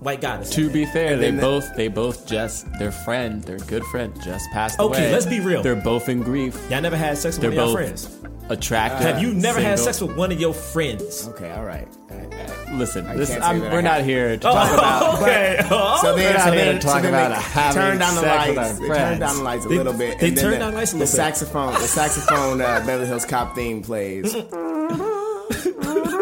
white 0.00 0.20
goddess. 0.20 0.50
To 0.50 0.68
be 0.70 0.84
fair, 0.86 1.16
they 1.16 1.26
then 1.26 1.36
the- 1.36 1.42
both 1.42 1.74
they 1.76 1.88
both 1.88 2.26
just 2.26 2.66
their 2.78 2.92
friend, 2.92 3.42
their 3.44 3.58
good 3.58 3.84
friend, 3.84 4.12
just 4.22 4.50
passed 4.50 4.78
Okay, 4.80 4.98
away. 5.04 5.12
let's 5.12 5.26
be 5.26 5.40
real. 5.40 5.62
They're 5.62 5.76
both 5.76 6.08
in 6.08 6.22
grief. 6.22 6.58
Y'all 6.70 6.80
never 6.80 6.96
had 6.96 7.16
sex 7.18 7.36
with 7.38 7.42
They're 7.42 7.50
one 7.50 7.58
of 7.58 7.80
your 7.80 7.88
both 7.98 8.20
friends. 8.22 8.50
attractive. 8.50 9.00
Have 9.06 9.22
you 9.22 9.32
never 9.34 9.60
had 9.60 9.78
single. 9.78 9.92
sex 9.92 10.00
with 10.02 10.16
one 10.16 10.32
of 10.32 10.40
your 10.40 10.54
friends? 10.54 11.28
Okay, 11.28 11.50
all 11.52 11.64
right. 11.64 11.86
I- 12.10 12.14
I- 12.14 12.74
Listen, 12.74 13.04
I 13.06 13.16
this, 13.16 13.30
can't 13.30 13.42
say 13.42 13.48
I'm, 13.48 13.58
that 13.60 13.70
I 13.72 13.74
we're 13.74 13.80
not 13.82 13.96
have. 13.96 14.04
here 14.06 14.28
to 14.30 14.36
talk 14.38 14.72
about. 14.72 15.22
okay. 15.22 15.58
So 15.68 15.68
then, 16.16 16.24
We're 16.24 16.32
not 16.34 16.44
so 16.44 16.52
here 16.52 16.64
then, 16.64 16.74
to 16.76 16.80
talk 16.80 16.96
so 16.96 17.02
then 17.02 17.14
about 17.14 17.28
they 17.36 17.42
having 17.42 17.82
turn 17.82 17.98
down 17.98 18.14
the 18.14 18.20
sex 18.20 18.46
with 18.48 18.56
lights. 18.56 18.70
our 18.70 18.74
They 18.74 18.78
turn 18.78 18.86
friends. 18.96 19.18
down 19.20 19.36
the 19.36 19.42
lights 19.42 19.64
a 19.64 19.68
They- 19.68 19.76
little 19.76 19.92
bit. 19.92 20.18
they 20.20 20.28
and 20.28 20.36
then 20.36 20.44
turn 20.44 20.52
the, 20.52 20.58
down 20.60 20.70
the 20.72 20.76
lights 20.78 20.92
a 20.92 20.94
the 20.94 20.98
little 21.00 21.12
bit. 21.12 21.16
saxophone, 21.16 21.72
the 21.74 21.80
saxophone, 21.80 22.60
uh, 22.60 22.82
Beverly 22.86 23.06
Hills 23.08 23.24
Cop 23.26 23.54
theme 23.56 23.82
plays. 23.82 24.32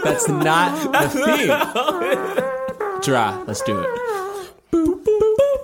That's 0.05 0.29
not 0.29 0.93
the 0.93 1.09
theme. 1.11 2.64
Dry. 3.03 3.42
Let's 3.46 3.62
do 3.62 3.78
it. 3.80 3.86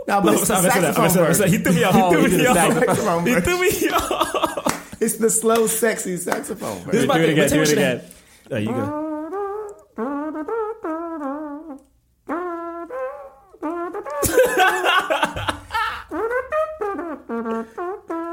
No, 0.06 0.20
but 0.20 0.34
it's 0.34 0.48
the 0.48 0.54
I'm 0.54 0.62
messing 0.64 0.82
saxophone 0.82 0.82
messing 0.82 0.84
up, 0.84 0.96
I'm 0.98 1.02
messing 1.02 1.22
up. 1.22 1.28
version. 1.28 1.48
He 1.48 1.58
threw 1.58 1.72
me 1.72 1.84
off. 1.84 1.94
He 1.94 2.00
threw 2.28 2.38
me 2.38 2.44
a 2.44 2.50
off. 2.50 2.56
saxophone 2.56 3.26
He 3.26 3.34
threw 3.40 3.60
me 3.60 3.88
off. 3.90 5.02
It's 5.02 5.16
the 5.16 5.30
slow, 5.30 5.66
sexy 5.66 6.16
saxophone 6.16 6.76
This 6.76 6.84
version. 6.84 7.00
is 7.02 7.06
my 7.08 7.18
Do 7.18 7.24
it 7.24 7.30
again. 7.30 7.48
Do 7.50 7.60
it 7.62 7.72
again. 7.72 8.02
There 8.48 8.60
you 8.60 8.68
go. 8.72 9.00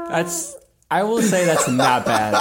That's. 0.08 0.56
I 0.90 1.04
will 1.04 1.22
say 1.22 1.46
that's 1.46 1.68
not 1.68 2.04
bad. 2.04 2.34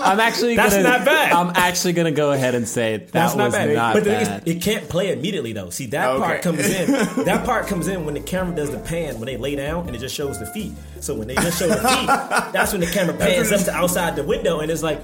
I'm 0.00 0.20
actually. 0.20 0.56
That's 0.56 0.74
gonna, 0.76 0.88
not 0.88 1.04
bad. 1.04 1.32
I'm 1.32 1.52
actually 1.54 1.92
gonna 1.94 2.10
go 2.12 2.32
ahead 2.32 2.54
and 2.54 2.66
say 2.66 2.98
that 2.98 3.12
That's 3.12 3.34
not 3.34 3.44
was 3.46 3.54
bad. 3.54 3.74
not 3.74 3.94
but 3.94 4.04
the 4.04 4.10
bad. 4.10 4.44
thing 4.44 4.54
is, 4.54 4.56
it 4.56 4.62
can't 4.62 4.88
play 4.88 5.12
immediately 5.12 5.52
though. 5.52 5.70
See, 5.70 5.86
that 5.86 6.08
Okay. 6.10 6.24
part 6.24 6.42
comes 6.42 6.66
in. 6.68 6.90
That 7.24 7.44
part 7.44 7.66
comes 7.66 7.88
in 7.88 8.04
when 8.04 8.14
the 8.14 8.20
camera 8.20 8.54
does 8.54 8.70
the 8.70 8.78
pan 8.78 9.14
when 9.18 9.26
they 9.26 9.36
lay 9.36 9.54
down 9.56 9.86
and 9.86 9.94
it 9.96 9.98
just 10.00 10.14
shows 10.14 10.38
the 10.38 10.46
feet. 10.46 10.72
So 11.00 11.14
when 11.14 11.28
they 11.28 11.34
just 11.36 11.58
show 11.58 11.68
the 11.68 11.76
feet, 11.76 12.06
that's 12.52 12.72
when 12.72 12.80
the 12.80 12.86
camera 12.88 13.14
pans 13.16 13.52
up 13.52 13.60
to 13.62 13.72
outside 13.72 14.16
the 14.16 14.24
window 14.24 14.60
and 14.60 14.70
it's 14.70 14.82
like. 14.82 15.02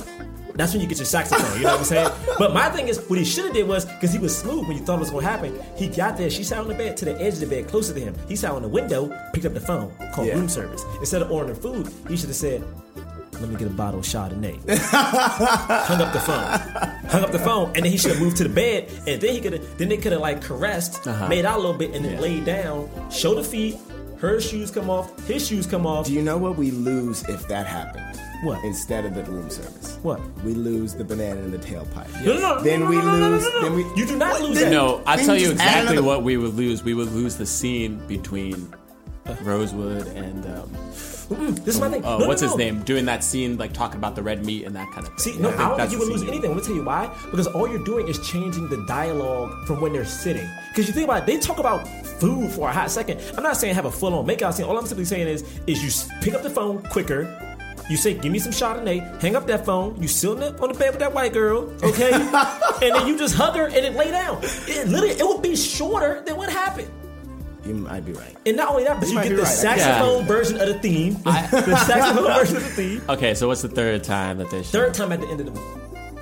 That's 0.54 0.72
when 0.72 0.82
you 0.82 0.88
get 0.88 0.98
your 0.98 1.04
saxophone. 1.06 1.56
You 1.58 1.62
know 1.66 1.70
what 1.70 1.78
I'm 1.78 1.84
saying? 1.84 2.10
But 2.36 2.52
my 2.52 2.68
thing 2.70 2.88
is, 2.88 2.98
what 3.08 3.16
he 3.16 3.24
should 3.24 3.44
have 3.44 3.54
did 3.54 3.68
was 3.68 3.84
because 3.84 4.12
he 4.12 4.18
was 4.18 4.36
smooth 4.36 4.66
when 4.66 4.76
you 4.76 4.82
thought 4.84 4.96
it 4.96 4.98
was 5.06 5.10
going 5.12 5.22
to 5.24 5.30
happen. 5.30 5.60
He 5.76 5.86
got 5.86 6.16
there. 6.16 6.28
She 6.30 6.42
sat 6.42 6.58
on 6.58 6.66
the 6.66 6.74
bed 6.74 6.96
to 6.96 7.04
the 7.04 7.14
edge 7.20 7.34
of 7.34 7.38
the 7.40 7.46
bed, 7.46 7.68
closer 7.68 7.94
to 7.94 8.00
him. 8.00 8.12
He 8.26 8.34
sat 8.34 8.50
on 8.50 8.62
the 8.62 8.68
window, 8.68 9.06
picked 9.32 9.46
up 9.46 9.54
the 9.54 9.60
phone, 9.60 9.92
called 10.12 10.26
Yeah. 10.26 10.34
room 10.34 10.48
service. 10.48 10.82
Instead 10.98 11.22
of 11.22 11.30
ordering 11.30 11.54
food, 11.54 11.88
he 12.08 12.16
should 12.16 12.30
have 12.30 12.34
said, 12.34 12.64
"Let 13.40 13.50
me 13.50 13.56
get 13.56 13.66
a 13.68 13.70
bottle 13.70 14.00
of 14.00 14.06
Chardonnay." 14.06 14.58
hung 15.88 16.00
up 16.00 16.12
the 16.12 16.20
phone. 16.20 17.08
Hung 17.08 17.24
up 17.24 17.32
the 17.32 17.38
phone, 17.38 17.68
and 17.74 17.84
then 17.84 17.92
he 17.92 17.98
should 17.98 18.12
have 18.12 18.20
moved 18.20 18.36
to 18.38 18.44
the 18.44 18.50
bed, 18.54 18.88
and 19.06 19.20
then 19.20 19.34
he 19.34 19.40
could 19.40 19.52
have, 19.54 19.78
then 19.78 19.88
they 19.88 19.96
could 19.96 20.12
have 20.12 20.20
like 20.20 20.42
caressed, 20.42 21.06
Uh-huh. 21.06 21.28
made 21.28 21.44
out 21.44 21.56
a 21.58 21.60
little 21.60 21.76
bit, 21.76 21.94
and 21.94 22.04
then 22.04 22.20
laid 22.20 22.44
down, 22.44 22.88
show 23.10 23.34
the 23.34 23.42
feet, 23.44 23.78
her 24.18 24.40
shoes 24.40 24.70
come 24.70 24.90
off, 24.90 25.08
his 25.26 25.46
shoes 25.46 25.66
come 25.66 25.86
off. 25.86 26.06
Do 26.06 26.12
you 26.12 26.22
know 26.22 26.36
what 26.38 26.56
we 26.56 26.70
lose 26.70 27.22
if 27.28 27.46
that 27.48 27.66
happened? 27.66 28.04
What? 28.44 28.62
Instead 28.64 29.04
of 29.04 29.14
the 29.16 29.24
room 29.24 29.50
service. 29.50 29.98
What? 30.02 30.20
We 30.44 30.54
lose 30.54 30.94
the 30.94 31.02
banana 31.04 31.40
in 31.40 31.50
the 31.50 31.58
tailpipe. 31.58 32.24
No, 32.24 32.34
no, 32.34 32.40
no, 32.56 32.60
Then 32.62 32.80
no, 32.80 32.86
we 32.86 32.96
no, 32.96 33.02
no, 33.04 33.16
no, 33.18 33.28
lose. 33.30 33.42
no, 33.42 33.50
no. 33.50 33.62
Then 33.62 33.74
we. 33.74 33.82
You 34.00 34.06
do 34.06 34.16
not 34.16 34.32
What? 34.34 34.42
lose 34.42 34.54
Then- 34.60 34.70
that. 34.70 34.76
No, 34.76 35.02
I'll 35.06 35.18
tell 35.18 35.36
you 35.36 35.50
exactly 35.52 35.96
another- 35.96 36.02
what 36.06 36.22
we 36.22 36.36
would 36.36 36.54
lose. 36.54 36.84
We 36.84 36.94
would 36.94 37.10
lose 37.12 37.34
the 37.36 37.46
scene 37.46 38.00
between 38.06 38.72
Rosewood 39.42 40.06
and 40.08 40.44
um, 40.46 40.70
This 41.28 41.74
is 41.74 41.80
my 41.80 41.90
thing. 41.90 42.04
uh, 42.04 42.12
No, 42.12 42.18
no, 42.20 42.26
what's 42.28 42.40
his 42.40 42.52
no. 42.52 42.56
name 42.56 42.82
doing 42.84 43.04
that 43.04 43.22
scene, 43.22 43.58
like 43.58 43.72
talking 43.72 43.98
about 43.98 44.16
the 44.16 44.22
red 44.22 44.44
meat 44.46 44.64
and 44.64 44.74
that 44.74 44.90
kind 44.92 45.06
of 45.06 45.14
thing. 45.14 45.34
See, 45.34 45.38
no, 45.38 45.48
I, 45.50 45.52
think 45.52 45.68
don't 45.68 45.76
think 45.78 45.92
you 45.92 45.98
would 45.98 46.08
lose 46.08 46.22
anything. 46.22 46.50
Let 46.50 46.56
me 46.56 46.62
tell 46.62 46.74
you 46.74 46.84
why. 46.84 47.14
Because 47.30 47.46
all 47.48 47.68
you're 47.68 47.84
doing 47.84 48.08
is 48.08 48.18
changing 48.26 48.68
the 48.68 48.84
dialogue 48.86 49.66
from 49.66 49.80
when 49.80 49.92
they're 49.92 50.04
sitting. 50.06 50.48
Because 50.70 50.86
you 50.86 50.92
think 50.94 51.04
about 51.04 51.22
it, 51.22 51.26
they 51.26 51.38
talk 51.38 51.58
about 51.58 51.86
food 52.20 52.50
for 52.50 52.68
a 52.68 52.72
hot 52.72 52.90
second. 52.90 53.20
I'm 53.36 53.42
not 53.42 53.56
saying 53.56 53.74
have 53.74 53.84
a 53.84 53.90
full 53.90 54.14
on 54.14 54.26
makeout 54.26 54.54
scene. 54.54 54.64
All 54.66 54.78
I'm 54.78 54.86
simply 54.86 55.04
saying 55.04 55.28
is, 55.28 55.44
is 55.66 55.82
you 55.82 56.10
pick 56.22 56.34
up 56.34 56.42
the 56.42 56.50
phone 56.50 56.82
quicker. 56.84 57.44
You 57.90 57.96
say, 57.96 58.12
"Give 58.12 58.30
me 58.30 58.38
some 58.38 58.52
Chardonnay." 58.52 59.18
Hang 59.22 59.34
up 59.34 59.46
that 59.46 59.64
phone. 59.64 59.96
You 60.00 60.08
sit 60.08 60.28
on 60.30 60.40
the, 60.40 60.58
on 60.60 60.70
the 60.72 60.78
bed 60.78 60.90
with 60.90 60.98
that 60.98 61.14
white 61.14 61.32
girl, 61.32 61.72
okay? 61.82 62.12
and 62.82 62.94
then 62.94 63.06
you 63.06 63.16
just 63.16 63.34
hug 63.34 63.56
her 63.56 63.64
and 63.64 63.74
then 63.76 63.94
lay 63.94 64.10
down. 64.10 64.40
It 64.42 64.88
literally, 64.88 65.14
it 65.14 65.26
would 65.26 65.40
be 65.40 65.56
shorter 65.56 66.22
than 66.26 66.36
what 66.36 66.50
happened. 66.50 66.90
You 67.68 67.74
might 67.74 68.04
be 68.04 68.12
right. 68.12 68.34
And 68.46 68.56
not 68.56 68.70
only 68.70 68.84
that, 68.84 68.98
but 68.98 69.08
You 69.08 69.16
you, 69.16 69.22
get 69.22 69.36
the 69.36 69.42
right. 69.42 69.46
saxophone 69.46 70.24
version 70.24 70.58
of 70.60 70.68
the 70.68 70.78
theme. 70.78 71.14
the 71.24 71.76
saxophone 71.86 72.24
version 72.34 72.56
of 72.56 72.62
the 72.64 72.68
theme. 72.70 73.02
Okay, 73.10 73.34
so 73.34 73.46
what's 73.46 73.60
the 73.62 73.68
third 73.68 74.02
time 74.04 74.38
that 74.38 74.50
they 74.50 74.62
show? 74.62 74.70
Third 74.70 74.94
time 74.94 75.12
at 75.12 75.20
the 75.20 75.28
end 75.28 75.40
of 75.40 75.46
the 75.46 75.52
movie. 75.52 75.80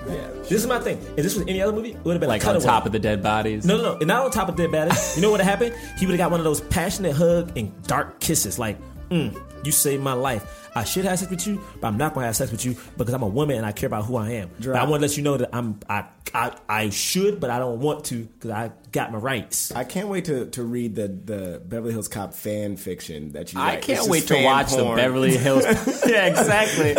Yeah. 0.09 0.29
This 0.43 0.53
is 0.53 0.67
my 0.67 0.79
thing. 0.81 0.99
If 1.17 1.23
this 1.25 1.35
was 1.37 1.45
any 1.49 1.61
other 1.63 1.73
movie, 1.73 1.93
it 1.93 2.05
would 2.05 2.13
have 2.13 2.21
been 2.21 2.29
like 2.29 2.43
a 2.45 2.49
on 2.49 2.55
cutaway. 2.57 2.73
top 2.73 2.87
of 2.87 2.93
the 2.93 2.99
dead 2.99 3.23
bodies. 3.23 3.65
No, 3.65 3.77
no, 3.77 3.97
no. 3.99 4.05
Not 4.07 4.25
on 4.25 4.31
top 4.31 4.49
of 4.49 4.57
dead 4.57 4.71
bodies. 4.73 5.17
You 5.17 5.23
know 5.23 5.31
what 5.31 5.41
happened? 5.41 5.75
He 5.99 6.07
would 6.07 6.13
have 6.13 6.19
got 6.19 6.31
one 6.31 6.39
of 6.41 6.45
those 6.45 6.61
passionate 6.61 7.15
hug 7.17 7.57
and 7.57 7.73
dark 7.85 8.21
kisses. 8.21 8.59
Like, 8.59 8.77
mm, 9.11 9.65
you 9.65 9.73
saved 9.73 10.03
my 10.03 10.13
life. 10.13 10.69
I 10.75 10.85
should 10.85 11.07
have 11.07 11.19
sex 11.19 11.31
with 11.31 11.47
you, 11.47 11.63
but 11.81 11.89
I'm 11.89 11.97
not 11.97 12.13
gonna 12.13 12.27
have 12.27 12.37
sex 12.37 12.53
with 12.53 12.65
you 12.65 12.77
because 12.97 13.15
I'm 13.15 13.23
a 13.23 13.29
woman 13.29 13.57
and 13.57 13.65
I 13.65 13.73
care 13.73 13.87
about 13.87 14.05
who 14.05 14.17
I 14.17 14.33
am. 14.33 14.51
But 14.59 14.77
I 14.77 14.85
want 14.85 15.01
to 15.01 15.09
let 15.09 15.17
you 15.17 15.23
know 15.23 15.39
that 15.39 15.51
I'm 15.55 15.81
I 15.89 16.05
I, 16.35 16.55
I 16.69 16.91
should, 16.91 17.41
but 17.41 17.49
I 17.49 17.59
don't 17.59 17.81
want 17.81 18.05
to 18.07 18.25
because 18.25 18.51
I 18.51 18.73
got 18.93 19.11
my 19.11 19.19
rights. 19.19 19.73
I 19.73 19.85
can't 19.85 20.09
wait 20.09 20.27
to, 20.27 20.47
to 20.51 20.63
read 20.63 20.95
the, 20.95 21.09
the 21.09 21.63
Beverly 21.65 21.93
Hills 21.93 22.09
Cop 22.09 22.35
fan 22.35 22.77
fiction 22.77 23.33
that 23.33 23.53
you. 23.53 23.61
I 23.61 23.67
write. 23.67 23.79
It's 23.79 23.87
can't 23.87 24.09
wait 24.09 24.27
to 24.27 24.35
fan 24.35 24.45
watch 24.45 24.73
the. 24.73 24.85
Beverly 24.95 25.37
Hills. 25.37 25.65
yeah, 26.07 26.27
exactly. 26.27 26.95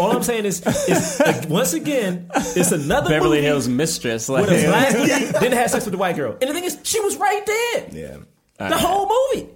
All 0.00 0.10
I'm 0.10 0.22
saying 0.22 0.44
is, 0.44 0.66
is 0.66 1.20
like, 1.20 1.48
once 1.48 1.72
again, 1.72 2.28
it's 2.34 2.72
another 2.72 3.10
Beverly 3.10 3.36
movie 3.36 3.46
Hills 3.46 3.68
mistress. 3.68 4.28
Like, 4.28 4.48
with 4.48 4.64
a 4.64 4.66
black 4.66 4.94
lead, 4.94 5.32
didn't 5.40 5.58
have 5.58 5.70
sex 5.70 5.84
with 5.84 5.92
the 5.92 5.98
white 5.98 6.16
girl. 6.16 6.36
And 6.40 6.50
the 6.50 6.54
thing 6.54 6.64
is, 6.64 6.78
she 6.82 7.00
was 7.00 7.16
right 7.16 7.46
there. 7.46 7.88
Yeah. 7.92 8.16
The 8.56 8.78
whole 8.78 9.08
movie. 9.08 9.50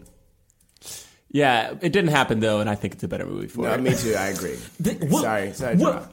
Yeah, 1.31 1.72
it 1.81 1.93
didn't 1.93 2.09
happen 2.11 2.41
though, 2.41 2.61
and 2.61 2.68
I 2.70 2.74
think 2.74 2.95
it's 2.95 3.05
a 3.05 3.09
better 3.09 3.26
movie 3.26 3.49
for 3.49 3.62
No, 3.62 3.74
it. 3.74 3.81
me 3.81 3.95
too. 3.95 4.14
I 4.14 4.29
agree. 4.29 4.57
The- 4.81 4.95
what, 5.07 5.22
Sorry, 5.22 5.53
sorry, 5.53 5.76
What, 5.76 6.09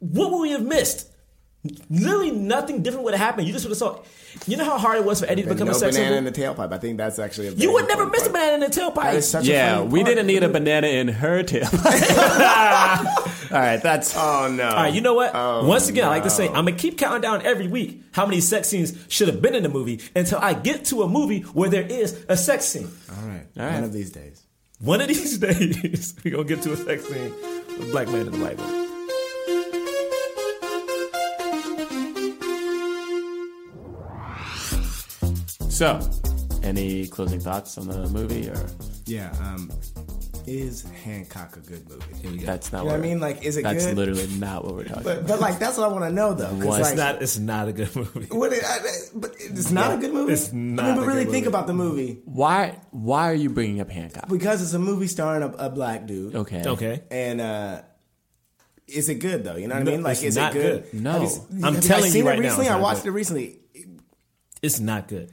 what 0.00 0.30
would 0.32 0.40
we 0.40 0.50
have 0.52 0.62
missed? 0.64 1.06
Literally 1.90 2.30
nothing 2.30 2.82
different 2.82 3.04
would 3.04 3.12
have 3.12 3.20
happened. 3.20 3.46
You 3.46 3.52
just 3.52 3.66
would 3.66 3.72
have 3.72 3.78
saw. 3.78 4.00
You 4.46 4.56
know 4.56 4.64
how 4.64 4.78
hard 4.78 4.96
it 4.96 5.04
was 5.04 5.20
for 5.20 5.26
Eddie 5.26 5.42
to 5.42 5.48
become 5.50 5.66
no 5.66 5.72
a 5.72 5.74
sex 5.74 5.94
banana 5.94 6.14
symbol? 6.16 6.28
in 6.28 6.32
the 6.32 6.40
tailpipe. 6.64 6.72
I 6.72 6.78
think 6.78 6.96
that's 6.96 7.18
actually. 7.18 7.48
A 7.48 7.52
You 7.52 7.70
would 7.74 7.86
never 7.86 8.06
miss 8.06 8.22
a 8.22 8.30
part. 8.30 8.32
banana 8.32 8.54
in 8.64 8.70
the 8.70 8.80
tailpipe. 8.80 8.94
That 9.02 9.14
is 9.16 9.28
such 9.30 9.44
a 9.46 9.50
yeah, 9.50 9.82
we 9.82 10.00
part. 10.00 10.06
didn't 10.14 10.26
need 10.26 10.42
a 10.42 10.48
banana 10.48 10.86
in 10.86 11.08
her 11.08 11.42
tail. 11.42 11.68
All 13.50 13.58
right, 13.58 13.82
that's. 13.82 14.14
Oh 14.20 14.48
no! 14.52 14.68
All 14.68 14.74
right, 14.76 14.92
you 14.94 15.00
know 15.00 15.14
what? 15.14 15.32
Oh, 15.34 15.66
Once 15.66 15.88
again, 15.88 16.04
I 16.04 16.08
like 16.08 16.22
to 16.24 16.30
say, 16.30 16.46
I'm 16.48 16.64
gonna 16.66 16.72
keep 16.72 16.98
counting 16.98 17.22
down 17.22 17.42
every 17.44 17.66
week 17.68 18.02
how 18.12 18.24
many 18.26 18.40
sex 18.40 18.68
scenes 18.68 18.94
should 19.08 19.28
have 19.28 19.40
been 19.42 19.54
in 19.54 19.62
the 19.62 19.68
movie 19.68 20.00
until 20.14 20.38
I 20.38 20.54
get 20.54 20.84
to 20.86 21.02
a 21.02 21.08
movie 21.08 21.40
where 21.40 21.68
there 21.68 21.86
is 21.86 22.24
a 22.28 22.36
sex 22.36 22.64
scene. 22.66 22.88
All 23.10 23.26
right. 23.28 23.46
right. 23.56 23.74
One 23.74 23.84
of 23.84 23.92
these 23.92 24.10
days. 24.10 24.42
One 24.78 25.00
of 25.00 25.08
these 25.08 25.38
days, 25.46 26.14
we 26.24 26.30
gonna 26.30 26.44
get 26.44 26.62
to 26.62 26.72
a 26.72 26.76
sex 26.76 27.04
scene 27.06 27.32
with 27.78 27.90
black 27.92 28.08
man 28.08 28.28
and 28.28 28.34
a 28.34 28.38
white 28.38 28.56
woman. 28.58 28.86
So, 35.68 35.98
any 36.62 37.06
closing 37.06 37.40
thoughts 37.40 37.78
on 37.78 37.88
the 37.88 38.08
movie 38.08 38.48
or? 38.48 38.66
Yeah. 39.06 39.34
Um, 39.40 39.70
Is 40.46 40.82
Hancock 41.04 41.56
a 41.56 41.60
good 41.60 41.88
movie? 41.88 42.44
That's 42.44 42.72
not 42.72 42.80
You 42.80 42.84
know 42.84 42.92
what 42.92 43.00
what 43.00 43.06
I 43.06 43.08
mean? 43.08 43.20
Like, 43.20 43.44
is 43.44 43.56
it 43.56 43.62
That's 43.62 43.86
good? 43.86 43.96
literally 43.96 44.26
not 44.38 44.64
what 44.64 44.74
we're 44.74 44.84
talking 44.84 45.02
But, 45.04 45.18
about. 45.18 45.28
but 45.28 45.40
like, 45.40 45.58
that's 45.58 45.76
what 45.78 45.84
I 45.88 45.92
want 45.92 46.04
to 46.04 46.12
know 46.12 46.34
though. 46.34 46.46
What? 46.66 46.80
It's 46.80 46.90
like, 46.90 46.96
not. 46.96 47.22
It's 47.22 47.38
not 47.38 47.68
a 47.68 47.72
good 47.72 47.94
movie. 47.94 48.26
What 48.30 48.52
I, 48.52 48.56
I- 48.56 48.80
but 49.14 49.32
it's 49.38 49.70
not 49.70 49.94
a 49.94 49.98
good 49.98 50.12
movie. 50.12 50.32
It's 50.32 50.52
not 50.52 50.84
I 50.84 50.88
mean, 50.88 50.96
but 50.96 51.04
a 51.04 51.06
really 51.06 51.24
good 51.24 51.30
think 51.32 51.44
movie. 51.46 51.54
about 51.56 51.66
the 51.66 51.74
movie 51.74 52.20
Why? 52.24 52.78
Why 52.90 53.30
are 53.30 53.34
you 53.34 53.50
bringing 53.50 53.80
up 53.80 53.90
Hancock? 53.90 54.28
because 54.28 54.62
it's 54.62 54.72
a 54.74 54.78
movie 54.78 55.06
starring 55.06 55.42
a, 55.42 55.48
a 55.66 55.70
black 55.70 56.06
dude. 56.06 56.34
Okay. 56.34 56.62
Okay. 56.64 57.02
And 57.10 57.40
uh, 57.40 57.82
is 58.86 59.08
it 59.08 59.16
good 59.16 59.44
though? 59.44 59.56
You 59.56 59.68
know 59.68 59.76
what 59.76 59.84
No, 59.84 59.90
I 59.92 59.94
mean? 59.94 60.02
Like, 60.02 60.12
it's 60.16 60.22
is 60.24 60.36
not 60.36 60.54
it 60.56 60.62
good? 60.62 60.90
good. 60.90 61.00
No. 61.02 61.22
You, 61.22 61.64
I'm 61.64 61.80
telling 61.80 62.02
you 62.04 62.06
you 62.06 62.12
seen 62.12 62.24
right 62.24 62.38
it 62.38 62.42
now, 62.42 62.48
recently. 62.48 62.68
I 62.68 62.76
watched 62.78 63.02
good. 63.04 63.08
it 63.10 63.12
recently. 63.12 63.56
It's 64.62 64.80
not 64.80 65.08
good. 65.08 65.30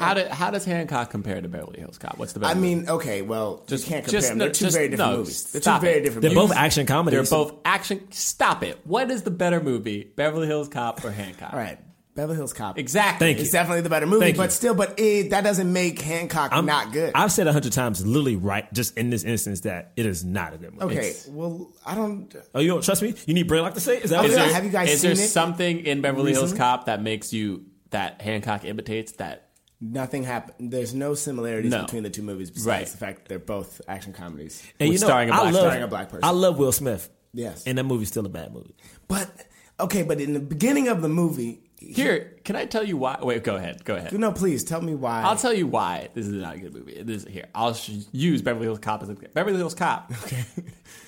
How 0.00 0.14
did 0.14 0.28
how 0.28 0.50
does 0.50 0.64
Hancock 0.64 1.10
compare 1.10 1.40
to 1.40 1.48
Beverly 1.48 1.80
Hills 1.80 1.98
Cop? 1.98 2.18
What's 2.18 2.32
the 2.32 2.40
better? 2.40 2.50
I 2.50 2.54
better 2.54 2.60
mean, 2.62 2.88
okay, 2.88 3.22
well, 3.22 3.64
Just- 3.66 3.84
you 3.84 3.90
can't 3.90 4.04
compare 4.04 4.20
just 4.20 4.28
them. 4.30 4.38
They're 4.38 4.48
two 4.50 4.64
just- 4.66 4.76
very 4.76 4.88
different 4.88 5.12
no, 5.12 5.18
movies. 5.18 5.44
They're 5.52 5.60
two 5.60 5.78
very 5.80 5.98
it. 5.98 6.02
different 6.02 6.22
They're 6.22 6.30
movies. 6.34 6.48
both 6.50 6.56
action 6.56 6.86
comedies. 6.86 7.30
They're 7.30 7.38
both 7.38 7.54
action. 7.64 8.10
Stop 8.12 8.62
it. 8.62 8.78
What 8.84 9.10
is 9.10 9.22
the 9.22 9.30
better 9.30 9.60
movie, 9.60 10.10
Beverly 10.16 10.46
Hills 10.46 10.68
Cop 10.68 11.04
or 11.04 11.10
Hancock? 11.10 11.52
All 11.52 11.58
right, 11.58 11.78
Beverly 12.14 12.36
Hills 12.36 12.52
Cop. 12.52 12.78
Exactly. 12.78 13.26
Thank 13.28 13.38
you. 13.38 13.42
It's 13.42 13.52
definitely 13.52 13.82
the 13.82 13.90
better 13.90 14.06
movie, 14.06 14.24
Thank 14.26 14.36
but 14.38 14.44
you. 14.44 14.50
still, 14.50 14.74
but 14.74 14.98
it, 14.98 15.30
that 15.30 15.44
doesn't 15.44 15.72
make 15.72 16.00
Hancock 16.00 16.50
I'm 16.52 16.66
not 16.66 16.92
good. 16.92 17.12
I've 17.14 17.30
said 17.30 17.46
a 17.46 17.52
hundred 17.52 17.72
times, 17.72 18.04
literally 18.04 18.34
right, 18.36 18.72
just 18.72 18.96
in 18.98 19.10
this 19.10 19.22
instance, 19.22 19.60
that 19.60 19.92
it 19.96 20.04
is 20.04 20.24
not 20.24 20.52
a 20.54 20.58
good 20.58 20.72
movie. 20.72 20.96
okay, 20.98 21.08
It's- 21.10 21.28
well, 21.28 21.70
I 21.86 21.94
don't. 21.94 22.34
oh, 22.56 22.60
you 22.60 22.68
don't 22.68 22.82
trust 22.82 23.02
me? 23.02 23.14
You 23.26 23.34
need 23.34 23.48
Braylock 23.48 23.74
to 23.74 23.80
say? 23.80 23.98
Is 23.98 24.10
that 24.10 24.22
what 24.22 24.30
Is 24.30 24.36
it 24.36 24.52
have 24.52 24.64
you 24.64 24.70
guys 24.70 24.90
is 24.90 25.00
seen 25.00 25.14
there 25.14 25.24
it 25.24 25.28
something 25.28 25.80
in 25.86 26.00
Beverly 26.00 26.32
Hills? 26.32 26.50
Mm-hmm. 26.50 26.58
Cop 26.58 26.86
that 26.86 27.02
makes 27.02 27.32
you 27.32 27.66
that 27.90 28.20
Hancock 28.20 28.64
imitates 28.64 29.12
that? 29.12 29.47
Nothing 29.80 30.24
happened. 30.24 30.72
There's 30.72 30.92
no 30.92 31.14
similarities 31.14 31.70
No. 31.70 31.82
between 31.82 32.02
the 32.02 32.10
two 32.10 32.22
movies 32.22 32.50
besides 32.50 32.66
Right. 32.66 32.86
the 32.88 32.96
fact 32.96 33.18
that 33.22 33.28
they're 33.28 33.38
both 33.38 33.80
action 33.86 34.12
comedies. 34.12 34.62
And 34.80 34.88
you 34.88 34.94
With 34.94 35.02
know, 35.02 35.06
starring 35.06 35.30
a 35.30 35.32
I 35.32 35.36
black- 35.36 35.54
love, 35.54 35.62
starring 35.62 35.82
a 35.82 35.88
black 35.88 36.08
person. 36.08 36.24
I 36.24 36.30
love 36.30 36.58
Will 36.58 36.72
Smith. 36.72 37.08
Yes. 37.32 37.62
And 37.66 37.78
that 37.78 37.84
movie's 37.84 38.08
still 38.08 38.26
a 38.26 38.28
bad 38.28 38.52
movie. 38.52 38.74
But 39.06 39.30
okay, 39.78 40.02
but 40.02 40.20
in 40.20 40.32
the 40.32 40.40
beginning 40.40 40.88
of 40.88 41.02
the 41.02 41.08
movie, 41.08 41.62
Here, 41.80 42.34
can 42.44 42.56
I 42.56 42.64
tell 42.64 42.82
you 42.82 42.96
why? 42.96 43.20
Wait, 43.22 43.44
go 43.44 43.54
ahead. 43.54 43.84
Go 43.84 43.94
ahead. 43.94 44.12
no, 44.18 44.32
please 44.32 44.64
tell 44.64 44.80
me 44.80 44.96
why. 44.96 45.22
I'll 45.22 45.36
tell 45.36 45.54
you 45.54 45.68
why 45.68 46.08
this 46.12 46.26
is 46.26 46.32
not 46.32 46.56
a 46.56 46.58
good 46.58 46.74
movie. 46.74 47.00
This 47.04 47.22
here. 47.24 47.46
I'll 47.54 47.72
sh- 47.74 47.90
use 48.10 48.42
Beverly 48.42 48.66
Hills 48.66 48.80
Cop 48.80 49.00
as 49.04 49.08
a 49.10 49.14
Beverly 49.14 49.58
Hills 49.58 49.76
Cop. 49.76 50.10
Okay. 50.24 50.44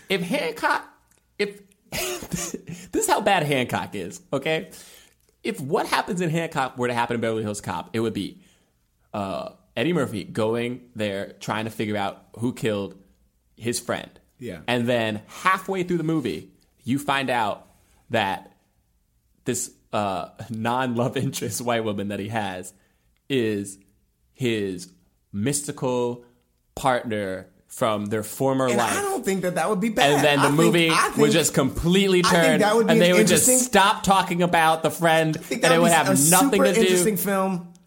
if 0.08 0.20
Hancock, 0.20 0.84
if 1.40 1.60
this 1.90 2.54
is 2.94 3.08
how 3.08 3.20
bad 3.20 3.42
Hancock 3.42 3.96
is, 3.96 4.20
okay. 4.32 4.70
If 5.42 5.60
what 5.60 5.86
happens 5.86 6.20
in 6.20 6.30
Hancock 6.30 6.78
were 6.78 6.86
to 6.86 6.94
happen 6.94 7.16
in 7.16 7.20
Beverly 7.20 7.42
Hills 7.42 7.60
Cop, 7.60 7.90
it 7.92 7.98
would 7.98 8.14
be 8.14 8.40
uh, 9.14 9.50
Eddie 9.76 9.92
Murphy 9.92 10.24
going 10.24 10.82
there 10.94 11.32
trying 11.40 11.64
to 11.64 11.70
figure 11.70 11.96
out 11.96 12.22
who 12.38 12.52
killed 12.52 12.94
his 13.56 13.78
friend. 13.80 14.10
Yeah. 14.38 14.60
And 14.66 14.88
then 14.88 15.22
halfway 15.26 15.82
through 15.82 15.98
the 15.98 16.04
movie, 16.04 16.50
you 16.84 16.98
find 16.98 17.30
out 17.30 17.66
that 18.10 18.52
this 19.44 19.70
uh, 19.92 20.28
non-love 20.50 21.16
interest 21.16 21.60
white 21.60 21.84
woman 21.84 22.08
that 22.08 22.20
he 22.20 22.28
has 22.28 22.72
is 23.28 23.78
his 24.32 24.90
mystical 25.32 26.24
partner 26.74 27.46
from 27.68 28.06
their 28.06 28.24
former 28.24 28.66
and 28.66 28.76
life. 28.76 28.98
I 28.98 29.02
don't 29.02 29.24
think 29.24 29.42
that 29.42 29.54
that 29.54 29.68
would 29.70 29.80
be 29.80 29.90
bad. 29.90 30.10
and 30.14 30.24
then 30.24 30.38
the 30.40 30.48
I 30.48 30.50
movie 30.50 30.90
I 30.90 30.96
think- 31.04 31.16
would 31.18 31.30
just 31.30 31.54
completely 31.54 32.22
turn, 32.22 32.60
that 32.60 32.74
would 32.74 32.86
be 32.88 32.92
and 32.92 33.00
they 33.00 33.10
an 33.10 33.16
would 33.18 33.28
just 33.28 33.46
stop 33.64 34.02
talking 34.02 34.42
about 34.42 34.82
the 34.82 34.90
friend, 34.90 35.36
I 35.36 35.40
think 35.40 35.62
and 35.64 35.72
it 35.74 35.78
would 35.80 35.86
be 35.86 35.92
have 35.92 36.08
a 36.08 36.30
nothing 36.30 36.64
to 36.64 36.72
do. 36.74 36.80
Interesting 36.80 37.16
film. 37.16 37.72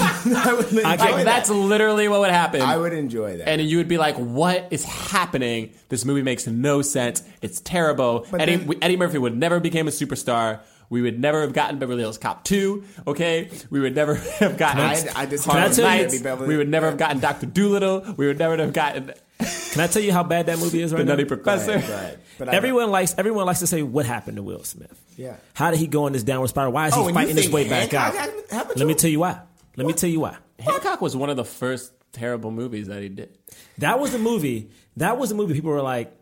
I 0.00 0.54
would 0.54 0.66
enjoy 0.66 0.82
Like, 0.82 0.98
that. 0.98 1.24
that's 1.24 1.50
literally 1.50 2.08
what 2.08 2.20
would 2.20 2.30
happen. 2.30 2.60
I 2.62 2.76
would 2.76 2.92
enjoy 2.92 3.36
that. 3.38 3.48
and 3.48 3.60
you 3.62 3.78
would 3.78 3.88
be 3.88 3.98
like, 3.98 4.16
"What 4.16 4.68
is 4.70 4.84
happening? 4.84 5.70
This 5.88 6.04
movie 6.04 6.22
makes 6.22 6.46
no 6.46 6.82
sense. 6.82 7.22
It's 7.42 7.60
terrible." 7.60 8.26
But 8.30 8.40
Eddie, 8.42 8.56
then- 8.56 8.66
we- 8.66 8.78
Eddie 8.82 8.96
Murphy 8.96 9.18
would 9.18 9.36
never 9.36 9.60
became 9.60 9.88
a 9.88 9.90
superstar. 9.90 10.60
We 10.88 11.02
would 11.02 11.18
never 11.20 11.40
have 11.40 11.52
gotten 11.52 11.78
Beverly 11.80 12.02
Hills 12.02 12.16
Cop 12.18 12.44
two. 12.44 12.84
Okay, 13.08 13.50
we 13.70 13.80
would 13.80 13.94
never 13.96 14.14
have 14.38 14.56
gotten. 14.56 14.80
I- 14.80 15.04
I 15.16 15.26
disagree. 15.26 15.52
Harlem 15.60 15.74
Can 15.74 15.78
you- 15.78 15.82
Nights. 15.84 16.20
Beverly- 16.20 16.48
We 16.48 16.56
would 16.56 16.68
never 16.68 16.86
have 16.86 16.96
gotten 16.98 17.18
Doctor 17.18 17.46
Dolittle. 17.46 18.14
We 18.16 18.26
would 18.26 18.38
never 18.38 18.56
have 18.56 18.72
gotten 18.72 19.12
Can 19.72 19.82
I 19.82 19.86
tell 19.88 20.00
you 20.02 20.12
how 20.12 20.22
bad 20.22 20.46
that 20.46 20.58
movie 20.58 20.80
is 20.80 20.92
right 20.92 20.98
the 21.00 21.04
now? 21.04 21.12
Nutty 21.12 21.24
Professor. 21.26 21.72
Right. 21.78 22.16
But 22.38 22.48
I- 22.50 22.54
Everyone 22.54 22.90
likes 22.90 23.14
everyone 23.18 23.46
likes 23.46 23.58
to 23.60 23.66
say 23.66 23.82
what 23.82 24.06
happened 24.06 24.36
to 24.36 24.42
Will 24.42 24.62
Smith. 24.64 24.96
Yeah. 25.16 25.34
How 25.54 25.70
did 25.70 25.80
he 25.80 25.86
go 25.88 26.06
in 26.06 26.12
this 26.12 26.22
downward 26.22 26.48
spiral? 26.48 26.72
Why 26.72 26.86
is 26.88 26.94
Oh, 26.94 27.02
he 27.02 27.08
and 27.08 27.08
you 27.08 27.14
fighting 27.14 27.36
his 27.36 27.44
think 27.46 27.54
way 27.54 27.68
back 27.68 27.90
Hancock 27.90 27.98
out? 28.14 28.14
happened- 28.14 28.42
happened 28.50 28.78
Let 28.78 28.86
me 28.86 28.92
him? 28.92 28.98
tell 28.98 29.10
you 29.10 29.18
why. 29.20 29.38
Let 29.76 29.86
me 29.86 29.92
tell 29.92 30.10
you 30.10 30.20
why. 30.20 30.36
Hancock 30.58 31.00
was 31.00 31.14
one 31.16 31.30
of 31.30 31.36
the 31.36 31.44
first 31.44 31.92
terrible 32.12 32.50
movies 32.50 32.86
that 32.88 33.02
he 33.02 33.08
did. 33.10 33.36
That 33.78 34.00
was 34.00 34.12
the 34.12 34.18
movie. 34.18 34.70
That 34.96 35.18
was 35.18 35.28
the 35.28 35.34
movie. 35.34 35.54
People 35.54 35.70
were 35.70 35.82
like, 35.82 36.12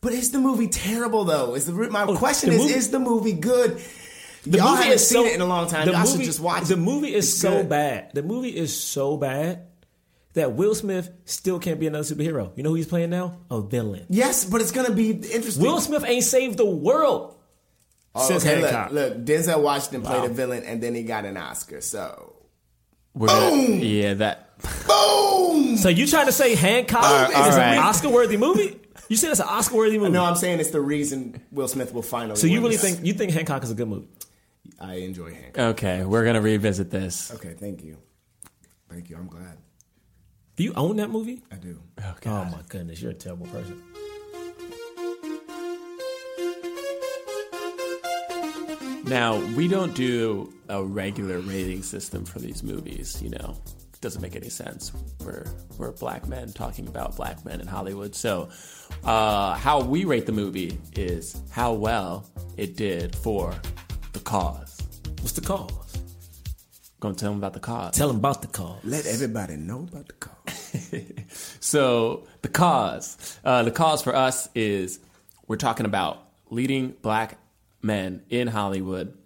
But 0.00 0.12
is 0.12 0.30
the 0.30 0.38
movie 0.38 0.68
terrible 0.68 1.24
though? 1.24 1.54
Is 1.54 1.66
the 1.66 1.72
my 1.72 2.04
Oh, 2.04 2.16
question 2.16 2.50
the 2.50 2.56
is 2.56 2.62
movie- 2.62 2.74
is 2.74 2.90
the 2.90 2.98
movie 3.00 3.32
good? 3.32 3.82
the 4.46 4.58
Y'all 4.58 4.70
movie 4.70 4.82
haven't 4.84 4.92
is 4.94 5.08
seen 5.08 5.22
so 5.24 5.26
it 5.26 5.34
in 5.34 5.40
a 5.40 5.44
long 5.46 5.68
time. 5.68 5.86
The 5.86 5.92
Y'all 5.92 6.02
movie, 6.04 6.18
should 6.18 6.24
just 6.24 6.40
watch 6.40 6.64
The 6.64 6.76
movie 6.76 7.12
is 7.14 7.28
It's 7.28 7.36
so 7.40 7.58
good. 7.58 7.68
bad. 7.68 8.10
The 8.14 8.22
movie 8.22 8.56
is 8.56 8.78
so 8.80 9.16
bad 9.16 9.66
that 10.34 10.52
Will 10.52 10.76
Smith 10.76 11.10
still 11.24 11.58
can't 11.58 11.80
be 11.80 11.88
another 11.88 12.04
superhero. 12.04 12.52
You 12.56 12.62
know 12.62 12.68
who 12.70 12.76
he's 12.76 12.86
playing 12.86 13.10
now? 13.10 13.38
A 13.50 13.60
villain. 13.60 14.06
Yes, 14.08 14.44
but 14.44 14.60
it's 14.60 14.70
gonna 14.70 14.92
be 14.92 15.10
interesting. 15.10 15.64
Will 15.64 15.80
Smith 15.80 16.04
ain't 16.06 16.22
saved 16.22 16.56
the 16.58 16.64
world 16.64 17.34
Oh, 18.14 18.26
since 18.28 18.44
okay, 18.46 18.60
Hancock. 18.60 18.92
look, 18.92 19.14
look, 19.16 19.24
Denzel 19.24 19.60
Washington 19.62 20.02
played 20.02 20.30
a 20.30 20.32
villain 20.32 20.62
and 20.62 20.80
then 20.80 20.94
he 20.94 21.02
got 21.02 21.24
an 21.24 21.36
Oscar. 21.36 21.80
So 21.80 22.34
We're 23.18 23.26
gonna- 23.28 23.56
yeah, 23.76 24.14
that. 24.14 24.58
boom. 24.86 25.76
So 25.76 25.88
you 25.88 26.06
trying 26.06 26.26
to 26.26 26.32
say 26.32 26.54
Hancock 26.54 27.02
All 27.04 27.48
is 27.48 27.56
right. 27.56 27.74
an 27.74 27.78
Oscar-worthy 27.78 28.36
movie? 28.36 28.80
You 29.08 29.16
say 29.16 29.28
it's 29.28 29.40
an 29.40 29.46
Oscar-worthy 29.48 29.98
movie? 29.98 30.12
No, 30.12 30.24
I'm 30.24 30.36
saying 30.36 30.60
it's 30.60 30.70
the 30.70 30.80
reason 30.80 31.40
Will 31.50 31.68
Smith 31.68 31.92
will 31.94 32.02
finally. 32.02 32.36
so 32.36 32.46
you 32.46 32.54
win 32.54 32.64
really 32.64 32.76
this. 32.76 32.94
think 32.94 33.06
you 33.06 33.12
think 33.14 33.32
Hancock 33.32 33.62
is 33.64 33.70
a 33.70 33.74
good 33.74 33.88
movie? 33.88 34.08
I 34.80 34.94
enjoy 34.96 35.32
Hancock? 35.34 35.58
Okay, 35.76 36.04
we're 36.04 36.24
gonna 36.24 36.40
revisit 36.42 36.90
this. 36.90 37.32
Okay, 37.34 37.54
thank 37.58 37.82
you, 37.82 37.96
thank 38.90 39.08
you. 39.10 39.16
I'm 39.16 39.26
glad. 39.26 39.58
Do 40.56 40.64
you 40.64 40.72
own 40.74 40.96
that 40.96 41.10
movie? 41.10 41.42
I 41.52 41.56
do. 41.56 41.80
Oh, 42.02 42.14
oh 42.26 42.44
my 42.44 42.60
goodness, 42.68 43.00
you're 43.00 43.12
a 43.12 43.14
terrible 43.14 43.46
person. 43.46 43.82
Now, 49.08 49.38
we 49.56 49.68
don't 49.68 49.94
do 49.94 50.52
a 50.68 50.84
regular 50.84 51.38
rating 51.38 51.82
system 51.82 52.26
for 52.26 52.40
these 52.40 52.62
movies, 52.62 53.22
you 53.22 53.30
know. 53.30 53.56
It 53.94 54.00
doesn't 54.02 54.20
make 54.20 54.36
any 54.36 54.50
sense. 54.50 54.92
We're 55.24 55.46
we're 55.78 55.92
black 55.92 56.28
men 56.28 56.52
talking 56.52 56.86
about 56.88 57.16
black 57.16 57.42
men 57.42 57.62
in 57.62 57.66
Hollywood. 57.66 58.14
So, 58.14 58.50
uh, 59.04 59.54
how 59.54 59.80
we 59.80 60.04
rate 60.04 60.26
the 60.26 60.32
movie 60.32 60.78
is 60.94 61.40
how 61.50 61.72
well 61.72 62.26
it 62.58 62.76
did 62.76 63.16
for 63.16 63.54
the 64.12 64.20
cause. 64.20 64.78
What's 65.22 65.32
the 65.32 65.40
cause? 65.40 65.72
Gonna 67.00 67.14
tell 67.14 67.30
them 67.30 67.38
about 67.38 67.54
the 67.54 67.60
cause. 67.60 67.94
Tell 67.94 68.08
them 68.08 68.18
about 68.18 68.42
the 68.42 68.48
cause. 68.48 68.84
Let 68.84 69.06
everybody 69.06 69.56
know 69.56 69.86
about 69.90 70.06
the 70.08 70.14
cause. 70.14 70.34
So 71.60 72.26
the 72.42 72.48
cause, 72.48 73.38
uh, 73.44 73.62
the 73.62 73.70
cause 73.70 74.02
for 74.02 74.14
us 74.14 74.48
is 74.54 75.00
we're 75.46 75.56
talking 75.56 75.86
about 75.86 76.22
leading 76.50 76.94
black 77.02 77.38
men 77.82 78.22
in 78.28 78.48
Hollywood 78.48 79.16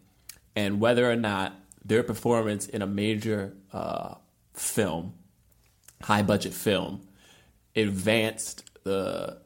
and 0.55 0.81
whether 0.81 1.11
or 1.11 1.17
not 1.17 1.55
their 1.85 2.03
performance 2.03 2.67
in 2.67 2.83
a 2.83 2.87
major 2.87 3.55
uh, 3.73 4.15
film, 4.55 5.15
high 6.03 6.23
budget 6.23 6.55
film, 6.55 7.07
advanced 7.75 8.69
the 8.85 9.39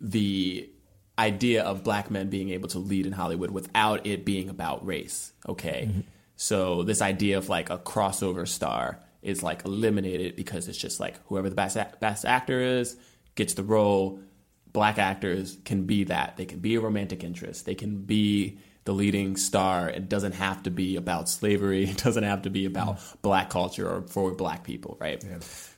the 0.00 0.70
idea 1.18 1.62
of 1.62 1.84
black 1.84 2.10
men 2.10 2.30
being 2.30 2.48
able 2.50 2.68
to 2.68 2.78
lead 2.78 3.04
in 3.04 3.12
Hollywood 3.12 3.50
without 3.50 4.06
it 4.06 4.24
being 4.24 4.48
about 4.48 4.86
race. 4.86 5.32
Okay. 5.46 5.90
So 6.36 6.84
this 6.84 7.02
idea 7.02 7.36
of 7.36 7.50
like 7.50 7.68
a 7.68 7.76
crossover 7.76 8.48
star 8.48 8.98
is 9.20 9.42
like 9.42 9.66
eliminated 9.66 10.36
because 10.36 10.68
it's 10.68 10.78
just 10.78 10.98
like 10.98 11.16
whoever 11.26 11.50
the 11.50 11.54
best 11.54 11.76
best 12.00 12.24
actor 12.24 12.60
is 12.60 12.96
gets 13.34 13.54
the 13.54 13.62
role. 13.62 14.20
Black 14.72 14.98
actors 14.98 15.58
can 15.64 15.84
be 15.84 16.04
that. 16.04 16.36
They 16.36 16.44
can 16.46 16.60
be 16.60 16.76
a 16.76 16.80
romantic 16.80 17.24
interest. 17.24 17.66
They 17.66 17.74
can 17.74 18.02
be 18.02 18.58
the 18.84 18.92
leading 18.92 19.36
star. 19.36 19.88
It 19.88 20.08
doesn't 20.08 20.32
have 20.32 20.62
to 20.64 20.70
be 20.70 20.96
about 20.96 21.28
slavery. 21.28 21.84
It 21.90 21.98
doesn't 21.98 22.24
have 22.24 22.42
to 22.42 22.50
be 22.50 22.66
about 22.66 23.00
black 23.22 23.50
culture 23.50 23.88
or 23.88 24.02
for 24.02 24.32
black 24.32 24.64
people, 24.64 24.96
right? 25.00 25.24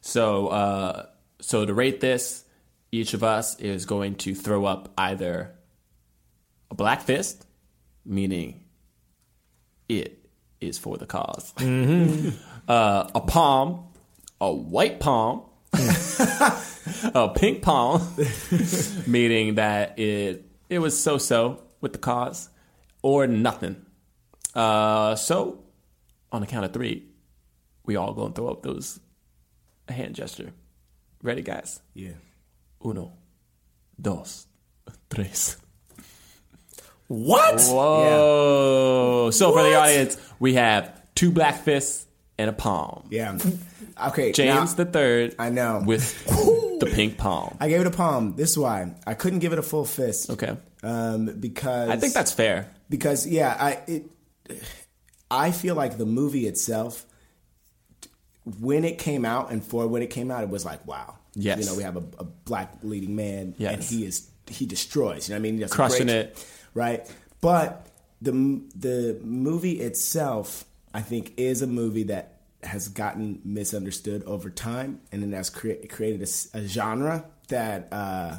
So, 0.00 0.48
uh, 0.48 1.06
so 1.40 1.64
to 1.64 1.74
rate 1.74 2.00
this, 2.00 2.44
each 2.90 3.14
of 3.14 3.24
us 3.24 3.58
is 3.58 3.86
going 3.86 4.16
to 4.16 4.34
throw 4.34 4.64
up 4.66 4.92
either 4.98 5.54
a 6.70 6.74
black 6.74 7.02
fist, 7.02 7.46
meaning 8.04 8.64
it 9.88 10.22
is 10.60 10.78
for 10.78 10.96
the 10.96 11.06
because 11.06 11.52
uh, 12.68 13.10
a 13.14 13.20
palm, 13.20 13.86
a 14.40 14.52
white 14.52 15.00
palm, 15.00 15.42
a 17.14 17.32
pink 17.34 17.62
palm, 17.62 18.06
meaning 19.06 19.56
that 19.56 19.98
it 19.98 20.44
it 20.68 20.78
was 20.78 20.98
so 20.98 21.18
so 21.18 21.62
with 21.80 21.92
the 21.92 21.98
cause, 21.98 22.48
or 23.02 23.26
nothing. 23.26 23.84
Uh, 24.54 25.14
so, 25.14 25.62
on 26.30 26.40
the 26.40 26.46
count 26.46 26.64
of 26.64 26.72
three, 26.72 27.06
we 27.84 27.96
all 27.96 28.12
gonna 28.12 28.34
throw 28.34 28.48
up 28.48 28.62
those 28.62 29.00
a 29.88 29.92
hand 29.92 30.14
gesture. 30.14 30.52
Ready, 31.22 31.42
guys? 31.42 31.80
Yeah. 31.94 32.12
Uno, 32.84 33.12
dos, 34.00 34.46
tres. 35.08 35.56
What? 37.06 37.60
Whoa! 37.60 39.30
So 39.32 39.52
for 39.52 39.62
the 39.62 39.74
audience, 39.74 40.16
we 40.40 40.54
have 40.54 41.00
two 41.14 41.30
black 41.30 41.62
fists 41.62 42.06
and 42.42 42.50
a 42.50 42.52
palm. 42.52 43.06
Yeah. 43.10 43.38
Okay. 44.08 44.32
James 44.32 44.70
now- 44.76 44.84
the 44.84 44.90
third. 44.90 45.34
I 45.38 45.48
know. 45.50 45.82
with 45.86 46.24
the 46.80 46.90
pink 46.92 47.16
palm. 47.16 47.56
I 47.60 47.68
gave 47.68 47.80
it 47.80 47.86
a 47.86 47.90
palm. 47.90 48.34
This 48.36 48.50
is 48.50 48.58
why 48.58 48.92
I 49.06 49.14
couldn't 49.14 49.38
give 49.38 49.52
it 49.52 49.58
a 49.58 49.62
full 49.62 49.84
fist. 49.84 50.28
Okay. 50.30 50.56
Um, 50.82 51.26
because 51.38 51.88
I 51.90 51.96
think 51.96 52.12
that's 52.12 52.32
fair. 52.32 52.68
because 52.90 53.26
yeah, 53.26 53.56
I 53.58 53.78
it. 53.86 54.10
I 55.30 55.50
feel 55.52 55.74
like 55.76 55.96
the 55.96 56.04
movie 56.06 56.46
itself, 56.46 57.06
when 58.60 58.84
it 58.84 58.98
came 58.98 59.24
out 59.24 59.50
and 59.50 59.64
for 59.64 59.86
when 59.86 60.02
it 60.02 60.10
came 60.10 60.30
out, 60.30 60.42
it 60.42 60.48
was 60.50 60.64
like 60.64 60.86
wow. 60.86 61.16
Yes. 61.34 61.60
You 61.60 61.66
know, 61.66 61.74
we 61.76 61.82
have 61.84 61.96
a, 61.96 62.02
a 62.18 62.24
black 62.24 62.74
leading 62.82 63.16
man, 63.16 63.54
Yes. 63.56 63.74
and 63.74 63.82
he 63.82 64.04
is 64.04 64.28
he 64.48 64.66
destroys. 64.66 65.28
You 65.28 65.34
know 65.34 65.36
what 65.36 65.40
I 65.40 65.42
mean? 65.42 65.54
He 65.54 65.60
does 65.60 65.72
Crushing 65.72 66.06
great- 66.08 66.16
it. 66.16 66.46
right? 66.74 67.10
But 67.40 67.86
the 68.20 68.32
the 68.74 69.18
movie 69.22 69.80
itself, 69.80 70.64
I 70.94 71.00
think, 71.00 71.32
is 71.36 71.62
a 71.62 71.66
movie 71.66 72.04
that 72.04 72.40
has 72.62 72.88
gotten 72.88 73.40
misunderstood 73.44 74.22
over 74.24 74.50
time, 74.50 75.00
and 75.10 75.22
it 75.24 75.36
has 75.36 75.50
crea- 75.50 75.86
created 75.86 76.28
a 76.54 76.66
genre 76.66 77.24
that 77.48 77.88
uh, 77.92 78.38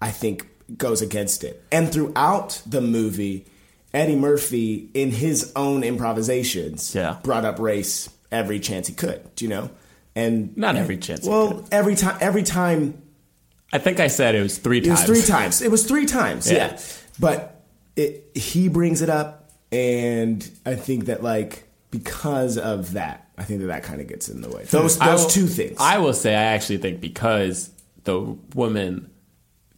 I 0.00 0.10
think 0.10 0.46
goes 0.76 1.00
against 1.02 1.44
it. 1.44 1.62
And 1.72 1.90
throughout 1.92 2.60
the 2.66 2.80
movie, 2.80 3.46
Eddie 3.94 4.16
Murphy, 4.16 4.90
in 4.94 5.10
his 5.10 5.52
own 5.56 5.82
improvisations, 5.82 6.94
Yeah. 6.94 7.18
brought 7.22 7.44
up 7.44 7.58
race 7.58 8.10
every 8.30 8.60
chance 8.60 8.88
he 8.88 8.94
could. 8.94 9.34
Do 9.34 9.44
you 9.44 9.48
know? 9.48 9.70
And 10.14 10.56
Not 10.56 10.76
every 10.76 10.98
chance 10.98 11.24
he 11.24 11.30
Well, 11.30 11.64
every 11.72 11.94
time, 11.94 12.18
every 12.20 12.42
time 12.42 13.02
I 13.72 13.78
think 13.78 14.00
I 14.00 14.08
said 14.08 14.34
it 14.34 14.42
was 14.42 14.58
three 14.58 14.78
it 14.78 14.84
times. 14.84 15.00
It 15.04 15.08
was 15.08 15.20
three 15.20 15.26
times. 15.34 15.62
It 15.62 15.70
was 15.70 15.86
three 15.86 16.06
times. 16.06 16.50
Yeah. 16.50 16.56
Yeah. 16.72 16.80
But 17.20 17.62
it, 17.96 18.30
he 18.34 18.68
brings 18.68 19.02
it 19.02 19.08
up, 19.10 19.37
and 19.72 20.48
I 20.66 20.74
think 20.74 21.06
that 21.06 21.22
like 21.22 21.64
because 21.90 22.58
of 22.58 22.92
that, 22.92 23.28
I 23.38 23.44
think 23.44 23.60
that 23.60 23.66
that 23.68 23.82
kind 23.82 24.00
of 24.00 24.06
gets 24.08 24.28
in 24.28 24.40
the 24.40 24.48
way. 24.48 24.64
Those 24.64 24.98
those 24.98 25.22
will- 25.24 25.30
two 25.30 25.46
things. 25.46 25.76
I 25.80 25.98
will 25.98 26.12
say 26.14 26.34
I 26.34 26.42
actually 26.54 26.78
think 26.78 27.00
because 27.00 27.70
the 28.04 28.20
woman, 28.54 29.10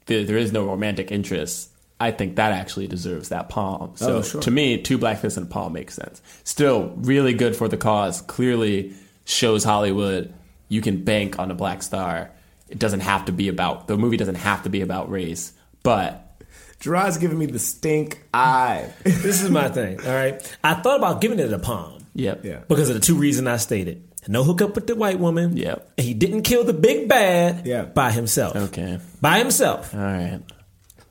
there, 0.07 0.25
there 0.25 0.37
is 0.37 0.53
no 0.53 0.65
romantic 0.67 1.11
interest. 1.11 1.69
I 2.03 2.13
think 2.13 2.37
that 2.37 2.53
actually 2.53 2.87
deserves 2.87 3.29
that 3.29 3.49
palm. 3.51 3.91
Oh, 3.93 3.97
so 3.97 4.17
Oh, 4.19 4.23
sure. 4.23 4.41
to 4.41 4.51
me, 4.51 4.81
two 4.81 4.97
black 4.97 5.19
fists 5.19 5.37
and 5.37 5.47
a 5.47 5.51
palm 5.51 5.73
makes 5.75 5.95
sense. 5.95 6.23
Still, 6.45 6.95
really 6.97 7.35
good 7.35 7.55
for 7.55 7.69
the 7.69 7.77
cause. 7.77 8.23
Clearly 8.23 8.95
shows 9.27 9.65
Hollywood 9.65 10.33
you 10.69 10.81
can 10.81 11.05
bank 11.05 11.39
on 11.39 11.51
a 11.51 11.55
black 11.55 11.83
star. 11.83 12.31
It 12.69 12.79
doesn't 12.79 13.01
have 13.01 13.25
to 13.27 13.33
be 13.33 13.49
about 13.49 13.87
the 13.89 13.99
movie. 13.99 14.17
Doesn't 14.17 14.37
have 14.37 14.63
to 14.63 14.71
be 14.71 14.81
about 14.81 15.11
race, 15.11 15.53
but 15.83 16.30
Jerah's 16.81 17.19
giving 17.19 17.39
me 17.39 17.47
the 17.47 17.59
stink 17.59 18.23
eye. 18.33 18.93
This 19.05 19.43
is 19.43 19.51
my 19.51 19.69
thing. 19.69 20.01
All 20.01 20.13
right. 20.15 20.57
I 20.65 20.75
thought 20.75 20.97
about 20.99 21.21
giving 21.21 21.39
it 21.39 21.53
a 21.53 21.59
palm 21.59 22.05
yep, 22.15 22.45
Yeah. 22.45 22.61
because 22.69 22.89
of 22.89 22.95
the 22.95 23.01
two 23.01 23.17
reasons 23.17 23.47
I 23.49 23.57
stated. 23.59 24.07
No 24.29 24.45
hookup 24.45 24.75
with 24.75 24.87
the 24.87 24.95
white 24.97 25.19
woman. 25.19 25.57
Yep. 25.57 25.93
And 25.99 26.07
he 26.07 26.15
didn't 26.15 26.43
kill 26.43 26.65
the 26.65 26.73
big 26.75 27.09
bad 27.09 27.67
Yeah. 27.67 27.83
by 27.85 28.11
himself. 28.11 28.57
Okay, 28.57 28.99
By 29.21 29.39
himself. 29.39 29.95
all 29.95 30.01
right. 30.01 30.41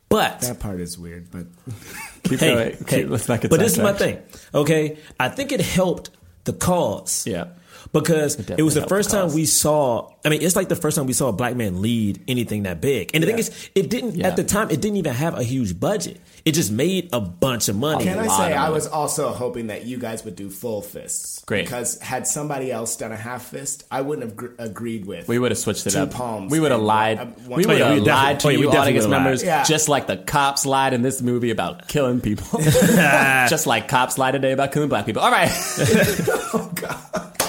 But 0.09 0.41
that 0.41 0.59
part 0.59 0.79
is 0.79 0.97
weird, 0.97 1.29
but 1.29 1.45
Keep 2.23 2.39
hey, 2.39 2.53
going. 2.53 2.71
hey, 2.87 3.01
Keep- 3.01 3.09
let's 3.11 3.27
not 3.27 3.41
get 3.41 3.51
but 3.51 3.59
this 3.59 3.73
is 3.73 3.79
my 3.79 3.93
thing. 3.93 4.19
Okay. 4.53 4.97
I 5.19 5.29
think 5.29 5.51
it 5.51 5.61
helped 5.61 6.09
the 6.45 6.53
cause. 6.53 7.27
Yeah. 7.27 7.49
Because 7.91 8.35
It 8.39 8.59
it, 8.59 8.61
was 8.61 8.75
the 8.75 8.81
helped 8.81 8.89
the 8.89 8.95
first 8.95 9.09
time 9.09 9.33
we 9.33 9.45
saw. 9.45 10.11
I 10.23 10.29
mean, 10.29 10.41
it's 10.43 10.55
like 10.55 10.69
the 10.69 10.75
first 10.75 10.95
time 10.95 11.07
we 11.07 11.13
saw 11.13 11.29
a 11.29 11.33
black 11.33 11.55
man 11.55 11.81
lead 11.81 12.21
anything 12.27 12.63
that 12.63 12.81
big. 12.81 13.11
And 13.15 13.23
the 13.23 13.27
thing 13.27 13.39
is, 13.39 13.69
it 13.73 13.89
didn't 13.89 14.15
Yeah. 14.15 14.27
at 14.27 14.35
the 14.35 14.43
time. 14.43 14.69
It 14.69 14.79
didn't 14.81 14.97
even 14.97 15.13
have 15.13 15.37
a 15.37 15.43
huge 15.43 15.79
budget. 15.79 16.19
It 16.45 16.51
just 16.53 16.71
made 16.71 17.09
a 17.13 17.19
bunch 17.19 17.67
of 17.67 17.75
money. 17.75 18.05
Can 18.05 18.19
I 18.19 18.27
say 18.27 18.53
I 18.53 18.69
was 18.69 18.87
also 18.87 19.29
hoping 19.33 19.67
that 19.67 19.85
you 19.85 19.97
guys 19.97 20.23
would 20.23 20.35
do 20.35 20.49
full 20.49 20.81
fists? 20.81 21.43
Great. 21.45 21.65
Because 21.65 21.99
had 21.99 22.27
somebody 22.27 22.71
else 22.71 22.95
done 22.95 23.11
a 23.11 23.17
half 23.17 23.47
fist, 23.47 23.85
I 23.89 24.01
wouldn't 24.01 24.27
have 24.27 24.37
gr- 24.37 24.53
agreed 24.59 25.05
with. 25.05 25.27
We 25.27 25.39
would 25.39 25.51
have 25.51 25.57
switched 25.57 25.87
it 25.87 25.91
two 25.91 25.99
up. 25.99 26.11
palms. 26.11 26.51
we 26.51 26.59
would 26.59 26.71
have 26.71 26.81
lied. 26.81 27.17
uh, 27.19 27.25
we 27.47 27.65
would 27.65 27.65
Oh, 27.65 27.69
have 27.69 27.69
we 27.69 27.77
definitely- 28.05 28.11
lied 28.11 28.39
to 28.41 28.47
oh, 28.47 28.49
yeah, 28.51 28.57
we 28.57 28.63
you, 28.65 28.71
definitely 28.71 28.91
audience 28.99 29.07
members, 29.07 29.43
Yeah. 29.43 29.63
just 29.63 29.89
like 29.89 30.07
the 30.07 30.17
cops 30.17 30.65
lied 30.65 30.93
in 30.93 31.01
this 31.01 31.21
movie 31.21 31.49
about 31.51 31.87
killing 31.87 32.21
people. 32.21 32.59
just 32.61 33.65
like 33.67 33.87
cops 33.87 34.17
lied 34.17 34.33
today 34.33 34.51
about 34.51 34.71
killing 34.71 34.89
black 34.89 35.05
people. 35.07 35.21
All 35.21 35.31
right. 35.31 35.49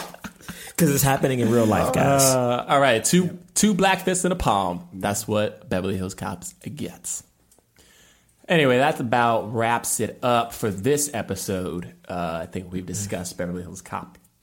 because 0.81 0.95
it's 0.95 1.05
happening 1.05 1.41
in 1.41 1.51
real 1.51 1.67
life, 1.67 1.93
guys. 1.93 2.23
Uh, 2.23 2.65
all 2.67 2.81
right. 2.81 3.05
Two 3.05 3.39
two 3.55 3.75
black 3.75 4.01
fists 4.01 4.25
in 4.25 4.33
a 4.33 4.37
palm. 4.37 4.89
That's 4.95 5.29
what 5.29 5.69
Beverly 5.69 5.95
Hills 5.95 6.15
Cops 6.15 6.55
gets. 6.55 7.23
Anyway, 8.49 8.79
that's 8.79 8.99
about 8.99 9.53
wraps 9.53 10.01
it 10.01 10.19
up 10.23 10.55
for 10.55 10.71
this 10.71 11.11
episode. 11.13 11.95
Uh, 12.09 12.39
I 12.43 12.47
think 12.47 12.73
we've 12.73 12.87
discussed 12.87 13.37
Beverly 13.37 13.61
Hills 13.61 13.83
Cop 13.83 14.17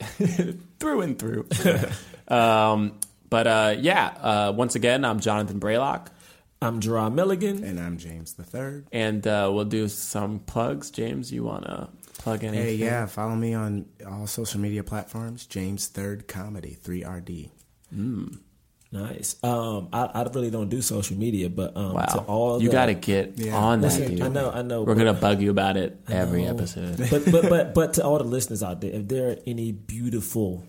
through 0.78 1.00
and 1.00 1.18
through. 1.18 1.48
um, 2.28 3.00
but 3.28 3.46
uh, 3.48 3.74
yeah, 3.76 4.06
uh, 4.06 4.52
once 4.56 4.76
again, 4.76 5.04
I'm 5.04 5.18
Jonathan 5.18 5.58
Braylock. 5.58 6.06
I'm 6.62 6.78
Jerah 6.78 7.10
Milligan. 7.10 7.64
And 7.64 7.80
I'm 7.80 7.98
James 7.98 8.34
the 8.34 8.44
Third. 8.44 8.86
and 8.92 9.26
uh, 9.26 9.50
we'll 9.52 9.64
do 9.64 9.88
some 9.88 10.38
plugs. 10.38 10.92
James, 10.92 11.32
you 11.32 11.42
want 11.42 11.64
to 11.64 11.88
plug 12.18 12.44
anything? 12.44 12.62
Hey, 12.66 12.74
yeah, 12.74 13.06
follow 13.06 13.34
me 13.34 13.54
on 13.54 13.86
all 14.06 14.26
social 14.26 14.60
media 14.60 14.82
platforms. 14.84 15.46
James 15.46 15.86
Third 15.86 16.28
Comedy, 16.28 16.76
three 16.80 17.04
RD. 17.04 17.50
Nice. 18.90 19.36
Um, 19.42 19.88
I, 19.92 20.04
I 20.06 20.22
really 20.22 20.50
don't 20.50 20.70
do 20.70 20.80
social 20.80 21.16
media, 21.18 21.50
but 21.50 21.76
um, 21.76 21.92
Wow, 21.92 22.04
to 22.06 22.18
all 22.20 22.62
you 22.62 22.70
got 22.70 22.86
to 22.86 22.94
get 22.94 23.34
Yeah. 23.38 23.54
on 23.54 23.82
that, 23.82 23.96
dude. 24.08 24.22
I 24.22 24.28
know, 24.28 24.50
I 24.50 24.62
know. 24.62 24.82
We're 24.82 24.94
gonna 24.94 25.12
bug 25.12 25.42
you 25.42 25.50
about 25.50 25.76
it 25.76 26.00
every 26.08 26.46
episode. 26.46 26.96
but 27.10 27.30
but 27.30 27.48
but 27.50 27.74
but 27.74 27.94
to 27.94 28.04
all 28.04 28.16
the 28.16 28.24
listeners 28.24 28.62
out 28.62 28.80
there, 28.80 28.92
if 28.92 29.06
there 29.08 29.32
are 29.32 29.36
any 29.46 29.72
beautiful 29.72 30.64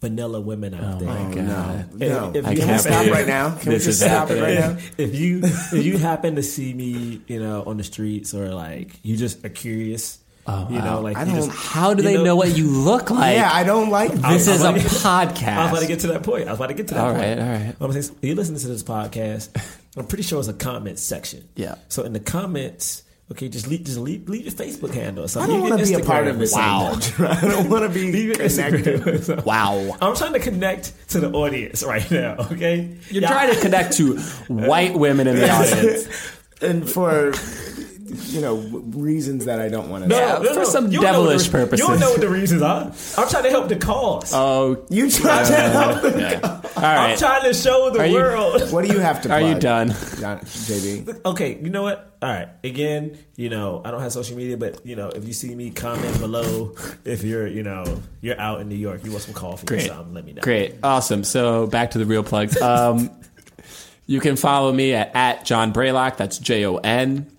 vanilla 0.00 0.40
women 0.40 0.74
out 0.74 0.98
there, 0.98 1.08
my 1.08 1.32
God. 1.32 1.36
No, 1.36 1.84
If- 1.94 2.12
no. 2.12 2.32
if 2.34 2.44
Can 2.44 2.52
you 2.56 2.62
we 2.62 2.66
have- 2.66 2.80
stop 2.80 3.06
right 3.06 3.26
now? 3.28 3.50
Can 3.50 3.58
This 3.58 3.66
we 3.68 3.74
is 3.76 3.84
just 3.84 4.00
stop 4.00 4.30
it 4.32 4.42
right 4.42 4.54
now? 4.54 4.60
happening. 4.72 4.90
if 4.98 5.14
you 5.14 5.40
if 5.44 5.84
you 5.86 5.98
happen 5.98 6.34
to 6.34 6.42
see 6.42 6.74
me, 6.74 7.20
you 7.28 7.38
know, 7.38 7.62
on 7.64 7.76
the 7.76 7.84
streets 7.84 8.34
or 8.34 8.48
like 8.52 8.98
you 9.04 9.16
just 9.16 9.44
are 9.44 9.50
curious, 9.50 10.18
Oh, 10.52 10.66
you 10.72 10.80
know, 10.80 10.98
oh. 10.98 11.00
like 11.02 11.16
I 11.16 11.24
don't- 11.24 11.34
just, 11.36 11.50
How 11.50 11.94
do 11.94 12.02
they 12.02 12.22
know, 12.22 12.36
what 12.36 12.56
you 12.56 12.68
look 12.68 13.10
like? 13.10 13.36
yeah, 13.36 13.50
I 13.52 13.64
don't 13.64 13.90
like 13.90 14.12
this 14.12 14.48
is 14.48 14.62
a 14.62 14.68
I 14.68 14.72
was 14.72 15.02
about 15.04 15.80
to 15.80 15.86
get 15.86 16.00
to 16.00 16.08
that 16.08 16.22
point. 16.22 16.48
I 16.48 16.52
was 16.52 16.58
about 16.58 16.68
to 16.68 16.74
get 16.74 16.88
to 16.88 16.94
that 16.94 17.04
All 17.06 17.14
point. 17.14 17.40
All 17.40 17.46
right, 17.46 17.60
all 17.60 17.66
right. 17.66 17.76
I'm 17.80 17.92
saying, 18.02 18.16
you 18.22 18.34
listen 18.34 18.56
to 18.56 18.66
this 18.68 18.82
podcast. 18.82 19.48
I'm 19.96 20.06
pretty 20.06 20.22
sure 20.24 20.38
it's 20.38 20.48
a 20.48 20.52
comment 20.52 20.98
section. 20.98 21.48
Yeah. 21.56 21.74
So 21.88 22.02
in 22.04 22.12
the 22.12 22.20
comments, 22.20 23.02
okay, 23.32 23.48
just 23.48 23.66
leave, 23.68 23.84
just 23.84 23.98
leave, 23.98 24.28
leave 24.28 24.44
your 24.44 24.52
Facebook 24.52 24.92
handle 24.94 25.22
or 25.22 25.26
I 25.26 25.28
something. 25.28 25.60
don't 25.60 25.68
want 25.70 25.80
to 25.82 25.86
be 25.86 25.94
a 25.94 26.04
part 26.04 26.26
of 26.28 26.38
this 26.38 26.52
Wow. 26.54 26.92
I 27.18 27.40
don't 27.40 27.68
want 27.70 27.82
to 27.84 27.88
be 27.88 28.10
Leave 28.12 28.34
connected. 28.34 28.84
Instagram. 28.84 29.44
Wow. 29.44 29.96
I'm 30.00 30.14
trying 30.16 30.32
to 30.34 30.38
connect 30.40 30.92
to 31.10 31.20
the 31.20 31.30
audience 31.32 31.82
right 31.84 32.08
now. 32.10 32.36
Okay. 32.52 32.96
You're 33.10 33.22
Yeah. 33.22 33.28
trying 33.30 33.54
to 33.54 33.60
connect 33.60 33.94
to 33.98 34.16
white 34.48 34.94
women 34.94 35.26
in 35.26 35.36
the 35.36 35.50
audience. 35.50 36.08
and 36.62 36.88
for 36.88 37.32
you 38.10 38.40
know 38.40 38.56
reasons 38.56 39.44
that 39.46 39.60
I 39.60 39.68
don't 39.68 39.88
want 39.90 40.04
to. 40.04 40.08
No, 40.08 40.16
Yeah, 40.18 40.32
no, 40.34 40.42
no, 40.42 40.48
for 40.52 40.58
no. 40.60 40.64
some 40.64 40.86
You 40.90 41.00
don't 41.00 41.12
know 41.12 41.20
what 41.20 41.26
devilish 41.28 41.44
the- 41.46 41.50
purposes. 41.52 41.80
You 41.80 41.86
don't 41.86 42.00
know 42.00 42.10
what 42.10 42.20
the 42.20 42.28
reasons 42.28 42.62
are. 42.62 42.92
I'm 43.18 43.28
trying 43.28 43.42
to 43.44 43.50
help 43.50 43.68
the 43.68 43.76
cause. 43.76 44.32
Oh, 44.34 44.84
You 44.90 45.10
try 45.10 45.44
to 45.44 45.52
help. 45.54 46.02
yeah. 46.16 46.60
All 46.76 46.84
I'm 46.84 47.18
trying 47.18 47.42
to 47.44 47.54
show 47.54 47.90
the 47.90 48.00
Are 48.00 48.06
you- 48.06 48.14
world. 48.14 48.62
What 48.72 48.84
do 48.86 48.92
you 48.92 49.00
have 49.00 49.22
to? 49.22 49.32
Are 49.32 49.40
you 49.40 49.58
done? 49.58 49.90
JB? 49.90 51.24
Okay, 51.24 51.58
you 51.60 51.70
know 51.70 51.82
what? 51.82 52.16
All 52.22 52.28
right. 52.28 52.48
Again, 52.64 53.18
you 53.36 53.48
know, 53.48 53.80
I 53.84 53.90
don't 53.90 54.00
have 54.02 54.12
social 54.12 54.36
media, 54.36 54.56
but 54.56 54.84
you 54.86 54.94
know, 54.96 55.08
if 55.08 55.24
you 55.26 55.32
see 55.32 55.54
me, 55.54 55.70
comment 55.70 56.18
below. 56.20 56.74
If 57.04 57.22
you're, 57.24 57.46
you 57.46 57.62
know, 57.62 57.84
you're 58.20 58.38
out 58.38 58.60
in 58.60 58.68
New 58.68 58.76
York, 58.76 59.04
you 59.04 59.10
want 59.10 59.22
some 59.22 59.34
coffee 59.34 59.74
or 59.74 59.80
something, 59.80 60.14
let 60.14 60.24
me 60.24 60.32
know. 60.34 60.42
Great. 60.42 60.74
Awesome. 60.82 61.24
So 61.24 61.66
back 61.66 61.92
to 61.92 61.98
the 61.98 62.04
real 62.06 62.22
plugs. 62.22 62.60
Um, 62.60 63.10
you 64.06 64.20
can 64.20 64.36
follow 64.36 64.72
me 64.72 64.94
at, 64.94 65.14
at 65.14 65.44
John 65.44 65.72
Braylock. 65.72 66.16
That's 66.16 66.38
J 66.38 66.66
O 66.66 66.76
N 66.76 67.30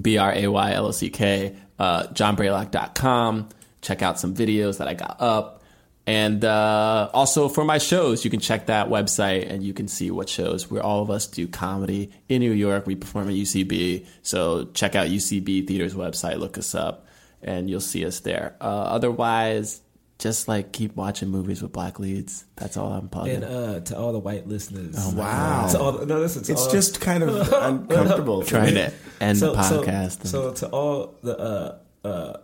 B 0.00 0.18
R 0.18 0.32
A 0.32 0.46
Y 0.46 0.72
L 0.72 0.86
O 0.86 0.90
C 0.90 1.10
K. 1.10 1.56
Uh, 1.78 2.04
JohnBraylock.com. 2.08 3.48
Check 3.82 4.02
out 4.02 4.18
some 4.18 4.34
videos 4.34 4.78
that 4.78 4.88
I 4.88 4.94
got 4.94 5.16
up. 5.20 5.62
And 6.06 6.44
uh, 6.44 7.10
also 7.12 7.48
for 7.48 7.64
my 7.64 7.78
shows, 7.78 8.24
you 8.24 8.30
can 8.30 8.38
check 8.38 8.66
that 8.66 8.88
website 8.88 9.50
and 9.50 9.62
you 9.64 9.74
can 9.74 9.88
see 9.88 10.10
what 10.12 10.28
shows 10.28 10.70
where 10.70 10.82
all 10.82 11.02
of 11.02 11.10
us 11.10 11.26
do 11.26 11.48
comedy 11.48 12.12
in 12.28 12.40
New 12.40 12.52
York. 12.52 12.86
We 12.86 12.94
perform 12.94 13.28
at 13.28 13.34
UCB. 13.34 14.06
So 14.22 14.66
check 14.66 14.94
out 14.94 15.08
UCB 15.08 15.66
Theater's 15.66 15.94
website, 15.94 16.38
look 16.38 16.58
us 16.58 16.76
up, 16.76 17.06
and 17.42 17.68
you'll 17.68 17.80
see 17.80 18.06
us 18.06 18.20
there. 18.20 18.54
Uh, 18.60 18.64
otherwise, 18.64 19.80
just 20.18 20.48
like 20.48 20.72
keep 20.72 20.96
watching 20.96 21.28
movies 21.28 21.62
with 21.62 21.72
black 21.72 21.98
leads. 21.98 22.44
That's 22.56 22.76
all 22.76 22.92
I'm 22.92 23.08
plugging. 23.08 23.42
And 23.42 23.44
uh, 23.44 23.80
to 23.80 23.96
all 23.98 24.12
the 24.12 24.18
white 24.18 24.46
listeners, 24.48 24.94
oh 24.98 25.14
Wow. 25.14 25.68
To 25.72 25.78
all 25.78 25.92
the, 25.92 26.06
no, 26.06 26.18
listen. 26.20 26.42
To 26.44 26.52
It's 26.52 26.66
all, 26.66 26.70
just 26.72 27.00
kind 27.00 27.22
of 27.22 27.52
uncomfortable. 27.52 28.42
Trying 28.42 28.74
me. 28.74 28.80
to 28.80 28.92
end 29.20 29.38
so, 29.38 29.52
the 29.54 29.62
so- 29.62 29.82
podcast. 29.82 30.20
and- 30.20 30.28
So, 30.28 30.52
to 30.54 30.68
all 30.68 31.14
the 31.22 31.38
uh, 31.38 31.78
uh, 32.06 32.36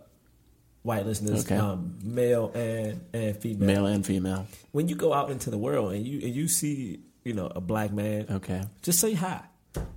white 0.83 1.05
listeners, 1.05 1.45
Okay. 1.45 1.57
um, 1.57 1.97
male 2.03 2.51
and 2.53 3.01
and 3.13 3.37
female. 3.37 3.67
Male 3.67 3.85
and 3.87 4.05
female. 4.05 4.47
When 4.71 4.87
you 4.87 4.95
go 4.95 5.13
out 5.13 5.31
into 5.31 5.49
the 5.49 5.57
world 5.57 5.93
and 5.93 6.05
you 6.05 6.19
and 6.25 6.35
you 6.35 6.47
see 6.47 6.99
you 7.23 7.33
know 7.33 7.47
a 7.47 7.61
black 7.61 7.91
man, 7.91 8.27
Okay. 8.29 8.61
just 8.81 8.99
say 8.99 9.13
hi. 9.13 9.41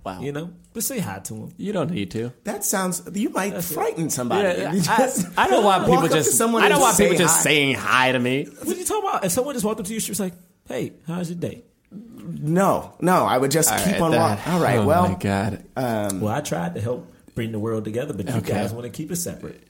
Wow. 0.06 0.20
You 0.20 0.30
know, 0.30 0.50
but 0.72 0.84
say 0.84 1.00
hi 1.00 1.18
to 1.18 1.34
him. 1.34 1.52
You 1.56 1.72
don't 1.72 1.90
need 1.90 2.12
to. 2.12 2.32
That 2.44 2.64
sounds. 2.64 3.02
You 3.12 3.28
might 3.30 3.60
frighten 3.64 4.08
somebody. 4.08 4.46
Yeah, 4.46 4.72
if 4.72 4.74
you 4.86 4.92
I, 4.92 4.96
just 4.98 5.26
I 5.36 5.48
don't 5.48 5.64
want 5.64 5.84
people 5.86 6.06
just. 6.06 6.38
someone 6.38 6.62
I 6.62 6.68
don't 6.68 6.76
and 6.76 6.82
want 6.82 6.96
people 6.96 7.14
say 7.14 7.18
just 7.18 7.36
hi. 7.38 7.42
saying 7.42 7.74
hi 7.74 8.12
to 8.12 8.18
me. 8.20 8.44
What 8.44 8.68
are 8.68 8.78
you 8.78 8.84
talking 8.84 9.08
about? 9.08 9.24
If 9.24 9.32
someone 9.32 9.54
just 9.56 9.64
walked 9.64 9.80
up 9.80 9.86
to 9.86 9.92
you, 9.92 9.98
she 9.98 10.12
was 10.12 10.20
like, 10.20 10.34
"Hey, 10.68 10.92
how's 11.08 11.28
your 11.28 11.40
day?" 11.40 11.64
No, 11.90 12.94
no. 13.00 13.24
I 13.24 13.36
would 13.36 13.50
just 13.50 13.68
keep 13.84 14.00
on 14.00 14.12
that- 14.12 14.20
walking. 14.38 14.52
All 14.52 14.60
right. 14.60 14.78
oh 14.78 14.86
well, 14.86 15.08
my 15.08 15.14
god. 15.14 15.64
Well, 15.74 16.28
I 16.28 16.40
tried 16.40 16.76
to 16.76 16.80
help 16.80 17.12
bring 17.34 17.50
the 17.50 17.58
world 17.58 17.84
together, 17.84 18.14
but 18.14 18.28
you 18.28 18.34
Okay. 18.34 18.52
guys 18.52 18.72
want 18.72 18.84
to 18.84 18.90
keep 18.90 19.10
it 19.10 19.16
separate. 19.16 19.66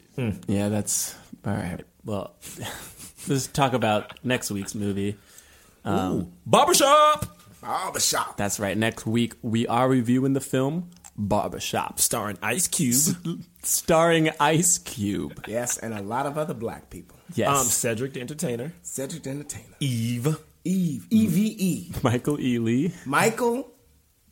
Yeah, 0.47 0.68
that's 0.68 1.14
all 1.47 1.55
right. 1.55 1.80
Well, 2.05 2.34
let's 3.28 3.47
talk 3.47 3.72
about 3.72 4.22
next 4.22 4.51
week's 4.51 4.74
movie. 4.74 5.16
Um, 5.84 6.32
Barbershop, 6.45 7.36
barbershop. 7.61 8.37
That's 8.37 8.59
right. 8.61 8.77
Next 8.77 9.07
week 9.07 9.35
we 9.43 9.67
are 9.67 9.89
reviewing 9.89 10.33
the 10.35 10.41
film 10.41 10.91
Barbershop, 11.19 11.99
starring 11.99 12.37
Ice 12.43 12.69
Cube, 12.69 13.43
starring 13.63 14.31
Ice 14.39 14.77
Cube. 14.79 15.45
Yes, 15.49 15.79
and 15.79 15.95
a 15.95 16.03
lot 16.03 16.27
of 16.27 16.37
other 16.37 16.53
black 16.55 16.91
people. 16.91 17.17
Yes, 17.35 17.49
um, 17.49 17.65
Cedric 17.67 18.13
the 18.13 18.21
Entertainer, 18.21 18.73
Cedric 18.83 19.23
the 19.23 19.31
Entertainer. 19.31 19.75
Eve, 19.81 20.37
Eve. 20.65 21.07
E 21.11 21.27
V 21.27 21.57
E. 21.59 21.93
Michael 22.03 22.37
Ealy, 22.37 22.93
Michael 23.07 23.73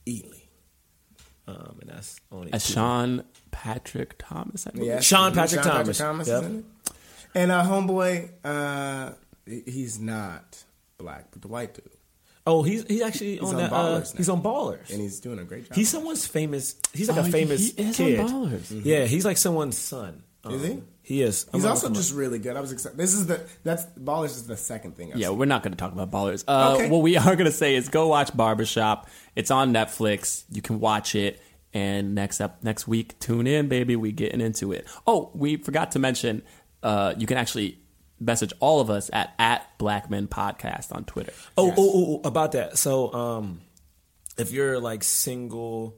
Ealy. 0.07 0.43
um, 1.49 1.79
and 1.81 1.91
that's 1.91 2.21
only 2.31 2.49
a 2.49 2.59
two. 2.59 2.73
Sean 2.75 3.25
Patrick 3.51 4.17
Thomas. 4.19 4.67
I 4.67 4.71
believe. 4.73 4.87
Yes. 4.89 5.05
Sean 5.05 5.33
Patrick 5.33 5.63
Thomas. 5.63 5.97
Thomas 5.99 6.29
Yep. 6.29 6.43
is 6.43 6.49
in 6.49 6.59
it. 6.59 6.65
And 7.37 7.51
uh, 7.51 7.65
homeboy, 7.65 8.31
uh, 8.45 9.13
he's 9.47 9.99
not 9.99 10.63
black, 10.99 11.29
but 11.33 11.41
the 11.43 11.49
white 11.49 11.75
dude. 11.75 11.89
Oh, 12.47 12.63
he's 12.63 12.85
he's 12.87 13.01
actually 13.03 13.33
He's 13.39 13.43
on, 13.43 13.55
on 13.55 13.57
that. 13.57 13.71
Ballers 13.71 13.95
Uh, 13.97 13.99
now. 14.13 14.17
he's 14.19 14.29
on 14.29 14.43
Ballers. 14.43 14.91
And 14.91 15.01
he's 15.01 15.21
doing 15.21 15.39
a 15.39 15.45
great 15.45 15.67
job. 15.69 15.75
He's 15.77 15.89
someone's 15.89 16.27
famous. 16.27 16.77
He's 16.93 17.09
like 17.09 17.19
Oh, 17.19 17.21
a 17.27 17.31
famous 17.31 17.73
he 17.73 17.83
is 17.83 18.01
on 18.01 18.07
kid. 18.07 18.21
Ballers. 18.21 18.85
Yeah, 18.85 19.05
he's 19.07 19.25
like 19.25 19.37
someone's 19.39 19.79
son. 19.79 20.23
Is 20.51 20.63
he? 20.63 20.73
Um, 20.73 20.83
He 21.01 21.23
is. 21.23 21.47
I'm 21.53 21.61
He's 21.61 21.65
also 21.67 21.87
look 21.87 21.93
him 21.97 22.03
just 22.03 22.13
really 22.15 22.39
good. 22.39 22.55
I 22.55 22.61
was 22.61 22.71
excited. 22.71 22.99
This 22.99 23.15
is 23.15 23.27
the 23.27 23.41
that's 23.63 23.87
Ballers 23.99 24.27
is 24.37 24.47
the 24.47 24.59
second 24.59 24.95
thing. 24.95 25.11
I've 25.13 25.19
Yeah, 25.19 25.29
seen. 25.29 25.39
we're 25.39 25.47
not 25.47 25.63
going 25.63 25.73
to 25.73 25.77
talk 25.79 25.93
about 25.93 26.11
Ballers. 26.11 26.45
Uh, 26.47 26.75
Okay. 26.77 26.91
What 26.91 27.01
we 27.03 27.17
are 27.19 27.35
going 27.35 27.47
to 27.47 27.51
say 27.53 27.77
is 27.77 27.89
go 27.89 28.09
watch 28.09 28.37
Barbershop. 28.37 29.09
It's 29.35 29.51
on 29.51 29.73
Netflix. 29.73 30.45
You 30.51 30.61
can 30.61 30.81
watch 30.81 31.15
it. 31.15 31.41
And 31.73 32.15
next 32.15 32.41
up, 32.41 32.63
next 32.63 32.87
week, 32.87 33.19
tune 33.19 33.47
in, 33.47 33.69
baby. 33.69 33.97
We 33.97 34.13
getting 34.13 34.41
into 34.41 34.71
it. 34.73 34.87
Oh, 35.07 35.31
we 35.35 35.57
forgot 35.57 35.91
to 35.93 35.99
mention, 35.99 36.43
uh, 36.85 37.15
you 37.19 37.27
can 37.27 37.37
actually 37.37 37.79
message 38.25 38.53
all 38.61 38.81
of 38.81 38.91
us 38.91 39.11
at 39.13 39.35
at 39.39 39.67
Black 39.79 40.11
Men 40.11 40.27
Podcast 40.29 40.95
on 40.95 41.05
Twitter. 41.05 41.33
Oh, 41.57 41.71
oh, 41.71 41.75
oh, 41.79 42.21
oh, 42.25 42.29
about 42.29 42.53
that. 42.53 42.79
So, 42.79 43.13
um, 43.13 43.61
if 44.39 44.51
you're 44.53 44.81
like 44.81 45.03
single, 45.05 45.97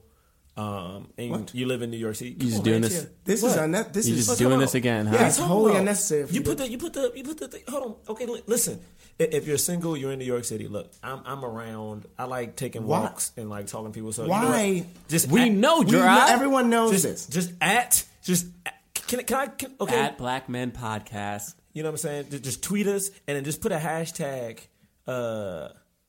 um, 0.55 1.09
and 1.17 1.51
you 1.53 1.67
live 1.67 1.81
in 1.83 1.91
New 1.91 1.97
York 1.97 2.15
City, 2.15 2.31
come 2.33 2.47
just 2.47 2.57
on, 2.59 2.63
doing 2.63 2.81
man, 2.81 2.89
this- 2.89 3.01
chill. 3.03 3.09
This 3.25 3.41
What? 3.43 3.51
is 3.51 3.57
unne- 3.57 3.93
this 3.93 4.07
You 4.07 4.15
is 4.15 4.25
just 4.27 4.39
doing 4.39 4.59
this 4.59 4.73
again, 4.75 5.05
huh? 5.05 5.15
Yeah, 5.19 5.27
it's 5.27 5.37
Talking 5.37 5.49
wholly 5.49 5.71
about- 5.71 5.79
unnecessary. 5.81 6.27
You 6.29 6.33
you 6.35 6.41
put 6.41 6.57
the 6.57 6.69
you 6.69 6.77
put 6.77 6.93
the 6.93 7.11
you 7.15 7.23
put 7.23 7.37
the 7.37 7.47
thing. 7.47 7.61
Hold 7.69 7.83
on. 7.83 7.95
Okay, 8.09 8.25
li- 8.25 8.43
listen. 8.47 8.79
If 9.19 9.47
you're 9.47 9.57
single, 9.57 9.97
you're 9.97 10.11
in 10.11 10.19
New 10.19 10.25
York 10.25 10.45
City. 10.45 10.67
Look, 10.67 10.91
I'm 11.03 11.21
I'm 11.25 11.43
around. 11.45 12.05
I 12.19 12.25
like 12.25 12.55
taking 12.55 12.85
Why? 12.85 12.99
walks 13.01 13.31
and 13.37 13.49
like 13.49 13.65
talking 13.67 13.87
to 13.87 13.91
people. 13.91 14.11
So 14.13 14.23
you 14.25 14.29
Why? 14.29 14.79
know 14.79 14.85
just 15.09 15.27
We 15.29 15.41
at- 15.41 15.51
know, 15.51 15.79
We 15.79 15.85
know- 15.85 15.91
Jerah. 15.91 16.25
everyone 16.29 16.69
knows 16.69 16.91
just, 16.91 17.03
this. 17.03 17.25
Just 17.27 17.53
at 17.61 18.03
just 18.23 18.45
at- 18.65 18.73
can 19.07 19.19
I- 19.19 19.23
can 19.23 19.37
I 19.37 19.47
can, 19.47 19.73
okay? 19.81 19.99
At 19.99 20.17
Black 20.17 20.49
Men 20.49 20.71
Podcast. 20.71 21.53
You 21.77 21.83
know 21.83 21.89
what 21.89 21.93
I'm 21.93 21.97
saying? 21.97 22.25
Just, 22.31 22.43
just 22.43 22.63
tweet 22.63 22.87
us 22.87 23.11
and 23.27 23.37
then 23.37 23.43
just 23.43 23.61
put 23.61 23.71
a 23.71 23.77
hashtag 23.77 24.61
uh, 25.05 25.67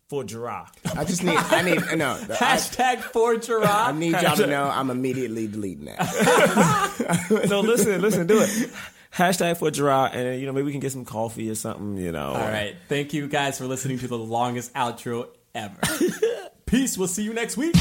for 0.08 0.24
Jerah. 0.24 0.66
I 0.96 1.04
just 1.04 1.22
need. 1.22 1.36
I 1.36 1.60
need. 1.60 1.82
No. 1.98 2.12
I, 2.12 2.34
Hashtag 2.36 3.00
for 3.00 3.34
I 3.66 3.92
need 3.92 4.12
y'all 4.12 4.34
to 4.36 4.46
know 4.50 4.64
I'm 4.64 4.88
immediately 4.88 5.46
deleting 5.46 5.84
that. 5.84 7.46
no, 7.50 7.60
listen, 7.60 8.00
listen, 8.00 8.26
do 8.26 8.40
it. 8.40 8.70
Hashtag 9.12 9.58
for 9.58 9.70
Jerah, 9.70 10.10
and 10.10 10.40
you 10.40 10.46
know 10.46 10.52
maybe 10.52 10.64
we 10.64 10.72
can 10.72 10.80
get 10.80 10.92
some 10.92 11.04
coffee 11.04 11.50
or 11.50 11.54
something. 11.54 11.98
You 11.98 12.12
know. 12.12 12.28
All 12.28 12.40
right. 12.40 12.74
Thank 12.88 13.12
you 13.12 13.28
guys 13.28 13.58
for 13.58 13.66
listening 13.66 13.98
to 13.98 14.08
the 14.08 14.16
longest 14.16 14.72
outro 14.72 15.28
ever. 15.54 15.76
Peace. 16.64 16.96
We'll 16.96 17.08
see 17.08 17.24
you 17.24 17.34
next 17.34 17.58
week. 17.58 17.74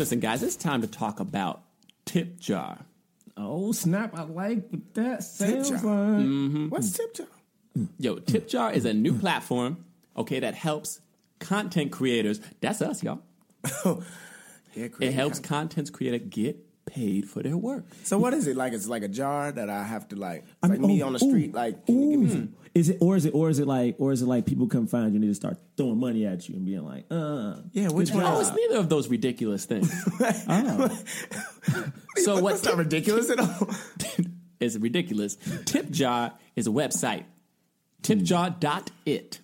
Listen, 0.00 0.18
guys, 0.18 0.42
it's 0.42 0.56
time 0.56 0.80
to 0.80 0.86
talk 0.86 1.20
about 1.20 1.60
Tip 2.06 2.40
Jar. 2.40 2.86
Oh 3.36 3.70
snap! 3.72 4.18
I 4.18 4.22
like 4.22 4.66
what 4.70 4.94
that 4.94 5.22
sounds 5.22 5.68
jar. 5.68 5.76
like. 5.76 6.24
Mm-hmm. 6.24 6.68
What's 6.70 6.92
tip 6.92 7.12
jar? 7.12 7.26
Yo, 7.98 8.16
Tip 8.16 8.48
Jar 8.48 8.72
is 8.72 8.86
a 8.86 8.94
new 8.94 9.12
platform, 9.18 9.84
okay, 10.16 10.40
that 10.40 10.54
helps 10.54 11.02
content 11.38 11.92
creators. 11.92 12.40
That's 12.62 12.80
us, 12.80 13.02
y'all. 13.02 13.20
It 14.74 15.12
helps 15.12 15.38
content. 15.38 15.74
content 15.74 15.92
creator 15.92 16.18
get 16.18 16.56
paid 16.90 17.28
for 17.28 17.42
their 17.42 17.56
work. 17.56 17.84
So 18.04 18.18
what 18.18 18.34
is 18.34 18.46
it 18.46 18.56
like? 18.56 18.72
It's 18.72 18.88
like 18.88 19.02
a 19.02 19.08
jar 19.08 19.52
that 19.52 19.70
I 19.70 19.84
have 19.84 20.08
to 20.08 20.16
like, 20.16 20.44
I 20.62 20.66
like 20.66 20.80
me 20.80 21.02
oh, 21.02 21.06
on 21.06 21.12
the 21.12 21.18
street. 21.18 21.50
ooh, 21.50 21.56
like, 21.56 21.86
can 21.86 22.02
you 22.02 22.10
give 22.10 22.20
me 22.20 22.26
ooh. 22.26 22.30
some? 22.30 22.54
Is 22.74 22.88
it 22.88 22.98
or 23.00 23.16
is 23.16 23.24
it 23.24 23.34
or 23.34 23.50
is 23.50 23.58
it 23.58 23.66
like 23.66 23.96
or 23.98 24.12
is 24.12 24.22
it 24.22 24.26
like 24.26 24.46
people 24.46 24.68
come 24.68 24.86
find 24.86 25.12
you 25.12 25.16
and 25.16 25.24
they 25.24 25.28
just 25.28 25.40
start 25.40 25.58
throwing 25.76 25.98
money 25.98 26.24
at 26.24 26.48
you 26.48 26.54
and 26.54 26.64
being 26.64 26.84
like, 26.84 27.04
uh, 27.10 27.56
Yeah, 27.72 27.88
which 27.88 28.12
good 28.12 28.22
one? 28.22 28.32
Oh, 28.32 28.40
it's 28.40 28.52
neither 28.52 28.76
of 28.76 28.88
those 28.88 29.08
ridiculous 29.08 29.64
things. 29.64 29.92
Oh. 30.48 30.88
so 32.16 32.40
what 32.40 32.52
That's 32.52 32.64
not 32.64 32.76
ridiculous 32.76 33.30
at 33.30 33.40
all. 33.40 33.70
is 34.60 34.78
ridiculous. 34.78 35.36
Tip 35.64 35.90
Jar 35.90 36.34
is 36.54 36.66
a 36.66 36.70
website. 36.70 37.24
Tipjar.it. 38.02 39.40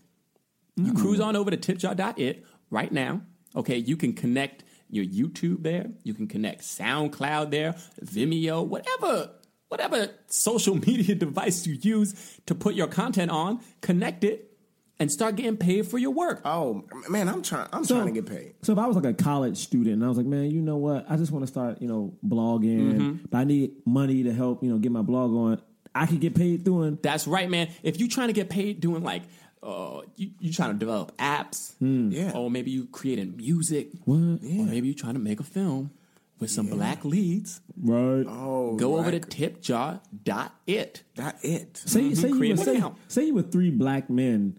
You 0.76 0.92
cruise 0.92 1.20
on 1.20 1.36
over 1.36 1.50
to 1.50 1.56
tipjar.it 1.56 2.44
right 2.70 2.92
now. 2.92 3.22
Okay, 3.54 3.78
you 3.78 3.96
can 3.96 4.12
connect 4.12 4.62
your 4.90 5.04
YouTube 5.04 5.62
there. 5.62 5.86
You 6.04 6.14
can 6.14 6.26
connect 6.28 6.62
SoundCloud 6.62 7.50
there, 7.50 7.74
Vimeo, 8.04 8.66
whatever, 8.66 9.30
whatever 9.68 10.08
social 10.28 10.74
media 10.86 11.14
device 11.14 11.66
you 11.66 11.74
use 11.80 12.38
to 12.46 12.54
put 12.54 12.74
your 12.74 12.86
content 12.86 13.30
on. 13.30 13.60
Connect 13.80 14.24
it 14.24 14.52
and 14.98 15.12
start 15.12 15.36
getting 15.36 15.56
paid 15.58 15.86
for 15.86 15.98
your 15.98 16.10
work. 16.12 16.40
Oh 16.44 16.84
man, 17.08 17.28
I'm 17.28 17.42
trying. 17.42 17.68
I'm 17.72 17.84
trying 17.86 18.06
to 18.06 18.12
get 18.12 18.26
paid. 18.26 18.54
So 18.62 18.72
if 18.72 18.78
I 18.78 18.86
was 18.86 18.96
like 18.96 19.04
a 19.04 19.12
college 19.12 19.58
student 19.58 19.94
and 19.96 20.04
I 20.04 20.08
was 20.08 20.16
like, 20.16 20.26
man, 20.26 20.50
you 20.50 20.62
know 20.62 20.76
what? 20.78 21.04
I 21.10 21.16
just 21.16 21.32
want 21.32 21.42
to 21.42 21.46
start, 21.46 21.82
you 21.82 21.88
know, 21.88 22.14
blogging, 22.26 22.92
Mm-hmm. 22.94 23.24
but 23.30 23.38
I 23.38 23.44
need 23.44 23.72
money 23.84 24.22
to 24.22 24.32
help, 24.32 24.62
you 24.62 24.70
know, 24.70 24.78
get 24.78 24.92
my 24.92 25.02
blog 25.02 25.32
on. 25.32 25.62
I 25.94 26.06
could 26.06 26.20
get 26.20 26.34
paid 26.34 26.62
doing. 26.64 26.98
That's 27.02 27.26
right, 27.26 27.48
man. 27.48 27.68
If 27.82 27.98
you're 27.98 28.08
trying 28.08 28.28
to 28.28 28.34
get 28.34 28.50
paid 28.50 28.80
doing 28.80 29.02
like, 29.02 29.22
uh, 29.66 30.00
you 30.16 30.30
you 30.38 30.52
trying 30.52 30.72
to 30.72 30.78
develop 30.78 31.16
apps, 31.18 31.74
Yeah. 31.80 32.32
or 32.34 32.50
maybe 32.50 32.70
you're 32.70 32.86
creating 32.86 33.36
music, 33.36 33.88
What? 34.04 34.16
or 34.16 34.64
maybe 34.66 34.86
you're 34.88 34.94
trying 34.94 35.14
to 35.14 35.20
make 35.20 35.40
a 35.40 35.44
film 35.44 35.90
with 36.38 36.50
some 36.50 36.66
black 36.68 37.02
leads. 37.04 37.60
Right. 37.82 38.24
Oh, 38.28 38.76
Go 38.76 38.98
over 38.98 39.10
to 39.10 39.16
right. 39.18 39.28
tipjar.it. 39.28 41.02
That 41.16 41.38
it. 41.42 41.76
Say, 41.78 42.14
say, 42.14 42.28
you 42.28 42.36
Create 42.36 42.56
were, 42.56 42.60
an 42.60 42.64
say, 42.64 42.76
account. 42.76 42.96
say 43.08 43.24
you 43.24 43.34
were 43.34 43.42
three 43.42 43.70
black 43.70 44.08
men 44.10 44.58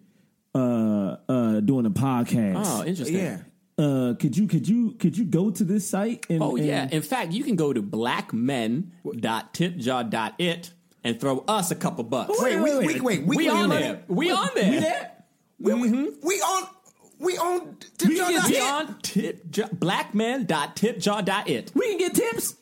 uh, 0.55 1.17
uh, 1.29 1.59
doing 1.61 1.85
a 1.85 1.91
podcast. 1.91 2.63
Oh, 2.65 2.83
interesting. 2.83 3.15
Yeah. 3.17 3.39
uh, 3.77 4.15
could 4.15 4.35
you 4.35 4.47
could 4.47 4.67
you 4.67 4.91
could 4.93 5.15
you 5.17 5.23
go 5.25 5.51
to 5.51 5.63
this 5.63 5.87
site? 5.89 6.25
And, 6.29 6.41
Oh 6.41 6.55
and- 6.57 6.65
yeah. 6.65 6.87
In 6.91 7.01
fact, 7.03 7.31
you 7.31 7.43
can 7.43 7.55
go 7.55 7.71
to 7.73 7.81
blackmen.tipjar.it 7.81 10.71
and 11.03 11.19
throw 11.19 11.43
us 11.47 11.71
a 11.71 11.75
couple 11.75 12.03
bucks. 12.03 12.33
Wait, 12.41 12.57
we, 12.59 12.77
we, 12.77 12.99
wait, 12.99 13.01
we, 13.23 13.37
we 13.37 13.45
can 13.45 13.55
on 13.57 13.69
there. 13.69 14.03
We 14.07 14.31
on 14.31 14.49
there. 14.55 14.71
We 14.71 14.79
there? 14.79 15.11
We, 15.59 15.73
we, 15.73 15.89
we 16.23 16.35
on. 16.41 16.67
We 17.19 17.35
on. 17.37 17.77
Tip 17.97 18.11
jar 18.15 18.31
dot 18.31 18.49
We 18.49 18.59
on 18.59 18.99
tip 19.01 19.43
blackman.tipjar.it. 19.79 21.71
We 21.73 21.87
can 21.89 21.97
get 21.97 22.13
tips. 22.13 22.55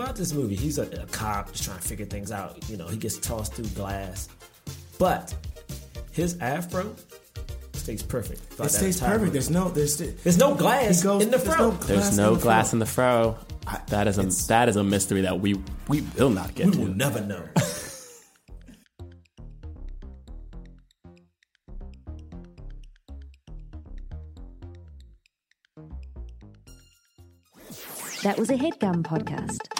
throughout 0.01 0.16
this 0.16 0.32
movie, 0.32 0.55
he's 0.56 0.78
a, 0.78 0.82
a 1.02 1.06
cop 1.06 1.52
just 1.52 1.64
trying 1.64 1.78
to 1.78 1.86
figure 1.86 2.06
things 2.06 2.32
out. 2.32 2.56
You 2.70 2.78
know, 2.78 2.89
he 2.89 2.97
gets 2.97 3.18
tossed 3.18 3.52
through 3.55 3.66
glass, 3.68 4.28
but 4.98 5.35
his 6.12 6.39
afro 6.40 6.94
stays 7.74 8.02
perfect. 8.02 8.40
It 8.59 8.70
stays 8.70 8.98
perfect. 8.98 9.20
movie. 9.20 9.31
There's 9.32 9.51
no, 9.51 9.68
there's, 9.68 9.98
There's 9.98 10.39
no 10.39 10.55
glass 10.55 11.02
goes- 11.02 11.22
in 11.22 11.31
the 11.31 11.36
there's 11.36 11.55
fro. 11.55 11.70
no 11.70 11.77
There's 11.77 12.16
no 12.16 12.35
glass 12.36 12.72
in 12.72 12.78
the 12.78 12.86
fro. 12.86 13.36
That 13.89 14.09
is 14.09 14.16
a 14.18 14.22
that 14.48 14.68
is 14.70 14.77
a 14.77 14.82
mystery 14.82 15.20
that 15.20 15.39
we 15.39 15.55
we 15.86 16.01
will 16.16 16.31
not 16.31 16.55
get 16.55 16.66
we 16.66 16.72
to. 16.72 16.78
will 16.81 16.94
never 16.94 17.20
know. 17.20 17.44
That 28.22 28.39
was 28.39 28.51
a 28.51 28.55
headgum 28.55 29.02
podcast. 29.02 29.80